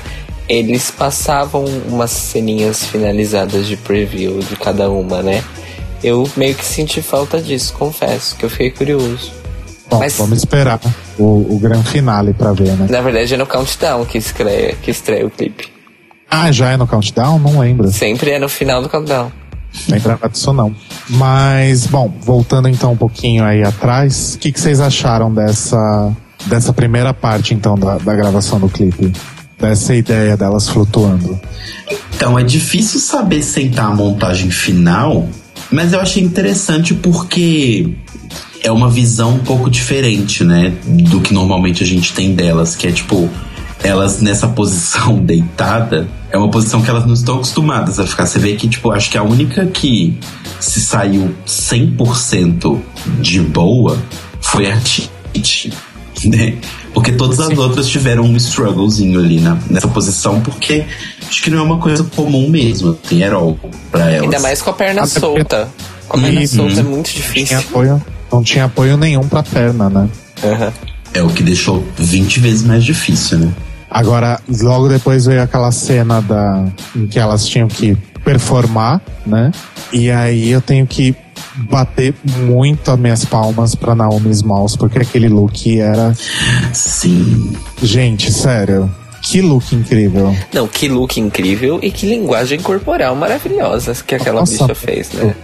eles 0.50 0.92
passavam 0.92 1.66
umas 1.88 2.12
ceninhas 2.12 2.84
finalizadas 2.86 3.66
de 3.68 3.76
preview 3.78 4.40
de 4.40 4.56
cada 4.56 4.90
uma, 4.90 5.22
né? 5.24 5.44
Eu 6.04 6.30
meio 6.38 6.54
que 6.54 6.64
senti 6.66 7.02
falta 7.02 7.42
disso, 7.42 7.74
confesso, 7.74 8.36
que 8.36 8.46
eu 8.46 8.50
fiquei 8.50 8.70
curioso. 8.72 9.32
Bom, 9.90 10.00
Mas- 10.00 10.18
vamos 10.18 10.38
esperar 10.40 10.80
o, 11.18 11.56
o 11.56 11.60
grande 11.60 11.88
finale 11.90 12.34
pra 12.34 12.52
ver, 12.54 12.72
né? 12.76 12.88
Na 12.90 13.02
verdade 13.02 13.34
é 13.34 13.38
no 13.38 13.46
countdown 13.46 14.06
que 14.06 14.18
estreia, 14.18 14.76
que 14.82 14.92
estreia 14.92 15.26
o 15.26 15.30
clipe. 15.30 15.70
Ah, 16.30 16.52
já 16.52 16.72
é 16.72 16.78
no 16.78 16.86
countdown? 16.86 17.40
Não 17.40 17.60
lembro. 17.60 17.90
Sempre 17.92 18.32
é 18.32 18.40
no 18.40 18.50
final 18.50 18.82
do 18.82 18.90
countdown. 18.90 19.32
Lembrava 19.88 20.28
disso 20.28 20.52
não. 20.54 20.76
Mas, 21.10 21.86
bom, 21.88 22.12
voltando 22.22 22.68
então 22.68 22.92
um 22.94 22.98
pouquinho 22.98 23.44
aí 23.46 23.64
atrás, 23.64 24.36
o 24.36 24.40
que, 24.40 24.52
que 24.52 24.60
vocês 24.60 24.80
acharam 24.82 25.34
dessa, 25.34 26.12
dessa 26.48 26.74
primeira 26.74 27.14
parte 27.14 27.54
então 27.54 27.76
da, 27.76 27.98
da 27.98 28.14
gravação 28.14 28.60
do 28.60 28.68
clipe? 28.68 29.14
Dessa 29.60 29.96
ideia 29.96 30.36
delas 30.36 30.68
flutuando. 30.68 31.40
Então 32.16 32.38
é 32.38 32.44
difícil 32.44 33.00
saber 33.00 33.42
sentar 33.42 33.86
a 33.86 33.96
montagem 33.96 34.52
final, 34.52 35.28
mas 35.72 35.94
eu 35.94 36.00
achei 36.02 36.22
interessante 36.24 36.94
porque 36.94 37.94
é 38.64 38.72
uma 38.72 38.90
visão 38.90 39.36
um 39.36 39.40
pouco 39.40 39.70
diferente, 39.70 40.44
né? 40.44 40.74
Do 40.86 41.22
que 41.22 41.34
normalmente 41.34 41.84
a 41.84 41.88
gente 41.88 42.14
tem 42.14 42.34
delas, 42.34 42.76
que 42.76 42.88
é 42.88 42.92
tipo, 42.92 43.30
elas 43.84 44.22
nessa 44.22 44.48
posição 44.48 45.16
deitada, 45.24 46.08
é 46.32 46.38
uma 46.38 46.50
posição 46.50 46.82
que 46.82 46.90
elas 46.90 47.06
não 47.06 47.14
estão 47.14 47.36
acostumadas 47.36 48.00
a 48.00 48.06
ficar. 48.06 48.26
Você 48.26 48.40
vê 48.40 48.56
que, 48.56 48.68
tipo, 48.68 48.92
acho 48.92 49.10
que 49.10 49.18
a 49.18 49.24
única 49.24 49.66
que 49.68 50.18
se 50.60 50.82
saiu 50.82 51.34
100% 51.46 52.80
de 53.20 53.40
boa 53.42 53.98
foi 54.42 54.70
a 54.72 54.78
Titi, 54.80 55.72
né? 56.26 56.56
Porque 56.94 57.12
todas 57.12 57.40
as 57.40 57.56
outras 57.58 57.88
tiveram 57.88 58.24
um 58.24 58.36
strugglezinho 58.38 59.20
ali 59.20 59.40
na, 59.40 59.58
nessa 59.70 59.88
posição, 59.88 60.42
porque 60.42 60.84
acho 61.28 61.44
que 61.44 61.50
não 61.50 61.60
é 61.60 61.62
uma 61.62 61.78
coisa 61.78 62.04
comum 62.16 62.50
mesmo, 62.50 62.94
tem 62.94 63.22
herói 63.22 63.56
pra 63.92 64.10
elas. 64.10 64.24
Ainda 64.24 64.40
mais 64.40 64.62
com 64.62 64.70
a 64.72 64.74
perna 64.74 65.02
Até 65.04 65.20
porque- 65.20 65.38
solta. 65.40 65.70
Com 66.08 66.18
a 66.18 66.22
perna 66.22 66.40
Uhum. 66.42 66.48
solta 66.48 66.80
é 66.80 66.84
muito 66.84 67.12
difícil. 67.12 67.60
apoio, 67.60 68.02
não 68.32 68.44
tinha 68.44 68.66
apoio 68.66 68.98
nenhum 68.98 69.28
pra 69.28 69.44
perna, 69.44 69.90
né? 69.90 70.10
Aham. 70.44 70.74
É 71.14 71.22
o 71.24 71.30
que 71.30 71.42
deixou 71.42 71.84
20 71.98 72.40
vezes 72.40 72.64
mais 72.64 72.84
difícil, 72.84 73.40
né? 73.40 73.52
Agora, 73.90 74.40
logo 74.62 74.90
depois 74.90 75.26
veio 75.26 75.42
aquela 75.42 75.72
cena 75.72 76.22
da, 76.22 76.66
em 76.96 77.08
que 77.08 77.18
elas 77.18 77.46
tinham 77.48 77.68
que 77.68 77.96
performar, 78.24 79.02
né? 79.26 79.52
E 79.92 80.12
aí 80.12 80.52
eu 80.52 80.60
tenho 80.62 80.86
que 80.86 81.16
bater 81.56 82.14
muito 82.26 82.92
as 82.92 83.00
minhas 83.00 83.26
palmas 83.26 83.74
pra 83.74 83.96
Naomi 83.96 84.30
Smalls, 84.32 84.76
porque 84.76 85.00
aquele 85.00 85.30
look 85.30 85.80
era. 85.80 86.14
Sim. 86.74 87.54
Gente, 87.82 88.32
sério. 88.32 88.94
Que 89.22 89.42
look 89.42 89.74
incrível. 89.74 90.36
Não, 90.54 90.68
que 90.68 90.88
look 90.88 91.20
incrível 91.20 91.80
e 91.82 91.90
que 91.92 92.06
linguagem 92.06 92.60
corporal 92.60 93.16
maravilhosa 93.16 93.96
que 94.06 94.16
aquela 94.16 94.42
Nossa. 94.42 94.52
bicha 94.52 94.76
fez, 94.76 95.12
né? 95.14 95.36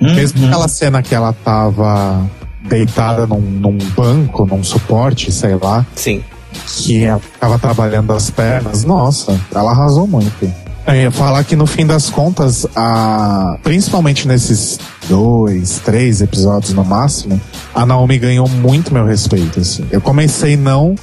Mesmo 0.00 0.46
aquela 0.46 0.68
cena 0.68 1.02
que 1.02 1.14
ela 1.14 1.32
tava 1.32 2.24
deitada 2.68 3.26
num, 3.26 3.40
num 3.40 3.78
banco, 3.96 4.46
num 4.46 4.62
suporte, 4.62 5.32
sei 5.32 5.56
lá, 5.56 5.84
Sim. 5.94 6.22
que 6.66 7.04
ela 7.04 7.20
tava 7.40 7.58
trabalhando 7.58 8.12
as 8.12 8.30
pernas, 8.30 8.84
nossa, 8.84 9.38
ela 9.54 9.70
arrasou 9.70 10.06
muito. 10.06 10.52
Eu 10.88 11.02
ia 11.02 11.10
falar 11.10 11.44
que 11.44 11.54
no 11.54 11.66
fim 11.66 11.86
das 11.86 12.08
contas, 12.08 12.66
a, 12.74 13.58
principalmente 13.62 14.26
nesses 14.26 14.80
dois, 15.06 15.80
três 15.84 16.22
episódios 16.22 16.72
no 16.72 16.82
máximo, 16.82 17.38
a 17.74 17.84
Naomi 17.84 18.18
ganhou 18.18 18.48
muito 18.48 18.92
meu 18.92 19.04
respeito. 19.04 19.60
Assim. 19.60 19.84
Eu 19.90 20.00
comecei 20.00 20.56
não, 20.56 20.94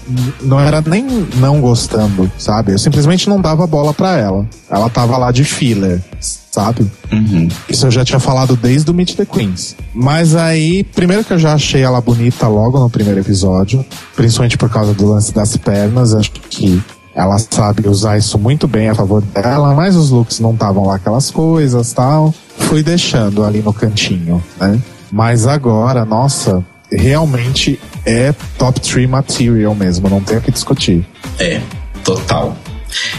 não 0.41 0.59
era 0.59 0.81
nem 0.81 1.05
não 1.35 1.61
gostando, 1.61 2.31
sabe? 2.35 2.71
Eu 2.71 2.79
simplesmente 2.79 3.29
não 3.29 3.39
dava 3.39 3.67
bola 3.67 3.93
pra 3.93 4.17
ela. 4.17 4.47
Ela 4.71 4.89
tava 4.89 5.17
lá 5.17 5.31
de 5.31 5.43
filler, 5.43 6.01
sabe? 6.19 6.89
Uhum. 7.11 7.47
Isso 7.69 7.85
eu 7.85 7.91
já 7.91 8.03
tinha 8.03 8.19
falado 8.19 8.55
desde 8.55 8.89
o 8.89 8.93
Meet 8.93 9.15
the 9.15 9.25
Queens. 9.25 9.75
Mas 9.93 10.35
aí, 10.35 10.83
primeiro 10.83 11.23
que 11.23 11.31
eu 11.31 11.39
já 11.39 11.53
achei 11.53 11.83
ela 11.83 12.01
bonita 12.01 12.47
logo 12.47 12.79
no 12.79 12.89
primeiro 12.89 13.19
episódio, 13.19 13.85
principalmente 14.15 14.57
por 14.57 14.69
causa 14.69 14.95
do 14.95 15.05
lance 15.05 15.31
das 15.31 15.55
pernas, 15.57 16.15
acho 16.15 16.31
que 16.31 16.81
ela 17.15 17.37
sabe 17.37 17.87
usar 17.87 18.17
isso 18.17 18.37
muito 18.37 18.67
bem 18.67 18.89
a 18.89 18.95
favor 18.95 19.21
dela, 19.21 19.73
mas 19.73 19.95
os 19.95 20.09
looks 20.11 20.41
não 20.41 20.51
estavam 20.53 20.85
lá 20.85 20.95
aquelas 20.95 21.31
coisas 21.31 21.93
tal. 21.93 22.33
Fui 22.57 22.83
deixando 22.83 23.45
ali 23.45 23.61
no 23.61 23.71
cantinho, 23.71 24.43
né? 24.59 24.77
Mas 25.09 25.47
agora, 25.47 26.03
nossa, 26.03 26.61
realmente 26.91 27.79
é 28.05 28.33
top 28.57 28.81
3 28.81 29.09
material 29.09 29.73
mesmo, 29.73 30.09
não 30.09 30.19
tem 30.19 30.37
o 30.37 30.41
que 30.41 30.51
discutir. 30.51 31.07
É, 31.39 31.61
total. 32.03 32.57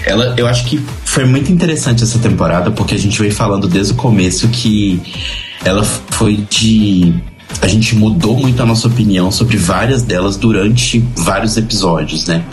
Ela, 0.05 0.35
eu 0.37 0.47
acho 0.47 0.67
que 0.67 0.79
foi 1.05 1.25
muito 1.25 1.51
interessante 1.51 2.03
essa 2.03 2.19
temporada, 2.19 2.71
porque 2.71 2.95
a 2.95 2.99
gente 2.99 3.19
veio 3.19 3.33
falando 3.33 3.67
desde 3.67 3.95
o 3.95 3.97
começo 3.97 4.49
que 4.49 5.01
ela 5.65 5.83
foi 5.85 6.47
de. 6.51 7.15
A 7.63 7.67
gente 7.67 7.95
mudou 7.95 8.37
muito 8.37 8.63
a 8.63 8.67
nossa 8.67 8.89
opinião 8.89 9.31
sobre 9.31 9.57
várias 9.57 10.03
delas 10.03 10.37
durante 10.37 11.03
vários 11.17 11.57
episódios, 11.57 12.27
né? 12.27 12.45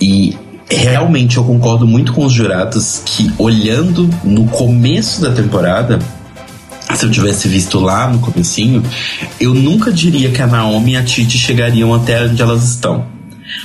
E 0.00 0.36
realmente 0.68 1.36
eu 1.36 1.44
concordo 1.44 1.86
muito 1.86 2.12
com 2.12 2.24
os 2.24 2.32
jurados 2.32 3.02
que, 3.04 3.32
olhando 3.38 4.10
no 4.24 4.46
começo 4.46 5.20
da 5.20 5.30
temporada, 5.30 5.98
se 6.94 7.04
eu 7.04 7.10
tivesse 7.10 7.48
visto 7.48 7.78
lá 7.78 8.08
no 8.08 8.18
comecinho, 8.18 8.82
eu 9.40 9.54
nunca 9.54 9.92
diria 9.92 10.30
que 10.30 10.40
a 10.40 10.46
Naomi 10.46 10.92
e 10.92 10.96
a 10.96 11.02
Titi 11.02 11.38
chegariam 11.38 11.92
até 11.94 12.24
onde 12.24 12.40
elas 12.40 12.64
estão. 12.64 13.06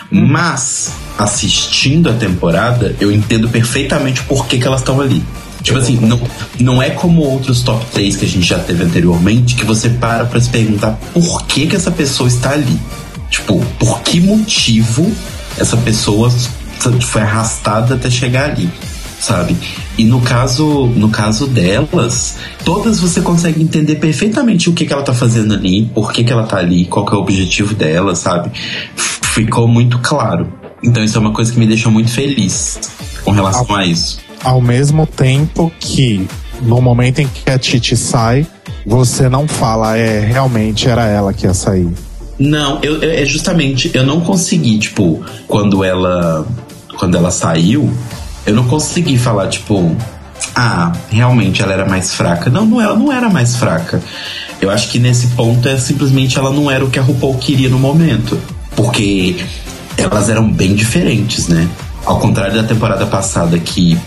Mas, 0.10 0.94
assistindo 1.18 2.10
a 2.10 2.14
temporada, 2.14 2.96
eu 3.00 3.12
entendo 3.12 3.50
perfeitamente 3.50 4.24
por 4.24 4.46
que, 4.48 4.58
que 4.58 4.68
elas 4.68 4.82
estão 4.82 5.00
ali. 5.00 5.24
Tipo 5.62 5.78
assim, 5.78 5.98
não, 5.98 6.20
não 6.60 6.82
é 6.82 6.90
como 6.90 7.22
outros 7.22 7.62
top 7.62 7.86
3 7.92 8.16
que 8.16 8.26
a 8.26 8.28
gente 8.28 8.48
já 8.48 8.60
teve 8.60 8.84
anteriormente, 8.84 9.56
que 9.56 9.66
você 9.66 9.90
para 9.90 10.26
pra 10.26 10.42
se 10.42 10.50
perguntar 10.50 11.00
por 11.14 11.44
que, 11.46 11.68
que 11.68 11.76
essa 11.76 11.92
pessoa 11.92 12.28
está 12.28 12.52
ali. 12.52 12.80
Tipo, 13.30 13.64
por 13.80 14.02
que 14.02 14.20
motivo 14.20 15.12
essa 15.58 15.78
pessoa 15.78 16.32
foi 17.02 17.22
arrastada 17.22 17.96
até 17.96 18.10
chegar 18.10 18.52
ali, 18.52 18.70
sabe? 19.20 19.56
E 19.98 20.04
no 20.04 20.22
caso, 20.22 20.86
no 20.88 21.10
caso 21.10 21.48
delas, 21.48 22.38
todas 22.66 23.00
você 23.00 23.22
consegue 23.22 23.62
entender 23.62 23.96
perfeitamente 23.96 24.70
o 24.70 24.74
que, 24.74 24.86
que 24.86 24.94
ela 24.94 25.04
tá 25.04 25.14
fazendo 25.14 25.54
ali, 25.54 25.86
por 25.94 26.12
que, 26.12 26.24
que 26.24 26.32
ela 26.32 26.44
tá 26.44 26.58
ali, 26.58 26.86
qual 26.86 27.06
que 27.06 27.14
é 27.14 27.18
o 27.18 27.22
objetivo 27.22 27.74
dela, 27.76 28.16
sabe? 28.16 28.52
Ficou 28.96 29.68
muito 29.68 30.00
claro. 30.00 30.52
Então 30.84 31.04
isso 31.04 31.18
é 31.18 31.22
uma 31.22 31.32
coisa 31.34 31.54
que 31.54 31.60
me 31.60 31.68
deixou 31.68 31.92
muito 31.92 32.12
feliz 32.12 32.80
com 33.24 33.32
relação 33.32 33.76
a 33.76 33.86
isso. 33.86 34.20
Ao 34.44 34.60
mesmo 34.60 35.06
tempo 35.06 35.72
que, 35.80 36.28
no 36.64 36.82
momento 36.82 37.20
em 37.20 37.28
que 37.28 37.50
a 37.52 37.60
Titi 37.60 37.96
sai, 37.96 38.48
você 38.86 39.30
não 39.30 39.48
fala, 39.48 39.96
é, 39.96 40.20
realmente 40.22 40.90
era 40.90 41.06
ela 41.06 41.32
que 41.32 41.46
ia 41.46 41.54
sair. 41.54 41.88
Não, 42.40 42.80
eu- 42.82 43.04
é 43.04 43.24
justamente, 43.24 43.92
eu 43.94 44.04
não 44.04 44.22
consegui, 44.22 44.80
tipo, 44.80 45.24
quando 45.48 45.84
ela 45.84 46.48
quando 47.02 47.18
ela 47.18 47.32
saiu, 47.32 47.92
eu 48.46 48.54
não 48.54 48.68
consegui 48.68 49.18
falar, 49.18 49.48
tipo, 49.48 49.98
ah, 50.56 50.92
realmente 51.10 51.60
ela 51.60 51.74
era 51.74 51.84
mais 51.84 52.14
fraca. 52.14 52.48
Não, 52.48 52.64
não 52.64 52.80
ela 52.80 52.96
não 52.96 53.12
era 53.12 53.28
mais 53.28 53.56
fraca. 53.56 54.00
Eu 54.62 54.70
acho 54.70 54.88
que 54.90 55.00
nesse 55.00 55.26
ponto 55.30 55.68
é 55.68 55.80
simplesmente 55.80 56.38
ela 56.38 56.52
não 56.52 56.70
era 56.70 56.86
o 56.86 56.92
que 56.92 57.00
a 57.00 57.02
RuPaul 57.02 57.40
queria 57.40 57.70
no 57.70 57.80
momento. 57.80 58.40
Porque 58.76 59.44
elas 59.98 60.30
eram 60.30 60.48
bem 60.48 60.76
diferentes, 60.76 61.48
né? 61.48 61.68
Ao 62.06 62.20
contrário 62.20 62.54
da 62.54 62.68
temporada 62.68 63.08
passada 63.08 63.58
que 63.58 63.98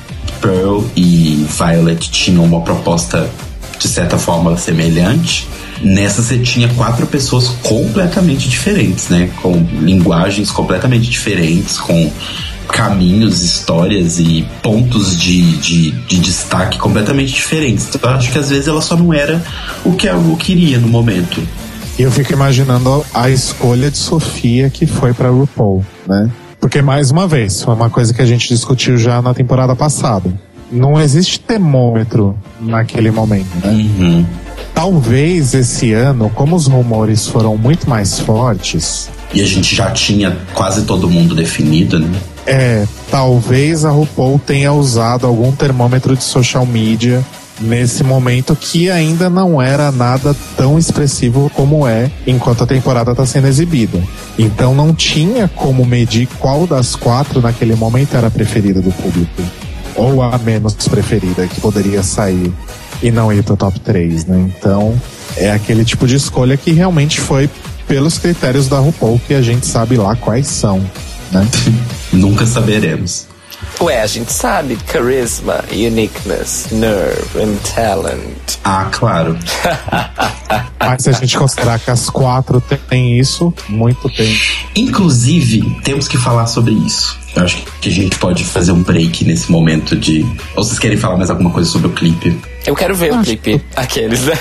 Pearl 0.40 0.84
e 0.94 1.44
Violet 1.50 2.12
tinham 2.12 2.44
uma 2.44 2.60
proposta 2.60 3.28
de 3.76 3.88
certa 3.88 4.16
forma 4.16 4.56
semelhante, 4.56 5.48
nessa 5.82 6.22
você 6.22 6.38
tinha 6.38 6.68
quatro 6.68 7.08
pessoas 7.08 7.48
completamente 7.60 8.48
diferentes, 8.48 9.08
né? 9.08 9.30
Com 9.42 9.66
linguagens 9.80 10.52
completamente 10.52 11.10
diferentes, 11.10 11.76
com 11.76 12.10
caminhos, 12.68 13.42
histórias 13.42 14.18
e 14.18 14.46
pontos 14.62 15.18
de, 15.18 15.56
de, 15.58 15.90
de 15.90 16.18
destaque 16.18 16.78
completamente 16.78 17.32
diferentes. 17.32 17.88
Então 17.94 18.10
eu 18.10 18.16
acho 18.16 18.32
que 18.32 18.38
às 18.38 18.50
vezes 18.50 18.68
ela 18.68 18.80
só 18.80 18.96
não 18.96 19.12
era 19.12 19.42
o 19.84 19.92
que 19.92 20.08
a 20.08 20.14
Ru 20.14 20.36
queria 20.36 20.78
no 20.78 20.88
momento. 20.88 21.42
E 21.98 22.02
eu 22.02 22.10
fico 22.10 22.32
imaginando 22.32 23.04
a 23.14 23.30
escolha 23.30 23.90
de 23.90 23.98
Sofia 23.98 24.68
que 24.68 24.84
foi 24.84 25.14
pra 25.14 25.28
RuPaul, 25.28 25.84
né? 26.06 26.28
Porque, 26.64 26.80
mais 26.80 27.10
uma 27.10 27.28
vez, 27.28 27.62
foi 27.62 27.74
uma 27.74 27.90
coisa 27.90 28.14
que 28.14 28.22
a 28.22 28.24
gente 28.24 28.48
discutiu 28.48 28.96
já 28.96 29.20
na 29.20 29.34
temporada 29.34 29.76
passada. 29.76 30.32
Não 30.72 30.98
existe 30.98 31.38
termômetro 31.38 32.34
naquele 32.58 33.10
momento, 33.10 33.54
né? 33.62 33.70
Uhum. 33.70 34.26
Talvez 34.74 35.52
esse 35.52 35.92
ano, 35.92 36.30
como 36.34 36.56
os 36.56 36.66
rumores 36.66 37.28
foram 37.28 37.56
muito 37.56 37.88
mais 37.88 38.18
fortes, 38.18 39.10
E 39.34 39.42
a 39.42 39.46
gente 39.46 39.74
já 39.74 39.90
tinha 39.90 40.36
quase 40.54 40.82
todo 40.82 41.10
mundo 41.10 41.34
definido, 41.34 41.98
né? 41.98 42.08
é, 42.46 42.86
talvez 43.10 43.84
a 43.84 43.90
RuPaul 43.90 44.38
tenha 44.38 44.72
usado 44.72 45.26
algum 45.26 45.52
termômetro 45.52 46.16
de 46.16 46.24
social 46.24 46.66
media 46.66 47.24
nesse 47.60 48.02
momento 48.02 48.56
que 48.56 48.90
ainda 48.90 49.30
não 49.30 49.62
era 49.62 49.92
nada 49.92 50.34
tão 50.56 50.76
expressivo 50.76 51.50
como 51.54 51.86
é 51.86 52.10
enquanto 52.26 52.64
a 52.64 52.66
temporada 52.66 53.12
está 53.12 53.24
sendo 53.24 53.46
exibida. 53.46 54.02
Então 54.38 54.74
não 54.74 54.92
tinha 54.92 55.48
como 55.48 55.84
medir 55.84 56.26
qual 56.38 56.66
das 56.66 56.96
quatro 56.96 57.40
naquele 57.40 57.76
momento 57.76 58.16
era 58.16 58.26
a 58.26 58.30
preferida 58.30 58.80
do 58.80 58.90
público. 58.90 59.42
Ou 59.96 60.20
a 60.22 60.36
menos 60.38 60.74
preferida 60.88 61.46
que 61.46 61.60
poderia 61.60 62.02
sair 62.02 62.52
e 63.00 63.12
não 63.12 63.32
ir 63.32 63.44
pro 63.44 63.56
top 63.56 63.78
3, 63.78 64.26
né? 64.26 64.52
Então 64.58 65.00
é 65.36 65.52
aquele 65.52 65.84
tipo 65.84 66.08
de 66.08 66.16
escolha 66.16 66.56
que 66.56 66.72
realmente 66.72 67.20
foi 67.20 67.48
pelos 67.86 68.18
critérios 68.18 68.68
da 68.68 68.78
RuPaul 68.78 69.20
que 69.26 69.34
a 69.34 69.42
gente 69.42 69.66
sabe 69.66 69.96
lá 69.96 70.16
quais 70.16 70.46
são, 70.46 70.78
né? 71.30 71.46
Nunca 72.12 72.46
saberemos. 72.46 73.26
Ué, 73.80 74.00
a 74.00 74.06
gente 74.06 74.32
sabe 74.32 74.78
charisma, 74.90 75.64
uniqueness, 75.72 76.68
nerve 76.70 77.42
and 77.42 77.56
talent. 77.74 78.58
Ah, 78.62 78.88
claro. 78.90 79.36
Mas 80.78 81.02
se 81.02 81.10
a 81.10 81.12
gente 81.12 81.36
considerar 81.36 81.78
que 81.78 81.90
as 81.90 82.08
quatro 82.08 82.62
têm 82.88 83.18
isso, 83.18 83.52
muito 83.68 84.08
tem. 84.10 84.38
Inclusive, 84.76 85.80
temos 85.82 86.06
que 86.06 86.16
falar 86.16 86.46
sobre 86.46 86.72
isso. 86.72 87.18
Eu 87.36 87.42
acho 87.42 87.64
que 87.80 87.88
a 87.88 87.92
gente 87.92 88.16
pode 88.18 88.44
fazer 88.44 88.72
um 88.72 88.82
break 88.82 89.24
nesse 89.24 89.50
momento 89.50 89.96
de. 89.96 90.24
Ou 90.56 90.62
vocês 90.62 90.78
querem 90.78 90.96
falar 90.96 91.16
mais 91.16 91.30
alguma 91.30 91.50
coisa 91.50 91.68
sobre 91.68 91.88
o 91.88 91.90
clipe? 91.90 92.36
Eu 92.66 92.74
quero 92.74 92.94
ver 92.94 93.12
o 93.12 93.22
clipe. 93.22 93.60
Aqueles, 93.76 94.24
né? 94.24 94.34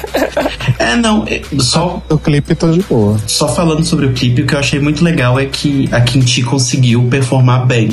É, 0.79 0.95
não, 0.95 1.25
é, 1.27 1.41
só, 1.59 2.01
O 2.09 2.17
clipe 2.17 2.55
tá 2.55 2.67
de 2.67 2.81
boa. 2.83 3.17
só 3.27 3.47
falando 3.47 3.83
sobre 3.83 4.05
o 4.05 4.13
clipe, 4.13 4.43
o 4.43 4.45
que 4.47 4.55
eu 4.55 4.59
achei 4.59 4.79
muito 4.79 5.03
legal 5.03 5.39
é 5.39 5.45
que 5.45 5.89
a 5.91 6.01
Kinti 6.01 6.41
conseguiu 6.43 7.03
performar 7.09 7.65
bem. 7.65 7.89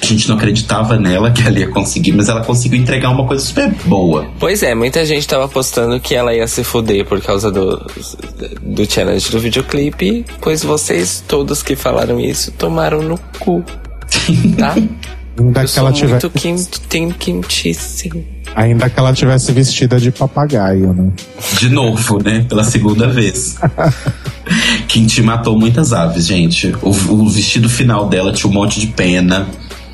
A 0.00 0.06
gente 0.06 0.28
não 0.28 0.36
acreditava 0.36 0.96
nela 0.96 1.30
que 1.30 1.42
ela 1.42 1.58
ia 1.58 1.68
conseguir, 1.68 2.12
mas 2.12 2.28
ela 2.28 2.42
conseguiu 2.42 2.80
entregar 2.80 3.10
uma 3.10 3.26
coisa 3.26 3.44
super 3.44 3.70
boa. 3.84 4.26
Pois 4.38 4.62
é, 4.62 4.74
muita 4.74 5.04
gente 5.04 5.26
tava 5.26 5.44
apostando 5.44 5.98
que 6.00 6.14
ela 6.14 6.32
ia 6.32 6.46
se 6.46 6.62
fuder 6.64 7.04
por 7.04 7.20
causa 7.20 7.50
do, 7.50 7.76
do 8.62 8.90
challenge 8.90 9.30
do 9.30 9.38
videoclipe, 9.40 10.24
pois 10.40 10.62
vocês 10.62 11.22
todos 11.26 11.62
que 11.62 11.74
falaram 11.76 12.18
isso 12.20 12.52
tomaram 12.52 13.02
no 13.02 13.18
cu, 13.38 13.62
tá? 14.56 14.74
Ainda 15.38 15.62
Eu 15.62 15.68
que 15.68 15.78
ela 15.78 15.92
tivesse, 15.92 16.26
muito 16.26 16.30
quim, 16.88 17.12
quintíssimo. 17.12 18.24
ainda 18.56 18.90
que 18.90 18.98
ela 18.98 19.12
tivesse 19.12 19.52
vestida 19.52 20.00
de 20.00 20.10
papagaio, 20.10 20.92
né? 20.92 21.12
De 21.56 21.68
novo, 21.68 22.20
né? 22.20 22.44
Pela 22.48 22.64
segunda 22.64 23.06
vez. 23.06 23.56
Kinti 24.88 25.22
matou 25.22 25.56
muitas 25.56 25.92
aves, 25.92 26.26
gente. 26.26 26.74
O, 26.82 26.88
o 26.88 27.28
vestido 27.28 27.68
final 27.68 28.08
dela 28.08 28.32
tinha 28.32 28.50
um 28.50 28.52
monte 28.52 28.80
de 28.80 28.88
pena. 28.88 29.46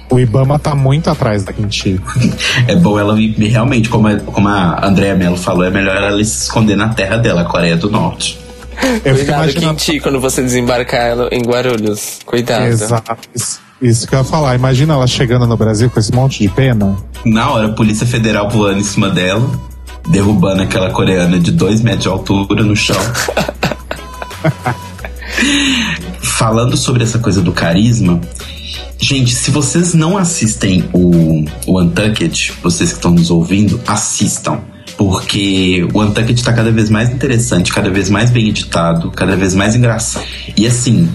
O 0.09 0.19
Ibama 0.19 0.59
tá 0.59 0.75
muito 0.75 1.11
atrás 1.11 1.45
da 1.45 1.53
Quinti. 1.53 2.01
É 2.67 2.75
bom 2.75 2.99
ela 2.99 3.15
realmente, 3.37 3.91
como 3.91 4.09
a, 4.09 4.17
como 4.19 4.49
a 4.49 4.87
Andrea 4.87 5.15
Mello 5.15 5.37
falou, 5.37 5.65
é 5.65 5.71
melhor 5.71 5.97
ela 5.97 6.25
se 6.25 6.45
esconder 6.45 6.77
na 6.77 6.89
terra 6.89 7.19
dela, 7.19 7.43
a 7.43 7.45
Coreia 7.45 7.77
do 7.77 7.91
Norte. 7.91 8.39
Eu 9.05 9.15
fico 9.15 9.27
Cuidado, 9.27 9.43
imaginando. 9.45 9.75
Quinti, 9.79 10.01
quando 10.01 10.21
você 10.21 10.41
desembarcar 10.43 11.17
em 11.31 11.43
Guarulhos. 11.43 12.21
Cuidado. 12.25 12.65
Exato. 12.65 13.17
Isso, 13.85 14.09
que 14.09 14.15
eu 14.15 14.21
ia 14.21 14.25
falar. 14.25 14.55
Imagina 14.55 14.95
ela 14.95 15.07
chegando 15.07 15.47
no 15.47 15.59
Brasil 15.59 15.91
com 15.91 16.01
esse 16.01 16.11
monte 16.11 16.43
de 16.43 16.49
pena. 16.49 16.97
Na 17.23 17.51
hora, 17.51 17.67
a 17.67 17.73
Polícia 17.73 18.07
Federal 18.07 18.49
voando 18.49 18.81
em 18.81 18.83
cima 18.83 19.11
dela, 19.11 19.47
derrubando 20.09 20.63
aquela 20.63 20.91
coreana 20.91 21.39
de 21.39 21.53
dois 21.53 21.83
metros 21.83 22.05
de 22.05 22.09
altura 22.09 22.65
no 22.65 22.75
chão. 22.75 22.97
Falando 26.19 26.79
sobre 26.79 27.03
essa 27.03 27.19
coisa 27.19 27.43
do 27.43 27.53
carisma, 27.53 28.19
gente, 28.99 29.35
se 29.35 29.51
vocês 29.51 29.93
não 29.93 30.17
assistem 30.17 30.89
o, 30.95 31.45
o 31.67 31.83
Untucked, 31.83 32.55
vocês 32.63 32.89
que 32.89 32.97
estão 32.97 33.11
nos 33.11 33.31
ouvindo, 33.31 33.79
assistam. 33.87 34.61
Porque 34.97 35.87
o 35.93 36.01
Untucked 36.01 36.43
tá 36.43 36.55
cada 36.55 36.73
vez 36.73 36.89
mais 36.89 37.11
interessante, 37.11 37.71
cada 37.71 37.91
vez 37.91 38.09
mais 38.09 38.31
bem 38.31 38.49
editado, 38.49 39.11
cada 39.11 39.37
vez 39.37 39.55
mais 39.55 39.77
engraçado. 39.77 40.25
E 40.57 40.67
assim, 40.67 41.07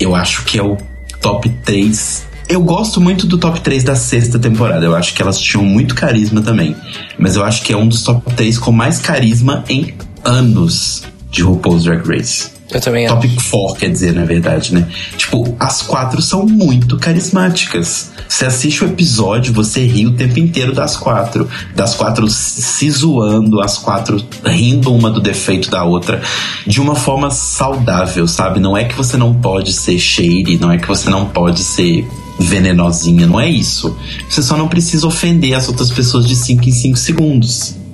eu 0.00 0.12
acho 0.12 0.44
que 0.44 0.58
é 0.58 0.62
o 0.62 0.76
top 1.20 1.48
3. 1.64 2.26
Eu 2.48 2.62
gosto 2.62 3.00
muito 3.00 3.26
do 3.26 3.38
top 3.38 3.60
3 3.60 3.82
da 3.82 3.96
sexta 3.96 4.38
temporada. 4.38 4.84
Eu 4.84 4.94
acho 4.94 5.14
que 5.14 5.20
elas 5.20 5.38
tinham 5.38 5.64
muito 5.64 5.94
carisma 5.94 6.40
também. 6.40 6.76
Mas 7.18 7.36
eu 7.36 7.44
acho 7.44 7.62
que 7.62 7.72
é 7.72 7.76
um 7.76 7.88
dos 7.88 8.02
top 8.02 8.32
3 8.34 8.58
com 8.58 8.70
mais 8.70 8.98
carisma 8.98 9.64
em 9.68 9.94
anos 10.24 11.02
de 11.30 11.42
RuPaul's 11.42 11.84
Drag 11.84 12.06
Race. 12.06 12.55
Eu 12.70 12.80
também 12.80 13.06
acho. 13.06 13.14
Top 13.14 13.28
4, 13.50 13.76
quer 13.78 13.90
dizer, 13.90 14.12
na 14.12 14.24
verdade, 14.24 14.74
né? 14.74 14.88
Tipo, 15.16 15.54
as 15.58 15.82
quatro 15.82 16.20
são 16.20 16.44
muito 16.44 16.98
carismáticas. 16.98 18.10
Você 18.28 18.44
assiste 18.44 18.84
o 18.84 18.88
episódio, 18.88 19.52
você 19.52 19.86
ri 19.86 20.06
o 20.06 20.12
tempo 20.12 20.38
inteiro 20.40 20.74
das 20.74 20.96
quatro. 20.96 21.48
Das 21.74 21.94
quatro 21.94 22.28
se 22.28 22.90
zoando, 22.90 23.60
as 23.60 23.78
quatro 23.78 24.22
rindo 24.44 24.92
uma 24.92 25.10
do 25.10 25.20
defeito 25.20 25.70
da 25.70 25.84
outra. 25.84 26.20
De 26.66 26.80
uma 26.80 26.96
forma 26.96 27.30
saudável, 27.30 28.26
sabe? 28.26 28.58
Não 28.58 28.76
é 28.76 28.84
que 28.84 28.96
você 28.96 29.16
não 29.16 29.34
pode 29.34 29.72
ser 29.72 29.98
shady, 29.98 30.58
não 30.58 30.72
é 30.72 30.78
que 30.78 30.88
você 30.88 31.08
não 31.08 31.26
pode 31.26 31.62
ser 31.62 32.06
venenosinha, 32.38 33.26
não 33.26 33.40
é 33.40 33.48
isso. 33.48 33.96
Você 34.28 34.42
só 34.42 34.56
não 34.56 34.68
precisa 34.68 35.06
ofender 35.06 35.54
as 35.54 35.68
outras 35.68 35.90
pessoas 35.90 36.26
de 36.26 36.34
5 36.34 36.68
em 36.68 36.72
5 36.72 36.96
segundos. 36.96 37.85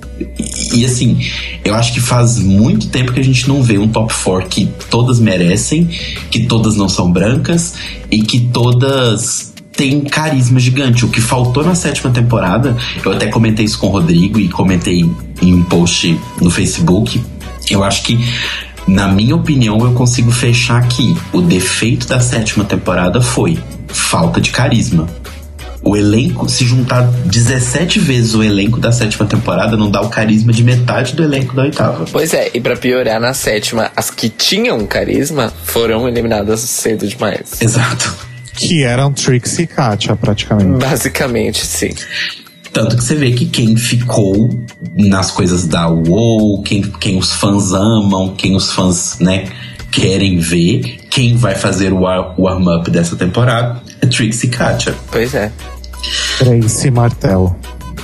E, 0.73 0.85
assim, 0.85 1.19
eu 1.63 1.73
acho 1.75 1.93
que 1.93 1.99
faz 1.99 2.37
muito 2.39 2.87
tempo 2.87 3.13
que 3.13 3.19
a 3.19 3.23
gente 3.23 3.47
não 3.47 3.61
vê 3.61 3.77
um 3.77 3.87
top 3.87 4.13
4 4.13 4.47
que 4.47 4.69
todas 4.89 5.19
merecem, 5.19 5.85
que 6.29 6.45
todas 6.45 6.75
não 6.75 6.87
são 6.87 7.11
brancas 7.11 7.73
e 8.11 8.21
que 8.21 8.39
todas 8.39 9.53
têm 9.75 10.01
carisma 10.01 10.59
gigante. 10.59 11.05
O 11.05 11.09
que 11.09 11.21
faltou 11.21 11.63
na 11.63 11.75
sétima 11.75 12.11
temporada, 12.11 12.75
eu 13.03 13.11
até 13.11 13.27
comentei 13.27 13.65
isso 13.65 13.79
com 13.79 13.87
o 13.87 13.91
Rodrigo 13.91 14.39
e 14.39 14.47
comentei 14.49 15.09
em 15.41 15.53
um 15.53 15.63
post 15.63 16.19
no 16.39 16.49
Facebook. 16.49 17.21
Eu 17.69 17.83
acho 17.83 18.03
que, 18.03 18.19
na 18.87 19.07
minha 19.07 19.35
opinião, 19.35 19.77
eu 19.79 19.93
consigo 19.93 20.31
fechar 20.31 20.77
aqui. 20.77 21.15
O 21.31 21.41
defeito 21.41 22.07
da 22.07 22.19
sétima 22.19 22.63
temporada 22.63 23.21
foi 23.21 23.57
falta 23.87 24.39
de 24.39 24.51
carisma. 24.51 25.07
O 25.85 25.97
elenco, 25.97 26.47
se 26.47 26.65
juntar 26.65 27.01
17 27.25 27.99
vezes 27.99 28.33
o 28.33 28.41
elenco 28.41 28.79
da 28.79 28.91
sétima 28.91 29.25
temporada, 29.25 29.75
não 29.75 29.91
dá 29.91 30.01
o 30.01 30.09
carisma 30.09 30.53
de 30.53 30.63
metade 30.63 31.13
do 31.13 31.23
elenco 31.23 31.53
da 31.55 31.63
oitava. 31.63 32.05
Pois 32.11 32.33
é, 32.33 32.49
e 32.53 32.61
pra 32.61 32.77
piorar, 32.77 33.19
na 33.19 33.33
sétima, 33.33 33.91
as 33.95 34.09
que 34.09 34.29
tinham 34.29 34.85
carisma 34.87 35.51
foram 35.65 36.07
eliminadas 36.07 36.61
cedo 36.61 37.05
demais. 37.05 37.61
Exato. 37.61 38.15
Que 38.55 38.83
eram 38.83 39.11
Trix 39.11 39.59
e 39.59 39.67
Katia, 39.67 40.15
praticamente. 40.15 40.79
Basicamente, 40.79 41.65
sim. 41.65 41.89
Tanto 42.71 42.95
que 42.95 43.03
você 43.03 43.15
vê 43.15 43.31
que 43.31 43.45
quem 43.47 43.75
ficou 43.75 44.49
nas 44.95 45.31
coisas 45.31 45.67
da 45.67 45.87
WoW, 45.89 46.63
quem, 46.63 46.81
quem 46.81 47.17
os 47.17 47.33
fãs 47.33 47.73
amam, 47.73 48.33
quem 48.35 48.55
os 48.55 48.71
fãs, 48.71 49.17
né, 49.19 49.45
querem 49.91 50.39
ver, 50.39 50.97
quem 51.09 51.35
vai 51.35 51.53
fazer 51.55 51.93
o 51.93 51.99
war- 51.99 52.33
warm-up 52.39 52.89
dessa 52.89 53.15
temporada 53.15 53.81
é 54.01 54.05
Trixie 54.07 54.47
e 54.47 54.49
Katia. 54.49 54.95
Pois 55.11 55.35
é. 55.35 55.51
Tracy 56.37 56.91
Martelo. 56.91 57.55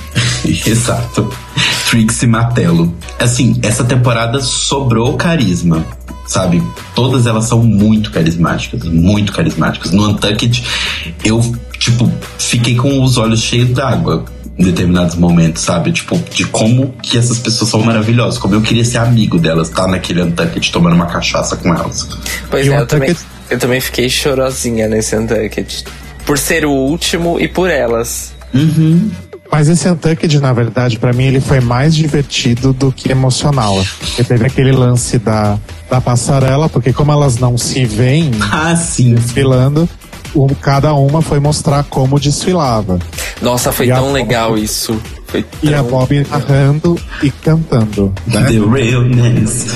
Exato. 0.66 1.32
Trixie 1.88 2.26
Matelo. 2.26 2.94
Assim, 3.18 3.58
essa 3.62 3.82
temporada 3.84 4.40
sobrou 4.40 5.16
carisma, 5.16 5.84
sabe? 6.26 6.62
Todas 6.94 7.26
elas 7.26 7.44
são 7.46 7.62
muito 7.62 8.10
carismáticas, 8.10 8.84
muito 8.84 9.32
carismáticas. 9.32 9.90
No 9.90 10.08
Untucked, 10.08 10.64
eu, 11.24 11.40
tipo, 11.78 12.10
fiquei 12.38 12.76
com 12.76 13.02
os 13.02 13.16
olhos 13.18 13.40
cheios 13.42 13.70
d'água 13.70 14.24
em 14.56 14.64
determinados 14.64 15.16
momentos, 15.16 15.62
sabe? 15.62 15.90
Tipo, 15.92 16.16
de 16.32 16.44
como 16.44 16.94
que 17.02 17.18
essas 17.18 17.38
pessoas 17.38 17.70
são 17.70 17.82
maravilhosas, 17.82 18.38
como 18.38 18.54
eu 18.54 18.60
queria 18.60 18.84
ser 18.84 18.98
amigo 18.98 19.38
delas, 19.38 19.68
estar 19.68 19.88
naquele 19.88 20.22
Untucked 20.22 20.70
tomando 20.70 20.94
uma 20.94 21.06
cachaça 21.06 21.56
com 21.56 21.74
elas. 21.74 22.08
Pois 22.50 22.66
E 22.66 22.70
é, 22.72 22.78
eu 22.78 22.86
também, 22.86 23.10
Untucked- 23.10 23.26
eu 23.50 23.58
também 23.58 23.80
fiquei 23.80 24.08
chorosinha 24.08 24.86
nesse 24.86 25.16
Untucked. 25.16 25.84
Por 26.30 26.38
ser 26.38 26.64
o 26.64 26.70
último 26.70 27.40
e 27.40 27.48
por 27.48 27.68
elas. 27.68 28.32
Uhum. 28.54 29.10
Mas 29.50 29.68
esse 29.68 29.88
Untucked, 29.88 30.38
na 30.38 30.52
verdade, 30.52 30.96
pra 30.96 31.12
mim, 31.12 31.24
ele 31.24 31.40
foi 31.40 31.58
mais 31.58 31.92
divertido 31.92 32.72
do 32.72 32.92
que 32.92 33.10
emocional. 33.10 33.84
Porque 33.98 34.22
teve 34.22 34.46
aquele 34.46 34.70
lance 34.70 35.18
da, 35.18 35.58
da 35.90 36.00
passarela, 36.00 36.68
porque 36.68 36.92
como 36.92 37.10
elas 37.10 37.38
não 37.38 37.58
se 37.58 37.84
veem 37.84 38.30
Ah, 38.48 38.76
sim. 38.76 39.12
desfilando, 39.12 39.88
cada 40.60 40.94
uma 40.94 41.20
foi 41.20 41.40
mostrar 41.40 41.82
como 41.82 42.20
desfilava. 42.20 43.00
Nossa, 43.42 43.72
foi 43.72 43.88
E 43.88 43.92
tão 43.92 44.12
legal 44.12 44.56
isso. 44.56 45.02
E 45.62 45.72
a 45.74 45.78
tão- 45.78 45.86
Bob 45.90 46.26
narrando 46.30 46.98
e 47.22 47.30
cantando. 47.30 48.12
Né? 48.26 48.42
The 48.44 48.58
realness. 48.58 49.66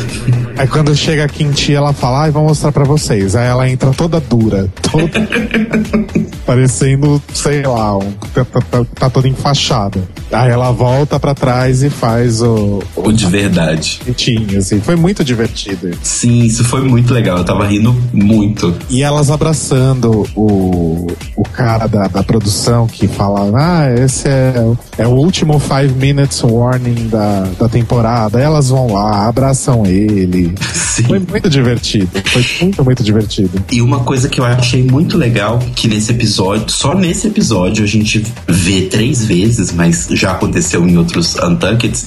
Aí 0.57 0.67
quando 0.69 0.95
chega 0.95 1.25
a 1.25 1.29
Quinti, 1.29 1.73
ela 1.75 1.93
fala, 1.93 2.23
ai, 2.25 2.31
vou 2.31 2.45
mostrar 2.45 2.71
pra 2.73 2.85
vocês. 2.85 3.35
Aí 3.35 3.47
ela 3.47 3.69
entra 3.69 3.91
toda 3.91 4.21
dura, 4.21 4.69
toda 4.91 5.09
parecendo, 6.47 7.21
sei 7.33 7.63
lá, 7.63 7.97
um, 7.99 8.13
tá, 8.35 8.45
tá- 8.45 8.61
tá- 8.71 8.85
tá 8.95 9.11
toda 9.11 9.29
enfaixada. 9.29 10.03
Aí 10.33 10.51
ela 10.51 10.71
volta 10.73 11.19
pra 11.21 11.35
trás 11.35 11.83
e 11.83 11.91
faz 11.91 12.41
o, 12.43 12.83
O 12.97 13.13
de 13.13 13.27
verdade. 13.27 14.01
bonitinho, 14.05 14.59
assim. 14.59 14.81
Foi 14.81 14.97
muito 14.97 15.25
divertido. 15.25 15.91
Sim, 16.03 16.41
isso 16.45 16.65
foi 16.65 16.83
muito 16.83 17.13
legal. 17.15 17.39
Eu 17.39 17.45
tava 17.45 17.67
rindo 17.67 17.95
muito. 18.13 18.75
E 18.91 19.03
elas 19.03 19.31
abraçando 19.31 20.27
o, 20.35 21.07
o 21.37 21.43
cara 21.45 21.87
da, 21.87 22.09
da 22.09 22.23
produção 22.23 22.87
que 22.87 23.07
fala: 23.07 23.51
Ah, 23.55 23.91
esse 23.95 24.29
é, 24.29 24.53
o- 24.59 24.79
é 24.99 25.07
o 25.07 25.11
último 25.11 25.44
Five 25.59 25.95
Minutes 25.95 26.43
Warning 26.43 27.09
da, 27.09 27.47
da 27.59 27.69
temporada. 27.69 28.41
Elas 28.41 28.71
vão 28.71 28.93
lá, 28.93 29.29
abraçam 29.29 29.85
ele. 29.87 30.55
Sim. 30.73 31.05
Foi 31.05 31.19
muito 31.19 31.51
divertido. 31.51 32.09
Foi 32.25 32.47
muito, 32.61 32.85
muito 32.85 33.03
divertido. 33.03 33.65
E 33.71 33.81
uma 33.81 34.01
coisa 34.01 34.29
que 34.29 34.41
eu 34.41 34.45
achei 34.45 34.83
muito 34.83 35.17
legal, 35.19 35.59
que 35.75 35.89
nesse 35.89 36.13
episódio, 36.13 36.71
só 36.71 36.95
nesse 36.95 37.27
episódio 37.27 37.85
a 37.85 37.87
gente 37.87 38.25
vê 38.49 38.83
três 38.83 39.25
vezes, 39.25 39.73
mas 39.73 40.09
já 40.11 40.33
aconteceu 40.33 40.87
em 40.89 40.97
outros 40.97 41.37
Untuckeds, 41.37 42.07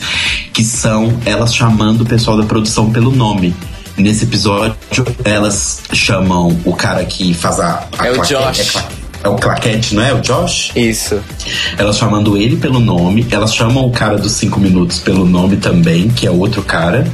que 0.54 0.64
são 0.64 1.14
elas 1.26 1.54
chamando 1.54 2.02
o 2.02 2.06
pessoal 2.06 2.38
da 2.38 2.44
produção 2.44 2.92
pelo 2.92 3.12
nome. 3.12 3.56
Nesse 3.98 4.26
episódio, 4.26 4.76
elas 5.24 5.82
chamam 5.92 6.56
o 6.64 6.74
cara 6.74 7.04
que 7.04 7.34
faz 7.34 7.60
a. 7.60 7.88
a 7.98 8.08
É 8.08 8.12
o 8.12 8.22
Josh. 8.22 8.76
É, 8.76 9.07
é 9.24 9.30
o 9.30 9.36
claquete, 9.36 9.96
não 9.96 10.04
é? 10.04 10.14
O 10.14 10.22
Josh? 10.22 10.72
Isso. 10.76 11.22
Elas 11.78 11.98
chamando 11.98 12.38
ele 12.38 12.58
pelo 12.58 12.80
nome, 12.80 13.26
elas 13.32 13.54
chamam 13.54 13.86
o 13.86 13.92
cara 13.92 14.18
dos 14.18 14.34
cinco 14.34 14.60
minutos 14.60 15.00
pelo 15.00 15.26
nome 15.26 15.58
também, 15.58 16.10
que 16.10 16.28
é 16.28 16.32
outro 16.32 16.62
cara. 16.62 17.08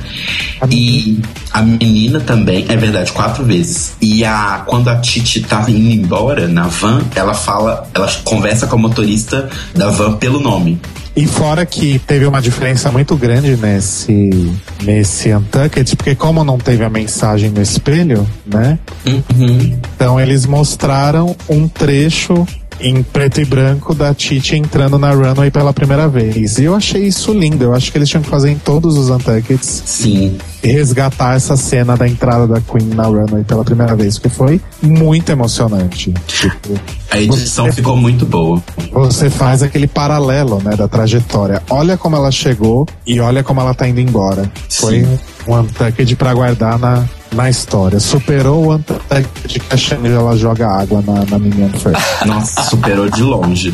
E 0.69 1.19
a 1.51 1.61
menina 1.61 2.19
também, 2.19 2.65
é 2.69 2.75
verdade, 2.75 3.11
quatro 3.11 3.43
vezes. 3.43 3.95
E 4.01 4.23
a 4.23 4.63
quando 4.65 4.89
a 4.89 4.97
Titi 4.97 5.41
tá 5.41 5.63
indo 5.69 5.91
embora 5.91 6.47
na 6.47 6.67
van, 6.67 7.01
ela 7.15 7.34
fala, 7.34 7.88
ela 7.93 8.09
conversa 8.23 8.67
com 8.67 8.75
a 8.75 8.80
motorista 8.80 9.49
da 9.75 9.89
van 9.89 10.13
pelo 10.13 10.39
nome. 10.39 10.80
E 11.15 11.27
fora 11.27 11.65
que 11.65 11.99
teve 11.99 12.26
uma 12.26 12.41
diferença 12.41 12.91
muito 12.91 13.15
grande 13.15 13.56
nesse, 13.56 14.52
nesse 14.84 15.31
Untucked, 15.34 15.95
porque 15.95 16.15
como 16.15 16.44
não 16.44 16.57
teve 16.57 16.84
a 16.84 16.90
mensagem 16.90 17.52
no 17.52 17.61
espelho, 17.61 18.27
né? 18.45 18.80
Uhum. 19.06 19.77
Então 19.95 20.19
eles 20.19 20.45
mostraram 20.48 21.35
um 21.48 21.68
trecho 21.68 22.48
em 22.80 23.02
preto 23.04 23.40
e 23.41 23.45
branco 23.45 23.94
da 23.94 24.14
Titi 24.14 24.56
entrando 24.56 24.98
na 24.98 25.12
runway 25.12 25.50
pela 25.52 25.74
primeira 25.74 26.08
vez. 26.08 26.58
E 26.58 26.66
eu 26.66 26.76
achei 26.76 27.04
isso 27.04 27.32
lindo. 27.34 27.64
Eu 27.64 27.74
acho 27.74 27.91
que 27.91 27.98
eles 27.98 28.10
tinham 28.10 28.22
que 28.24 28.30
fazer 28.30 28.52
em 28.52 28.58
todos 28.58 28.98
os 28.98 29.10
Untuckeds 29.10 29.84
Sim. 29.86 30.38
e 30.64 30.68
resgatar 30.68 31.36
essa 31.36 31.56
cena 31.56 31.95
da 31.95 32.08
entrada 32.08 32.48
da 32.48 32.60
Queen 32.62 32.90
na 32.90 33.04
runway 33.04 33.44
pela 33.44 33.64
primeira 33.64 33.95
vez, 33.95 34.18
que 34.18 34.30
foi 34.30 34.60
muito 34.82 35.32
emocionante. 35.32 36.14
Tipo, 36.28 36.80
A 37.12 37.20
edição 37.20 37.66
Você- 37.66 37.74
ficou 37.74 37.95
muito 37.95 38.26
boa. 38.26 38.62
você 38.91 39.30
faz 39.30 39.62
aquele 39.62 39.88
paralelo, 39.88 40.60
né, 40.64 40.76
da 40.76 40.88
trajetória. 40.88 41.62
Olha 41.70 41.95
como 41.95 42.16
ela 42.16 42.32
chegou 42.32 42.88
e 43.06 43.20
olha 43.20 43.44
como 43.44 43.62
ela 43.62 43.74
tá 43.74 43.88
indo 43.88 44.00
embora. 44.02 44.52
Foi 44.70 45.02
Sim. 45.02 45.20
um 45.48 45.56
Untucked 45.60 46.16
pra 46.16 46.34
guardar 46.34 46.80
na, 46.80 47.04
na 47.34 47.49
história. 47.49 47.99
Superou 47.99 48.68
o 48.68 48.76
Untucked 48.76 49.43
que 49.47 49.61
a 49.69 49.77
Shangela 49.77 50.38
joga 50.38 50.68
água 50.68 51.01
na, 51.01 51.14
na 51.14 51.69
First. 51.77 52.01
Nossa, 52.26 52.64
superou 52.64 53.10
de 53.10 53.22
longe. 53.22 53.73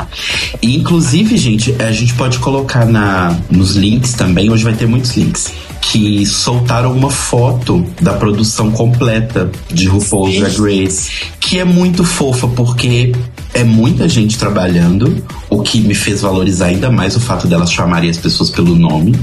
E, 0.61 0.77
inclusive, 0.77 1.37
gente, 1.37 1.75
a 1.81 1.91
gente 1.91 2.13
pode 2.13 2.39
colocar 2.39 2.85
na, 2.85 3.35
nos 3.49 3.75
links 3.75 4.13
também, 4.13 4.49
hoje 4.49 4.63
vai 4.63 4.73
ter 4.73 4.87
muitos 4.87 5.15
links, 5.15 5.51
que 5.81 6.25
soltaram 6.25 6.91
uma 6.93 7.09
foto 7.09 7.85
da 8.01 8.13
produção 8.13 8.71
completa 8.71 9.49
de 9.71 9.87
RuPaul's 9.87 10.39
Drag 10.39 10.57
Race, 10.59 11.11
que 11.39 11.59
é 11.59 11.65
muito 11.65 12.03
fofa, 12.03 12.47
porque 12.47 13.13
é 13.53 13.63
muita 13.63 14.07
gente 14.07 14.37
trabalhando, 14.37 15.23
o 15.49 15.61
que 15.61 15.81
me 15.81 15.95
fez 15.95 16.21
valorizar 16.21 16.67
ainda 16.67 16.91
mais 16.91 17.15
o 17.15 17.19
fato 17.19 17.47
delas 17.47 17.71
chamarem 17.71 18.09
as 18.09 18.17
pessoas 18.17 18.49
pelo 18.49 18.75
nome. 18.75 19.15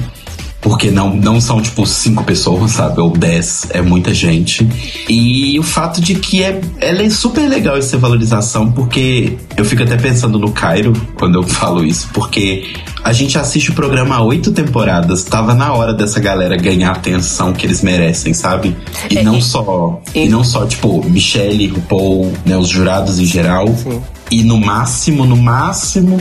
Porque 0.69 0.91
não, 0.91 1.15
não 1.15 1.41
são, 1.41 1.63
tipo, 1.63 1.87
cinco 1.87 2.25
pessoas, 2.25 2.73
sabe? 2.73 3.01
Ou 3.01 3.11
dez. 3.11 3.67
É 3.71 3.81
muita 3.81 4.13
gente. 4.13 4.67
E 5.09 5.57
o 5.61 5.63
fato 5.63 6.01
de 6.01 6.17
que 6.17 6.43
é, 6.43 6.61
ela 6.81 7.03
é 7.05 7.09
super 7.09 7.49
legal 7.49 7.77
essa 7.77 7.97
valorização, 7.97 8.73
porque 8.73 9.37
eu 9.57 9.65
fico 9.65 9.85
até 9.85 9.97
pensando 9.97 10.41
no 10.41 10.51
Cairo 10.51 10.93
quando 11.15 11.37
eu 11.39 11.43
falo 11.47 11.85
isso, 11.85 12.09
porque 12.13 12.67
a 13.05 13.13
gente 13.13 13.39
assiste 13.39 13.71
o 13.71 13.75
programa 13.75 14.17
há 14.17 14.23
oito 14.25 14.51
temporadas. 14.51 15.23
Tava 15.23 15.55
na 15.55 15.73
hora 15.73 15.95
dessa 15.95 16.19
galera 16.19 16.57
ganhar 16.57 16.89
a 16.89 16.93
atenção 16.95 17.53
que 17.53 17.65
eles 17.65 17.81
merecem, 17.83 18.35
sabe? 18.35 18.77
E 19.09 19.19
É, 19.19 19.23
não 19.23 19.39
e- 19.39 19.43
só. 19.43 20.01
e- 20.13 20.25
E 20.25 20.29
não 20.29 20.43
só, 20.43 20.67
tipo, 20.67 21.01
Michelle, 21.09 21.69
RuPaul, 21.69 22.33
né? 22.45 22.57
Os 22.57 22.67
jurados 22.69 23.21
em 23.21 23.25
geral. 23.25 23.69
Sim. 23.69 24.03
E 24.31 24.43
no 24.43 24.59
máximo, 24.59 25.25
no 25.25 25.37
máximo, 25.37 26.21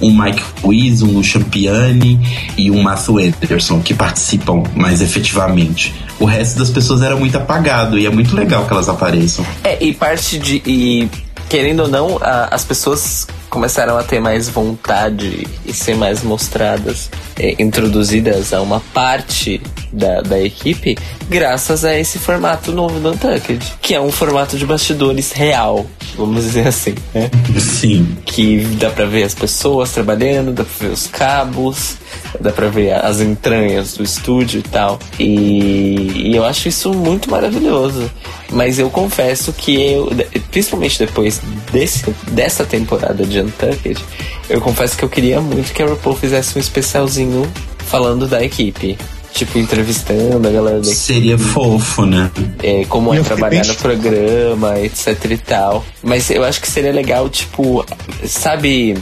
um 0.00 0.10
Mike 0.22 0.42
Ruiz, 0.62 1.00
um 1.02 1.22
Champiani 1.22 2.20
e 2.56 2.70
um 2.70 2.82
Matthew 2.82 3.20
Ederson 3.20 3.80
que 3.80 3.94
participam 3.94 4.62
mais 4.74 5.00
efetivamente. 5.00 5.94
O 6.20 6.24
resto 6.24 6.58
das 6.58 6.70
pessoas 6.70 7.02
era 7.02 7.16
muito 7.16 7.36
apagado 7.36 7.98
e 7.98 8.06
é 8.06 8.10
muito 8.10 8.34
legal 8.36 8.66
que 8.66 8.72
elas 8.72 8.88
apareçam. 8.88 9.44
É, 9.64 9.82
e 9.82 9.92
parte 9.94 10.38
de. 10.38 10.62
E 10.66 11.08
querendo 11.48 11.80
ou 11.84 11.88
não, 11.88 12.18
a- 12.20 12.48
as 12.50 12.64
pessoas 12.64 13.26
começaram 13.48 13.96
a 13.96 14.02
ter 14.02 14.20
mais 14.20 14.48
vontade 14.48 15.46
e 15.64 15.72
ser 15.72 15.96
mais 15.96 16.22
mostradas, 16.22 17.10
é, 17.38 17.54
introduzidas 17.62 18.52
a 18.52 18.60
uma 18.60 18.80
parte 18.92 19.60
da, 19.92 20.20
da 20.20 20.40
equipe, 20.40 20.96
graças 21.28 21.84
a 21.84 21.98
esse 21.98 22.18
formato 22.18 22.72
novo 22.72 23.00
do 23.00 23.10
Untucked, 23.10 23.74
que 23.80 23.94
é 23.94 24.00
um 24.00 24.10
formato 24.10 24.56
de 24.56 24.66
bastidores 24.66 25.32
real, 25.32 25.86
vamos 26.16 26.44
dizer 26.44 26.66
assim, 26.68 26.94
né? 27.14 27.30
Sim. 27.58 28.16
que 28.24 28.58
dá 28.78 28.90
pra 28.90 29.06
ver 29.06 29.22
as 29.22 29.34
pessoas 29.34 29.90
trabalhando, 29.92 30.52
dá 30.52 30.64
pra 30.64 30.88
ver 30.88 30.92
os 30.92 31.06
cabos, 31.06 31.96
dá 32.40 32.52
pra 32.52 32.68
ver 32.68 32.92
as 32.92 33.20
entranhas 33.20 33.94
do 33.94 34.02
estúdio 34.02 34.60
e 34.60 34.62
tal. 34.62 34.98
E, 35.18 36.30
e 36.30 36.36
eu 36.36 36.44
acho 36.44 36.68
isso 36.68 36.92
muito 36.92 37.30
maravilhoso. 37.30 38.10
Mas 38.50 38.78
eu 38.78 38.88
confesso 38.88 39.52
que 39.52 39.82
eu, 39.82 40.10
principalmente 40.50 40.98
depois 40.98 41.40
desse, 41.72 42.08
dessa 42.30 42.64
temporada 42.64 43.24
de 43.24 43.35
Untucked, 43.40 44.02
eu 44.48 44.60
confesso 44.60 44.96
que 44.96 45.04
eu 45.04 45.08
queria 45.08 45.40
muito 45.40 45.72
que 45.72 45.82
a 45.82 45.86
RuPaul 45.86 46.16
fizesse 46.16 46.56
um 46.56 46.60
especialzinho 46.60 47.50
falando 47.78 48.26
da 48.26 48.42
equipe. 48.44 48.96
Tipo, 49.32 49.58
entrevistando 49.58 50.48
a 50.48 50.50
galera 50.50 50.80
da 50.80 50.86
equipe 50.86 50.96
Seria 50.96 51.36
fofo, 51.36 52.06
né? 52.06 52.30
é, 52.62 52.86
como 52.86 53.12
é 53.12 53.18
eu 53.18 53.22
fiquei 53.22 53.36
trabalhar 53.36 53.62
bem 53.62 53.70
no 53.70 53.76
programa, 53.76 54.80
etc 54.80 55.30
e 55.30 55.36
tal. 55.36 55.84
Mas 56.02 56.30
eu 56.30 56.42
acho 56.42 56.58
que 56.60 56.68
seria 56.68 56.90
legal, 56.90 57.28
tipo, 57.28 57.84
sabe 58.24 58.96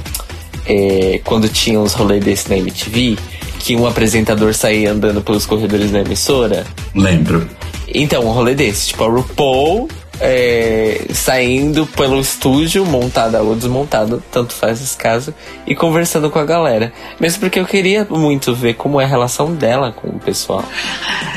é, 0.66 1.20
quando 1.22 1.48
tinha 1.48 1.78
uns 1.78 1.92
rolês 1.92 2.24
desse 2.24 2.50
na 2.50 2.56
MTV? 2.56 3.16
Que 3.60 3.76
um 3.76 3.86
apresentador 3.86 4.52
saía 4.52 4.90
andando 4.90 5.22
pelos 5.22 5.46
corredores 5.46 5.90
da 5.90 6.00
emissora? 6.00 6.66
Lembro. 6.94 7.48
Então, 7.88 8.26
um 8.26 8.32
rolê 8.32 8.54
desse, 8.54 8.88
tipo, 8.88 9.04
a 9.04 9.08
RuPaul 9.08 9.88
é, 10.20 11.06
saindo 11.12 11.86
pelo 11.86 12.20
estúdio, 12.20 12.84
montada 12.84 13.42
ou 13.42 13.54
desmontada, 13.54 14.20
tanto 14.30 14.52
faz 14.52 14.80
esse 14.80 14.96
caso, 14.96 15.34
e 15.66 15.74
conversando 15.74 16.30
com 16.30 16.38
a 16.38 16.44
galera. 16.44 16.92
Mesmo 17.20 17.40
porque 17.40 17.58
eu 17.58 17.66
queria 17.66 18.06
muito 18.08 18.54
ver 18.54 18.74
como 18.74 19.00
é 19.00 19.04
a 19.04 19.08
relação 19.08 19.54
dela 19.54 19.92
com 19.92 20.08
o 20.08 20.18
pessoal. 20.18 20.64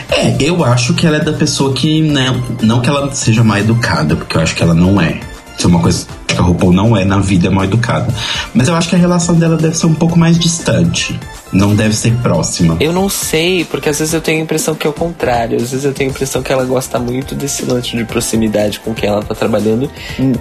É, 0.09 0.35
eu 0.39 0.63
acho 0.63 0.93
que 0.93 1.05
ela 1.05 1.17
é 1.17 1.19
da 1.19 1.33
pessoa 1.33 1.73
que, 1.73 2.01
né, 2.01 2.33
não 2.61 2.81
que 2.81 2.89
ela 2.89 3.11
seja 3.13 3.43
mal 3.43 3.57
educada, 3.57 4.15
porque 4.15 4.37
eu 4.37 4.41
acho 4.41 4.55
que 4.55 4.63
ela 4.63 4.73
não 4.73 5.01
é. 5.01 5.19
Isso 5.57 5.65
é 5.65 5.69
uma 5.69 5.79
coisa 5.79 6.05
que 6.27 6.37
a 6.37 6.41
RuPaul 6.41 6.71
não 6.71 6.95
é 6.95 7.03
na 7.03 7.19
vida, 7.19 7.47
é 7.47 7.49
mal 7.49 7.63
educada. 7.63 8.13
Mas 8.53 8.67
eu 8.67 8.75
acho 8.75 8.89
que 8.89 8.95
a 8.95 8.99
relação 8.99 9.35
dela 9.35 9.57
deve 9.57 9.75
ser 9.75 9.87
um 9.87 9.95
pouco 9.95 10.17
mais 10.17 10.37
distante. 10.37 11.19
Não 11.51 11.75
deve 11.75 11.95
ser 11.95 12.13
próxima. 12.17 12.77
Eu 12.79 12.91
não 12.91 13.07
sei, 13.07 13.63
porque 13.65 13.89
às 13.89 13.99
vezes 13.99 14.13
eu 14.13 14.21
tenho 14.21 14.39
a 14.39 14.43
impressão 14.43 14.75
que 14.75 14.85
é 14.85 14.89
o 14.89 14.93
contrário. 14.93 15.55
Às 15.57 15.71
vezes 15.71 15.85
eu 15.85 15.93
tenho 15.93 16.09
a 16.09 16.13
impressão 16.13 16.41
que 16.41 16.51
ela 16.51 16.65
gosta 16.65 16.99
muito 16.99 17.33
desse 17.35 17.65
lance 17.65 17.95
de 17.95 18.03
proximidade 18.03 18.79
com 18.79 18.93
quem 18.93 19.09
ela 19.09 19.23
tá 19.23 19.33
trabalhando. 19.33 19.89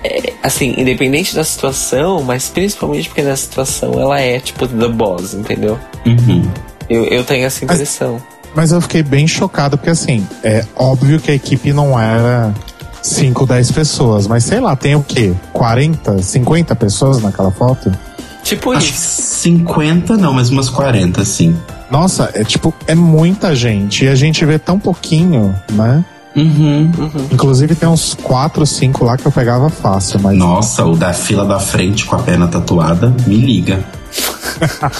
É, 0.02 0.32
assim, 0.42 0.74
independente 0.76 1.34
da 1.34 1.44
situação, 1.44 2.22
mas 2.22 2.48
principalmente 2.48 3.08
porque 3.08 3.22
nessa 3.22 3.42
situação 3.42 4.00
ela 4.00 4.20
é 4.20 4.40
tipo 4.40 4.66
the 4.66 4.88
boss, 4.88 5.34
entendeu? 5.34 5.78
Uhum. 6.04 6.48
Eu, 6.88 7.04
eu 7.04 7.24
tenho 7.24 7.44
essa 7.44 7.64
impressão. 7.64 8.20
Mas 8.54 8.72
eu 8.72 8.80
fiquei 8.80 9.02
bem 9.02 9.26
chocado, 9.28 9.76
porque 9.76 9.90
assim, 9.90 10.26
é 10.42 10.64
óbvio 10.74 11.20
que 11.20 11.30
a 11.30 11.34
equipe 11.34 11.72
não 11.72 11.98
era 12.00 12.54
5, 13.02 13.46
10 13.46 13.70
pessoas. 13.72 14.26
Mas 14.26 14.44
sei 14.44 14.60
lá, 14.60 14.74
tem 14.74 14.94
o 14.94 15.02
quê? 15.02 15.34
40, 15.52 16.22
50 16.22 16.74
pessoas 16.74 17.22
naquela 17.22 17.50
foto? 17.50 17.92
Tipo 18.46 18.70
Acho 18.70 18.92
isso. 18.92 19.40
50 19.40 20.16
não, 20.16 20.32
mas 20.32 20.50
umas 20.50 20.70
40, 20.70 21.24
sim. 21.24 21.56
Nossa, 21.90 22.30
é 22.32 22.44
tipo, 22.44 22.72
é 22.86 22.94
muita 22.94 23.56
gente. 23.56 24.04
E 24.04 24.08
a 24.08 24.14
gente 24.14 24.44
vê 24.44 24.56
tão 24.56 24.78
pouquinho, 24.78 25.52
né? 25.72 26.04
Uhum. 26.36 26.92
Inclusive 27.32 27.74
tem 27.74 27.88
uns 27.88 28.14
4, 28.14 28.64
5 28.64 29.04
lá 29.04 29.16
que 29.16 29.26
eu 29.26 29.32
pegava 29.32 29.68
fácil, 29.68 30.20
mas. 30.20 30.38
Nossa, 30.38 30.84
o 30.84 30.94
da 30.94 31.12
fila 31.12 31.44
da 31.44 31.58
frente 31.58 32.04
com 32.04 32.14
a 32.14 32.20
perna 32.20 32.46
tatuada, 32.46 33.12
me 33.26 33.34
liga. 33.34 33.84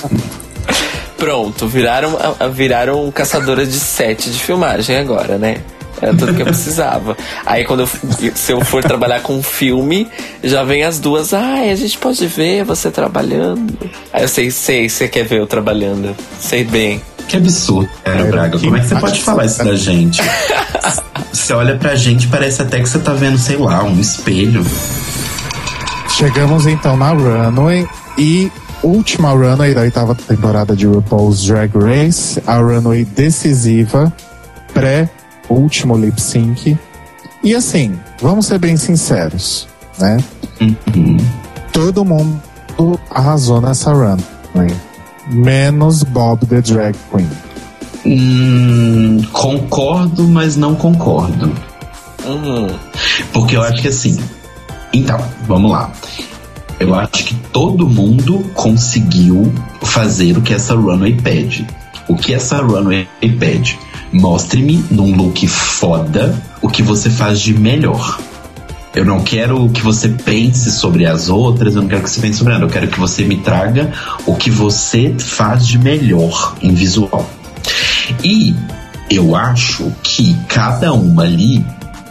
Pronto, 1.17 1.69
viraram, 1.69 2.19
viraram 2.53 3.09
caçadoras 3.13 3.71
de 3.71 3.79
set 3.79 4.29
de 4.29 4.41
filmagem 4.41 4.97
agora, 4.97 5.39
né? 5.39 5.59
Era 6.01 6.15
tudo 6.15 6.35
que 6.35 6.43
eu 6.43 6.47
precisava. 6.47 7.17
Aí 7.45 7.65
quando 7.65 7.81
eu, 7.81 7.89
se 8.35 8.53
eu 8.53 8.61
for 8.65 8.83
trabalhar 8.83 9.21
com 9.21 9.43
filme, 9.43 10.07
já 10.43 10.63
vem 10.63 10.85
as 10.85 10.99
duas, 10.99 11.33
ai, 11.33 11.71
a 11.71 11.75
gente 11.75 11.97
pode 11.99 12.27
ver 12.27 12.65
você 12.65 12.91
trabalhando. 12.91 13.77
Aí 14.13 14.23
eu 14.23 14.29
sei, 14.29 14.51
sei, 14.51 14.89
você 14.89 15.09
quer 15.09 15.25
ver 15.25 15.41
eu 15.41 15.47
trabalhando. 15.47 16.15
Sei 16.41 16.65
bem. 16.65 17.01
Que 17.29 17.37
absurdo, 17.37 17.89
cara, 18.05 18.21
É, 18.21 18.25
Braga. 18.25 18.59
Como 18.59 18.77
é 18.77 18.81
que 18.81 18.87
você 18.87 18.95
pode 18.97 19.21
falar 19.21 19.47
isso 19.47 19.65
da 19.65 19.75
gente? 19.75 20.23
Você 21.33 21.53
olha 21.53 21.77
pra 21.77 21.95
gente, 21.95 22.27
parece 22.29 22.63
até 22.63 22.81
que 22.81 22.89
você 22.89 22.99
tá 22.99 23.13
vendo, 23.13 23.37
sei 23.39 23.57
lá, 23.57 23.85
um 23.85 24.01
espelho. 24.01 24.65
Chegamos 26.09 26.67
então 26.67 26.97
na 26.97 27.11
runway 27.11 27.87
e 28.17 28.51
última 28.83 29.31
runway 29.31 29.75
da 29.75 29.83
oitava 29.83 30.15
temporada 30.15 30.75
de 30.75 30.87
RuPaul's 30.87 31.45
Drag 31.45 31.71
Race, 31.77 32.43
a 32.47 32.57
runway 32.57 33.05
decisiva, 33.05 34.13
pré-último 35.47 35.97
lip 35.97 36.21
sync. 36.21 36.77
E 37.43 37.55
assim, 37.55 37.99
vamos 38.21 38.47
ser 38.47 38.59
bem 38.59 38.77
sinceros, 38.77 39.69
né? 39.99 40.19
Uhum. 40.61 41.17
Todo 41.73 42.05
mundo 42.05 42.41
arrasou 43.11 43.61
nessa 43.61 43.93
runway, 43.93 44.75
menos 45.31 46.03
Bob 46.03 46.45
the 46.47 46.61
Drag 46.61 46.97
Queen. 47.11 47.29
Hum, 48.05 49.23
concordo, 49.33 50.25
mas 50.25 50.57
não 50.57 50.75
concordo. 50.75 51.53
Uhum. 52.25 52.67
Porque 53.33 53.57
eu 53.57 53.63
acho 53.63 53.83
que 53.83 53.89
assim. 53.89 54.19
Então, 54.93 55.19
vamos 55.47 55.71
lá. 55.71 55.93
Eu 56.79 56.95
acho 56.95 57.25
que 57.25 57.35
todo 57.53 57.89
mundo 57.89 58.45
conseguiu 58.55 59.53
fazer 59.83 60.37
o 60.37 60.43
que 60.43 60.55
essa 60.55 60.75
runway 60.75 61.15
pede. 61.15 61.67
O 62.09 62.17
que 62.17 62.35
essa 62.35 62.59
runway 62.59 63.09
pede? 63.39 63.79
Mostre-me 64.13 64.85
num 64.91 65.15
look 65.15 65.47
foda 65.47 66.35
o 66.63 66.69
que 66.69 66.83
você 66.83 67.11
faz 67.11 67.41
de 67.41 67.53
melhor. 67.55 68.19
Eu 68.95 69.05
não 69.05 69.21
quero 69.21 69.69
que 69.69 69.83
você 69.83 70.09
pense 70.09 70.71
sobre 70.73 71.05
as 71.05 71.29
outras, 71.29 71.75
eu 71.75 71.83
não 71.83 71.89
quero 71.89 72.03
que 72.03 72.09
você 72.11 72.21
pense 72.21 72.39
sobre 72.39 72.55
nada. 72.55 72.65
Eu 72.65 72.71
quero 72.71 72.89
que 72.89 72.99
você 72.99 73.25
me 73.25 73.37
traga 73.37 73.93
o 74.25 74.35
que 74.35 74.51
você 74.51 75.15
faz 75.19 75.67
de 75.67 75.79
melhor 75.79 76.57
em 76.63 76.73
visual. 76.73 77.29
E 78.25 78.55
eu 79.11 79.37
acho 79.37 79.93
que 80.03 80.35
cada 80.49 80.95
uma 80.95 81.25
ali, 81.25 81.63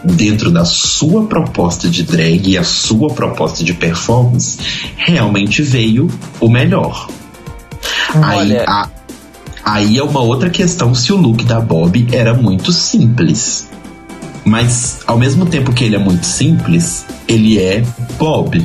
dentro 0.04 0.48
da 0.50 0.64
sua 0.64 1.24
proposta 1.26 1.88
de 1.88 2.04
drag 2.04 2.50
e 2.50 2.56
a 2.56 2.62
sua 2.62 3.08
proposta 3.12 3.64
de 3.64 3.74
performance, 3.74 4.56
realmente 4.96 5.62
veio 5.62 6.08
o 6.38 6.48
melhor. 6.48 7.08
Aí, 8.14 8.38
Olha- 8.38 8.64
a- 8.68 8.88
aí 9.66 9.98
é 9.98 10.02
uma 10.02 10.20
outra 10.20 10.48
questão 10.48 10.94
se 10.94 11.12
o 11.12 11.16
look 11.16 11.44
da 11.44 11.60
Bob 11.60 12.06
era 12.12 12.32
muito 12.32 12.72
simples. 12.72 13.68
Mas 14.44 15.00
ao 15.06 15.18
mesmo 15.18 15.44
tempo 15.44 15.72
que 15.72 15.82
ele 15.82 15.96
é 15.96 15.98
muito 15.98 16.24
simples, 16.24 17.04
ele 17.26 17.60
é 17.60 17.82
Bob. 18.16 18.64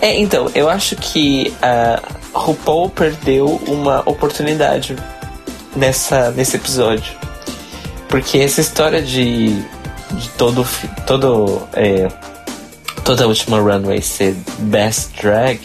É, 0.00 0.20
então, 0.20 0.50
eu 0.54 0.68
acho 0.68 0.94
que 0.96 1.52
a 1.62 2.02
RuPaul 2.34 2.90
perdeu 2.90 3.62
uma 3.66 4.00
oportunidade 4.04 4.94
nessa, 5.74 6.30
nesse 6.32 6.56
episódio. 6.56 7.14
Porque 8.08 8.38
essa 8.38 8.60
história 8.60 9.00
de, 9.00 9.48
de 10.12 10.28
todo, 10.36 10.66
todo 11.06 11.62
é, 11.72 12.08
toda 13.04 13.24
a 13.24 13.26
última 13.26 13.58
runway 13.58 14.02
ser 14.02 14.34
best 14.58 15.10
drag, 15.20 15.60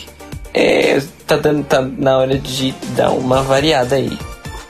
é, 0.54 1.02
tá, 1.28 1.38
dando, 1.38 1.64
tá 1.64 1.82
na 1.82 2.18
hora 2.18 2.38
de 2.38 2.74
dar 2.96 3.12
uma 3.12 3.42
variada 3.42 3.96
aí. 3.96 4.18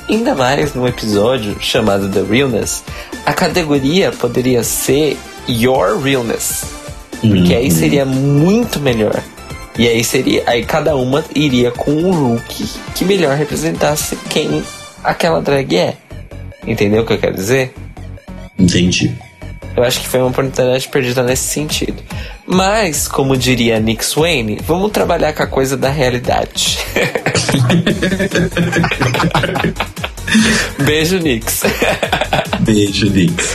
Ainda 0.10 0.34
mais 0.36 0.73
num 0.73 0.88
episódio 0.88 1.56
chamado 1.60 2.10
The 2.10 2.22
Realness, 2.23 2.84
a 3.26 3.34
categoria 3.34 4.11
poderia 4.11 4.64
ser 4.64 5.18
Your 5.48 5.99
Realness. 6.02 6.64
Porque 7.22 7.53
aí 7.53 7.65
Uhum. 7.65 7.72
seria 7.72 8.06
muito 8.06 8.80
melhor. 8.80 9.22
E 9.77 9.88
aí 9.88 10.03
seria. 10.03 10.44
Aí 10.48 10.65
cada 10.65 10.95
uma 10.95 11.23
iria 11.36 11.69
com 11.72 11.91
um 11.91 12.11
look 12.34 12.65
que 12.95 13.06
melhor 13.06 13.36
representasse 13.38 14.15
quem 14.30 14.64
aquela 15.03 15.41
drag 15.41 15.76
é. 15.77 15.98
Entendeu 16.65 17.03
o 17.03 17.06
que 17.06 17.14
eu 17.14 17.18
quero 17.18 17.36
dizer? 17.36 17.73
Entendi. 18.57 19.14
Eu 19.77 19.84
acho 19.84 19.99
que 20.02 20.07
foi 20.07 20.19
uma 20.19 20.30
oportunidade 20.30 20.88
perdida 20.90 21.23
nesse 21.23 21.44
sentido. 21.44 22.02
Mas, 22.51 23.07
como 23.07 23.38
diria 23.38 23.80
Nick 23.80 24.03
Swain, 24.03 24.57
vamos 24.65 24.91
trabalhar 24.91 25.34
com 25.34 25.43
a 25.43 25.47
coisa 25.47 25.77
da 25.77 25.91
realidade. 25.91 26.80
Beijo, 30.84 31.19
Nix. 31.19 31.61
Beijo, 32.61 33.07
Nix. 33.11 33.49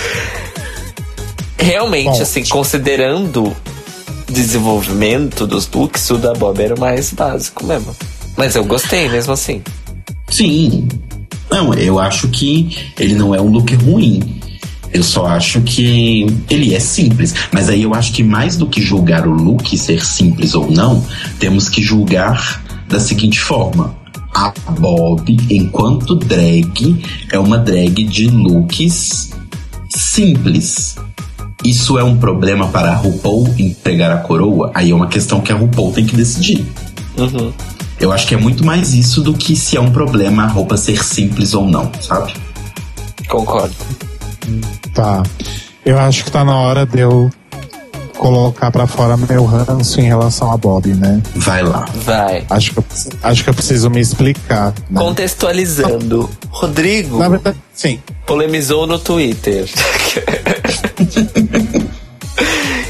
Realmente, 1.59 2.05
Bom. 2.05 2.23
assim, 2.23 2.45
considerando 2.45 3.53
desenvolvimento 4.31 5.45
dos 5.45 5.69
looks, 5.69 6.11
o 6.11 6.17
da 6.17 6.33
Bob 6.33 6.63
era 6.63 6.77
o 6.77 6.79
mais 6.79 7.13
básico 7.13 7.67
mesmo. 7.67 7.97
Mas 8.37 8.55
eu 8.55 8.65
gostei 8.65 9.09
mesmo 9.09 9.33
assim. 9.33 9.61
Sim. 10.29 10.87
Não, 11.51 11.75
eu 11.75 11.99
acho 11.99 12.29
que 12.29 12.93
ele 12.97 13.17
não 13.17 13.35
é 13.35 13.41
um 13.41 13.49
look 13.49 13.75
ruim. 13.75 14.41
Eu 14.95 15.03
só 15.03 15.27
acho 15.27 15.61
que 15.63 16.25
ele 16.49 16.73
é 16.73 16.79
simples. 16.79 17.35
Mas 17.53 17.69
aí 17.69 17.83
eu 17.83 17.93
acho 17.93 18.13
que 18.13 18.23
mais 18.23 18.57
do 18.57 18.65
que 18.65 18.81
julgar 18.81 19.27
o 19.27 19.33
look 19.33 19.77
ser 19.77 20.07
simples 20.07 20.55
ou 20.55 20.71
não, 20.71 21.05
temos 21.41 21.69
que 21.69 21.83
julgar 21.83 22.63
da 22.89 23.01
seguinte 23.01 23.41
forma. 23.41 23.97
A 24.33 24.53
Bob, 24.71 25.37
enquanto 25.51 26.15
drag, 26.15 27.03
é 27.31 27.39
uma 27.39 27.59
drag 27.59 28.05
de 28.05 28.29
looks 28.29 29.31
simples. 29.89 30.97
Isso 31.65 31.99
é 31.99 32.05
um 32.05 32.17
problema 32.17 32.69
para 32.69 32.93
a 32.93 32.95
RuPaul 32.95 33.53
entregar 33.59 34.13
a 34.13 34.19
coroa? 34.19 34.71
Aí 34.75 34.91
é 34.91 34.95
uma 34.95 35.09
questão 35.09 35.41
que 35.41 35.53
a 35.53 35.57
RuPaul 35.57 35.93
tem 35.93 36.07
que 36.07 36.15
decidir. 36.15 36.65
Uhum. 37.17 37.53
Eu 37.99 38.13
acho 38.13 38.29
que 38.29 38.35
é 38.35 38.39
muito 38.39 38.65
mais 38.65 38.93
isso 38.95 39.23
do 39.23 39.35
que 39.35 39.57
se 39.57 39.77
é 39.77 39.81
um 39.81 39.91
problema 39.91 40.45
a 40.45 40.47
roupa 40.47 40.77
ser 40.77 41.03
simples 41.03 41.53
ou 41.55 41.67
não, 41.67 41.91
sabe? 42.01 42.35
Concordo. 43.29 43.75
Tá. 44.95 45.23
Eu 45.85 45.99
acho 45.99 46.25
que 46.25 46.31
tá 46.31 46.45
na 46.45 46.57
hora 46.57 46.87
de 46.87 47.01
eu 47.01 47.31
colocar 48.17 48.71
pra 48.71 48.87
fora 48.87 49.17
meu 49.17 49.45
ranço 49.45 50.01
em 50.01 50.05
relação 50.05 50.51
a 50.51 50.57
Bob, 50.57 50.95
né? 50.95 51.21
Vai 51.35 51.63
lá. 51.63 51.85
Vai. 52.05 52.47
Acho 52.49 52.73
que 52.73 52.79
eu, 52.79 52.85
acho 53.23 53.45
que 53.45 53.51
eu 53.51 53.55
preciso 53.55 53.91
me 53.91 54.01
explicar. 54.01 54.73
Né? 54.89 55.01
Contextualizando. 55.01 56.31
Rodrigo 56.49 57.19
Na 57.19 57.29
verdade, 57.29 57.59
sim. 57.75 58.01
polemizou 58.25 58.87
no 58.87 58.99
Twitter. 58.99 59.69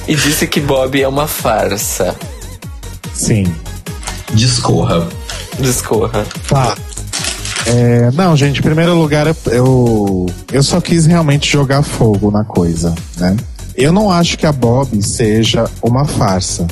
e 0.07 0.15
disse 0.15 0.47
que 0.47 0.61
Bob 0.61 1.01
é 1.01 1.09
uma 1.09 1.27
farsa. 1.27 2.15
Sim. 3.13 3.53
Discorra. 4.35 5.09
Discorra. 5.59 6.25
Tá. 6.49 6.77
É, 7.67 8.11
não, 8.13 8.37
gente, 8.37 8.61
em 8.61 8.63
primeiro 8.63 8.95
lugar, 8.95 9.27
eu, 9.47 10.27
eu 10.53 10.63
só 10.63 10.81
quis 10.81 11.07
realmente 11.07 11.51
jogar 11.51 11.83
fogo 11.83 12.31
na 12.31 12.45
coisa, 12.45 12.95
né? 13.17 13.37
Eu 13.77 13.93
não 13.93 14.11
acho 14.11 14.39
que 14.39 14.47
a 14.47 14.53
Bob 14.53 15.03
seja 15.03 15.69
uma 15.83 16.05
farsa. 16.05 16.67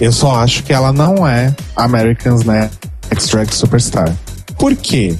Eu 0.00 0.12
só 0.12 0.36
acho 0.36 0.62
que 0.62 0.72
ela 0.72 0.92
não 0.92 1.26
é 1.26 1.54
Americans 1.74 2.42
Next 2.44 3.30
Drag 3.30 3.52
Superstar. 3.52 4.14
Por 4.58 4.74
quê? 4.74 5.14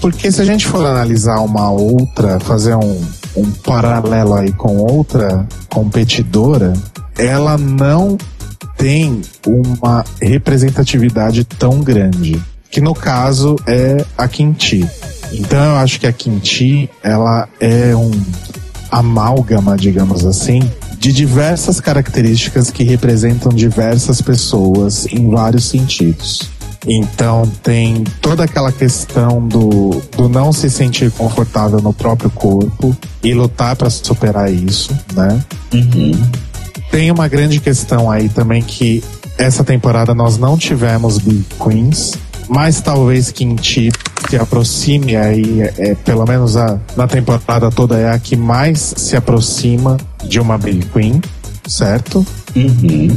Porque 0.00 0.30
se 0.30 0.42
a 0.42 0.44
gente 0.44 0.66
for 0.66 0.84
analisar 0.84 1.40
uma 1.40 1.70
outra, 1.70 2.38
fazer 2.40 2.74
um, 2.74 3.00
um 3.36 3.50
paralelo 3.50 4.34
aí 4.34 4.52
com 4.52 4.76
outra 4.78 5.46
competidora, 5.70 6.74
ela 7.18 7.56
não 7.56 8.18
tem 8.76 9.22
uma 9.46 10.04
representatividade 10.20 11.44
tão 11.44 11.80
grande, 11.80 12.40
que 12.76 12.80
no 12.82 12.92
caso 12.92 13.56
é 13.66 14.04
a 14.18 14.28
Quinti. 14.28 14.86
Então 15.32 15.58
eu 15.58 15.76
acho 15.76 15.98
que 15.98 16.06
a 16.06 16.12
Quinti, 16.12 16.90
ela 17.02 17.48
é 17.58 17.96
um 17.96 18.10
amálgama, 18.90 19.78
digamos 19.78 20.26
assim, 20.26 20.60
de 20.98 21.10
diversas 21.10 21.80
características 21.80 22.70
que 22.70 22.84
representam 22.84 23.50
diversas 23.50 24.20
pessoas 24.20 25.06
em 25.06 25.30
vários 25.30 25.64
sentidos. 25.64 26.50
Então 26.86 27.50
tem 27.62 28.04
toda 28.20 28.44
aquela 28.44 28.70
questão 28.70 29.48
do, 29.48 30.02
do 30.14 30.28
não 30.28 30.52
se 30.52 30.68
sentir 30.68 31.10
confortável 31.12 31.80
no 31.80 31.94
próprio 31.94 32.28
corpo 32.28 32.94
e 33.24 33.32
lutar 33.32 33.74
para 33.74 33.88
superar 33.88 34.52
isso, 34.52 34.94
né? 35.14 35.42
Uhum. 35.72 36.12
Tem 36.90 37.10
uma 37.10 37.26
grande 37.26 37.58
questão 37.58 38.10
aí 38.10 38.28
também 38.28 38.60
que 38.60 39.02
essa 39.38 39.64
temporada 39.64 40.14
nós 40.14 40.36
não 40.38 40.56
tivemos 40.56 41.18
Big 41.18 41.44
Queens, 41.62 42.18
mas 42.48 42.80
talvez 42.80 43.30
Kimchi 43.30 43.90
se 44.28 44.36
aproxime 44.36 45.16
aí, 45.16 45.62
é, 45.78 45.94
pelo 45.94 46.24
menos 46.26 46.56
a, 46.56 46.78
na 46.96 47.06
temporada 47.06 47.70
toda 47.70 47.98
é 47.98 48.10
a 48.10 48.18
que 48.18 48.36
mais 48.36 48.94
se 48.96 49.16
aproxima 49.16 49.96
de 50.24 50.40
uma 50.40 50.58
Big 50.58 50.86
Queen, 50.86 51.20
certo? 51.66 52.26
Uhum. 52.54 53.16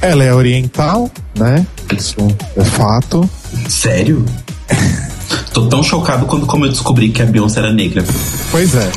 Ela 0.00 0.24
é 0.24 0.32
oriental, 0.32 1.10
né? 1.36 1.66
Isso 1.96 2.16
é 2.56 2.64
fato. 2.64 3.28
Sério? 3.68 4.24
Tô 5.52 5.66
tão 5.68 5.82
chocado 5.82 6.26
quando 6.26 6.46
como 6.46 6.66
eu 6.66 6.70
descobri 6.70 7.08
que 7.08 7.22
a 7.22 7.26
Beyoncé 7.26 7.60
era 7.60 7.72
negra. 7.72 8.04
Pois 8.50 8.74
é. 8.74 8.92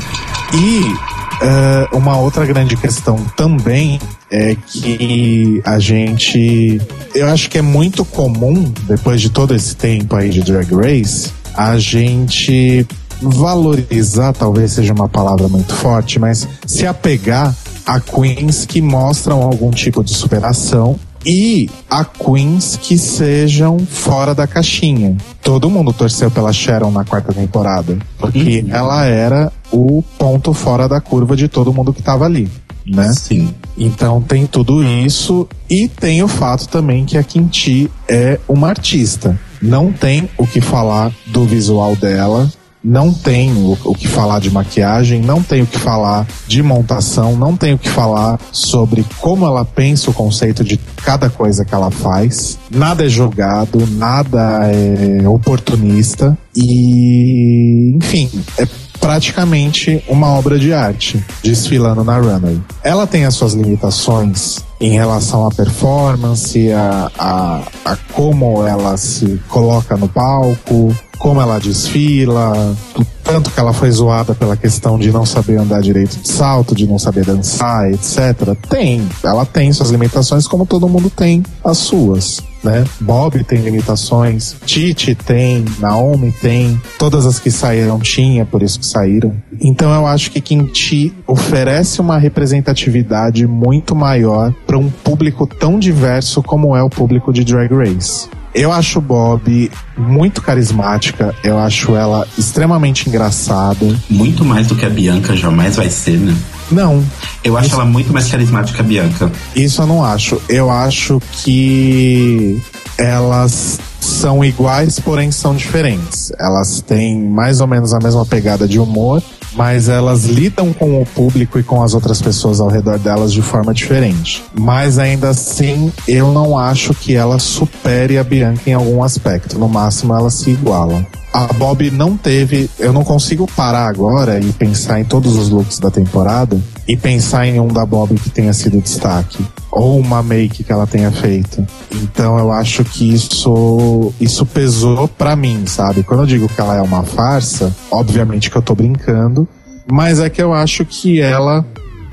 E 0.52 0.94
é, 1.40 1.96
uma 1.96 2.18
outra 2.18 2.44
grande 2.44 2.76
questão 2.76 3.16
também 3.36 3.98
é 4.30 4.54
que 4.54 5.60
a 5.64 5.78
gente. 5.78 6.80
Eu 7.14 7.28
acho 7.28 7.48
que 7.48 7.58
é 7.58 7.62
muito 7.62 8.04
comum, 8.04 8.72
depois 8.86 9.20
de 9.20 9.30
todo 9.30 9.54
esse 9.54 9.74
tempo 9.74 10.14
aí 10.14 10.28
de 10.28 10.42
Drag 10.42 10.70
Race, 10.74 11.32
a 11.54 11.78
gente 11.78 12.86
valorizar, 13.22 14.32
talvez 14.32 14.72
seja 14.72 14.92
uma 14.92 15.08
palavra 15.08 15.48
muito 15.48 15.74
forte, 15.74 16.18
mas 16.18 16.46
se 16.66 16.86
apegar 16.86 17.54
a 17.86 17.98
queens 18.00 18.64
que 18.64 18.80
mostram 18.80 19.42
algum 19.42 19.70
tipo 19.70 20.04
de 20.04 20.14
superação 20.14 20.98
e 21.24 21.68
a 21.88 22.04
queens 22.04 22.78
que 22.80 22.96
sejam 22.96 23.78
fora 23.78 24.34
da 24.34 24.46
caixinha. 24.46 25.16
Todo 25.42 25.68
mundo 25.68 25.92
torceu 25.92 26.30
pela 26.30 26.52
Sharon 26.52 26.90
na 26.90 27.04
quarta 27.04 27.32
temporada, 27.32 27.98
porque 28.18 28.64
ela 28.70 29.04
era 29.04 29.52
o 29.72 30.02
ponto 30.18 30.52
fora 30.52 30.88
da 30.88 31.00
curva 31.00 31.36
de 31.36 31.48
todo 31.48 31.72
mundo 31.72 31.92
que 31.92 32.02
tava 32.02 32.24
ali, 32.24 32.48
né? 32.86 33.12
Sim. 33.12 33.54
Então 33.76 34.20
tem 34.20 34.46
tudo 34.46 34.82
isso 34.82 35.48
e 35.68 35.88
tem 35.88 36.22
o 36.22 36.28
fato 36.28 36.68
também 36.68 37.04
que 37.04 37.16
a 37.16 37.22
Kimchi 37.22 37.90
é 38.08 38.38
uma 38.48 38.68
artista. 38.68 39.38
Não 39.60 39.92
tem 39.92 40.28
o 40.38 40.46
que 40.46 40.60
falar 40.60 41.12
do 41.26 41.44
visual 41.44 41.94
dela, 41.94 42.50
não 42.82 43.12
tem 43.12 43.52
o, 43.52 43.76
o 43.84 43.94
que 43.94 44.08
falar 44.08 44.40
de 44.40 44.50
maquiagem, 44.50 45.20
não 45.20 45.42
tem 45.42 45.62
o 45.62 45.66
que 45.66 45.78
falar 45.78 46.26
de 46.46 46.62
montação, 46.62 47.36
não 47.36 47.56
tem 47.56 47.74
o 47.74 47.78
que 47.78 47.88
falar 47.88 48.40
sobre 48.50 49.04
como 49.20 49.44
ela 49.44 49.64
pensa 49.64 50.10
o 50.10 50.14
conceito 50.14 50.64
de 50.64 50.78
cada 51.04 51.28
coisa 51.28 51.64
que 51.64 51.74
ela 51.74 51.90
faz. 51.90 52.58
Nada 52.70 53.04
é 53.04 53.08
jogado, 53.08 53.86
nada 53.86 54.62
é 54.64 55.28
oportunista 55.28 56.36
e, 56.56 57.96
enfim, 57.96 58.30
é 58.56 58.66
praticamente 59.00 60.04
uma 60.06 60.28
obra 60.28 60.58
de 60.58 60.72
arte 60.72 61.24
desfilando 61.42 62.04
na 62.04 62.18
runway. 62.18 62.60
Ela 62.82 63.06
tem 63.06 63.24
as 63.24 63.34
suas 63.34 63.54
limitações 63.54 64.58
em 64.80 64.92
relação 64.92 65.46
à 65.46 65.50
performance, 65.50 66.72
a, 66.72 67.10
a, 67.18 67.62
a 67.84 67.96
como 68.12 68.66
ela 68.66 68.96
se 68.96 69.40
coloca 69.48 69.96
no 69.96 70.08
palco, 70.08 70.94
como 71.18 71.40
ela 71.40 71.58
desfila, 71.58 72.74
tanto 73.22 73.50
que 73.50 73.60
ela 73.60 73.74
foi 73.74 73.90
zoada 73.90 74.34
pela 74.34 74.56
questão 74.56 74.98
de 74.98 75.12
não 75.12 75.26
saber 75.26 75.58
andar 75.58 75.82
direito 75.82 76.16
de 76.16 76.26
salto, 76.26 76.74
de 76.74 76.86
não 76.86 76.98
saber 76.98 77.26
dançar, 77.26 77.90
etc. 77.92 78.56
Tem, 78.68 79.06
ela 79.22 79.44
tem 79.44 79.70
suas 79.72 79.90
limitações, 79.90 80.46
como 80.48 80.64
todo 80.64 80.88
mundo 80.88 81.10
tem 81.10 81.42
as 81.62 81.76
suas. 81.76 82.40
Né? 82.62 82.84
Bob 83.00 83.42
tem 83.44 83.60
limitações, 83.60 84.54
Titi 84.66 85.14
tem, 85.14 85.64
Naomi 85.78 86.30
tem, 86.30 86.80
todas 86.98 87.24
as 87.24 87.38
que 87.38 87.50
saíram 87.50 87.98
tinha, 87.98 88.44
por 88.44 88.62
isso 88.62 88.78
que 88.78 88.86
saíram. 88.86 89.34
Então 89.60 89.92
eu 89.94 90.06
acho 90.06 90.30
que 90.30 90.40
Kimchi 90.40 91.14
oferece 91.26 92.00
uma 92.00 92.18
representatividade 92.18 93.46
muito 93.46 93.94
maior 93.94 94.52
para 94.66 94.76
um 94.76 94.90
público 94.90 95.46
tão 95.46 95.78
diverso 95.78 96.42
como 96.42 96.76
é 96.76 96.82
o 96.82 96.90
público 96.90 97.32
de 97.32 97.44
Drag 97.44 97.72
Race. 97.72 98.28
Eu 98.52 98.72
acho 98.72 99.00
Bob 99.00 99.70
muito 99.96 100.42
carismática, 100.42 101.34
eu 101.44 101.56
acho 101.56 101.94
ela 101.94 102.26
extremamente 102.36 103.08
engraçada. 103.08 103.86
Muito 104.08 104.44
mais 104.44 104.66
do 104.66 104.74
que 104.74 104.84
a 104.84 104.90
Bianca 104.90 105.36
jamais 105.36 105.76
vai 105.76 105.88
ser, 105.88 106.18
né? 106.18 106.36
Não, 106.70 107.04
Eu 107.42 107.56
acho 107.56 107.74
ela 107.74 107.84
muito 107.84 108.12
mais 108.12 108.28
carismática 108.30 108.76
que 108.76 108.82
a 108.82 108.84
Bianca. 108.84 109.32
isso 109.56 109.82
eu 109.82 109.86
não 109.86 110.04
acho. 110.04 110.40
Eu 110.48 110.70
acho 110.70 111.20
que 111.42 112.60
elas 112.96 113.78
são 114.00 114.44
iguais, 114.44 114.98
porém 114.98 115.30
são 115.30 115.54
diferentes. 115.54 116.32
Elas 116.38 116.80
têm 116.80 117.22
mais 117.22 117.60
ou 117.60 117.66
menos 117.66 117.92
a 117.94 117.98
mesma 117.98 118.24
pegada 118.24 118.66
de 118.66 118.78
humor, 118.78 119.22
mas 119.54 119.88
elas 119.88 120.24
lidam 120.24 120.72
com 120.72 121.00
o 121.00 121.06
público 121.06 121.58
e 121.58 121.62
com 121.62 121.82
as 121.82 121.94
outras 121.94 122.20
pessoas 122.20 122.60
ao 122.60 122.68
redor 122.68 122.98
delas 122.98 123.32
de 123.32 123.42
forma 123.42 123.74
diferente. 123.74 124.44
Mas 124.58 124.98
ainda 124.98 125.30
assim, 125.30 125.92
eu 126.06 126.32
não 126.32 126.56
acho 126.56 126.94
que 126.94 127.14
ela 127.14 127.38
supere 127.38 128.18
a 128.18 128.24
Bianca 128.24 128.68
em 128.68 128.74
algum 128.74 129.02
aspecto. 129.02 129.58
No 129.58 129.68
máximo, 129.68 130.14
elas 130.14 130.34
se 130.34 130.50
igualam. 130.50 131.04
A 131.32 131.46
Bob 131.52 131.90
não 131.92 132.16
teve. 132.16 132.68
Eu 132.78 132.92
não 132.92 133.04
consigo 133.04 133.46
parar 133.46 133.86
agora 133.86 134.40
e 134.40 134.52
pensar 134.52 135.00
em 135.00 135.04
todos 135.04 135.36
os 135.36 135.48
looks 135.48 135.78
da 135.78 135.90
temporada 135.90 136.60
e 136.88 136.96
pensar 136.96 137.46
em 137.46 137.60
um 137.60 137.68
da 137.68 137.86
Bob 137.86 138.14
que 138.16 138.30
tenha 138.30 138.52
sido 138.52 138.80
destaque. 138.80 139.44
Ou 139.72 139.98
uma 139.98 140.22
make 140.22 140.64
que 140.64 140.72
ela 140.72 140.86
tenha 140.86 141.10
feito. 141.12 141.64
Então 141.92 142.38
eu 142.38 142.50
acho 142.50 142.84
que 142.84 143.12
isso, 143.12 144.12
isso 144.20 144.44
pesou 144.44 145.06
pra 145.06 145.36
mim, 145.36 145.64
sabe? 145.66 146.02
Quando 146.02 146.20
eu 146.20 146.26
digo 146.26 146.48
que 146.48 146.60
ela 146.60 146.76
é 146.76 146.82
uma 146.82 147.02
farsa, 147.04 147.74
obviamente 147.90 148.50
que 148.50 148.56
eu 148.56 148.62
tô 148.62 148.74
brincando, 148.74 149.46
mas 149.90 150.18
é 150.18 150.28
que 150.28 150.42
eu 150.42 150.52
acho 150.52 150.84
que 150.84 151.20
ela 151.20 151.64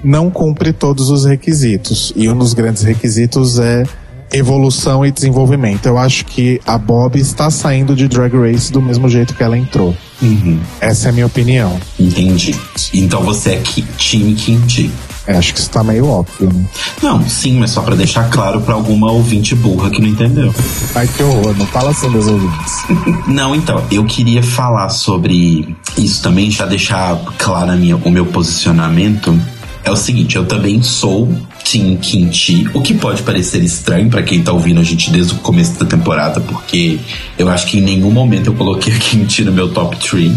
não 0.04 0.30
cumpre 0.30 0.72
todos 0.72 1.10
os 1.10 1.26
requisitos. 1.26 2.14
E 2.16 2.30
um 2.30 2.38
dos 2.38 2.54
grandes 2.54 2.84
requisitos 2.84 3.60
é 3.60 3.84
evolução 4.32 5.06
e 5.06 5.12
desenvolvimento. 5.12 5.86
Eu 5.86 5.98
acho 5.98 6.26
que 6.26 6.60
a 6.66 6.78
Bob 6.78 7.20
está 7.20 7.50
saindo 7.50 7.96
de 7.96 8.08
Drag 8.08 8.34
Race 8.36 8.72
do 8.72 8.82
mesmo 8.82 9.10
jeito 9.10 9.34
que 9.34 9.44
ela 9.44 9.58
entrou. 9.58 9.96
Uhum. 10.22 10.60
Essa 10.82 11.08
é 11.08 11.10
a 11.10 11.14
minha 11.14 11.26
opinião. 11.26 11.80
Entendi. 12.00 12.56
Então 12.94 13.22
você 13.24 13.52
é 13.52 13.58
ki 13.58 13.84
time 13.98 14.34
Kimchi. 14.34 14.92
É, 15.28 15.36
acho 15.36 15.54
que 15.54 15.60
isso 15.60 15.70
tá 15.70 15.84
meio 15.84 16.08
óbvio, 16.08 16.50
né? 16.54 16.66
Não, 17.04 17.28
sim, 17.28 17.60
mas 17.60 17.72
só 17.72 17.82
pra 17.82 17.96
deixar 17.96 18.30
claro 18.30 18.62
pra 18.62 18.74
alguma 18.74 19.12
ouvinte 19.12 19.54
burra 19.56 19.90
que 19.90 20.02
não 20.02 20.08
entendeu. 20.08 20.56
Ai, 20.96 21.06
que 21.06 21.22
horror, 21.22 21.54
não 21.58 21.68
fala 21.68 21.92
assim 21.92 22.10
dos 22.10 22.28
ouvintes. 22.28 22.86
Não, 23.28 23.54
então, 23.54 23.84
eu 23.92 24.06
queria 24.06 24.42
falar 24.42 24.90
sobre 24.90 25.76
isso 25.98 26.24
também, 26.24 26.50
já 26.50 26.66
deixar 26.66 27.18
claro 27.38 27.74
minha, 27.74 27.98
o 27.98 28.10
meu 28.10 28.26
posicionamento. 28.26 29.38
É 29.84 29.92
o 29.92 29.96
seguinte, 29.96 30.38
eu 30.38 30.46
também 30.46 30.82
sou 30.82 31.28
Team 31.70 31.98
Kimchi, 31.98 32.70
o 32.74 32.82
que 32.82 32.94
pode 32.94 33.22
parecer 33.24 33.62
estranho 33.62 34.10
pra 34.10 34.24
quem 34.24 34.42
tá 34.42 34.54
ouvindo 34.54 34.80
a 34.80 34.84
gente 34.84 35.12
desde 35.12 35.34
o 35.34 35.38
começo 35.38 35.78
da 35.78 35.86
temporada, 35.86 36.40
porque 36.40 37.00
eu 37.38 37.50
acho 37.50 37.68
que 37.68 37.80
em 37.80 37.82
nenhum 37.82 38.12
momento 38.12 38.48
eu 38.48 38.54
coloquei 38.54 38.94
a 38.94 38.98
Kimchi 38.98 39.44
no 39.44 39.52
meu 39.52 39.70
top 39.74 39.98
3, 39.98 40.32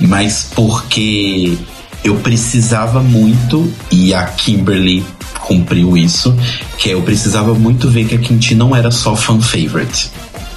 mas 0.00 0.50
porque 0.54 1.56
eu 2.04 2.16
precisava 2.16 3.02
muito, 3.02 3.72
e 3.90 4.12
a 4.12 4.24
Kimberly 4.26 5.02
cumpriu 5.40 5.96
isso, 5.96 6.36
que 6.78 6.90
eu 6.90 7.00
precisava 7.02 7.54
muito 7.54 7.88
ver 7.88 8.06
que 8.06 8.14
a 8.14 8.18
Kimchi 8.18 8.54
não 8.54 8.76
era 8.76 8.90
só 8.90 9.16
fan 9.16 9.40
favorite. 9.40 10.10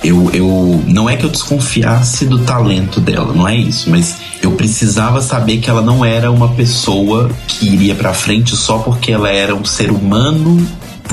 Eu, 0.03 0.29
eu 0.31 0.83
não 0.87 1.09
é 1.09 1.15
que 1.15 1.25
eu 1.25 1.29
desconfiasse 1.29 2.25
do 2.25 2.39
talento 2.39 2.99
dela, 2.99 3.33
não 3.33 3.47
é 3.47 3.55
isso, 3.55 3.89
mas 3.89 4.17
eu 4.41 4.51
precisava 4.51 5.21
saber 5.21 5.57
que 5.57 5.69
ela 5.69 5.81
não 5.81 6.05
era 6.05 6.29
uma 6.29 6.49
pessoa 6.49 7.31
que 7.47 7.67
iria 7.67 7.95
pra 7.95 8.13
frente 8.13 8.55
só 8.55 8.77
porque 8.77 9.11
ela 9.11 9.29
era 9.29 9.55
um 9.55 9.65
ser 9.65 9.89
humano 9.89 10.65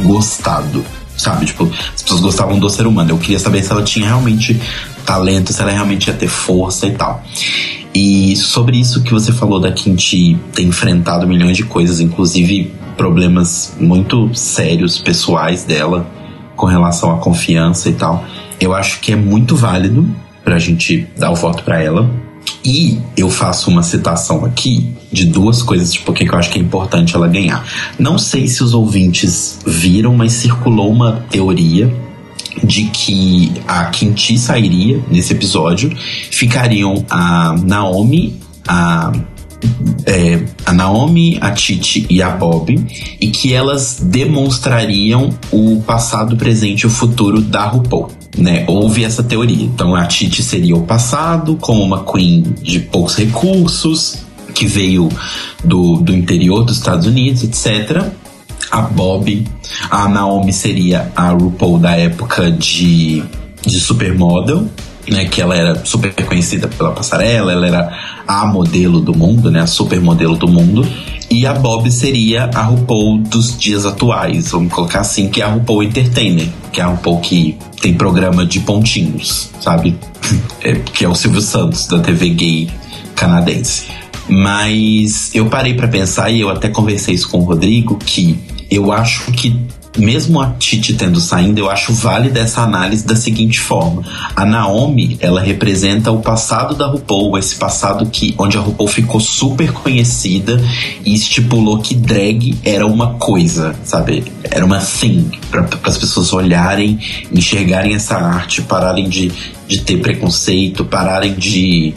gostado, 0.02 0.85
sabe? 1.16 1.47
Tipo, 1.47 1.70
as 1.94 2.02
pessoas 2.02 2.20
gostavam 2.20 2.59
do 2.59 2.69
ser 2.69 2.86
humano. 2.86 3.11
Eu 3.11 3.19
queria 3.19 3.39
saber 3.39 3.62
se 3.62 3.73
ela 3.73 3.82
tinha 3.82 4.06
realmente 4.06 4.61
talento, 5.06 5.52
se 5.52 5.62
ela 5.62 5.70
realmente 5.70 6.09
ia 6.09 6.15
ter 6.15 6.28
força 6.28 6.86
e 6.86 6.93
tal. 6.93 7.23
E 7.94 8.34
sobre 8.36 8.76
isso 8.76 9.02
que 9.02 9.12
você 9.12 9.32
falou 9.32 9.60
da 9.60 9.70
Kimchi 9.70 10.36
ter 10.52 10.64
enfrentado 10.64 11.28
milhões 11.28 11.56
de 11.56 11.62
coisas, 11.64 12.00
inclusive 12.00 12.72
problemas 12.96 13.74
muito 13.78 14.34
sérios 14.34 14.98
pessoais 14.98 15.64
dela 15.64 16.06
com 16.56 16.66
relação 16.66 17.12
à 17.12 17.18
confiança 17.18 17.88
e 17.88 17.92
tal. 17.92 18.24
Eu 18.60 18.74
acho 18.74 19.00
que 19.00 19.12
é 19.12 19.16
muito 19.16 19.54
válido 19.54 20.08
pra 20.42 20.58
gente 20.58 21.06
dar 21.16 21.30
o 21.30 21.36
voto 21.36 21.62
pra 21.62 21.80
ela. 21.80 22.10
E 22.64 22.98
eu 23.16 23.30
faço 23.30 23.70
uma 23.70 23.82
citação 23.82 24.44
aqui 24.44 24.92
de 25.12 25.26
duas 25.26 25.62
coisas, 25.62 25.92
tipo, 25.92 26.12
que 26.12 26.28
eu 26.28 26.34
acho 26.34 26.50
que 26.50 26.58
é 26.58 26.62
importante 26.62 27.14
ela 27.14 27.28
ganhar. 27.28 27.64
Não 27.98 28.18
sei 28.18 28.48
se 28.48 28.62
os 28.62 28.74
ouvintes 28.74 29.60
viram, 29.66 30.14
mas 30.16 30.32
circulou 30.32 30.90
uma 30.90 31.24
teoria 31.30 31.94
de 32.62 32.85
que 32.85 33.52
a 33.66 33.86
Kimchi 33.86 34.39
sairia 34.39 35.02
nesse 35.10 35.32
episódio, 35.32 35.90
ficariam 36.31 37.05
a 37.10 37.55
Naomi, 37.64 38.40
a 38.66 39.12
é, 40.06 40.44
a 40.66 40.72
Naomi, 40.72 41.39
a 41.40 41.51
Titi 41.51 42.06
e 42.10 42.22
a 42.22 42.31
Bob, 42.31 42.74
e 43.20 43.28
que 43.28 43.52
elas 43.52 43.98
demonstrariam 44.02 45.31
o 45.51 45.82
passado, 45.86 46.36
presente 46.36 46.82
e 46.82 46.86
o 46.86 46.90
futuro 46.90 47.40
da 47.40 47.66
RuPaul. 47.66 48.10
né? 48.36 48.64
Houve 48.66 49.05
essa 49.05 49.22
teoria. 49.22 49.64
Então 49.64 49.94
a 49.94 50.06
Titi 50.06 50.43
seria 50.43 50.76
o 50.76 50.82
passado, 50.82 51.56
como 51.60 51.82
uma 51.82 52.05
queen 52.05 52.43
de 52.62 52.81
poucos 52.81 53.16
recursos, 53.16 54.18
que 54.55 54.66
veio 54.66 55.09
do, 55.64 55.97
do 55.97 56.14
interior 56.14 56.64
dos 56.64 56.76
Estados 56.76 57.06
Unidos, 57.06 57.43
etc. 57.43 58.12
A 58.74 58.80
Bob, 58.80 59.46
a 59.88 60.09
Naomi 60.09 60.52
seria 60.52 61.12
a 61.14 61.28
RuPaul 61.28 61.78
da 61.78 61.92
época 61.92 62.51
de, 62.51 63.22
de 63.64 63.78
Supermodel, 63.78 64.66
né? 65.09 65.26
Que 65.26 65.40
ela 65.40 65.55
era 65.55 65.84
super 65.84 66.12
conhecida 66.12 66.66
pela 66.66 66.90
passarela, 66.90 67.52
ela 67.52 67.68
era 67.68 67.98
a 68.26 68.44
modelo 68.44 69.01
do 69.01 69.16
mundo, 69.16 69.48
né? 69.48 69.60
A 69.60 69.68
supermodelo 69.68 70.34
do 70.34 70.48
mundo. 70.48 70.84
E 71.30 71.46
a 71.46 71.55
Bob 71.55 71.88
seria 71.88 72.51
a 72.52 72.62
RuPaul 72.62 73.18
dos 73.18 73.56
dias 73.56 73.86
atuais, 73.86 74.51
vamos 74.51 74.72
colocar 74.72 75.02
assim, 75.02 75.28
que 75.28 75.40
é 75.40 75.44
a 75.44 75.52
RuPaul 75.52 75.84
Entertainer, 75.84 76.48
que 76.72 76.80
é 76.80 76.82
a 76.82 76.88
RuPaul 76.88 77.20
que 77.20 77.56
tem 77.80 77.94
programa 77.94 78.44
de 78.44 78.59
pontinhos, 78.59 79.51
sabe? 79.60 79.96
É, 80.62 80.72
que 80.72 81.05
é 81.05 81.09
o 81.09 81.14
Silvio 81.14 81.42
Santos, 81.42 81.86
da 81.86 82.01
TV 82.01 82.30
gay 82.30 82.70
canadense. 83.14 83.84
Mas 84.26 85.30
eu 85.34 85.44
parei 85.46 85.74
pra 85.74 85.86
pensar 85.86 86.30
e 86.30 86.40
eu 86.40 86.48
até 86.48 86.70
conversei 86.70 87.14
isso 87.14 87.28
com 87.28 87.40
o 87.40 87.44
Rodrigo 87.44 87.98
que 87.98 88.38
eu 88.74 88.92
acho 88.92 89.30
que 89.32 89.56
mesmo 89.98 90.40
a 90.40 90.51
Titi 90.59 90.94
tendo 90.94 91.20
saindo, 91.20 91.59
eu 91.59 91.70
acho 91.70 91.92
válida 91.92 92.40
essa 92.40 92.62
análise 92.62 93.06
da 93.06 93.14
seguinte 93.14 93.60
forma: 93.60 94.02
a 94.34 94.44
Naomi, 94.44 95.16
ela 95.20 95.40
representa 95.40 96.10
o 96.10 96.20
passado 96.20 96.74
da 96.74 96.86
RuPaul, 96.86 97.38
esse 97.38 97.55
passado 97.56 98.06
que 98.06 98.34
onde 98.38 98.56
a 98.56 98.60
RuPaul 98.60 98.88
ficou 98.88 99.20
super 99.20 99.72
conhecida 99.72 100.60
e 101.05 101.14
estipulou 101.14 101.78
que 101.78 101.94
drag 101.94 102.59
era 102.64 102.86
uma 102.86 103.14
coisa, 103.14 103.74
sabe? 103.84 104.24
Era 104.42 104.64
uma 104.64 104.78
thing 104.78 105.30
para 105.51 105.68
as 105.84 105.98
pessoas 105.98 106.32
olharem, 106.32 106.98
enxergarem 107.32 107.94
essa 107.94 108.16
arte, 108.16 108.62
pararem 108.62 109.09
de, 109.09 109.30
de 109.68 109.80
ter 109.80 109.98
preconceito, 109.98 110.84
pararem 110.84 111.34
de 111.34 111.94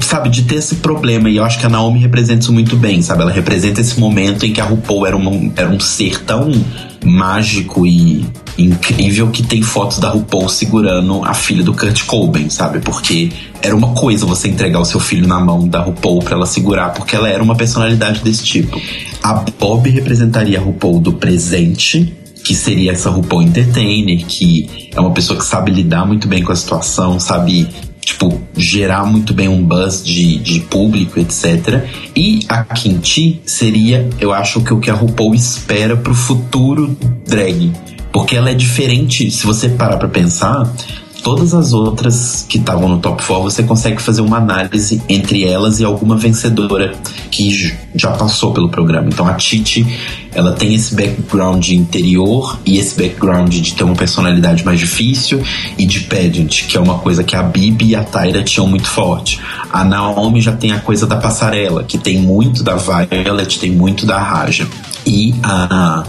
sabe, 0.00 0.28
de 0.28 0.42
ter 0.42 0.56
esse 0.56 0.76
problema. 0.76 1.28
E 1.28 1.36
eu 1.36 1.44
acho 1.44 1.58
que 1.58 1.66
a 1.66 1.68
Naomi 1.68 1.98
representa 1.98 2.40
isso 2.40 2.52
muito 2.52 2.76
bem, 2.76 3.02
sabe? 3.02 3.22
Ela 3.22 3.32
representa 3.32 3.80
esse 3.80 3.98
momento 3.98 4.44
em 4.44 4.52
que 4.52 4.60
a 4.60 4.64
RuPaul 4.64 5.06
era, 5.06 5.16
uma, 5.16 5.52
era 5.56 5.68
um 5.68 5.80
ser 5.80 6.22
tão 6.24 6.50
mágico 7.04 7.86
e 7.86 8.24
incrível 8.58 9.30
que 9.30 9.42
tem 9.42 9.62
fotos 9.62 9.98
da 9.98 10.10
RuPaul 10.10 10.48
segurando 10.48 11.24
a 11.24 11.32
filha 11.32 11.62
do 11.62 11.72
Kurt 11.72 12.04
Cobain, 12.04 12.50
sabe? 12.50 12.80
Porque 12.80 13.30
era 13.62 13.74
uma 13.74 13.94
coisa 13.94 14.26
você 14.26 14.48
entregar 14.48 14.80
o 14.80 14.84
seu 14.84 15.00
filho 15.00 15.26
na 15.26 15.40
mão 15.40 15.66
da 15.66 15.80
RuPaul 15.80 16.20
pra 16.20 16.34
ela 16.34 16.46
segurar, 16.46 16.92
porque 16.92 17.16
ela 17.16 17.28
era 17.28 17.42
uma 17.42 17.54
personalidade 17.54 18.20
desse 18.22 18.44
tipo. 18.44 18.80
A 19.22 19.44
Bob 19.58 19.88
representaria 19.88 20.58
a 20.58 20.62
RuPaul 20.62 21.00
do 21.00 21.14
presente, 21.14 22.14
que 22.44 22.54
seria 22.54 22.92
essa 22.92 23.10
RuPaul 23.10 23.42
entertainer, 23.42 24.24
que 24.26 24.90
é 24.94 25.00
uma 25.00 25.12
pessoa 25.12 25.38
que 25.38 25.44
sabe 25.44 25.70
lidar 25.70 26.06
muito 26.06 26.28
bem 26.28 26.42
com 26.42 26.52
a 26.52 26.56
situação, 26.56 27.18
sabe 27.18 27.68
tipo, 28.10 28.40
gerar 28.56 29.04
muito 29.04 29.32
bem 29.32 29.48
um 29.48 29.62
buzz 29.62 30.04
de, 30.04 30.38
de 30.38 30.60
público, 30.60 31.18
etc. 31.20 31.84
E 32.16 32.40
a 32.48 32.64
Kinti 32.64 33.40
seria, 33.46 34.08
eu 34.18 34.32
acho 34.32 34.60
que 34.62 34.74
o 34.74 34.80
que 34.80 34.90
a 34.90 34.94
RuPaul 34.94 35.34
espera 35.34 35.96
pro 35.96 36.14
futuro 36.14 36.96
drag. 37.26 37.72
Porque 38.12 38.34
ela 38.34 38.50
é 38.50 38.54
diferente, 38.54 39.30
se 39.30 39.46
você 39.46 39.68
parar 39.68 39.96
pra 39.96 40.08
pensar, 40.08 40.68
todas 41.22 41.54
as 41.54 41.72
outras 41.72 42.44
que 42.48 42.58
estavam 42.58 42.88
no 42.88 42.98
top 42.98 43.24
4, 43.24 43.44
você 43.44 43.62
consegue 43.62 44.02
fazer 44.02 44.22
uma 44.22 44.38
análise 44.38 45.00
entre 45.08 45.44
elas 45.44 45.78
e 45.78 45.84
alguma 45.84 46.16
vencedora 46.16 46.92
que 47.30 47.72
já 47.94 48.10
passou 48.10 48.52
pelo 48.52 48.68
programa. 48.68 49.08
Então 49.08 49.26
a 49.28 49.34
Titi, 49.34 49.86
ela 50.32 50.52
tem 50.52 50.74
esse 50.74 50.94
background 50.94 51.68
interior 51.70 52.58
e 52.64 52.78
esse 52.78 52.96
background 52.96 53.52
de 53.52 53.74
ter 53.74 53.84
uma 53.84 53.94
personalidade 53.94 54.64
mais 54.64 54.78
difícil 54.78 55.42
e 55.76 55.84
de 55.86 56.00
pageant, 56.00 56.66
que 56.66 56.76
é 56.76 56.80
uma 56.80 56.98
coisa 56.98 57.24
que 57.24 57.34
a 57.34 57.42
Bibi 57.42 57.90
e 57.90 57.96
a 57.96 58.04
Tyra 58.04 58.42
tinham 58.42 58.66
muito 58.66 58.88
forte. 58.88 59.40
A 59.72 59.84
Naomi 59.84 60.40
já 60.40 60.52
tem 60.52 60.72
a 60.72 60.80
coisa 60.80 61.06
da 61.06 61.16
passarela, 61.16 61.84
que 61.84 61.98
tem 61.98 62.20
muito 62.20 62.62
da 62.62 62.76
Violet, 62.76 63.58
tem 63.58 63.72
muito 63.72 64.06
da 64.06 64.18
Raja. 64.18 64.68
E 65.06 65.34
a 65.42 66.04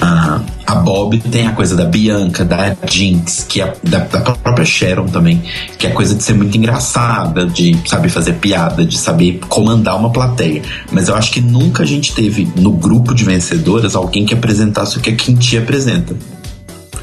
a, 0.00 0.40
a 0.66 0.74
Bob 0.76 1.18
tem 1.18 1.46
a 1.46 1.52
coisa 1.52 1.76
da 1.76 1.84
Bianca, 1.84 2.44
da 2.44 2.76
Jinx, 2.88 3.46
que 3.48 3.60
é 3.60 3.74
da, 3.82 3.98
da 4.00 4.20
própria 4.20 4.64
Sharon 4.64 5.06
também, 5.06 5.42
que 5.78 5.86
é 5.86 5.90
a 5.90 5.92
coisa 5.94 6.14
de 6.14 6.22
ser 6.22 6.34
muito 6.34 6.56
engraçada, 6.56 7.46
de 7.46 7.76
saber 7.86 8.08
fazer 8.08 8.34
piada, 8.34 8.84
de 8.84 8.98
saber 8.98 9.40
comandar 9.48 9.96
uma 9.96 10.10
plateia. 10.10 10.62
Mas 10.90 11.08
eu 11.08 11.14
acho 11.14 11.32
que 11.32 11.40
nunca 11.40 11.82
a 11.82 11.86
gente 11.86 12.14
teve 12.14 12.48
no 12.56 12.72
grupo 12.72 13.14
de 13.14 13.24
vencedoras 13.24 13.94
alguém 13.94 14.24
que 14.24 14.34
apresentasse 14.34 14.98
o 14.98 15.00
que 15.00 15.10
a 15.10 15.16
Quinti 15.16 15.56
apresenta. 15.58 16.14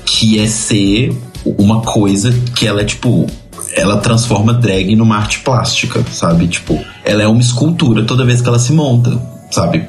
Que 0.05 0.39
é 0.39 0.47
ser 0.47 1.15
uma 1.45 1.81
coisa 1.81 2.31
que 2.55 2.67
ela 2.67 2.81
é 2.81 2.85
tipo. 2.85 3.27
Ela 3.75 3.97
transforma 3.97 4.53
drag 4.53 4.95
numa 4.95 5.17
arte 5.17 5.39
plástica, 5.39 6.03
sabe? 6.11 6.47
Tipo, 6.47 6.79
ela 7.03 7.23
é 7.23 7.27
uma 7.27 7.41
escultura 7.41 8.03
toda 8.03 8.23
vez 8.23 8.39
que 8.39 8.47
ela 8.47 8.59
se 8.59 8.71
monta, 8.71 9.19
sabe? 9.49 9.87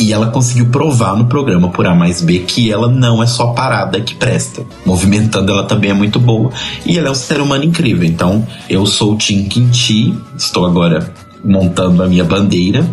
E 0.00 0.14
ela 0.14 0.30
conseguiu 0.30 0.66
provar 0.70 1.14
no 1.14 1.26
programa 1.26 1.68
por 1.68 1.86
A 1.86 1.94
mais 1.94 2.22
B 2.22 2.38
que 2.40 2.72
ela 2.72 2.88
não 2.88 3.22
é 3.22 3.26
só 3.26 3.48
parada 3.48 4.00
que 4.00 4.14
presta. 4.14 4.64
Movimentando 4.84 5.52
ela 5.52 5.64
também 5.64 5.90
é 5.90 5.94
muito 5.94 6.18
boa. 6.18 6.50
E 6.86 6.98
ela 6.98 7.08
é 7.08 7.10
um 7.10 7.14
ser 7.14 7.40
humano 7.40 7.64
incrível. 7.64 8.08
Então, 8.08 8.46
eu 8.68 8.86
sou 8.86 9.12
o 9.12 9.18
Tim 9.18 9.44
Quinti, 9.44 10.16
estou 10.36 10.64
agora 10.64 11.12
montando 11.44 12.02
a 12.02 12.06
minha 12.06 12.24
bandeira. 12.24 12.88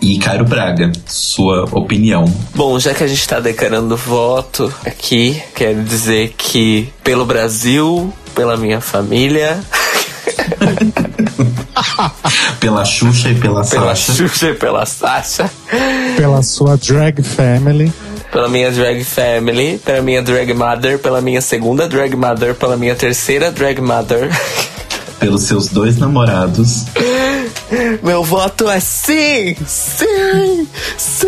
E 0.00 0.18
Cairo 0.18 0.44
Braga, 0.44 0.92
sua 1.06 1.64
opinião. 1.72 2.32
Bom, 2.54 2.78
já 2.78 2.94
que 2.94 3.02
a 3.02 3.06
gente 3.08 3.26
tá 3.26 3.40
declarando 3.40 3.96
voto 3.96 4.72
aqui, 4.84 5.42
quero 5.54 5.82
dizer 5.82 6.34
que 6.36 6.88
pelo 7.02 7.24
Brasil, 7.24 8.12
pela 8.34 8.56
minha 8.56 8.80
família, 8.80 9.58
Pela 12.60 12.84
Xuxa 12.84 13.30
e 13.30 13.34
pela, 13.34 13.64
pela 13.64 13.94
Sasha. 13.94 14.12
Xuxa 14.12 14.50
e 14.50 14.54
pela 14.54 14.86
Sasha, 14.86 15.50
Pela 16.16 16.42
sua 16.42 16.76
drag 16.76 17.22
family. 17.22 17.92
pela 18.32 18.48
minha 18.48 18.70
drag 18.70 19.04
family, 19.04 19.78
pela 19.84 20.02
minha 20.02 20.22
drag 20.22 20.52
mother, 20.54 20.98
pela 20.98 21.20
minha 21.20 21.40
segunda 21.40 21.88
drag 21.88 22.14
mother, 22.16 22.54
pela 22.54 22.76
minha 22.76 22.94
terceira 22.94 23.50
drag 23.52 23.80
mother. 23.80 24.30
Pelos 25.18 25.44
seus 25.44 25.68
dois 25.68 25.96
namorados. 25.96 26.84
Meu 28.02 28.22
voto 28.22 28.68
é 28.68 28.78
sim! 28.78 29.56
Sim! 29.66 30.68
Sim! 30.98 31.26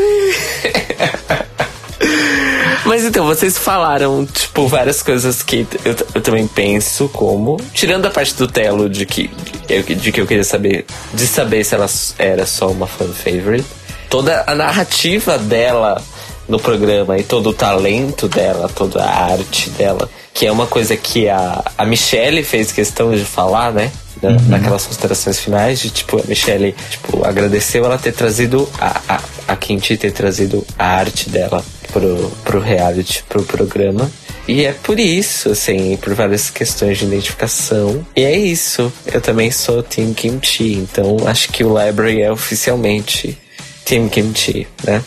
Então, 3.09 3.25
vocês 3.25 3.57
falaram, 3.57 4.27
tipo, 4.27 4.69
várias 4.69 5.03
coisas 5.03 5.43
que 5.43 5.67
eu, 5.83 5.97
eu 6.15 6.21
também 6.21 6.47
penso 6.47 7.09
como. 7.09 7.57
Tirando 7.73 8.05
a 8.05 8.11
parte 8.11 8.35
do 8.35 8.47
Telo 8.47 8.87
de 8.87 9.07
que, 9.07 9.31
eu, 9.67 9.83
de 9.83 10.13
que 10.13 10.21
eu 10.21 10.27
queria 10.27 10.45
saber. 10.45 10.85
De 11.15 11.27
saber 11.27 11.65
se 11.65 11.75
ela 11.75 11.87
era 12.19 12.45
só 12.45 12.69
uma 12.69 12.87
fan 12.87 13.09
favorite. 13.09 13.65
Toda 14.11 14.45
a 14.47 14.55
narrativa 14.55 15.39
dela 15.39 16.03
no 16.47 16.59
programa 16.59 17.17
e 17.17 17.23
todo 17.23 17.49
o 17.49 17.53
talento 17.55 18.29
dela, 18.29 18.69
toda 18.69 19.03
a 19.03 19.33
arte 19.33 19.71
dela, 19.71 20.09
que 20.35 20.47
é 20.47 20.53
uma 20.53 20.67
coisa 20.67 20.95
que 20.95 21.31
a, 21.31 21.65
a 21.79 21.87
Michelle 21.87 22.45
fez 22.45 22.73
questão 22.73 23.11
de 23.13 23.25
falar, 23.25 23.73
né? 23.73 23.91
Na, 24.21 24.33
Naquelas 24.33 24.85
considerações 24.85 25.39
finais, 25.39 25.81
de 25.81 25.89
tipo, 25.89 26.21
a 26.21 26.25
Michelle 26.27 26.75
tipo, 26.91 27.25
agradeceu 27.25 27.87
ela 27.87 27.97
ter 27.97 28.13
trazido 28.13 28.69
a, 28.79 29.01
a, 29.09 29.21
a 29.49 29.57
Kinti 29.57 29.97
ter 29.97 30.13
trazido 30.13 30.67
a 30.79 30.87
arte 30.87 31.31
dela 31.31 31.65
pro, 31.99 32.31
pro 32.45 32.61
reality, 32.61 33.23
pro 33.29 33.43
programa. 33.43 34.11
E 34.47 34.65
é 34.65 34.73
por 34.73 34.99
isso, 34.99 35.51
assim, 35.51 35.97
por 36.01 36.15
várias 36.15 36.49
questões 36.49 36.99
de 36.99 37.05
identificação. 37.05 38.05
E 38.17 38.23
é 38.25 38.37
isso. 38.39 38.91
Eu 39.13 39.21
também 39.21 39.51
sou 39.51 39.83
Team 39.83 40.15
Kimchi, 40.15 40.75
então 40.75 41.19
acho 41.27 41.49
que 41.51 41.63
o 41.65 41.69
Library 41.79 42.23
é 42.23 42.33
oficialmente 42.33 43.37
Team 43.85 44.09
Kimchi, 44.09 44.67
né? 44.85 45.03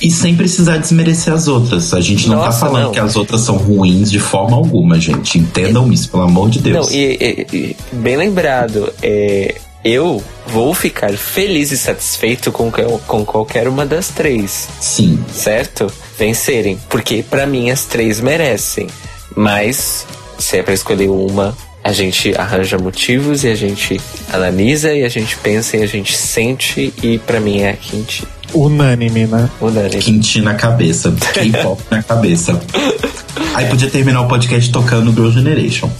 E 0.00 0.10
sem 0.12 0.36
precisar 0.36 0.76
desmerecer 0.76 1.32
as 1.34 1.48
outras. 1.48 1.92
A 1.92 2.00
gente 2.00 2.28
não 2.28 2.38
tá 2.38 2.44
Nossa, 2.46 2.60
falando 2.60 2.84
não. 2.84 2.92
que 2.92 3.00
as 3.00 3.16
outras 3.16 3.40
são 3.40 3.56
ruins 3.56 4.10
de 4.12 4.20
forma 4.20 4.56
alguma, 4.56 5.00
gente. 5.00 5.38
Entendam 5.38 5.92
isso, 5.92 6.08
pelo 6.08 6.22
amor 6.22 6.48
de 6.48 6.60
Deus. 6.60 6.86
Não, 6.86 6.94
e, 6.94 7.16
e- 7.52 7.56
e 7.56 7.76
bem 7.96 8.16
lembrado, 8.16 8.92
é, 9.02 9.56
eu 9.84 10.22
vou 10.46 10.74
ficar 10.74 11.12
feliz 11.12 11.70
e 11.70 11.78
satisfeito 11.78 12.50
com, 12.50 12.70
com 13.06 13.24
qualquer 13.24 13.68
uma 13.68 13.86
das 13.86 14.08
três, 14.08 14.68
Sim. 14.80 15.22
certo? 15.32 15.90
Vencerem. 16.18 16.78
Porque 16.88 17.22
pra 17.22 17.46
mim 17.46 17.70
as 17.70 17.84
três 17.84 18.20
merecem. 18.20 18.88
Mas 19.36 20.06
se 20.38 20.58
é 20.58 20.62
pra 20.62 20.74
escolher 20.74 21.08
uma, 21.08 21.56
a 21.82 21.92
gente 21.92 22.34
arranja 22.36 22.76
motivos 22.76 23.44
e 23.44 23.48
a 23.48 23.54
gente 23.54 24.00
analisa 24.32 24.92
e 24.92 25.04
a 25.04 25.08
gente 25.08 25.36
pensa 25.36 25.76
e 25.76 25.82
a 25.82 25.86
gente 25.86 26.16
sente. 26.16 26.92
E 27.02 27.18
pra 27.18 27.40
mim 27.40 27.60
é 27.60 27.70
a 27.70 27.76
Quinti. 27.76 28.26
Unânime, 28.52 29.26
né? 29.26 29.48
Unânime. 29.60 30.02
Quinti 30.02 30.40
na 30.40 30.54
cabeça. 30.54 31.14
K-pop 31.32 31.82
na 31.90 32.02
cabeça. 32.02 32.60
Aí 33.54 33.66
podia 33.66 33.90
terminar 33.90 34.22
o 34.22 34.28
podcast 34.28 34.70
tocando 34.72 35.12
Girl 35.12 35.30
Generation. 35.30 35.90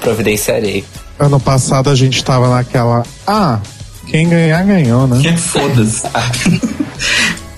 Providenciarei. 0.00 0.84
Ano 1.18 1.38
passado 1.38 1.90
a 1.90 1.94
gente 1.94 2.24
tava 2.24 2.48
naquela. 2.48 3.04
Ah, 3.26 3.60
quem 4.06 4.28
ganhar, 4.28 4.64
ganhou, 4.64 5.06
né? 5.06 5.20
Que 5.22 5.36
foda-se. 5.36 6.02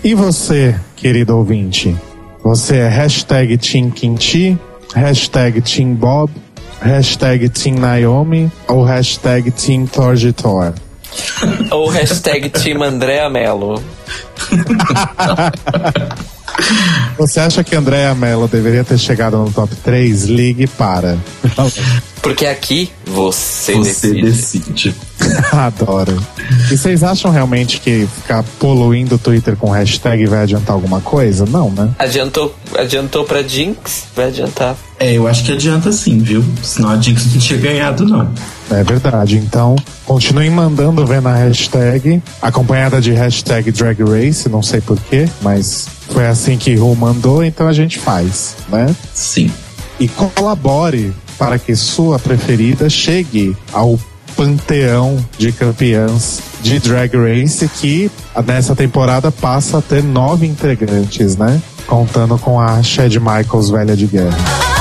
E 0.04 0.14
você, 0.14 0.78
querido 0.94 1.36
ouvinte? 1.36 1.96
Você 2.44 2.76
é 2.76 2.88
hashtag 2.88 3.58
Team 3.58 3.90
Quinti, 3.90 4.58
hashtag 4.94 5.60
Team 5.60 5.94
Bob 5.94 6.30
hashtag 6.80 7.48
Team 7.48 7.76
Naomi 7.76 8.50
ou 8.68 8.84
hashtag 8.84 9.50
Team 9.50 9.86
Torgitor? 9.86 10.74
Ou 11.70 11.88
hashtag 11.88 12.50
Team 12.50 12.82
Andréa 12.82 13.30
Mello. 13.30 13.82
Você 17.18 17.40
acha 17.40 17.64
que 17.64 17.74
Andréa 17.74 18.14
Mello 18.14 18.48
deveria 18.48 18.84
ter 18.84 18.98
chegado 18.98 19.36
no 19.36 19.50
top 19.50 19.74
3? 19.76 20.24
Ligue 20.24 20.66
para. 20.66 21.18
Porque 22.26 22.44
aqui 22.44 22.90
você, 23.06 23.74
Você 23.74 24.08
decide. 24.10 24.22
decide. 24.22 24.94
Adoro. 25.52 26.20
E 26.72 26.76
vocês 26.76 27.04
acham 27.04 27.30
realmente 27.30 27.80
que 27.80 28.04
ficar 28.16 28.42
poluindo 28.58 29.14
o 29.14 29.18
Twitter 29.18 29.54
com 29.56 29.70
hashtag 29.70 30.26
vai 30.26 30.42
adiantar 30.42 30.74
alguma 30.74 31.00
coisa? 31.00 31.46
Não, 31.46 31.70
né? 31.70 31.88
Adiantou, 31.96 32.52
adiantou 32.76 33.22
pra 33.22 33.44
Jinx? 33.44 34.06
Vai 34.16 34.26
adiantar. 34.26 34.76
É, 34.98 35.12
eu 35.12 35.28
acho 35.28 35.44
que 35.44 35.52
adianta 35.52 35.92
sim, 35.92 36.18
viu? 36.18 36.44
Senão 36.64 36.90
a 36.90 37.00
Jinx 37.00 37.32
não 37.32 37.38
tinha 37.38 37.60
ganhado, 37.60 38.04
não. 38.04 38.28
É 38.72 38.82
verdade. 38.82 39.36
Então, 39.36 39.76
continuem 40.04 40.50
mandando 40.50 41.06
ver 41.06 41.22
na 41.22 41.32
hashtag, 41.32 42.20
acompanhada 42.42 43.00
de 43.00 43.12
hashtag 43.12 43.70
Drag 43.70 44.02
Race, 44.02 44.48
não 44.48 44.64
sei 44.64 44.80
porquê, 44.80 45.28
mas 45.42 45.86
foi 46.10 46.26
assim 46.26 46.58
que 46.58 46.74
Ru 46.74 46.92
mandou, 46.96 47.44
então 47.44 47.68
a 47.68 47.72
gente 47.72 48.00
faz, 48.00 48.56
né? 48.68 48.92
Sim. 49.14 49.48
E 50.00 50.08
colabore 50.08 51.14
para 51.38 51.58
que 51.58 51.74
sua 51.74 52.18
preferida 52.18 52.88
chegue 52.88 53.56
ao 53.72 53.98
panteão 54.36 55.16
de 55.38 55.50
campeãs 55.50 56.40
de 56.60 56.78
Drag 56.78 57.16
Race 57.16 57.68
que 57.68 58.10
nessa 58.46 58.76
temporada 58.76 59.32
passa 59.32 59.78
a 59.78 59.82
ter 59.82 60.02
nove 60.02 60.46
integrantes, 60.46 61.36
né? 61.36 61.60
Contando 61.86 62.36
com 62.38 62.60
a 62.60 62.82
Chad 62.82 63.14
Michaels 63.16 63.70
velha 63.70 63.96
de 63.96 64.06
guerra. 64.06 64.75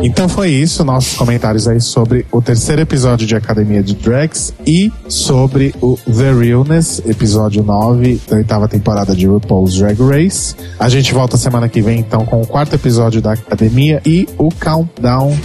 Então 0.00 0.28
foi 0.28 0.50
isso, 0.50 0.84
nossos 0.84 1.14
comentários 1.16 1.66
aí 1.66 1.80
sobre 1.80 2.24
o 2.30 2.40
terceiro 2.40 2.80
episódio 2.80 3.26
de 3.26 3.34
Academia 3.34 3.82
de 3.82 3.94
Drags 3.94 4.54
e 4.64 4.92
sobre 5.08 5.74
o 5.80 5.96
The 5.96 6.32
Realness, 6.32 7.02
episódio 7.04 7.64
9 7.64 8.20
da 8.28 8.36
oitava 8.36 8.68
temporada 8.68 9.14
de 9.14 9.26
RuPaul's 9.26 9.74
Drag 9.76 10.00
Race. 10.00 10.54
A 10.78 10.88
gente 10.88 11.12
volta 11.12 11.36
semana 11.36 11.68
que 11.68 11.82
vem 11.82 11.98
então 11.98 12.24
com 12.24 12.40
o 12.40 12.46
quarto 12.46 12.74
episódio 12.74 13.20
da 13.20 13.32
Academia 13.32 14.00
e 14.06 14.28
o 14.38 14.50
Countdown 14.50 15.36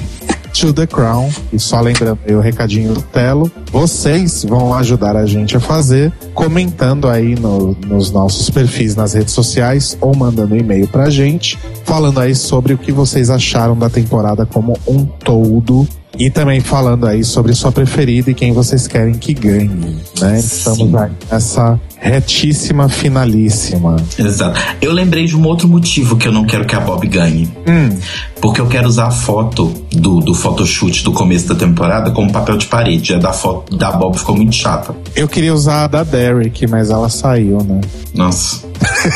to 0.53 0.71
the 0.73 0.85
Crown. 0.88 1.30
E 1.51 1.59
só 1.59 1.80
lembrando 1.81 2.19
aí 2.27 2.35
o 2.35 2.39
recadinho 2.39 2.93
do 2.93 3.01
Telo, 3.01 3.51
vocês 3.71 4.43
vão 4.43 4.73
ajudar 4.73 5.15
a 5.15 5.25
gente 5.25 5.57
a 5.57 5.59
fazer 5.59 6.11
comentando 6.34 7.07
aí 7.09 7.35
no- 7.35 7.75
nos 7.88 8.11
nossos 8.11 8.49
perfis 8.49 8.95
nas 8.95 9.13
redes 9.13 9.34
sociais 9.34 9.97
ou 9.99 10.15
mandando 10.15 10.55
e-mail 10.55 10.88
pra 10.88 11.09
gente, 11.09 11.57
falando 11.84 12.19
aí 12.19 12.35
sobre 12.35 12.73
o 12.73 12.77
que 12.77 12.91
vocês 12.91 13.30
acharam 13.30 13.77
da 13.77 13.89
temporada 13.89 14.45
como 14.45 14.77
um 14.88 15.05
todo. 15.05 15.88
E 16.18 16.30
também 16.30 16.60
falando 16.60 17.07
aí 17.07 17.23
sobre 17.23 17.53
sua 17.53 17.72
preferida 17.72 18.30
e 18.30 18.34
quem 18.35 18.53
vocês 18.53 18.85
querem 18.88 19.15
que 19.15 19.34
ganhe, 19.34 19.98
né? 20.22 20.40
Estamos 20.40 20.94
aí 20.95 21.10
nessa 21.31 21.80
retíssima 21.98 22.88
finalíssima. 22.88 23.95
Exato. 24.19 24.60
Eu 24.80 24.91
lembrei 24.94 25.26
de 25.26 25.35
um 25.35 25.44
outro 25.48 25.68
motivo 25.68 26.15
que 26.15 26.27
eu 26.27 26.31
não 26.31 26.45
quero 26.45 26.65
que 26.65 26.76
a 26.76 26.80
Bob 26.80 27.07
ganhe. 27.07 27.49
Hum, 27.68 27.98
Porque 28.40 28.61
eu 28.61 28.68
quero 28.68 28.88
usar 28.88 29.07
a 29.07 29.11
foto 29.11 29.73
do, 29.91 30.19
do 30.19 30.34
photoshoot 30.35 31.03
do 31.03 31.11
começo 31.14 31.48
da 31.48 31.56
temporada 31.56 32.11
como 32.11 32.31
papel 32.31 32.57
de 32.57 32.68
parede. 32.68 33.14
A 33.15 33.18
da 33.18 33.34
foto 33.34 33.76
da 33.76 33.91
Bob 33.91 34.15
ficou 34.18 34.35
muito 34.35 34.53
chata. 34.56 34.94
eu 35.15 35.27
queria 35.27 35.53
usar 35.53 35.85
a 35.85 35.88
da 35.88 36.03
Derek, 36.03 36.68
mas 36.68 36.90
ela 36.91 37.10
saiu, 37.10 37.64
né? 37.64 37.81
Nossa. 38.14 38.61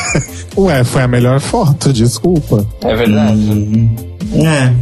Ué, 0.58 0.84
foi 0.84 1.04
a 1.04 1.08
melhor 1.08 1.40
foto, 1.40 1.94
desculpa. 1.94 2.66
É 2.82 2.96
verdade. 2.96 3.36
Hum, 3.38 3.96
é. 4.44 4.74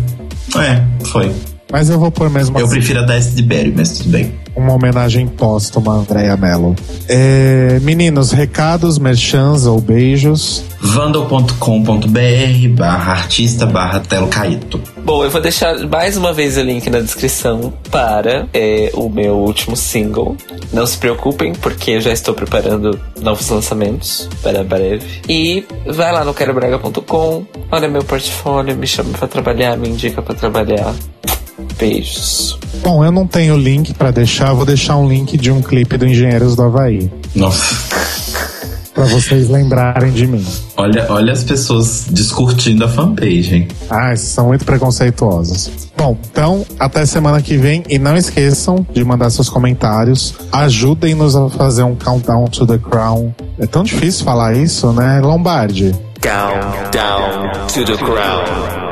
É, 0.58 0.84
foi. 1.04 1.32
Mas 1.76 1.89
eu 1.89 1.99
vou 1.99 2.10
pôr 2.10 2.30
mesmo 2.30 2.57
Eu 2.57 2.68
assim, 2.68 2.76
prefiro 2.76 2.99
a 2.99 3.02
da 3.02 3.19
Berry, 3.43 3.73
mas 3.76 3.97
tudo 3.97 4.07
bem. 4.07 4.34
uma 4.56 4.72
homenagem 4.72 5.27
póstuma 5.27 5.91
a 5.91 5.95
Andrea 5.97 6.38
Mello. 6.38 6.73
É, 7.06 7.81
meninos, 7.81 8.31
recados, 8.31 8.97
merchans 8.97 9.65
ou 9.65 9.81
beijos. 9.81 10.64
vandal.com.br 10.80 12.69
barra 12.77 13.11
artista 13.11 13.65
barra 13.65 13.99
Telo 13.99 14.27
Caeto. 14.27 14.80
Bom, 15.03 15.26
eu 15.26 15.30
vou 15.30 15.41
deixar 15.41 15.77
mais 15.89 16.15
uma 16.15 16.31
vez 16.31 16.56
o 16.56 16.61
link 16.61 16.89
na 16.89 17.02
descrição 17.02 17.73
para 17.91 18.47
é, 18.53 18.89
o 18.93 19.10
meu 19.10 19.35
último 19.35 19.76
single. 19.76 20.38
Não 20.72 20.88
se 20.88 20.97
preocupem, 20.97 21.52
porque 21.56 21.91
eu 21.91 21.99
já 21.99 22.14
estou 22.14 22.34
preparando 22.34 22.97
novos 23.19 23.49
lançamentos 23.49 24.30
para 24.41 24.64
breve. 24.64 25.06
E 25.27 25.65
vai 25.85 26.14
lá 26.14 26.23
no 26.23 26.34
querobraga.com, 26.34 27.45
olha 27.69 27.89
meu 27.89 28.02
portfólio, 28.02 28.77
me 28.77 28.88
chama 28.88 29.10
pra 29.10 29.27
trabalhar, 29.27 29.77
me 29.77 29.89
indica 29.89 30.22
pra 30.22 30.34
trabalhar. 30.34 30.95
Beijos. 31.77 32.57
Bom, 32.84 33.03
eu 33.03 33.11
não 33.11 33.26
tenho 33.26 33.57
link 33.57 33.93
pra 33.93 34.11
deixar, 34.11 34.53
vou 34.53 34.65
deixar 34.65 34.97
um 34.97 35.07
link 35.07 35.38
de 35.38 35.52
um 35.52 35.61
clipe 35.61 35.97
do 35.97 36.06
Engenheiros 36.06 36.56
do 36.56 36.64
Havaí. 36.64 37.11
Nossa. 37.34 37.76
Pra 38.93 39.03
vocês 39.06 39.49
lembrarem 39.49 40.14
de 40.14 40.26
mim. 40.26 40.45
Olha, 40.77 41.06
olha 41.10 41.34
as 41.34 41.43
pessoas 41.43 42.06
descurtindo 42.10 42.85
a 42.85 42.88
fanpage, 42.88 43.53
hein? 43.53 43.68
Ah, 43.89 44.15
são 44.15 44.47
muito 44.47 44.64
preconceituosos. 44.64 45.89
Bom, 45.97 46.18
então, 46.31 46.65
até 46.80 47.06
semana 47.06 47.41
que 47.41 47.57
vem. 47.57 47.84
E 47.89 47.99
não 47.99 48.15
esqueçam 48.15 48.88
de 48.93 49.03
mandar 49.03 49.30
seus 49.31 49.49
comentários. 49.49 50.34
Ajudem-nos 50.49 51.35
a 51.35 51.49
fazer 51.49 51.84
um 51.84 51.93
countdown 51.93 52.45
to 52.45 52.65
the 52.65 52.77
crown. 52.77 53.35
É 53.60 53.68
tão 53.68 53.84
difícil 53.84 54.23
falar 54.23 54.56
isso, 54.56 54.93
né? 54.93 55.19
Lombardi. 55.19 55.93
Down, 56.22 56.60
down 56.91 57.68
to 57.68 57.84
the 57.84 57.97
ground. 57.97 58.85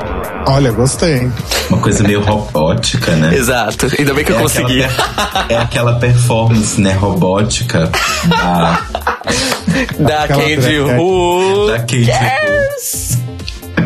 Olha, 0.47 0.71
gostei. 0.71 1.29
Uma 1.69 1.79
coisa 1.79 2.03
meio 2.03 2.21
robótica, 2.21 3.11
né? 3.15 3.33
Exato, 3.35 3.87
ainda 3.97 4.13
bem 4.13 4.23
que 4.25 4.31
eu 4.31 4.39
consegui. 4.39 4.83
Aquela, 4.83 5.45
é 5.49 5.57
aquela 5.57 5.95
performance, 5.99 6.79
né, 6.79 6.91
robótica 6.93 7.89
da, 8.27 8.81
Da 9.99 10.27
Candy 10.27 10.55
drag- 10.57 10.99
Who 10.99 11.67
da 11.67 11.79
Kate. 11.79 12.05
Cares? 12.05 13.17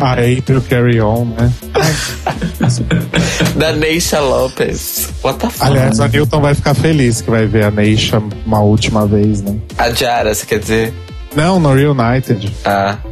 A 0.00 0.12
April 0.12 0.62
Carry 0.68 1.00
On, 1.00 1.24
né? 1.24 1.52
Da 3.56 3.72
Neisha 3.72 4.20
Lopes. 4.20 5.08
What 5.24 5.38
the 5.40 5.50
fuck? 5.50 5.64
Aliás, 5.64 5.98
a 6.00 6.06
Newton 6.08 6.40
vai 6.40 6.54
ficar 6.54 6.74
feliz 6.74 7.20
que 7.20 7.30
vai 7.30 7.46
ver 7.46 7.64
a 7.64 7.70
Neisha 7.70 8.22
uma 8.46 8.60
última 8.60 9.06
vez, 9.06 9.42
né? 9.42 9.56
A 9.76 9.90
Jara, 9.90 10.32
você 10.34 10.46
quer 10.46 10.58
dizer? 10.60 10.92
Não, 11.34 11.58
no 11.58 11.74
Reunited. 11.74 12.52
Ah. 12.64 12.96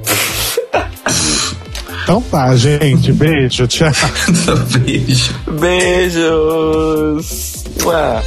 Então 2.07 2.23
tá, 2.23 2.55
gente. 2.55 3.13
Beijo, 3.13 3.67
tchau. 3.67 3.91
Beijo. 4.79 5.35
Beijos! 5.59 7.25
Mua. 7.83 8.23